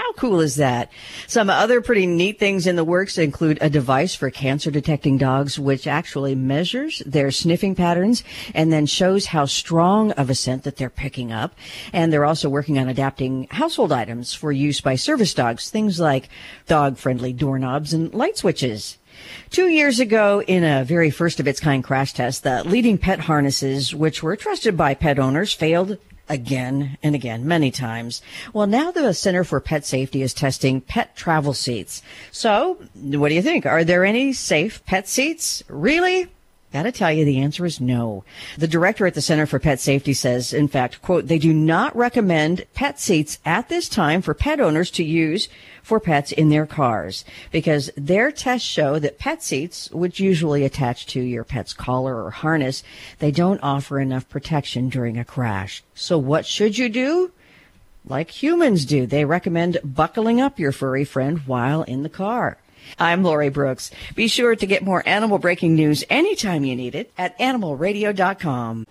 How 0.00 0.14
cool 0.14 0.40
is 0.40 0.56
that? 0.56 0.90
Some 1.26 1.50
other 1.50 1.82
pretty 1.82 2.06
neat 2.06 2.38
things 2.38 2.66
in 2.66 2.74
the 2.74 2.84
works 2.84 3.18
include 3.18 3.58
a 3.60 3.68
device 3.68 4.14
for 4.14 4.30
cancer 4.30 4.70
detecting 4.70 5.18
dogs, 5.18 5.58
which 5.58 5.86
actually 5.86 6.34
measures 6.34 7.02
their 7.04 7.30
sniffing 7.30 7.74
patterns 7.74 8.24
and 8.54 8.72
then 8.72 8.86
shows 8.86 9.26
how 9.26 9.44
strong 9.44 10.12
of 10.12 10.30
a 10.30 10.34
scent 10.34 10.62
that 10.62 10.78
they're 10.78 10.88
picking 10.88 11.32
up. 11.32 11.54
And 11.92 12.10
they're 12.10 12.24
also 12.24 12.48
working 12.48 12.78
on 12.78 12.88
adapting 12.88 13.46
household 13.50 13.92
items 13.92 14.32
for 14.32 14.50
use 14.50 14.80
by 14.80 14.94
service 14.94 15.34
dogs, 15.34 15.68
things 15.68 16.00
like 16.00 16.30
dog 16.66 16.96
friendly 16.96 17.34
doorknobs 17.34 17.92
and 17.92 18.12
light 18.14 18.38
switches. 18.38 18.96
Two 19.50 19.68
years 19.68 20.00
ago, 20.00 20.42
in 20.42 20.64
a 20.64 20.82
very 20.82 21.10
first 21.10 21.40
of 21.40 21.46
its 21.46 21.60
kind 21.60 21.84
crash 21.84 22.14
test, 22.14 22.42
the 22.42 22.64
leading 22.64 22.96
pet 22.96 23.20
harnesses, 23.20 23.94
which 23.94 24.22
were 24.22 24.34
trusted 24.34 24.78
by 24.78 24.94
pet 24.94 25.18
owners, 25.18 25.52
failed 25.52 25.98
again 26.30 26.96
and 27.02 27.14
again, 27.14 27.46
many 27.46 27.70
times. 27.70 28.22
Well, 28.54 28.66
now 28.66 28.90
the 28.90 29.12
Center 29.12 29.44
for 29.44 29.60
Pet 29.60 29.84
Safety 29.84 30.22
is 30.22 30.32
testing 30.32 30.80
pet 30.80 31.14
travel 31.16 31.52
seats. 31.52 32.02
So, 32.30 32.78
what 32.94 33.28
do 33.28 33.34
you 33.34 33.42
think? 33.42 33.66
Are 33.66 33.84
there 33.84 34.04
any 34.04 34.32
safe 34.32 34.82
pet 34.86 35.08
seats? 35.08 35.62
Really? 35.68 36.28
Gotta 36.72 36.92
tell 36.92 37.10
you, 37.10 37.24
the 37.24 37.40
answer 37.40 37.66
is 37.66 37.80
no. 37.80 38.22
The 38.56 38.68
director 38.68 39.04
at 39.04 39.14
the 39.14 39.20
Center 39.20 39.44
for 39.44 39.58
Pet 39.58 39.80
Safety 39.80 40.14
says, 40.14 40.52
in 40.52 40.68
fact, 40.68 41.02
quote, 41.02 41.26
they 41.26 41.38
do 41.38 41.52
not 41.52 41.96
recommend 41.96 42.64
pet 42.74 43.00
seats 43.00 43.40
at 43.44 43.68
this 43.68 43.88
time 43.88 44.22
for 44.22 44.34
pet 44.34 44.60
owners 44.60 44.88
to 44.92 45.02
use 45.02 45.48
for 45.82 45.98
pets 45.98 46.30
in 46.30 46.48
their 46.48 46.66
cars 46.66 47.24
because 47.50 47.90
their 47.96 48.30
tests 48.30 48.68
show 48.68 49.00
that 49.00 49.18
pet 49.18 49.42
seats, 49.42 49.90
which 49.90 50.20
usually 50.20 50.64
attach 50.64 51.06
to 51.06 51.20
your 51.20 51.42
pet's 51.42 51.72
collar 51.72 52.22
or 52.22 52.30
harness, 52.30 52.84
they 53.18 53.32
don't 53.32 53.62
offer 53.64 53.98
enough 53.98 54.28
protection 54.28 54.88
during 54.88 55.18
a 55.18 55.24
crash. 55.24 55.82
So 55.94 56.18
what 56.18 56.46
should 56.46 56.78
you 56.78 56.88
do? 56.88 57.32
Like 58.06 58.30
humans 58.30 58.84
do. 58.84 59.06
They 59.06 59.24
recommend 59.24 59.78
buckling 59.82 60.40
up 60.40 60.60
your 60.60 60.72
furry 60.72 61.04
friend 61.04 61.38
while 61.46 61.82
in 61.82 62.04
the 62.04 62.08
car. 62.08 62.58
I'm 62.98 63.22
Lori 63.22 63.48
Brooks. 63.48 63.90
Be 64.14 64.28
sure 64.28 64.56
to 64.56 64.66
get 64.66 64.82
more 64.82 65.02
animal 65.06 65.38
breaking 65.38 65.74
news 65.74 66.04
anytime 66.10 66.64
you 66.64 66.76
need 66.76 66.94
it 66.94 67.12
at 67.16 67.38
animalradio.com. 67.38 68.86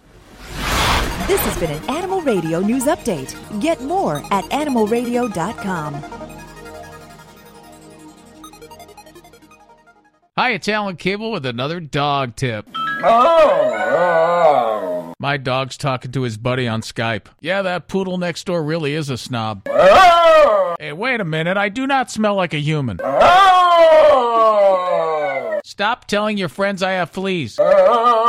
This 1.27 1.41
has 1.41 1.57
been 1.59 1.71
an 1.71 1.89
Animal 1.89 2.21
Radio 2.21 2.59
News 2.59 2.85
Update. 2.85 3.35
Get 3.61 3.81
more 3.83 4.17
at 4.31 4.45
animalradio.com. 4.45 5.93
Hi, 10.35 10.51
it's 10.51 10.67
Alan 10.69 10.95
Cable 10.95 11.31
with 11.31 11.45
another 11.45 11.79
dog 11.79 12.35
tip. 12.35 12.67
My 15.21 15.37
dog's 15.37 15.77
talking 15.77 16.11
to 16.13 16.21
his 16.23 16.37
buddy 16.37 16.67
on 16.67 16.81
Skype. 16.81 17.25
Yeah, 17.41 17.61
that 17.61 17.87
poodle 17.89 18.17
next 18.17 18.45
door 18.45 18.63
really 18.63 18.93
is 18.93 19.09
a 19.09 19.17
snob. 19.17 19.67
Hey, 20.79 20.93
wait 20.93 21.19
a 21.19 21.25
minute. 21.25 21.57
I 21.57 21.67
do 21.69 21.85
not 21.85 22.09
smell 22.09 22.35
like 22.35 22.53
a 22.53 22.59
human. 22.59 22.97
Stop 25.63 26.05
telling 26.05 26.37
your 26.37 26.49
friends 26.49 26.83
I 26.83 26.91
have 26.91 27.09
fleas. 27.11 27.57
Uh, 27.57 28.28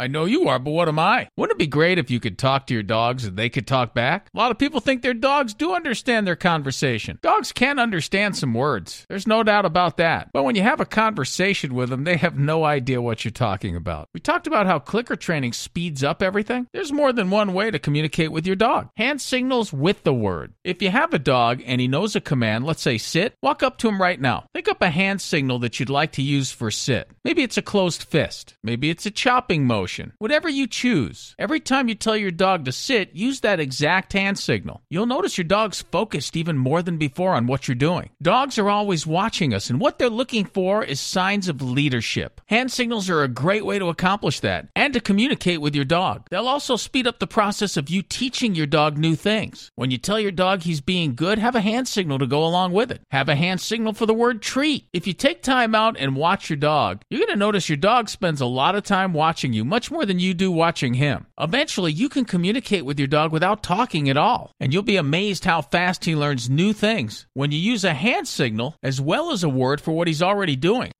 I 0.00 0.06
know 0.06 0.26
you 0.26 0.46
are, 0.46 0.60
but 0.60 0.70
what 0.70 0.86
am 0.86 1.00
I? 1.00 1.28
Wouldn't 1.36 1.56
it 1.56 1.58
be 1.58 1.66
great 1.66 1.98
if 1.98 2.08
you 2.08 2.20
could 2.20 2.38
talk 2.38 2.68
to 2.68 2.74
your 2.74 2.84
dogs 2.84 3.24
and 3.24 3.36
they 3.36 3.48
could 3.48 3.66
talk 3.66 3.94
back? 3.94 4.28
A 4.32 4.38
lot 4.38 4.52
of 4.52 4.58
people 4.58 4.78
think 4.78 5.02
their 5.02 5.12
dogs 5.12 5.54
do 5.54 5.74
understand 5.74 6.24
their 6.24 6.36
conversation. 6.36 7.18
Dogs 7.20 7.50
can 7.50 7.80
understand 7.80 8.36
some 8.36 8.54
words. 8.54 9.04
There's 9.08 9.26
no 9.26 9.42
doubt 9.42 9.64
about 9.64 9.96
that. 9.96 10.30
But 10.32 10.44
when 10.44 10.54
you 10.54 10.62
have 10.62 10.78
a 10.78 10.86
conversation 10.86 11.74
with 11.74 11.88
them, 11.90 12.04
they 12.04 12.16
have 12.16 12.38
no 12.38 12.62
idea 12.62 13.02
what 13.02 13.24
you're 13.24 13.32
talking 13.32 13.74
about. 13.74 14.08
We 14.14 14.20
talked 14.20 14.46
about 14.46 14.66
how 14.66 14.78
clicker 14.78 15.16
training 15.16 15.52
speeds 15.54 16.04
up 16.04 16.22
everything. 16.22 16.68
There's 16.72 16.92
more 16.92 17.12
than 17.12 17.30
one 17.30 17.52
way 17.52 17.72
to 17.72 17.80
communicate 17.80 18.30
with 18.30 18.46
your 18.46 18.56
dog. 18.56 18.90
Hand 18.96 19.20
signals 19.20 19.72
with 19.72 20.04
the 20.04 20.14
word. 20.14 20.54
If 20.62 20.80
you 20.80 20.90
have 20.90 21.12
a 21.12 21.18
dog 21.18 21.60
and 21.66 21.80
he 21.80 21.88
knows 21.88 22.14
a 22.14 22.20
command, 22.20 22.64
let's 22.64 22.82
say 22.82 22.98
sit, 22.98 23.34
walk 23.42 23.64
up 23.64 23.78
to 23.78 23.88
him 23.88 24.00
right 24.00 24.20
now. 24.20 24.46
Think 24.54 24.68
up 24.68 24.80
a 24.80 24.90
hand 24.90 25.20
signal 25.20 25.58
that 25.58 25.80
you'd 25.80 25.90
like 25.90 26.12
to 26.12 26.22
use 26.22 26.52
for 26.52 26.70
sit. 26.70 27.10
Maybe 27.24 27.42
it's 27.42 27.56
a 27.56 27.62
closed 27.62 28.04
fist. 28.04 28.54
Maybe 28.62 28.90
it's 28.90 29.04
a 29.04 29.10
chopping 29.10 29.66
motion 29.66 29.87
motion. 29.88 30.12
Whatever 30.18 30.50
you 30.50 30.66
choose. 30.66 31.34
Every 31.38 31.60
time 31.60 31.88
you 31.88 31.94
tell 31.94 32.16
your 32.16 32.30
dog 32.30 32.66
to 32.66 32.72
sit, 32.72 33.14
use 33.14 33.40
that 33.40 33.58
exact 33.58 34.12
hand 34.12 34.38
signal. 34.38 34.82
You'll 34.90 35.06
notice 35.06 35.38
your 35.38 35.46
dog's 35.46 35.80
focused 35.80 36.36
even 36.36 36.58
more 36.58 36.82
than 36.82 36.98
before 36.98 37.32
on 37.32 37.46
what 37.46 37.66
you're 37.66 37.74
doing. 37.74 38.10
Dogs 38.20 38.58
are 38.58 38.68
always 38.68 39.06
watching 39.06 39.54
us, 39.54 39.70
and 39.70 39.80
what 39.80 39.98
they're 39.98 40.10
looking 40.10 40.44
for 40.44 40.84
is 40.84 41.00
signs 41.00 41.48
of 41.48 41.62
leadership. 41.62 42.42
Hand 42.48 42.70
signals 42.70 43.08
are 43.08 43.22
a 43.22 43.28
great 43.28 43.64
way 43.64 43.78
to 43.78 43.86
accomplish 43.86 44.40
that 44.40 44.68
and 44.76 44.92
to 44.92 45.00
communicate 45.00 45.62
with 45.62 45.74
your 45.74 45.86
dog. 45.86 46.26
They'll 46.30 46.46
also 46.46 46.76
speed 46.76 47.06
up 47.06 47.18
the 47.18 47.26
process 47.26 47.78
of 47.78 47.88
you 47.88 48.02
teaching 48.02 48.54
your 48.54 48.66
dog 48.66 48.98
new 48.98 49.16
things. 49.16 49.70
When 49.74 49.90
you 49.90 49.96
tell 49.96 50.20
your 50.20 50.32
dog 50.32 50.62
he's 50.62 50.82
being 50.82 51.14
good, 51.14 51.38
have 51.38 51.56
a 51.56 51.62
hand 51.62 51.88
signal 51.88 52.18
to 52.18 52.26
go 52.26 52.44
along 52.44 52.72
with 52.72 52.90
it. 52.90 53.00
Have 53.10 53.30
a 53.30 53.36
hand 53.36 53.62
signal 53.62 53.94
for 53.94 54.04
the 54.04 54.12
word 54.12 54.42
treat. 54.42 54.86
If 54.92 55.06
you 55.06 55.14
take 55.14 55.42
time 55.42 55.74
out 55.74 55.96
and 55.98 56.14
watch 56.14 56.50
your 56.50 56.58
dog, 56.58 57.00
you're 57.08 57.20
going 57.20 57.30
to 57.30 57.36
notice 57.36 57.70
your 57.70 57.78
dog 57.78 58.10
spends 58.10 58.42
a 58.42 58.46
lot 58.46 58.74
of 58.74 58.82
time 58.82 59.14
watching 59.14 59.54
you, 59.54 59.64
much 59.64 59.77
more 59.90 60.04
than 60.04 60.18
you 60.18 60.34
do 60.34 60.50
watching 60.50 60.94
him. 60.94 61.26
Eventually, 61.38 61.92
you 61.92 62.08
can 62.08 62.24
communicate 62.24 62.84
with 62.84 62.98
your 62.98 63.06
dog 63.06 63.30
without 63.32 63.62
talking 63.62 64.10
at 64.10 64.16
all, 64.16 64.50
and 64.58 64.72
you'll 64.72 64.82
be 64.82 64.96
amazed 64.96 65.44
how 65.44 65.62
fast 65.62 66.04
he 66.04 66.16
learns 66.16 66.50
new 66.50 66.72
things 66.72 67.26
when 67.34 67.52
you 67.52 67.58
use 67.58 67.84
a 67.84 67.94
hand 67.94 68.26
signal 68.26 68.74
as 68.82 69.00
well 69.00 69.30
as 69.30 69.44
a 69.44 69.48
word 69.48 69.80
for 69.80 69.92
what 69.92 70.08
he's 70.08 70.22
already 70.22 70.56
doing. 70.56 70.90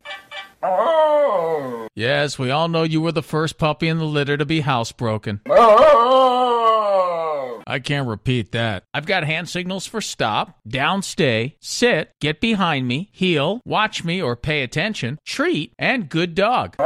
Yes, 1.94 2.38
we 2.38 2.50
all 2.50 2.68
know 2.68 2.84
you 2.84 3.00
were 3.00 3.12
the 3.12 3.22
first 3.22 3.58
puppy 3.58 3.88
in 3.88 3.98
the 3.98 4.04
litter 4.04 4.36
to 4.36 4.44
be 4.44 4.62
housebroken. 4.62 5.40
I 7.70 7.80
can't 7.80 8.08
repeat 8.08 8.52
that. 8.52 8.84
I've 8.94 9.04
got 9.04 9.24
hand 9.24 9.48
signals 9.48 9.86
for 9.86 10.00
stop, 10.00 10.58
down 10.66 11.02
stay, 11.02 11.56
sit, 11.60 12.12
get 12.18 12.40
behind 12.40 12.88
me, 12.88 13.10
heel, 13.12 13.60
watch 13.66 14.04
me 14.04 14.22
or 14.22 14.36
pay 14.36 14.62
attention, 14.62 15.18
treat, 15.26 15.74
and 15.78 16.08
good 16.08 16.34
dog. 16.34 16.76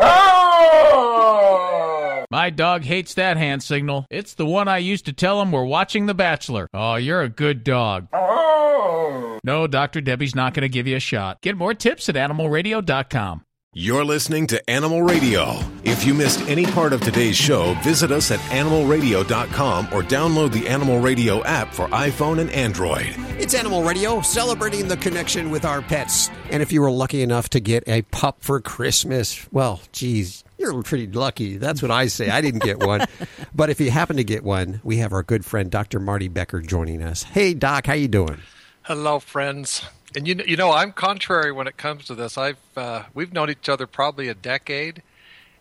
My 2.33 2.49
dog 2.49 2.85
hates 2.85 3.13
that 3.15 3.37
hand 3.37 3.63
signal. 3.63 4.07
It's 4.09 4.33
the 4.33 4.47
one 4.47 4.67
I 4.67 4.79
used 4.79 5.05
to 5.05 5.13
tell 5.13 5.43
him 5.43 5.53
we're 5.53 5.67
watching 5.67 6.07
The 6.07 6.15
Bachelor. 6.15 6.67
Oh, 6.73 6.95
you're 6.95 7.21
a 7.21 7.29
good 7.29 7.63
dog. 7.63 8.09
Oh. 8.11 9.39
No, 9.45 9.67
Dr. 9.67 10.01
Debbie's 10.01 10.35
not 10.35 10.55
going 10.55 10.63
to 10.63 10.71
give 10.71 10.87
you 10.87 10.97
a 10.97 11.01
shot. 11.01 11.43
Get 11.43 11.59
more 11.59 11.75
tips 11.75 12.09
at 12.09 12.15
animalradio.com. 12.15 13.45
You're 13.75 14.05
listening 14.05 14.49
to 14.49 14.69
Animal 14.69 15.03
Radio. 15.03 15.59
If 15.83 16.05
you 16.05 16.13
missed 16.13 16.43
any 16.43 16.67
part 16.67 16.93
of 16.93 17.01
today's 17.01 17.39
show, 17.39 17.73
visit 17.83 18.11
us 18.11 18.31
at 18.31 18.39
animalradio.com 18.51 19.87
or 19.87 20.03
download 20.03 20.53
the 20.53 20.69
Animal 20.69 21.01
Radio 21.01 21.43
app 21.45 21.73
for 21.73 21.89
iPhone 21.89 22.39
and 22.39 22.51
Android. 22.51 23.15
It's 23.39 23.55
Animal 23.55 23.83
Radio, 23.83 24.21
celebrating 24.21 24.89
the 24.89 24.99
connection 24.99 25.51
with 25.51 25.65
our 25.65 25.81
pets. 25.81 26.29
And 26.51 26.63
if 26.63 26.71
you 26.71 26.83
were 26.83 26.91
lucky 26.91 27.23
enough 27.23 27.49
to 27.49 27.61
get 27.61 27.83
a 27.89 28.03
pup 28.03 28.37
for 28.41 28.61
Christmas, 28.61 29.51
well, 29.53 29.81
geez, 29.93 30.45
you're 30.59 30.83
pretty 30.83 31.07
lucky. 31.07 31.57
That's 31.57 31.81
what 31.81 31.91
I 31.91 32.09
say. 32.09 32.29
I 32.29 32.43
didn't 32.43 32.63
get 32.63 32.79
one. 32.79 33.07
but 33.55 33.71
if 33.71 33.81
you 33.81 33.91
happen 33.91 34.19
to 34.19 34.25
get 34.25 34.45
one, 34.45 34.83
we 34.85 34.99
have 34.99 35.15
our 35.15 35.23
good 35.23 35.47
friend 35.47 35.71
Dr. 35.71 35.99
Marty 35.99 36.29
Becker 36.29 36.61
joining 36.61 37.01
us. 37.03 37.23
Hey, 37.23 37.55
Doc, 37.55 37.87
how 37.87 37.95
you 37.95 38.09
doing? 38.09 38.37
Hello, 38.83 39.19
friends. 39.19 39.83
And 40.15 40.27
you 40.29 40.41
you 40.47 40.57
know 40.57 40.73
I'm 40.73 40.93
contrary 40.93 41.53
when 41.53 41.67
it 41.67 41.77
comes 41.77 42.05
to 42.07 42.15
this. 42.15 42.37
I've 42.37 42.59
uh, 42.77 43.05
we've 43.15 43.33
known 43.33 43.51
each 43.51 43.69
other 43.69 43.87
probably 43.87 44.29
a 44.29 44.35
decade, 44.35 45.03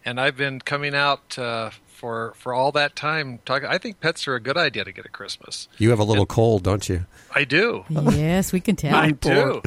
and 0.04 0.20
I've 0.20 0.38
been 0.38 0.60
coming 0.60 0.93
out 0.95 1.38
uh, 1.38 1.72
for 1.88 2.34
for 2.36 2.54
all 2.54 2.72
that 2.74 2.95
time. 2.95 3.39
Talking, 3.45 3.70
I 3.70 3.78
think 3.78 3.99
pets 3.99 4.28
are 4.28 4.36
a 4.36 4.39
good 4.39 4.58
idea 4.58 4.84
to 4.84 4.91
get 4.91 5.06
at 5.06 5.12
Christmas. 5.12 5.68
You 5.78 5.91
have 5.91 5.99
a 5.99 6.04
little 6.04 6.26
cold, 6.26 6.64
don't 6.64 6.88
you? 6.89 7.06
I 7.34 7.43
do. 7.43 7.86
Yes, 7.89 8.52
we 8.52 8.60
can 8.60 8.76
tell. 8.76 8.95
I 8.95 9.12
do. 9.12 9.62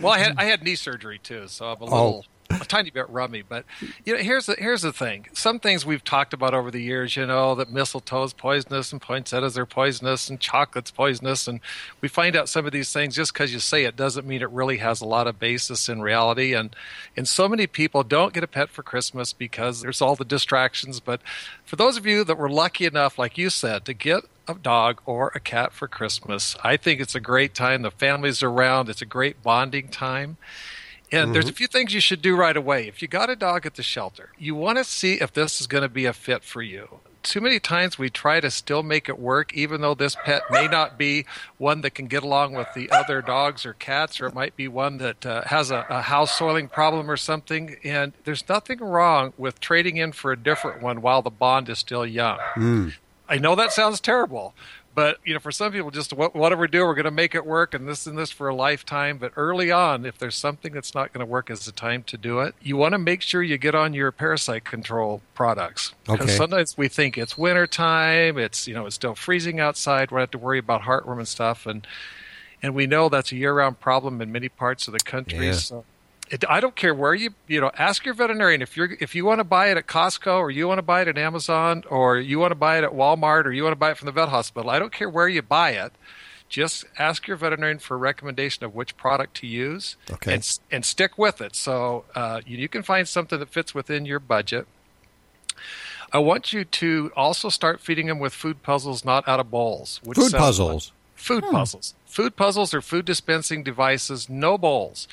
well, 0.00 0.12
I 0.12 0.18
had 0.18 0.34
I 0.38 0.44
had 0.44 0.62
knee 0.62 0.76
surgery 0.76 1.18
too, 1.18 1.48
so 1.48 1.66
I'm 1.66 1.80
a 1.80 1.84
little 1.84 2.26
a 2.50 2.64
tiny 2.64 2.90
bit 2.90 3.08
rummy. 3.08 3.42
But 3.42 3.64
you 4.04 4.14
know, 4.14 4.22
here's 4.22 4.46
the 4.46 4.54
here's 4.58 4.82
the 4.82 4.92
thing. 4.92 5.26
Some 5.32 5.58
things 5.58 5.84
we've 5.84 6.04
talked 6.04 6.32
about 6.32 6.54
over 6.54 6.70
the 6.70 6.80
years. 6.80 7.16
You 7.16 7.26
know 7.26 7.54
that 7.54 7.70
mistletoe 7.70 8.24
is 8.24 8.32
poisonous 8.32 8.92
and 8.92 9.00
poinsettias 9.00 9.56
are 9.58 9.66
poisonous 9.66 10.28
and 10.28 10.40
chocolate's 10.40 10.90
poisonous, 10.90 11.48
and 11.48 11.60
we 12.00 12.08
find 12.08 12.36
out 12.36 12.48
some 12.48 12.66
of 12.66 12.72
these 12.72 12.92
things 12.92 13.16
just 13.16 13.32
because 13.32 13.52
you 13.52 13.60
say 13.60 13.84
it 13.84 13.96
doesn't 13.96 14.26
mean 14.26 14.42
it 14.42 14.50
really 14.50 14.78
has 14.78 15.00
a 15.00 15.06
lot 15.06 15.26
of 15.26 15.38
basis 15.38 15.88
in 15.88 16.02
reality. 16.02 16.54
And 16.54 16.74
and 17.16 17.26
so 17.26 17.48
many 17.48 17.66
people 17.66 18.02
don't 18.02 18.32
get 18.32 18.44
a 18.44 18.48
pet 18.48 18.70
for 18.70 18.82
Christmas 18.82 19.32
because 19.32 19.82
there's 19.82 20.02
all 20.02 20.16
the 20.16 20.24
distractions. 20.24 21.00
But 21.00 21.20
for 21.64 21.76
those 21.76 21.96
of 21.96 22.06
you 22.06 22.24
that 22.24 22.38
were 22.38 22.50
lucky 22.50 22.86
enough, 22.86 23.18
like 23.18 23.38
you 23.38 23.50
said, 23.50 23.84
to 23.86 23.94
get 23.94 24.24
a 24.46 24.54
dog 24.54 25.00
or 25.06 25.32
a 25.34 25.40
cat 25.40 25.72
for 25.72 25.88
Christmas. 25.88 26.56
I 26.62 26.76
think 26.76 27.00
it's 27.00 27.14
a 27.14 27.20
great 27.20 27.54
time. 27.54 27.82
The 27.82 27.90
family's 27.90 28.42
around. 28.42 28.88
It's 28.88 29.02
a 29.02 29.06
great 29.06 29.42
bonding 29.42 29.88
time. 29.88 30.36
And 31.14 31.34
there's 31.34 31.48
a 31.48 31.52
few 31.52 31.66
things 31.66 31.94
you 31.94 32.00
should 32.00 32.22
do 32.22 32.36
right 32.36 32.56
away. 32.56 32.88
If 32.88 33.02
you 33.02 33.08
got 33.08 33.30
a 33.30 33.36
dog 33.36 33.66
at 33.66 33.74
the 33.74 33.82
shelter, 33.82 34.30
you 34.38 34.54
want 34.54 34.78
to 34.78 34.84
see 34.84 35.14
if 35.14 35.32
this 35.32 35.60
is 35.60 35.66
going 35.66 35.82
to 35.82 35.88
be 35.88 36.06
a 36.06 36.12
fit 36.12 36.44
for 36.44 36.62
you. 36.62 37.00
Too 37.22 37.40
many 37.40 37.58
times 37.58 37.98
we 37.98 38.10
try 38.10 38.38
to 38.40 38.50
still 38.50 38.82
make 38.82 39.08
it 39.08 39.18
work, 39.18 39.54
even 39.54 39.80
though 39.80 39.94
this 39.94 40.14
pet 40.14 40.42
may 40.50 40.68
not 40.68 40.98
be 40.98 41.24
one 41.56 41.80
that 41.80 41.94
can 41.94 42.06
get 42.06 42.22
along 42.22 42.52
with 42.52 42.68
the 42.74 42.90
other 42.90 43.22
dogs 43.22 43.64
or 43.64 43.72
cats, 43.72 44.20
or 44.20 44.26
it 44.26 44.34
might 44.34 44.56
be 44.56 44.68
one 44.68 44.98
that 44.98 45.24
uh, 45.24 45.42
has 45.44 45.70
a, 45.70 45.86
a 45.88 46.02
house 46.02 46.36
soiling 46.36 46.68
problem 46.68 47.10
or 47.10 47.16
something. 47.16 47.76
And 47.82 48.12
there's 48.24 48.46
nothing 48.46 48.80
wrong 48.80 49.32
with 49.38 49.58
trading 49.58 49.96
in 49.96 50.12
for 50.12 50.32
a 50.32 50.36
different 50.36 50.82
one 50.82 51.00
while 51.00 51.22
the 51.22 51.30
bond 51.30 51.70
is 51.70 51.78
still 51.78 52.04
young. 52.04 52.38
Mm. 52.56 52.94
I 53.26 53.38
know 53.38 53.54
that 53.54 53.72
sounds 53.72 54.00
terrible, 54.00 54.54
but 54.94 55.18
you 55.24 55.34
know, 55.34 55.40
for 55.40 55.50
some 55.50 55.72
people, 55.72 55.90
just 55.90 56.12
what, 56.12 56.34
whatever 56.34 56.62
we 56.62 56.68
do, 56.68 56.84
we're 56.84 56.94
going 56.94 57.04
to 57.04 57.10
make 57.10 57.34
it 57.34 57.44
work, 57.44 57.74
and 57.74 57.88
this 57.88 58.06
and 58.06 58.16
this 58.16 58.30
for 58.30 58.48
a 58.48 58.54
lifetime. 58.54 59.18
But 59.18 59.32
early 59.36 59.70
on, 59.70 60.06
if 60.06 60.18
there's 60.18 60.36
something 60.36 60.72
that's 60.72 60.94
not 60.94 61.12
going 61.12 61.20
to 61.24 61.30
work, 61.30 61.50
is 61.50 61.64
the 61.64 61.72
time 61.72 62.02
to 62.04 62.16
do 62.16 62.40
it. 62.40 62.54
You 62.62 62.76
want 62.76 62.92
to 62.92 62.98
make 62.98 63.20
sure 63.22 63.42
you 63.42 63.58
get 63.58 63.74
on 63.74 63.94
your 63.94 64.12
parasite 64.12 64.64
control 64.64 65.20
products. 65.34 65.94
Because 66.04 66.20
Okay. 66.26 66.36
sometimes 66.36 66.78
we 66.78 66.88
think 66.88 67.18
it's 67.18 67.36
winter 67.36 67.66
time, 67.66 68.38
it's 68.38 68.68
you 68.68 68.74
know, 68.74 68.86
it's 68.86 68.94
still 68.94 69.14
freezing 69.14 69.60
outside. 69.60 70.10
We 70.10 70.16
don't 70.16 70.20
have 70.20 70.30
to 70.32 70.38
worry 70.38 70.58
about 70.58 70.82
heartworm 70.82 71.18
and 71.18 71.28
stuff, 71.28 71.66
and 71.66 71.86
and 72.62 72.74
we 72.74 72.86
know 72.86 73.08
that's 73.08 73.30
a 73.32 73.36
year-round 73.36 73.80
problem 73.80 74.22
in 74.22 74.32
many 74.32 74.48
parts 74.48 74.86
of 74.88 74.92
the 74.92 75.00
country. 75.00 75.46
Yeah. 75.46 75.52
So 75.54 75.84
it, 76.30 76.44
I 76.48 76.60
don't 76.60 76.74
care 76.74 76.94
where 76.94 77.14
you 77.14 77.30
you 77.46 77.60
know 77.60 77.70
ask 77.76 78.04
your 78.04 78.14
veterinarian 78.14 78.62
if 78.62 78.76
you're 78.76 78.96
if 79.00 79.14
you 79.14 79.24
want 79.24 79.40
to 79.40 79.44
buy 79.44 79.68
it 79.68 79.76
at 79.76 79.86
Costco 79.86 80.38
or 80.38 80.50
you 80.50 80.66
want 80.66 80.78
to 80.78 80.82
buy 80.82 81.02
it 81.02 81.08
at 81.08 81.18
Amazon 81.18 81.84
or 81.90 82.16
you 82.18 82.38
want 82.38 82.50
to 82.52 82.56
buy 82.56 82.78
it 82.78 82.84
at 82.84 82.90
Walmart 82.92 83.44
or 83.44 83.52
you 83.52 83.62
want 83.62 83.72
to 83.72 83.78
buy 83.78 83.90
it 83.90 83.98
from 83.98 84.06
the 84.06 84.12
vet 84.12 84.28
hospital. 84.30 84.70
I 84.70 84.78
don't 84.78 84.92
care 84.92 85.08
where 85.08 85.28
you 85.28 85.42
buy 85.42 85.70
it. 85.72 85.92
Just 86.48 86.84
ask 86.98 87.26
your 87.26 87.36
veterinarian 87.36 87.78
for 87.78 87.94
a 87.94 87.98
recommendation 87.98 88.64
of 88.64 88.74
which 88.74 88.96
product 88.96 89.34
to 89.38 89.46
use, 89.46 89.96
Okay. 90.10 90.34
and 90.34 90.58
and 90.70 90.84
stick 90.84 91.18
with 91.18 91.40
it. 91.40 91.56
So 91.56 92.04
uh, 92.14 92.40
you, 92.46 92.58
you 92.58 92.68
can 92.68 92.82
find 92.82 93.08
something 93.08 93.38
that 93.38 93.48
fits 93.50 93.74
within 93.74 94.04
your 94.06 94.20
budget. 94.20 94.66
I 96.12 96.18
want 96.18 96.52
you 96.52 96.64
to 96.64 97.10
also 97.16 97.48
start 97.48 97.80
feeding 97.80 98.06
them 98.06 98.18
with 98.20 98.32
food 98.32 98.62
puzzles, 98.62 99.04
not 99.04 99.26
out 99.26 99.40
of 99.40 99.50
bowls. 99.50 100.00
Which 100.04 100.16
Food 100.16 100.32
puzzles. 100.32 100.92
Food 101.16 101.44
puzzles. 101.50 101.94
Food 102.06 102.36
puzzles 102.36 102.72
are 102.72 102.80
food 102.82 103.04
dispensing 103.04 103.64
devices, 103.64 104.28
no 104.28 104.56
bowls. 104.56 105.08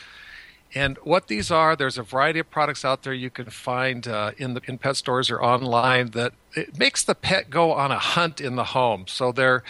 And 0.74 0.97
what 1.03 1.28
these 1.28 1.51
are, 1.51 1.76
there's 1.76 1.97
a 1.97 2.03
variety 2.03 2.39
of 2.39 2.49
products 2.49 2.86
out 2.86 3.03
there 3.03 3.13
you 3.13 3.30
can 3.30 3.49
find 3.49 4.07
uh, 4.07 4.32
in 4.38 4.53
the 4.53 4.61
in 4.67 4.78
pet 4.78 4.95
stores 4.95 5.30
or 5.30 5.41
online 5.41 6.11
that 6.11 6.34
it 6.55 6.78
makes 6.80 7.03
the 7.03 7.15
pet 7.15 7.49
go 7.49 7.74
on 7.74 7.91
a 7.91 7.99
hunt 7.99 8.39
in 8.39 8.55
the 8.55 8.63
home. 8.65 9.05
So 9.07 9.32
they're 9.32 9.63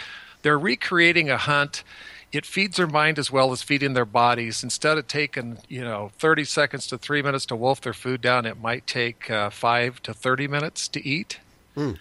they're 0.43 0.59
recreating 0.59 1.29
a 1.29 1.37
hunt. 1.37 1.83
It 2.31 2.45
feeds 2.45 2.77
their 2.77 2.87
mind 2.87 3.19
as 3.19 3.29
well 3.31 3.51
as 3.51 3.61
feeding 3.61 3.93
their 3.93 4.05
bodies. 4.05 4.63
Instead 4.63 4.97
of 4.97 5.07
taking 5.07 5.57
you 5.67 5.81
know 5.83 6.11
30 6.19 6.43
seconds 6.45 6.87
to 6.87 6.97
three 6.97 7.21
minutes 7.21 7.45
to 7.47 7.55
wolf 7.55 7.81
their 7.81 7.93
food 7.93 8.21
down, 8.21 8.45
it 8.45 8.59
might 8.61 8.85
take 8.85 9.29
uh, 9.31 9.49
five 9.49 10.01
to 10.03 10.13
30 10.13 10.47
minutes 10.47 10.87
to 10.89 11.05
eat. 11.05 11.39
Uh, 11.75 11.93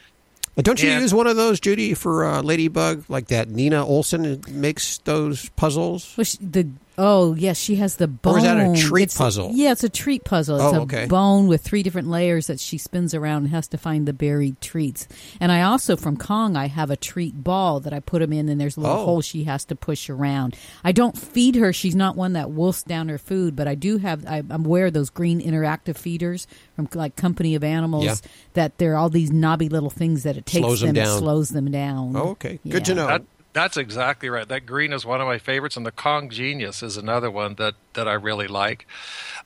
Don't 0.59 0.82
you 0.82 0.90
And- 0.90 1.01
use 1.03 1.14
one 1.14 1.26
of 1.26 1.36
those, 1.36 1.59
Judy, 1.59 1.94
for 1.94 2.24
uh, 2.26 2.42
Ladybug? 2.42 3.05
Like 3.09 3.28
that 3.28 3.48
Nina 3.48 3.84
Ottosson 3.84 4.46
makes 4.48 4.98
those 4.98 5.48
puzzles? 5.51 6.14
Well, 6.16 6.27
the 6.40 6.68
oh 6.99 7.35
yes, 7.35 7.59
she 7.59 7.77
has 7.77 7.97
the 7.97 8.09
bone. 8.09 8.35
Or 8.35 8.39
is 8.39 8.45
that 8.45 8.57
a 8.59 8.75
treat 8.81 9.03
It's- 9.05 9.17
puzzle? 9.19 9.51
Yeah, 9.55 9.73
it's 9.73 9.85
a 9.85 9.89
treat 9.89 10.25
puzzle. 10.25 10.57
It's 10.57 10.93
Oh, 10.95 10.99
a 10.99 11.07
bone 11.07 11.47
with 11.47 11.62
three 11.62 11.83
different 11.83 12.09
layers 12.09 12.47
that 12.49 12.61
she 12.61 12.79
spins 12.79 13.15
around 13.15 13.45
and 13.45 13.49
has 13.49 13.69
to 13.69 13.79
find 13.79 14.07
the 14.07 14.12
buried 14.12 14.61
treats. 14.61 15.09
And 15.41 15.51
I 15.51 15.62
also 15.62 15.97
from 15.97 16.17
Kong, 16.17 16.57
I 16.57 16.67
have 16.69 16.91
a 16.91 16.97
treat 16.97 17.43
ball 17.43 17.81
that 17.81 17.93
I 17.93 18.01
put 18.01 18.21
them 18.21 18.33
in, 18.33 18.49
and 18.49 18.61
there's 18.61 18.77
a 18.77 18.81
little 18.81 18.97
Oh. 18.97 19.05
hole 19.05 19.21
she 19.21 19.45
has 19.45 19.65
to 19.67 19.75
push 19.77 20.11
around. 20.11 20.57
I 20.85 20.93
don't 20.93 21.17
feed 21.17 21.55
her; 21.57 21.73
she's 21.73 21.95
not 21.97 22.17
one 22.17 22.35
that 22.35 22.51
wolfs 22.51 22.83
down 22.83 23.09
her 23.09 23.19
food. 23.19 23.57
But 23.57 23.69
I 23.69 23.75
do 23.75 23.99
have. 23.99 24.27
I, 24.27 24.39
I'm 24.51 24.65
aware 24.67 24.87
of 24.87 24.93
those 24.93 25.11
green 25.11 25.41
interactive 25.41 25.97
feeders 25.97 26.47
from 26.77 26.89
like 26.95 27.17
Company 27.17 27.55
of 27.55 27.65
Animals. 27.65 28.05
Yeah. 28.05 28.15
That 28.55 28.79
there 28.79 28.93
are 28.95 28.97
all 28.97 29.11
these 29.11 29.31
knobby 29.31 29.69
little 29.69 29.91
things 29.91 30.25
that 30.25 30.37
it 30.37 30.45
takes 30.47 30.65
Slows 30.65 30.81
them 30.81 30.95
them, 30.95 31.05
down. 31.05 31.19
slows 31.19 31.49
them 31.51 31.71
down. 31.71 32.17
Oh, 32.17 32.31
okay. 32.31 32.59
Good 32.69 32.85
to 32.87 32.95
know. 32.95 33.07
That, 33.07 33.23
that's 33.52 33.77
exactly 33.77 34.28
right. 34.28 34.47
That 34.47 34.66
green 34.66 34.93
is 34.93 35.05
one 35.05 35.20
of 35.20 35.27
my 35.27 35.39
favorites, 35.39 35.77
and 35.77 35.85
the 35.85 35.93
Kong 35.93 36.31
Genius 36.31 36.82
is 36.82 36.97
another 36.97 37.31
one 37.31 37.55
that, 37.56 37.74
that 37.94 38.06
I 38.06 38.12
really 38.12 38.47
like. 38.47 38.86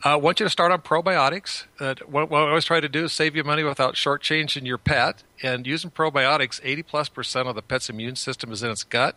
Uh, 0.05 0.10
I 0.10 0.16
want 0.16 0.40
you 0.40 0.47
to 0.47 0.51
start 0.51 0.72
on 0.72 0.82
probiotics. 0.82 1.64
Uh, 1.81 1.94
what, 2.06 2.31
what 2.31 2.43
I 2.43 2.48
always 2.48 2.66
try 2.66 2.81
to 2.81 2.89
do 2.89 3.05
is 3.05 3.12
save 3.12 3.35
you 3.35 3.44
money 3.44 3.64
without 3.64 3.94
shortchanging 3.94 4.66
your 4.66 4.78
pet. 4.78 5.22
And 5.43 5.66
using 5.66 5.90
probiotics, 5.90 6.60
80 6.62 6.82
plus 6.82 7.09
percent 7.09 7.48
of 7.48 7.55
the 7.55 7.62
pet's 7.62 7.89
immune 7.89 8.16
system 8.16 8.52
is 8.52 8.62
in 8.62 8.70
its 8.70 8.85
gut. 8.85 9.16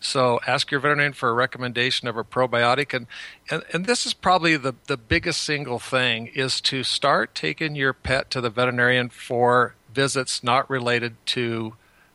So 0.00 0.40
ask 0.46 0.70
your 0.70 0.80
veterinarian 0.80 1.12
for 1.12 1.28
a 1.28 1.34
recommendation 1.34 2.08
of 2.08 2.16
a 2.16 2.24
probiotic. 2.24 2.94
And, 2.94 3.06
and, 3.50 3.62
and 3.72 3.86
this 3.86 4.06
is 4.06 4.14
probably 4.14 4.56
the, 4.56 4.74
the 4.86 4.96
biggest 4.96 5.42
single 5.42 5.78
thing 5.78 6.28
is 6.28 6.60
to 6.62 6.82
start 6.82 7.34
taking 7.34 7.74
your 7.74 7.92
pet 7.92 8.30
to 8.30 8.40
the 8.40 8.50
veterinarian 8.50 9.10
for 9.10 9.74
visits 9.92 10.42
not 10.42 10.68
related 10.70 11.14
to 11.26 11.74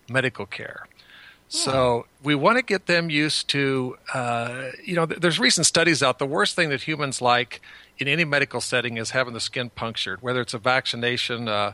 medical 0.10 0.46
care. 0.46 0.88
So 1.48 2.08
we 2.24 2.36
want 2.36 2.58
to 2.58 2.64
get 2.64 2.88
them 2.88 3.10
used 3.10 3.50
to, 3.50 3.98
uh, 4.14 4.70
you 4.84 4.96
know, 4.96 5.06
th- 5.06 5.22
there's 5.22 5.40
recent 5.40 5.66
studies 5.66 6.02
out. 6.02 6.20
The 6.20 6.26
worst 6.26 6.56
thing 6.56 6.70
that 6.70 6.84
humans 6.84 7.22
like 7.22 7.62
in 7.98 8.08
any 8.08 8.26
medical 8.26 8.62
setting 8.62 8.98
is 8.98 9.12
having 9.12 9.34
the 9.34 9.40
skin 9.40 9.70
punctured, 9.70 10.22
whether 10.22 10.42
it's 10.42 10.54
a 10.54 10.58
vaccination, 10.58 11.48
uh, 11.48 11.74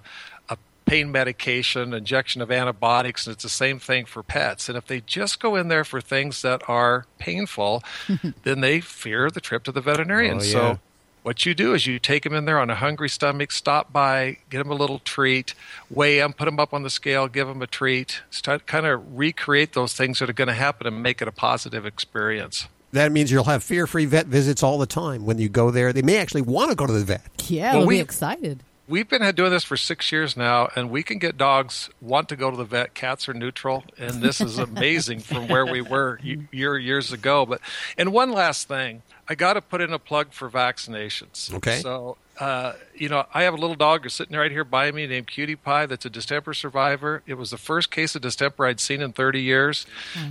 a 0.49 0.57
pain 0.85 1.11
medication, 1.11 1.93
injection 1.93 2.41
of 2.41 2.51
antibiotics, 2.51 3.25
and 3.25 3.33
it's 3.33 3.43
the 3.43 3.49
same 3.49 3.79
thing 3.79 4.05
for 4.05 4.21
pets. 4.21 4.67
And 4.67 4.77
if 4.77 4.85
they 4.87 5.01
just 5.01 5.39
go 5.39 5.55
in 5.55 5.69
there 5.69 5.85
for 5.85 6.01
things 6.01 6.41
that 6.41 6.61
are 6.67 7.05
painful, 7.17 7.83
then 8.43 8.61
they 8.61 8.81
fear 8.81 9.29
the 9.29 9.41
trip 9.41 9.63
to 9.63 9.71
the 9.71 9.81
veterinarian. 9.81 10.39
Oh, 10.39 10.43
yeah. 10.43 10.51
So 10.51 10.79
what 11.23 11.45
you 11.45 11.53
do 11.53 11.73
is 11.73 11.85
you 11.85 11.99
take 11.99 12.23
them 12.23 12.33
in 12.33 12.45
there 12.45 12.59
on 12.59 12.69
a 12.69 12.75
hungry 12.75 13.09
stomach, 13.09 13.51
stop 13.51 13.93
by, 13.93 14.37
get 14.49 14.57
them 14.59 14.71
a 14.71 14.75
little 14.75 14.99
treat, 14.99 15.53
weigh 15.89 16.17
them, 16.19 16.33
put 16.33 16.45
them 16.45 16.59
up 16.59 16.73
on 16.73 16.83
the 16.83 16.89
scale, 16.89 17.27
give 17.27 17.47
them 17.47 17.61
a 17.61 17.67
treat, 17.67 18.21
start 18.31 18.65
kind 18.65 18.85
of 18.85 19.17
recreate 19.17 19.73
those 19.73 19.93
things 19.93 20.19
that 20.19 20.29
are 20.29 20.33
going 20.33 20.47
to 20.47 20.53
happen 20.53 20.87
and 20.87 21.03
make 21.03 21.21
it 21.21 21.27
a 21.27 21.31
positive 21.31 21.85
experience. 21.85 22.67
That 22.93 23.11
means 23.11 23.31
you'll 23.31 23.45
have 23.45 23.63
fear-free 23.63 24.05
vet 24.05 24.25
visits 24.25 24.63
all 24.63 24.77
the 24.77 24.85
time 24.85 25.25
when 25.25 25.37
you 25.37 25.47
go 25.47 25.71
there. 25.71 25.93
They 25.93 26.01
may 26.01 26.17
actually 26.17 26.41
want 26.41 26.71
to 26.71 26.75
go 26.75 26.85
to 26.85 26.91
the 26.91 27.05
vet. 27.05 27.21
Yeah, 27.47 27.71
Well, 27.71 27.79
we'll 27.81 27.87
we- 27.87 27.95
be 27.95 28.01
excited. 28.01 28.63
We've 28.87 29.07
been 29.07 29.23
doing 29.35 29.51
this 29.51 29.63
for 29.63 29.77
six 29.77 30.11
years 30.11 30.35
now, 30.35 30.69
and 30.75 30.89
we 30.89 31.03
can 31.03 31.17
get 31.17 31.37
dogs 31.37 31.89
want 32.01 32.27
to 32.29 32.35
go 32.35 32.51
to 32.51 32.57
the 32.57 32.65
vet. 32.65 32.93
Cats 32.93 33.29
are 33.29 33.33
neutral, 33.33 33.83
and 33.97 34.21
this 34.21 34.41
is 34.41 34.57
amazing 34.57 35.19
from 35.19 35.47
where 35.47 35.65
we 35.65 35.81
were 35.81 36.19
year 36.51 36.77
years 36.77 37.13
ago. 37.13 37.45
But 37.45 37.61
and 37.97 38.11
one 38.11 38.31
last 38.31 38.67
thing, 38.67 39.03
I 39.29 39.35
got 39.35 39.53
to 39.53 39.61
put 39.61 39.81
in 39.81 39.93
a 39.93 39.99
plug 39.99 40.33
for 40.33 40.49
vaccinations. 40.49 41.53
Okay. 41.53 41.79
So 41.79 42.17
uh, 42.41 42.73
you 42.95 43.07
know, 43.07 43.23
I 43.35 43.43
have 43.43 43.53
a 43.53 43.57
little 43.57 43.75
dog 43.75 44.01
who's 44.01 44.15
sitting 44.15 44.35
right 44.35 44.49
here 44.51 44.63
by 44.63 44.91
me 44.91 45.05
named 45.05 45.27
Cutie 45.27 45.55
Pie. 45.55 45.85
That's 45.85 46.05
a 46.05 46.09
distemper 46.09 46.55
survivor. 46.55 47.21
It 47.27 47.35
was 47.35 47.51
the 47.51 47.57
first 47.57 47.91
case 47.91 48.15
of 48.15 48.23
distemper 48.23 48.65
I'd 48.65 48.79
seen 48.79 48.99
in 49.01 49.13
30 49.13 49.43
years. 49.43 49.85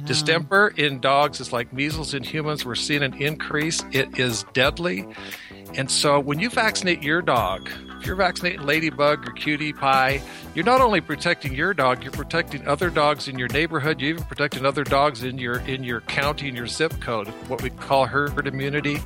Distemper 0.06 0.74
in 0.76 0.98
dogs 0.98 1.38
is 1.38 1.52
like 1.52 1.72
measles 1.72 2.12
in 2.12 2.24
humans. 2.24 2.66
We're 2.66 2.74
seeing 2.74 3.04
an 3.04 3.14
increase. 3.14 3.84
It 3.92 4.18
is 4.18 4.44
deadly. 4.52 5.06
And 5.76 5.90
so 5.90 6.18
when 6.18 6.38
you 6.38 6.50
vaccinate 6.50 7.02
your 7.02 7.22
dog, 7.22 7.70
if 8.00 8.06
you're 8.06 8.16
vaccinating 8.16 8.62
Ladybug 8.62 9.28
or 9.28 9.32
Cutie 9.32 9.72
Pie, 9.72 10.22
you're 10.54 10.64
not 10.64 10.80
only 10.80 11.00
protecting 11.00 11.54
your 11.54 11.74
dog, 11.74 12.02
you're 12.02 12.12
protecting 12.12 12.66
other 12.66 12.90
dogs 12.90 13.28
in 13.28 13.38
your 13.38 13.48
neighborhood. 13.48 14.00
You're 14.00 14.10
even 14.10 14.24
protecting 14.24 14.64
other 14.64 14.84
dogs 14.84 15.22
in 15.22 15.38
your 15.38 15.60
in 15.60 15.84
your 15.84 16.00
county 16.02 16.48
and 16.48 16.56
your 16.56 16.66
zip 16.66 16.98
code, 17.00 17.28
what 17.48 17.62
we 17.62 17.70
call 17.70 18.06
herd 18.06 18.46
immunity. 18.46 19.00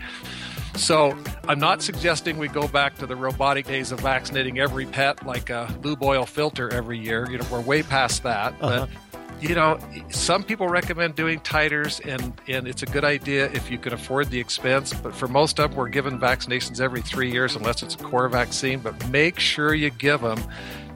So 0.77 1.17
I'm 1.49 1.61
not 1.61 1.83
suggesting 1.83 2.37
we 2.37 2.49
go 2.49 2.67
back 2.67 2.97
to 2.99 3.07
the 3.07 3.15
robotic 3.15 3.67
days 3.67 3.93
of 3.93 4.01
vaccinating 4.01 4.59
every 4.59 4.87
pet 4.87 5.25
like 5.25 5.51
a 5.51 5.73
lube 5.83 6.03
oil 6.03 6.27
filter 6.27 6.73
every 6.73 6.99
year. 6.99 7.29
You 7.31 7.39
know, 7.39 7.47
we're 7.51 7.61
way 7.61 7.83
past 7.83 8.23
that. 8.25 8.55
Uh-huh. 8.61 8.87
But 8.87 9.04
you 9.41 9.55
know, 9.55 9.79
some 10.11 10.43
people 10.43 10.69
recommend 10.69 11.15
doing 11.15 11.41
titers, 11.41 12.01
and, 12.05 12.33
and 12.49 12.67
it's 12.67 12.83
a 12.83 12.87
good 12.87 13.05
idea 13.05 13.47
if 13.53 13.71
you 13.71 13.79
can 13.79 13.93
afford 13.93 14.31
the 14.31 14.39
expense. 14.41 14.93
But 14.93 15.15
for 15.15 15.29
most 15.29 15.59
of 15.61 15.71
them, 15.71 15.79
we're 15.79 15.89
given 15.89 16.19
vaccinations 16.19 16.81
every 16.81 17.03
three 17.03 17.31
years 17.31 17.57
unless 17.57 17.83
it's 17.83 17.95
a 17.95 17.99
core 17.99 18.29
vaccine. 18.29 18.81
But 18.81 19.09
make 19.11 19.39
sure 19.39 19.75
you 19.75 19.91
give 19.91 20.21
them 20.23 20.43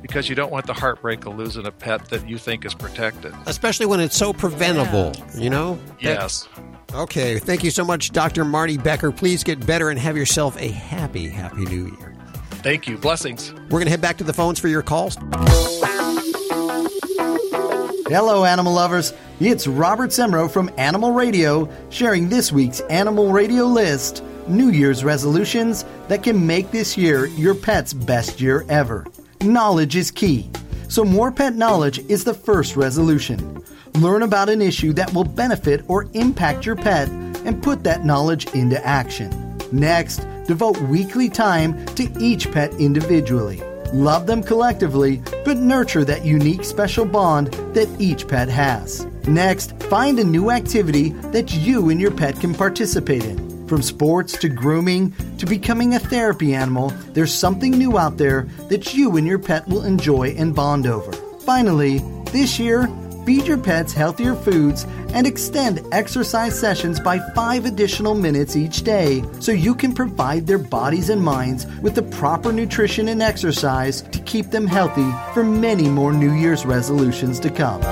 because 0.00 0.28
you 0.28 0.34
don't 0.34 0.52
want 0.52 0.66
the 0.66 0.72
heartbreak 0.74 1.26
of 1.26 1.36
losing 1.36 1.66
a 1.66 1.72
pet 1.72 2.04
that 2.06 2.28
you 2.28 2.38
think 2.38 2.64
is 2.64 2.72
protected. 2.74 3.34
Especially 3.46 3.84
when 3.86 4.00
it's 4.00 4.16
so 4.16 4.32
preventable, 4.32 5.12
you 5.36 5.50
know? 5.50 5.74
That- 5.74 6.02
Yes. 6.02 6.48
Okay, 6.94 7.38
thank 7.38 7.62
you 7.62 7.70
so 7.70 7.84
much, 7.84 8.12
Dr. 8.12 8.46
Marty 8.46 8.78
Becker. 8.78 9.12
Please 9.12 9.44
get 9.44 9.66
better 9.66 9.90
and 9.90 9.98
have 9.98 10.16
yourself 10.16 10.56
a 10.58 10.68
happy, 10.68 11.28
happy 11.28 11.66
new 11.66 11.86
year. 11.98 12.14
Thank 12.62 12.88
you. 12.88 12.96
Blessings. 12.96 13.52
We're 13.52 13.68
going 13.80 13.84
to 13.84 13.90
head 13.90 14.00
back 14.00 14.16
to 14.18 14.24
the 14.24 14.32
phones 14.32 14.58
for 14.58 14.68
your 14.68 14.82
calls. 14.82 15.18
Hello, 18.08 18.46
animal 18.46 18.72
lovers. 18.72 19.12
It's 19.38 19.66
Robert 19.66 20.08
Semro 20.08 20.50
from 20.50 20.70
Animal 20.78 21.12
Radio 21.12 21.68
sharing 21.90 22.30
this 22.30 22.50
week's 22.50 22.80
Animal 22.88 23.32
Radio 23.32 23.64
list 23.64 24.24
New 24.46 24.70
Year's 24.70 25.04
resolutions 25.04 25.84
that 26.08 26.22
can 26.22 26.46
make 26.46 26.70
this 26.70 26.96
year 26.96 27.26
your 27.26 27.54
pet's 27.54 27.92
best 27.92 28.40
year 28.40 28.64
ever. 28.70 29.06
Knowledge 29.42 29.94
is 29.94 30.10
key, 30.10 30.48
so 30.88 31.04
more 31.04 31.30
pet 31.30 31.54
knowledge 31.54 31.98
is 32.08 32.24
the 32.24 32.32
first 32.32 32.76
resolution. 32.76 33.62
Learn 33.96 34.22
about 34.22 34.48
an 34.48 34.62
issue 34.62 34.94
that 34.94 35.12
will 35.12 35.24
benefit 35.24 35.84
or 35.86 36.08
impact 36.14 36.64
your 36.64 36.76
pet 36.76 37.10
and 37.10 37.62
put 37.62 37.84
that 37.84 38.06
knowledge 38.06 38.46
into 38.54 38.82
action. 38.86 39.58
Next, 39.70 40.26
devote 40.46 40.80
weekly 40.80 41.28
time 41.28 41.84
to 41.96 42.10
each 42.18 42.50
pet 42.52 42.72
individually. 42.80 43.62
Love 43.92 44.26
them 44.26 44.42
collectively, 44.42 45.22
but 45.44 45.56
nurture 45.56 46.04
that 46.04 46.24
unique 46.24 46.64
special 46.64 47.04
bond 47.06 47.46
that 47.74 47.88
each 47.98 48.28
pet 48.28 48.48
has. 48.48 49.06
Next, 49.26 49.74
find 49.84 50.18
a 50.18 50.24
new 50.24 50.50
activity 50.50 51.10
that 51.32 51.54
you 51.54 51.88
and 51.88 52.00
your 52.00 52.10
pet 52.10 52.38
can 52.38 52.54
participate 52.54 53.24
in. 53.24 53.66
From 53.66 53.82
sports 53.82 54.38
to 54.38 54.48
grooming 54.48 55.12
to 55.38 55.46
becoming 55.46 55.94
a 55.94 55.98
therapy 55.98 56.54
animal, 56.54 56.90
there's 57.12 57.32
something 57.32 57.72
new 57.72 57.98
out 57.98 58.16
there 58.16 58.42
that 58.68 58.94
you 58.94 59.16
and 59.16 59.26
your 59.26 59.38
pet 59.38 59.66
will 59.68 59.84
enjoy 59.84 60.34
and 60.38 60.54
bond 60.54 60.86
over. 60.86 61.12
Finally, 61.40 61.98
this 62.32 62.58
year, 62.58 62.88
feed 63.28 63.46
your 63.46 63.58
pets 63.58 63.92
healthier 63.92 64.34
foods 64.34 64.86
and 65.12 65.26
extend 65.26 65.86
exercise 65.92 66.58
sessions 66.58 66.98
by 66.98 67.18
five 67.34 67.66
additional 67.66 68.14
minutes 68.14 68.56
each 68.56 68.84
day 68.84 69.22
so 69.38 69.52
you 69.52 69.74
can 69.74 69.92
provide 69.92 70.46
their 70.46 70.56
bodies 70.56 71.10
and 71.10 71.22
minds 71.22 71.66
with 71.82 71.94
the 71.94 72.02
proper 72.02 72.54
nutrition 72.54 73.08
and 73.08 73.20
exercise 73.20 74.00
to 74.00 74.18
keep 74.20 74.50
them 74.50 74.66
healthy 74.66 75.10
for 75.34 75.44
many 75.44 75.90
more 75.90 76.14
New 76.14 76.32
Year's 76.32 76.64
resolutions 76.64 77.38
to 77.38 77.50
come. 77.50 77.82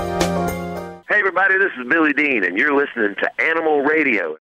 Hey, 1.07 1.19
everybody, 1.19 1.59
this 1.59 1.71
is 1.79 1.87
Billy 1.87 2.13
Dean, 2.13 2.43
and 2.43 2.57
you're 2.57 2.75
listening 2.75 3.13
to 3.21 3.39
Animal 3.39 3.81
Radio. 3.81 4.37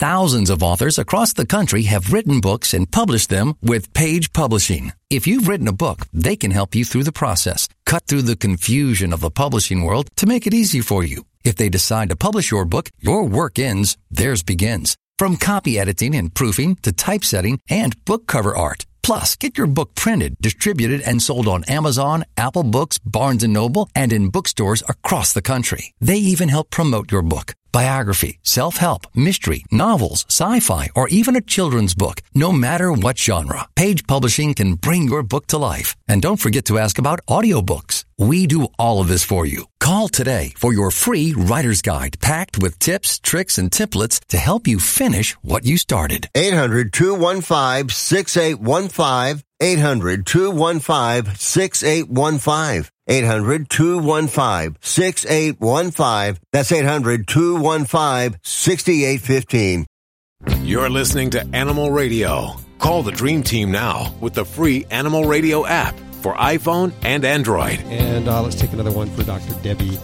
Thousands 0.00 0.50
of 0.50 0.60
authors 0.60 0.98
across 0.98 1.32
the 1.32 1.46
country 1.46 1.82
have 1.82 2.12
written 2.12 2.40
books 2.40 2.74
and 2.74 2.90
published 2.90 3.30
them 3.30 3.54
with 3.62 3.92
Page 3.94 4.32
Publishing. 4.32 4.92
If 5.08 5.28
you've 5.28 5.46
written 5.46 5.68
a 5.68 5.72
book, 5.72 6.00
they 6.12 6.34
can 6.34 6.50
help 6.50 6.74
you 6.74 6.84
through 6.84 7.04
the 7.04 7.12
process, 7.12 7.68
cut 7.86 8.04
through 8.06 8.22
the 8.22 8.34
confusion 8.34 9.12
of 9.12 9.20
the 9.20 9.30
publishing 9.30 9.82
world 9.82 10.10
to 10.16 10.26
make 10.26 10.48
it 10.48 10.54
easy 10.54 10.80
for 10.80 11.04
you. 11.04 11.24
If 11.44 11.54
they 11.54 11.68
decide 11.68 12.08
to 12.08 12.16
publish 12.16 12.50
your 12.50 12.64
book, 12.64 12.88
your 12.98 13.24
work 13.24 13.56
ends, 13.56 13.96
theirs 14.10 14.42
begins. 14.42 14.96
From 15.16 15.36
copy 15.36 15.78
editing 15.78 16.16
and 16.16 16.34
proofing 16.34 16.74
to 16.82 16.90
typesetting 16.90 17.60
and 17.70 18.04
book 18.04 18.26
cover 18.26 18.56
art. 18.56 18.86
Plus, 19.04 19.36
get 19.36 19.56
your 19.56 19.68
book 19.68 19.94
printed, 19.94 20.34
distributed, 20.40 21.02
and 21.02 21.22
sold 21.22 21.46
on 21.46 21.62
Amazon, 21.64 22.24
Apple 22.36 22.64
Books, 22.64 22.98
Barnes 22.98 23.44
& 23.44 23.48
Noble, 23.48 23.88
and 23.94 24.12
in 24.12 24.30
bookstores 24.30 24.82
across 24.88 25.32
the 25.32 25.42
country. 25.42 25.92
They 26.00 26.16
even 26.16 26.48
help 26.48 26.70
promote 26.70 27.12
your 27.12 27.22
book. 27.22 27.52
Biography, 27.74 28.38
self-help, 28.44 29.08
mystery, 29.16 29.64
novels, 29.72 30.24
sci-fi, 30.28 30.90
or 30.94 31.08
even 31.08 31.34
a 31.34 31.40
children's 31.40 31.92
book. 31.92 32.20
No 32.32 32.52
matter 32.52 32.92
what 32.92 33.18
genre, 33.18 33.66
Page 33.74 34.06
Publishing 34.06 34.54
can 34.54 34.74
bring 34.76 35.02
your 35.02 35.24
book 35.24 35.48
to 35.48 35.58
life. 35.58 35.96
And 36.06 36.22
don't 36.22 36.38
forget 36.44 36.66
to 36.66 36.78
ask 36.78 36.98
about 36.98 37.26
audiobooks. 37.26 38.04
We 38.16 38.46
do 38.46 38.68
all 38.78 39.00
of 39.00 39.08
this 39.08 39.24
for 39.24 39.44
you. 39.44 39.64
Call 39.80 40.08
today 40.08 40.52
for 40.56 40.72
your 40.72 40.92
free 40.92 41.34
writer's 41.36 41.82
guide 41.82 42.20
packed 42.20 42.62
with 42.62 42.78
tips, 42.78 43.18
tricks, 43.18 43.58
and 43.58 43.72
templates 43.72 44.20
to 44.28 44.38
help 44.38 44.68
you 44.68 44.78
finish 44.78 45.32
what 45.42 45.64
you 45.64 45.76
started. 45.76 46.28
800 46.36 46.92
215 46.92 47.88
6815. 47.88 49.42
800 49.60 50.26
215 50.26 51.34
6815. 51.34 52.93
800 53.06 53.68
215 53.68 54.76
6815. 54.80 56.40
That's 56.52 56.72
800 56.72 57.26
215 57.28 58.40
6815. 58.42 59.86
You're 60.62 60.90
listening 60.90 61.30
to 61.30 61.46
Animal 61.54 61.90
Radio. 61.90 62.54
Call 62.78 63.02
the 63.02 63.12
Dream 63.12 63.42
Team 63.42 63.70
now 63.70 64.14
with 64.20 64.34
the 64.34 64.44
free 64.44 64.86
Animal 64.90 65.24
Radio 65.24 65.64
app 65.66 65.94
for 66.20 66.34
iPhone 66.34 66.92
and 67.02 67.24
Android. 67.24 67.80
And 67.84 68.28
uh, 68.28 68.42
let's 68.42 68.56
take 68.56 68.72
another 68.72 68.92
one 68.92 69.08
for 69.10 69.22
Dr. 69.24 69.54
Debbie. 69.62 69.98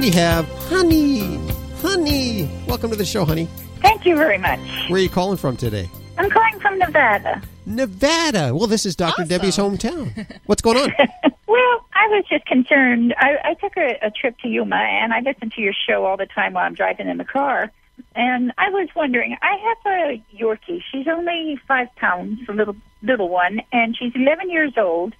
We 0.00 0.10
have 0.10 0.46
Honey. 0.68 1.38
Honey. 1.80 2.50
Welcome 2.66 2.90
to 2.90 2.96
the 2.96 3.04
show, 3.04 3.24
Honey. 3.24 3.48
Thank 3.80 4.04
you 4.06 4.16
very 4.16 4.38
much. 4.38 4.60
Where 4.88 4.98
are 4.98 5.02
you 5.02 5.08
calling 5.10 5.36
from 5.36 5.56
today? 5.56 5.90
I'm 6.18 6.30
calling 6.30 6.58
from 6.60 6.78
Nevada. 6.78 7.42
Nevada. 7.66 8.54
Well, 8.54 8.66
this 8.66 8.86
is 8.86 8.96
Dr. 8.96 9.24
Debbie's 9.24 9.56
hometown. 9.56 10.38
What's 10.46 10.62
going 10.62 10.78
on? 10.78 10.92
Well, 11.48 11.86
I 11.94 12.08
was 12.08 12.24
just 12.28 12.44
concerned. 12.44 13.14
I, 13.18 13.36
I 13.42 13.54
took 13.54 13.76
a, 13.78 13.98
a 14.02 14.10
trip 14.10 14.36
to 14.40 14.48
Yuma, 14.48 14.76
and 14.76 15.14
I 15.14 15.20
listen 15.20 15.48
to 15.50 15.60
your 15.62 15.72
show 15.72 16.04
all 16.04 16.16
the 16.18 16.26
time 16.26 16.52
while 16.52 16.66
I'm 16.66 16.74
driving 16.74 17.08
in 17.08 17.16
the 17.16 17.24
car. 17.24 17.70
And 18.14 18.52
I 18.58 18.68
was 18.68 18.88
wondering, 18.94 19.36
I 19.40 19.56
have 19.56 19.92
a 19.92 20.22
Yorkie. 20.36 20.82
She's 20.92 21.06
only 21.08 21.58
five 21.66 21.88
pounds, 21.96 22.40
a 22.48 22.52
little 22.52 22.76
little 23.00 23.28
one, 23.28 23.62
and 23.72 23.96
she's 23.96 24.12
11 24.14 24.50
years 24.50 24.72
old. 24.76 25.14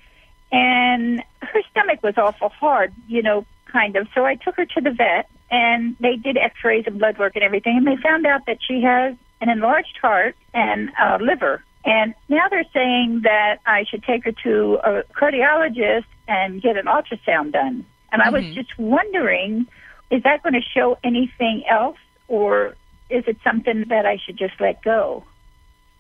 And 0.53 1.23
her 1.41 1.63
stomach 1.71 2.03
was 2.03 2.19
awful 2.19 2.51
hard, 2.51 2.93
you 3.09 3.23
know, 3.23 3.47
kind 3.73 3.97
of. 3.97 4.09
So 4.15 4.27
I 4.27 4.35
took 4.35 4.57
her 4.57 4.67
to 4.67 4.81
the 4.81 4.91
vet, 4.91 5.31
and 5.51 5.97
they 6.01 6.17
did 6.17 6.37
X-rays 6.37 6.85
and 6.87 6.99
blood 6.99 7.19
work 7.19 7.37
and 7.37 7.45
everything, 7.45 7.79
and 7.79 7.87
they 7.87 7.97
found 8.03 8.27
out 8.27 8.47
that 8.47 8.59
she 8.61 8.83
has 8.83 9.15
an 9.41 9.49
enlarged 9.49 9.99
heart 10.01 10.37
and 10.55 10.91
uh, 11.01 11.19
liver. 11.21 11.63
And 11.85 12.15
now 12.29 12.49
they're 12.51 12.65
saying 12.75 13.21
that 13.25 13.59
I 13.67 13.85
should 13.89 14.03
take 14.03 14.25
her 14.25 14.33
to 14.43 14.79
a 14.83 15.03
cardiologist 15.15 16.05
and 16.27 16.61
get 16.61 16.77
an 16.77 16.87
ultrasound 16.87 17.53
done. 17.53 17.85
And 18.13 18.23
I 18.23 18.31
was 18.31 18.43
Mhm. 18.45 18.55
just 18.55 18.77
wondering, 18.79 19.67
is 20.11 20.23
that 20.25 20.43
going 20.43 20.55
to 20.55 20.63
show 20.63 20.99
anything 21.05 21.65
else, 21.69 21.99
or 22.29 22.77
is 23.11 23.25
it 23.29 23.37
something 23.45 23.85
that 23.89 24.07
I 24.07 24.17
should 24.17 24.37
just 24.37 24.61
let 24.61 24.83
go? 24.83 25.25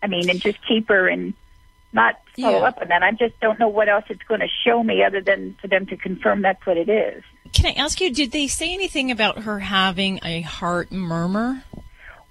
I 0.03 0.09
mean, 0.09 0.29
and 0.29 0.41
just 0.41 0.59
keep 0.67 0.89
her 0.89 1.09
and 1.09 1.35
not 1.93 2.17
follow 2.41 2.59
Yeah. 2.59 2.65
up 2.69 2.79
on 2.81 2.89
that. 2.89 3.03
I 3.03 3.13
just 3.13 3.39
don't 3.41 3.59
know 3.59 3.69
what 3.69 3.89
else 3.89 4.05
it's 4.09 4.23
going 4.25 4.41
to 4.41 4.49
show 4.49 4.83
me 4.83 5.03
other 5.05 5.21
than 5.21 5.55
for 5.61 5.69
them 5.69 5.87
to 5.87 5.97
confirm 5.97 6.43
that's 6.43 6.65
what 6.67 6.77
it 6.77 6.89
is. 6.89 7.23
Can 7.53 7.67
I 7.67 7.73
ask 7.81 8.01
you, 8.01 8.13
did 8.13 8.33
they 8.33 8.49
say 8.49 8.75
anything 8.75 9.11
about 9.11 9.45
her 9.45 9.61
having 9.61 10.19
a 10.25 10.41
heart 10.43 10.91
murmur? 10.91 11.63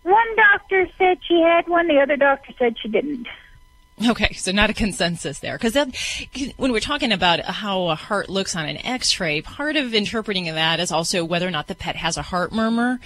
One 0.06 0.36
doctor 0.36 0.88
said 1.00 1.18
she 1.28 1.42
had 1.42 1.68
one, 1.68 1.88
the 1.88 2.00
other 2.00 2.16
doctor 2.16 2.54
said 2.60 2.76
she 2.80 2.90
didn't. 2.90 3.26
Okay, 4.10 4.34
so 4.34 4.52
not 4.52 4.70
a 4.70 4.74
consensus 4.74 5.40
there. 5.40 5.58
Because 5.58 5.76
when 6.58 6.74
we're 6.74 6.82
talking 6.82 7.14
about 7.14 7.40
how 7.46 7.88
a 7.88 7.96
heart 7.96 8.28
looks 8.28 8.54
on 8.54 8.66
an 8.66 8.78
x 8.86 9.20
ray, 9.22 9.42
part 9.42 9.78
of 9.78 9.94
interpreting 9.94 10.46
that 10.46 10.82
is 10.82 10.92
also 10.92 11.24
whether 11.24 11.48
or 11.48 11.52
not 11.52 11.68
the 11.68 11.76
pet 11.76 11.96
has 11.96 12.18
a 12.18 12.22
heart 12.22 12.52
murmur 12.52 13.00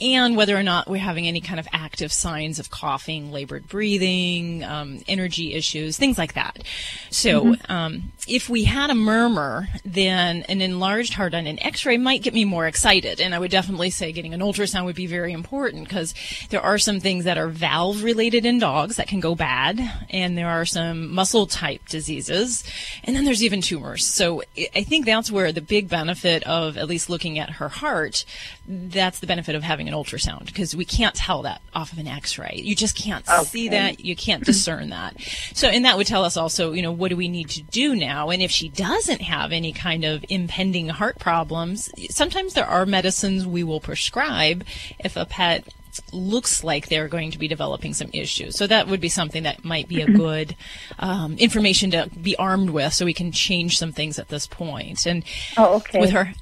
and 0.00 0.36
whether 0.36 0.56
or 0.56 0.62
not 0.62 0.88
we're 0.88 0.98
having 0.98 1.26
any 1.26 1.40
kind 1.40 1.58
of 1.58 1.66
active 1.72 2.12
signs 2.12 2.60
of 2.60 2.70
coughing, 2.70 3.32
labored 3.32 3.66
breathing, 3.68 4.62
um, 4.62 5.00
energy 5.08 5.52
issues, 5.52 5.96
things 5.96 6.16
like 6.16 6.34
that. 6.34 6.62
So 7.10 7.44
Mhm. 7.46 7.70
um, 7.70 8.12
if 8.28 8.48
we 8.48 8.64
had 8.64 8.90
a 8.90 8.94
murmur, 8.94 9.68
then 9.84 10.44
an 10.48 10.60
enlarged 10.60 11.14
heart 11.14 11.34
on 11.34 11.48
an 11.48 11.60
x 11.60 11.84
ray 11.84 11.96
might 11.96 12.22
get 12.22 12.34
me 12.34 12.44
more 12.44 12.68
excited. 12.68 13.20
And 13.20 13.34
I 13.34 13.40
would 13.40 13.50
definitely 13.50 13.90
say 13.90 14.12
getting 14.12 14.32
an 14.32 14.40
ultrasound 14.40 14.84
would 14.84 14.96
be 14.96 15.06
very 15.06 15.32
important 15.32 15.88
because 15.88 16.14
there 16.50 16.62
are 16.62 16.78
some 16.78 17.00
things 17.00 17.24
that 17.24 17.36
are 17.36 17.48
valve 17.48 18.04
related 18.04 18.46
in 18.46 18.60
dogs 18.60 18.94
that 18.96 19.08
can 19.08 19.18
go 19.18 19.34
bad. 19.34 19.80
And 20.10 20.35
there 20.36 20.48
are 20.48 20.64
some 20.64 21.12
muscle 21.12 21.46
type 21.46 21.88
diseases. 21.88 22.64
And 23.04 23.16
then 23.16 23.24
there's 23.24 23.42
even 23.42 23.60
tumors. 23.60 24.06
So 24.06 24.42
I- 24.74 24.84
think 24.86 25.04
that's 25.04 25.32
where 25.32 25.50
the 25.50 25.60
big 25.60 25.88
benefit 25.88 26.44
of 26.44 26.76
at 26.76 26.86
least 26.86 27.10
looking 27.10 27.38
at 27.38 27.50
her 27.50 27.68
heart, 27.68 28.24
that's 28.68 29.18
the 29.18 29.26
benefit 29.26 29.54
of 29.54 29.62
having 29.62 29.88
an 29.88 29.94
ultrasound 29.94 30.46
because 30.46 30.76
we 30.76 30.84
can't 30.84 31.14
tell 31.14 31.42
that 31.42 31.60
off 31.74 31.92
of 31.92 31.98
an 31.98 32.06
x-ray. 32.06 32.60
You 32.62 32.76
just 32.76 32.96
can't 32.96 33.26
see 33.46 33.68
that. 33.70 34.04
You 34.04 34.14
can't 34.14 34.44
discern 34.44 34.90
that. 34.90 35.20
So, 35.54 35.68
and 35.68 35.84
that 35.84 35.96
would 35.96 36.06
tell 36.06 36.24
us 36.24 36.36
also, 36.36 36.72
you 36.72 36.82
know, 36.82 36.92
what 36.92 37.08
do 37.08 37.16
we 37.16 37.28
need 37.28 37.48
to 37.50 37.62
do 37.62 37.96
now? 37.96 38.30
And 38.30 38.42
if 38.42 38.50
she 38.50 38.68
doesn't 38.68 39.22
have 39.22 39.52
any 39.52 39.72
kind 39.72 40.04
of 40.04 40.24
impending 40.28 40.88
heart 40.88 41.18
problems, 41.18 41.90
sometimes 42.10 42.54
there 42.54 42.66
are 42.66 42.86
medicines 42.86 43.46
we 43.46 43.64
will 43.64 43.80
prescribe 43.80 44.64
if 45.00 45.16
a 45.16 45.24
pet 45.24 45.66
looks 46.12 46.64
like 46.64 46.88
they're 46.88 47.08
going 47.08 47.30
to 47.32 47.38
be 47.38 47.48
developing 47.48 47.94
some 47.94 48.10
issues. 48.12 48.56
So 48.56 48.66
that 48.66 48.88
would 48.88 49.00
be 49.00 49.08
something 49.08 49.42
that 49.44 49.64
might 49.64 49.88
be 49.88 50.00
a 50.02 50.06
Mm-hmm. 50.06 50.16
good 50.16 50.56
um, 50.98 51.36
information 51.38 51.90
to 51.90 52.08
be 52.22 52.36
armed 52.36 52.70
with, 52.70 52.92
so 52.94 53.04
we 53.04 53.12
can 53.14 53.32
change 53.32 53.76
some 53.78 53.92
things 53.92 54.18
at 54.18 54.28
this 54.28 54.46
point. 54.46 55.04
And 55.06 55.24
Oh, 55.56 55.74
okay. 55.76 56.00
with 56.00 56.10
her. 56.10 56.32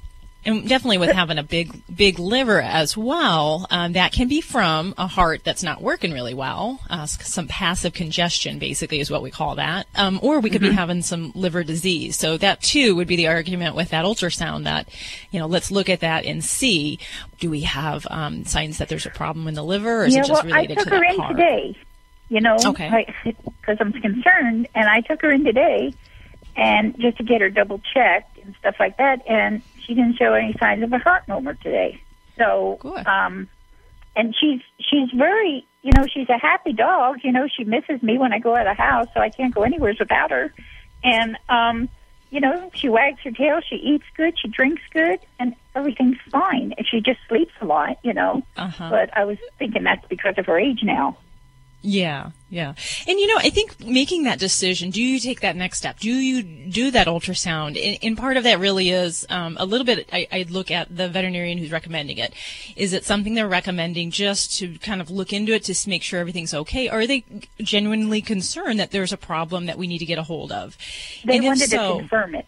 And 0.45 0.69
definitely 0.69 0.99
with 0.99 1.11
having 1.11 1.39
a 1.39 1.43
big, 1.43 1.81
big 1.93 2.19
liver 2.19 2.61
as 2.61 2.95
well, 2.95 3.65
um, 3.71 3.93
that 3.93 4.11
can 4.11 4.27
be 4.27 4.41
from 4.41 4.93
a 4.97 5.07
heart 5.07 5.43
that's 5.43 5.63
not 5.63 5.81
working 5.81 6.11
really 6.11 6.35
well. 6.35 6.79
Uh, 6.87 7.07
some 7.07 7.47
passive 7.47 7.93
congestion, 7.93 8.59
basically, 8.59 8.99
is 8.99 9.09
what 9.09 9.23
we 9.23 9.31
call 9.31 9.55
that. 9.55 9.87
Um, 9.95 10.19
or 10.21 10.39
we 10.39 10.51
could 10.51 10.61
be 10.61 10.69
Mhm. 10.69 10.73
having 10.75 11.01
some 11.01 11.31
liver 11.33 11.63
disease. 11.63 12.15
So 12.17 12.37
that 12.37 12.61
too 12.61 12.95
would 12.95 13.07
be 13.07 13.15
the 13.15 13.27
argument 13.27 13.73
with 13.75 13.89
that 13.89 14.05
ultrasound 14.05 14.65
that, 14.65 14.87
you 15.31 15.39
know, 15.39 15.47
let's 15.47 15.71
look 15.71 15.89
at 15.89 16.01
that 16.01 16.25
and 16.25 16.43
see, 16.43 16.99
do 17.39 17.49
we 17.49 17.61
have 17.61 18.05
um, 18.11 18.45
signs 18.45 18.77
that 18.77 18.87
there's 18.87 19.07
a 19.07 19.09
problem 19.11 19.47
in 19.47 19.55
the 19.55 19.63
liver, 19.63 20.03
or 20.03 20.05
is 20.05 20.13
yeah, 20.13 20.21
it 20.21 20.27
just 20.27 20.43
well, 20.43 20.53
related 20.53 20.77
I 20.77 20.83
took 20.83 20.89
to 20.91 20.95
her 20.95 21.01
that 21.01 21.13
in 21.13 21.19
heart? 21.19 21.35
today. 21.37 21.75
You 22.29 22.41
know, 22.41 22.55
Okay. 22.65 23.07
because 23.23 23.77
I'm 23.79 23.93
concerned, 23.93 24.67
and 24.75 24.87
I 24.89 25.01
took 25.01 25.21
her 25.23 25.31
in 25.31 25.43
today, 25.43 25.93
and 26.55 26.95
just 26.99 27.17
to 27.17 27.23
get 27.23 27.41
her 27.41 27.49
double 27.49 27.81
checked 27.93 28.37
and 28.43 28.55
stuff 28.59 28.75
like 28.79 28.97
that, 28.97 29.21
and 29.27 29.61
she 29.85 29.93
didn't 29.93 30.17
show 30.17 30.33
any 30.33 30.55
signs 30.59 30.83
of 30.83 30.91
a 30.91 30.97
heart 30.99 31.27
murmur 31.27 31.53
today. 31.55 32.01
So, 32.37 32.79
um, 33.05 33.47
and 34.15 34.35
she's 34.39 34.61
she's 34.79 35.09
very, 35.15 35.65
you 35.81 35.91
know, 35.95 36.05
she's 36.11 36.29
a 36.29 36.37
happy 36.37 36.73
dog. 36.73 37.17
You 37.23 37.31
know, 37.31 37.47
she 37.47 37.63
misses 37.63 38.01
me 38.01 38.17
when 38.17 38.33
I 38.33 38.39
go 38.39 38.55
out 38.55 38.67
of 38.67 38.75
the 38.75 38.81
house, 38.81 39.07
so 39.13 39.21
I 39.21 39.29
can't 39.29 39.53
go 39.53 39.63
anywhere 39.63 39.93
without 39.97 40.31
her. 40.31 40.53
And 41.03 41.37
um, 41.49 41.89
you 42.31 42.41
know, 42.41 42.69
she 42.73 42.89
wags 42.89 43.19
her 43.23 43.31
tail, 43.31 43.61
she 43.67 43.75
eats 43.75 44.03
good, 44.17 44.37
she 44.37 44.49
drinks 44.49 44.81
good, 44.91 45.19
and 45.39 45.55
everything's 45.75 46.17
fine. 46.31 46.73
And 46.77 46.85
she 46.85 46.99
just 46.99 47.19
sleeps 47.29 47.53
a 47.61 47.65
lot, 47.65 47.97
you 48.03 48.13
know. 48.13 48.43
Uh-huh. 48.57 48.89
But 48.89 49.15
I 49.15 49.25
was 49.25 49.37
thinking 49.57 49.83
that's 49.83 50.05
because 50.07 50.35
of 50.37 50.45
her 50.47 50.59
age 50.59 50.81
now. 50.83 51.17
Yeah, 51.87 52.31
yeah. 52.49 52.73
And 53.07 53.19
you 53.19 53.27
know, 53.27 53.37
I 53.37 53.51
think 53.51 53.79
making 53.85 54.23
that 54.23 54.39
decision, 54.39 54.89
do 54.89 54.99
you 54.99 55.19
take 55.19 55.41
that 55.41 55.55
next 55.55 55.77
step? 55.77 55.99
Do 55.99 56.09
you 56.09 56.41
do 56.41 56.89
that 56.89 57.05
ultrasound? 57.05 57.79
And, 57.79 57.99
and 58.01 58.17
part 58.17 58.37
of 58.37 58.43
that 58.43 58.59
really 58.59 58.89
is 58.89 59.23
um, 59.29 59.55
a 59.59 59.67
little 59.67 59.85
bit, 59.85 60.09
I, 60.11 60.27
I 60.31 60.45
look 60.49 60.71
at 60.71 60.95
the 60.95 61.07
veterinarian 61.07 61.59
who's 61.59 61.71
recommending 61.71 62.17
it. 62.17 62.33
Is 62.75 62.91
it 62.91 63.05
something 63.05 63.35
they're 63.35 63.47
recommending 63.47 64.09
just 64.09 64.57
to 64.57 64.79
kind 64.79 64.99
of 64.99 65.11
look 65.11 65.31
into 65.31 65.53
it 65.53 65.63
to 65.65 65.89
make 65.89 66.01
sure 66.01 66.19
everything's 66.19 66.55
okay? 66.55 66.89
Or 66.89 67.01
are 67.01 67.07
they 67.07 67.23
genuinely 67.59 68.23
concerned 68.23 68.79
that 68.79 68.89
there's 68.89 69.13
a 69.13 69.17
problem 69.17 69.67
that 69.67 69.77
we 69.77 69.85
need 69.85 69.99
to 69.99 70.05
get 70.05 70.17
a 70.17 70.23
hold 70.23 70.51
of? 70.51 70.75
They 71.23 71.37
and 71.37 71.45
wanted 71.45 71.69
so, 71.69 71.93
to 71.93 71.99
confirm 71.99 72.33
it. 72.33 72.47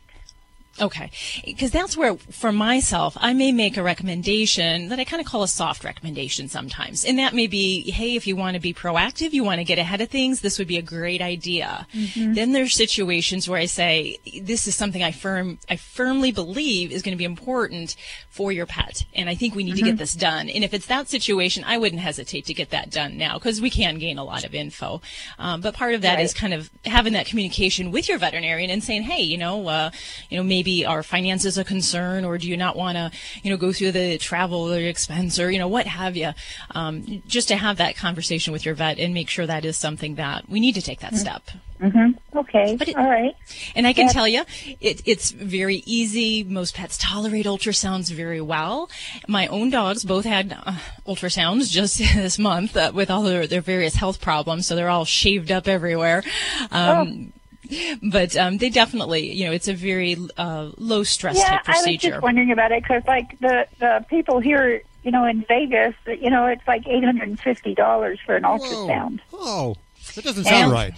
Okay. 0.80 1.10
Because 1.46 1.72
that's 1.72 1.98
where, 1.98 2.16
for 2.16 2.52
myself, 2.52 3.18
I 3.20 3.34
may 3.34 3.52
make 3.52 3.78
a 3.78 3.84
recommendation 3.84 4.90
that 4.90 5.00
I 5.00 5.04
kind 5.06 5.20
of 5.20 5.26
call 5.28 5.44
a 5.44 5.48
soft 5.48 5.84
recommendation 5.84 6.48
sometimes. 6.50 7.04
And 7.04 7.18
that 7.20 7.34
may 7.34 7.48
be, 7.48 7.90
hey, 7.92 8.16
if 8.16 8.28
you 8.28 8.36
want 8.36 8.54
to 8.56 8.60
be 8.60 8.74
proactive, 8.74 9.34
you 9.34 9.44
want 9.44 9.60
to 9.60 9.64
get 9.64 9.80
ahead 9.80 10.02
of 10.02 10.10
things, 10.10 10.42
this 10.42 10.60
would 10.60 10.68
be 10.68 10.78
a 10.78 10.82
great 10.84 11.22
idea. 11.22 11.88
Mhm. 11.96 12.36
Then 12.36 12.52
there's 12.52 12.76
situations 12.76 13.50
where 13.50 13.60
I 13.60 13.66
say, 13.66 14.18
this 14.42 14.68
is 14.68 14.76
something 14.76 15.02
I 15.02 15.12
firm, 15.12 15.58
I 15.70 15.78
firmly 15.78 16.32
believe 16.32 16.92
is 16.92 17.02
going 17.02 17.14
to 17.14 17.18
be 17.18 17.24
important 17.26 17.96
for 18.30 18.52
your 18.52 18.68
pet. 18.68 19.04
And 19.16 19.30
I 19.30 19.36
think 19.36 19.56
we 19.56 19.64
need 19.64 19.78
to 19.78 19.82
Mhm. 19.82 19.86
get 19.86 19.98
this 19.98 20.14
done. 20.14 20.48
And 20.50 20.64
if 20.64 20.74
it's 20.74 20.86
that 20.88 21.10
situation, 21.10 21.64
I 21.66 21.78
wouldn't 21.80 22.02
hesitate 22.02 22.46
to 22.46 22.54
get 22.54 22.70
that 22.70 22.92
done 22.92 23.18
now 23.18 23.36
because 23.40 23.60
we 23.62 23.70
can 23.72 23.98
gain 23.98 24.18
a 24.20 24.24
lot 24.24 24.44
of 24.44 24.54
info. 24.54 25.02
Um, 25.40 25.62
but 25.62 25.74
part 25.74 25.96
of 25.96 26.02
that 26.02 26.20
is 26.20 26.34
Right. 26.34 26.40
kind 26.42 26.54
of 26.54 26.70
having 26.86 27.14
that 27.14 27.26
communication 27.26 27.90
with 27.92 28.08
your 28.08 28.20
veterinarian 28.20 28.70
and 28.70 28.84
saying, 28.84 29.04
hey, 29.04 29.24
you 29.24 29.38
know, 29.38 29.68
uh, 29.68 29.90
you 30.30 30.38
know, 30.38 30.44
maybe 30.44 30.67
are 30.86 31.04
finances 31.04 31.58
a 31.58 31.64
concern, 31.64 32.24
or 32.26 32.38
do 32.38 32.48
you 32.48 32.58
not 32.58 32.76
want 32.76 32.96
to, 32.98 33.12
you 33.44 33.50
know, 33.50 33.58
go 33.58 33.72
through 33.72 33.92
the 33.94 34.18
travel 34.18 34.74
or 34.74 34.80
expense, 34.80 35.40
or 35.40 35.50
you 35.52 35.60
know, 35.60 35.68
what 35.68 35.88
have 35.88 36.16
you? 36.16 36.32
Um, 36.72 37.24
just 37.28 37.48
to 37.50 37.56
have 37.58 37.78
that 37.78 37.96
conversation 37.96 38.54
with 38.54 38.66
your 38.66 38.76
vet 38.76 39.00
and 39.00 39.14
make 39.14 39.30
sure 39.30 39.46
that 39.46 39.66
is 39.66 39.78
something 39.78 40.16
that 40.16 40.50
we 40.50 40.60
need 40.60 40.76
to 40.76 40.82
take 40.82 41.00
that 41.00 41.14
Mhm. 41.14 41.18
step. 41.18 41.44
Mm-hmm. 41.82 42.38
Okay. 42.40 42.76
All 42.96 43.08
right. 43.08 43.36
And 43.76 43.86
I 43.86 43.94
can 43.94 44.08
Yeah. 44.08 44.12
tell 44.14 44.28
you, 44.28 44.44
it, 44.82 45.02
it's 45.06 45.30
very 45.30 45.84
easy. 45.86 46.44
Most 46.44 46.74
pets 46.74 46.98
tolerate 46.98 47.46
ultrasounds 47.46 48.12
very 48.12 48.42
well. 48.42 48.90
My 49.28 49.46
own 49.48 49.70
dogs 49.70 50.04
both 50.04 50.26
had 50.26 50.58
uh, 50.66 50.74
ultrasounds 51.08 51.70
just 51.72 52.00
this 52.16 52.40
month 52.40 52.76
uh, 52.76 52.92
with 52.96 53.12
all 53.12 53.22
their, 53.22 53.46
their 53.46 53.62
various 53.62 53.94
health 53.94 54.20
problems, 54.22 54.66
so 54.66 54.76
they're 54.76 54.90
all 54.90 55.06
shaved 55.06 55.52
up 55.52 55.68
everywhere. 55.68 56.24
Um, 56.72 57.32
But 58.04 58.36
um, 58.36 58.58
they 58.58 58.70
definitely, 58.70 59.32
you 59.34 59.46
know, 59.46 59.52
it's 59.52 59.68
a 59.68 59.74
very 59.74 60.18
uh, 60.38 60.72
low 60.78 61.04
stress 61.04 61.38
yeah, 61.38 61.60
type 61.60 61.70
I 61.70 61.84
was 61.92 61.98
just 61.98 62.22
wondering 62.22 62.52
about 62.52 62.72
it 62.72 62.84
because, 62.84 63.04
like, 63.08 63.38
the 63.40 63.68
the 63.80 64.06
people 64.10 64.40
here, 64.40 64.82
you 65.04 65.12
know, 65.12 65.26
in 65.26 65.44
Vegas, 65.48 65.96
you 66.06 66.30
know, 66.30 66.46
it's 66.46 66.66
like 66.68 66.88
eight 66.88 67.04
hundred 67.04 67.28
and 67.28 67.40
fifty 67.40 67.74
dollars 67.76 68.20
for 68.26 68.36
an 68.36 68.44
ultrasound. 68.44 69.20
Oh, 69.34 69.76
that 70.16 70.24
doesn't 70.24 70.44
sound 70.44 70.56
sound 70.58 70.64
And- 70.66 70.72
right. 70.72 70.94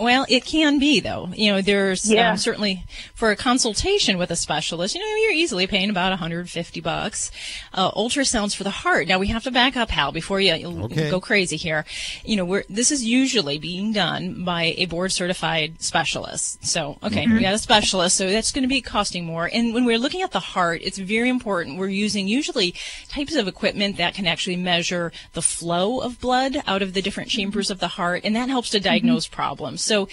Well, 0.00 0.26
it 0.28 0.44
can 0.44 0.78
be 0.78 1.00
though. 1.00 1.28
You 1.34 1.52
know, 1.52 1.62
there's 1.62 2.10
Yeah. 2.10 2.32
um, 2.32 2.36
certainly 2.36 2.84
for 3.14 3.30
a 3.30 3.36
consultation 3.36 4.18
with 4.18 4.30
a 4.30 4.36
specialist. 4.36 4.94
You 4.94 5.00
know, 5.00 5.22
you're 5.22 5.32
easily 5.32 5.66
paying 5.66 5.90
about 5.90 6.10
150 6.12 6.80
bucks. 6.80 7.30
Uh, 7.74 7.90
ultrasounds 7.92 8.54
for 8.54 8.64
the 8.64 8.70
heart. 8.70 9.08
Now 9.08 9.18
we 9.18 9.28
have 9.28 9.44
to 9.44 9.50
back 9.50 9.76
up, 9.76 9.90
Hal, 9.90 10.12
before 10.12 10.40
you 10.40 10.54
you 10.54 10.68
Okay. 10.84 11.10
go 11.10 11.20
crazy 11.20 11.56
here. 11.56 11.84
You 12.24 12.36
know, 12.36 12.44
we're 12.44 12.64
this 12.68 12.90
is 12.90 13.04
usually 13.04 13.58
being 13.58 13.92
done 13.92 14.44
by 14.44 14.74
a 14.78 14.86
board 14.86 15.12
certified 15.12 15.82
specialist. 15.82 16.64
So, 16.64 16.98
okay, 17.02 17.24
Mhm. 17.26 17.34
we 17.34 17.40
got 17.40 17.54
a 17.54 17.58
specialist, 17.58 18.16
so 18.16 18.30
that's 18.30 18.52
going 18.52 18.62
to 18.62 18.68
be 18.68 18.80
costing 18.80 19.24
more. 19.26 19.50
And 19.52 19.74
when 19.74 19.84
we're 19.84 19.98
looking 19.98 20.22
at 20.22 20.32
the 20.32 20.40
heart, 20.40 20.80
it's 20.84 20.98
very 20.98 21.28
important. 21.28 21.78
We're 21.78 21.88
using 21.88 22.28
usually 22.28 22.74
types 23.08 23.34
of 23.34 23.48
equipment 23.48 23.96
that 23.98 24.14
can 24.14 24.26
actually 24.26 24.56
measure 24.56 25.12
the 25.32 25.42
flow 25.42 25.98
of 26.00 26.20
blood 26.20 26.62
out 26.66 26.82
of 26.82 26.94
the 26.94 27.02
different 27.02 27.30
chambers 27.30 27.70
of 27.70 27.78
the 27.80 27.88
heart, 27.88 28.22
and 28.24 28.34
that 28.36 28.48
helps 28.48 28.70
to 28.70 28.80
diagnose 28.80 29.26
problems. 29.26 29.82
So, 29.88 30.08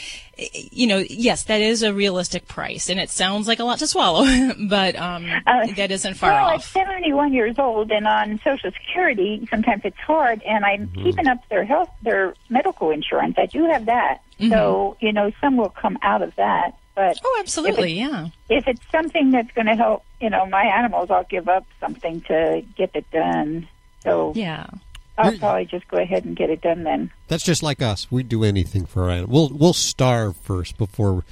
you 0.53 0.87
know, 0.87 0.97
yes, 1.09 1.43
that 1.43 1.61
is 1.61 1.83
a 1.83 1.93
realistic 1.93 2.47
price, 2.47 2.89
and 2.89 2.99
it 2.99 3.09
sounds 3.09 3.47
like 3.47 3.59
a 3.59 3.63
lot 3.63 3.79
to 3.79 3.87
swallow, 3.87 4.25
but 4.69 4.95
um, 4.95 5.25
that 5.75 5.91
isn't 5.91 6.15
far 6.15 6.31
well, 6.31 6.47
I'm 6.47 6.55
off. 6.55 6.71
71 6.71 7.33
years 7.33 7.59
old, 7.59 7.91
and 7.91 8.07
on 8.07 8.39
Social 8.43 8.71
Security, 8.71 9.47
sometimes 9.49 9.81
it's 9.85 9.97
hard, 9.99 10.41
and 10.43 10.65
I'm 10.65 10.87
Mm-hmm. 10.87 11.03
keeping 11.03 11.27
up 11.27 11.47
their 11.49 11.63
health, 11.65 11.89
their 12.01 12.33
medical 12.49 12.89
insurance. 12.91 13.35
I 13.37 13.45
do 13.45 13.65
have 13.65 13.85
that, 13.85 14.19
Mm-hmm. 14.39 14.51
so 14.51 14.97
you 14.99 15.13
know, 15.13 15.31
some 15.39 15.55
will 15.57 15.69
come 15.69 15.97
out 16.01 16.21
of 16.21 16.35
that. 16.35 16.77
But 16.95 17.17
oh, 17.23 17.37
absolutely, 17.39 17.99
if 18.01 18.09
yeah. 18.09 18.27
If 18.49 18.67
it's 18.67 18.81
something 18.91 19.31
that's 19.31 19.51
going 19.51 19.67
to 19.67 19.75
help, 19.75 20.03
you 20.21 20.29
know, 20.29 20.45
my 20.45 20.63
animals, 20.63 21.09
I'll 21.11 21.23
give 21.25 21.47
up 21.49 21.65
something 21.79 22.21
to 22.21 22.63
get 22.77 22.91
it 22.95 23.09
done. 23.11 23.67
So 24.03 24.31
yeah. 24.35 24.67
I'll 25.17 25.25
You're- 25.27 25.39
probably 25.39 25.65
just 25.65 25.87
go 25.87 25.97
ahead 25.97 26.25
and 26.25 26.35
get 26.35 26.49
it 26.49 26.61
done 26.61 26.83
then. 26.83 27.11
That's 27.27 27.43
just 27.43 27.63
like 27.63 27.81
us. 27.81 28.11
We'd 28.11 28.29
do 28.29 28.43
anything 28.43 28.85
for 28.85 29.09
our. 29.09 29.25
We'll 29.25 29.49
we'll 29.49 29.73
starve 29.73 30.35
first 30.37 30.77
before. 30.77 31.23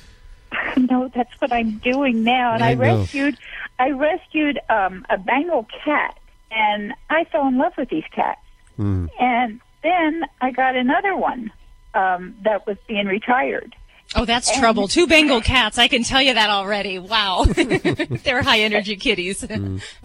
No, 0.76 1.08
that's 1.14 1.40
what 1.40 1.54
I'm 1.54 1.78
doing 1.80 2.24
now. 2.24 2.54
And 2.56 2.64
I 2.64 2.72
I, 2.72 2.74
rescued, 2.74 3.38
I 3.78 3.92
rescued 3.92 4.60
um, 4.70 5.06
a 5.10 5.20
Bengal 5.20 5.68
cat, 5.86 6.18
and 6.50 6.94
I 7.12 7.26
fell 7.26 7.48
in 7.48 7.60
love 7.60 7.74
with 7.78 7.90
these 7.90 8.04
cats. 8.12 8.42
Hmm. 8.76 9.06
And 9.20 9.62
then 9.84 10.24
I 10.42 10.50
got 10.50 10.76
another 10.76 11.16
one 11.16 11.52
um, 11.94 12.36
that 12.44 12.66
was 12.66 12.78
being 12.88 13.06
retired. 13.06 13.76
Oh, 14.16 14.26
that's 14.26 14.50
And- 14.50 14.60
trouble. 14.60 14.88
Two 14.88 15.08
Bengal 15.08 15.42
cats. 15.42 15.78
I 15.78 15.88
can 15.88 16.04
tell 16.04 16.22
you 16.22 16.34
that 16.34 16.50
already. 16.50 17.00
Wow. 17.00 17.46
They're 18.24 18.42
high 18.44 18.60
energy 18.60 18.96
kitties. 18.96 19.44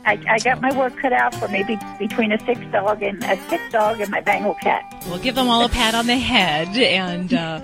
I, 0.05 0.19
I 0.29 0.39
got 0.39 0.61
my 0.61 0.75
work 0.77 0.97
cut 0.99 1.13
out 1.13 1.35
for 1.35 1.49
maybe 1.49 1.79
between 1.99 2.33
a 2.33 2.39
six 2.47 2.61
dog 2.73 3.03
and 3.03 3.23
a 3.25 3.37
sick 3.49 3.61
dog 3.71 4.01
and 4.01 4.11
my 4.11 4.21
Bengal 4.21 4.55
cat. 4.55 5.05
We'll 5.09 5.19
give 5.19 5.35
them 5.35 5.49
all 5.49 5.65
a 5.65 5.69
pat 5.69 5.95
on 5.95 6.07
the 6.07 6.17
head 6.17 6.69
and 6.77 7.33
uh, 7.35 7.61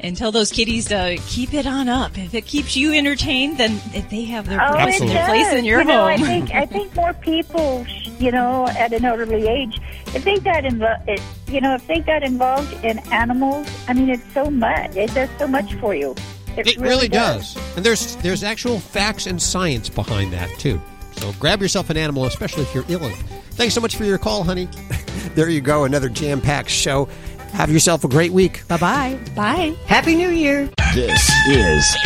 and 0.00 0.16
tell 0.16 0.30
those 0.32 0.50
kitties 0.52 0.86
to 0.86 1.18
keep 1.26 1.54
it 1.54 1.66
on 1.66 1.88
up. 1.88 2.16
If 2.18 2.34
it 2.34 2.46
keeps 2.46 2.76
you 2.76 2.92
entertained, 2.92 3.58
then 3.58 3.80
if 3.94 4.08
they 4.10 4.24
have 4.24 4.46
their, 4.48 4.60
Oh, 4.62 4.72
place, 4.74 4.98
their 5.00 5.26
place 5.26 5.52
in 5.52 5.64
your 5.64 5.80
you 5.80 5.86
know, 5.86 6.00
home. 6.08 6.08
I 6.08 6.16
think 6.18 6.54
I 6.54 6.66
think 6.74 6.94
more 6.94 7.14
people, 7.14 7.86
you 8.18 8.30
know, 8.30 8.66
at 8.68 8.92
an 8.92 9.04
elderly 9.04 9.46
age, 9.48 9.80
if 10.14 10.24
they 10.24 10.38
got 10.38 10.64
involved, 10.64 11.08
you 11.48 11.60
know, 11.60 11.74
if 11.74 11.86
they 11.86 12.00
got 12.00 12.22
involved 12.22 12.72
in 12.84 12.98
animals, 13.12 13.66
I 13.88 13.92
mean, 13.94 14.10
it's 14.10 14.22
so 14.34 14.50
much. 14.50 14.94
It 14.96 15.12
does 15.14 15.28
so 15.38 15.46
much 15.46 15.74
for 15.74 15.87
you. 15.94 16.14
It 16.56 16.76
really 16.78 17.08
does. 17.08 17.56
And 17.76 17.84
there's 17.84 18.16
there's 18.16 18.42
actual 18.42 18.80
facts 18.80 19.26
and 19.26 19.40
science 19.40 19.88
behind 19.88 20.32
that 20.32 20.50
too. 20.58 20.80
So 21.12 21.32
grab 21.38 21.60
yourself 21.60 21.90
an 21.90 21.96
animal, 21.96 22.24
especially 22.24 22.62
if 22.62 22.74
you're 22.74 22.84
ill. 22.88 23.08
Thanks 23.52 23.74
so 23.74 23.80
much 23.80 23.96
for 23.96 24.04
your 24.04 24.18
call, 24.18 24.44
honey. 24.44 24.68
there 25.34 25.48
you 25.48 25.60
go, 25.60 25.84
another 25.84 26.08
jam-packed 26.08 26.70
show. 26.70 27.08
Have 27.52 27.70
yourself 27.70 28.04
a 28.04 28.08
great 28.08 28.32
week. 28.32 28.66
Bye 28.68 28.76
bye. 28.76 29.18
Bye. 29.34 29.76
Happy 29.86 30.14
New 30.14 30.30
Year. 30.30 30.70
This 30.94 31.30
is 31.48 31.96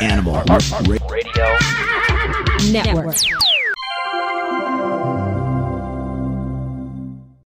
Animal 0.00 0.42
Radio 1.08 1.56
Network. 2.70 3.16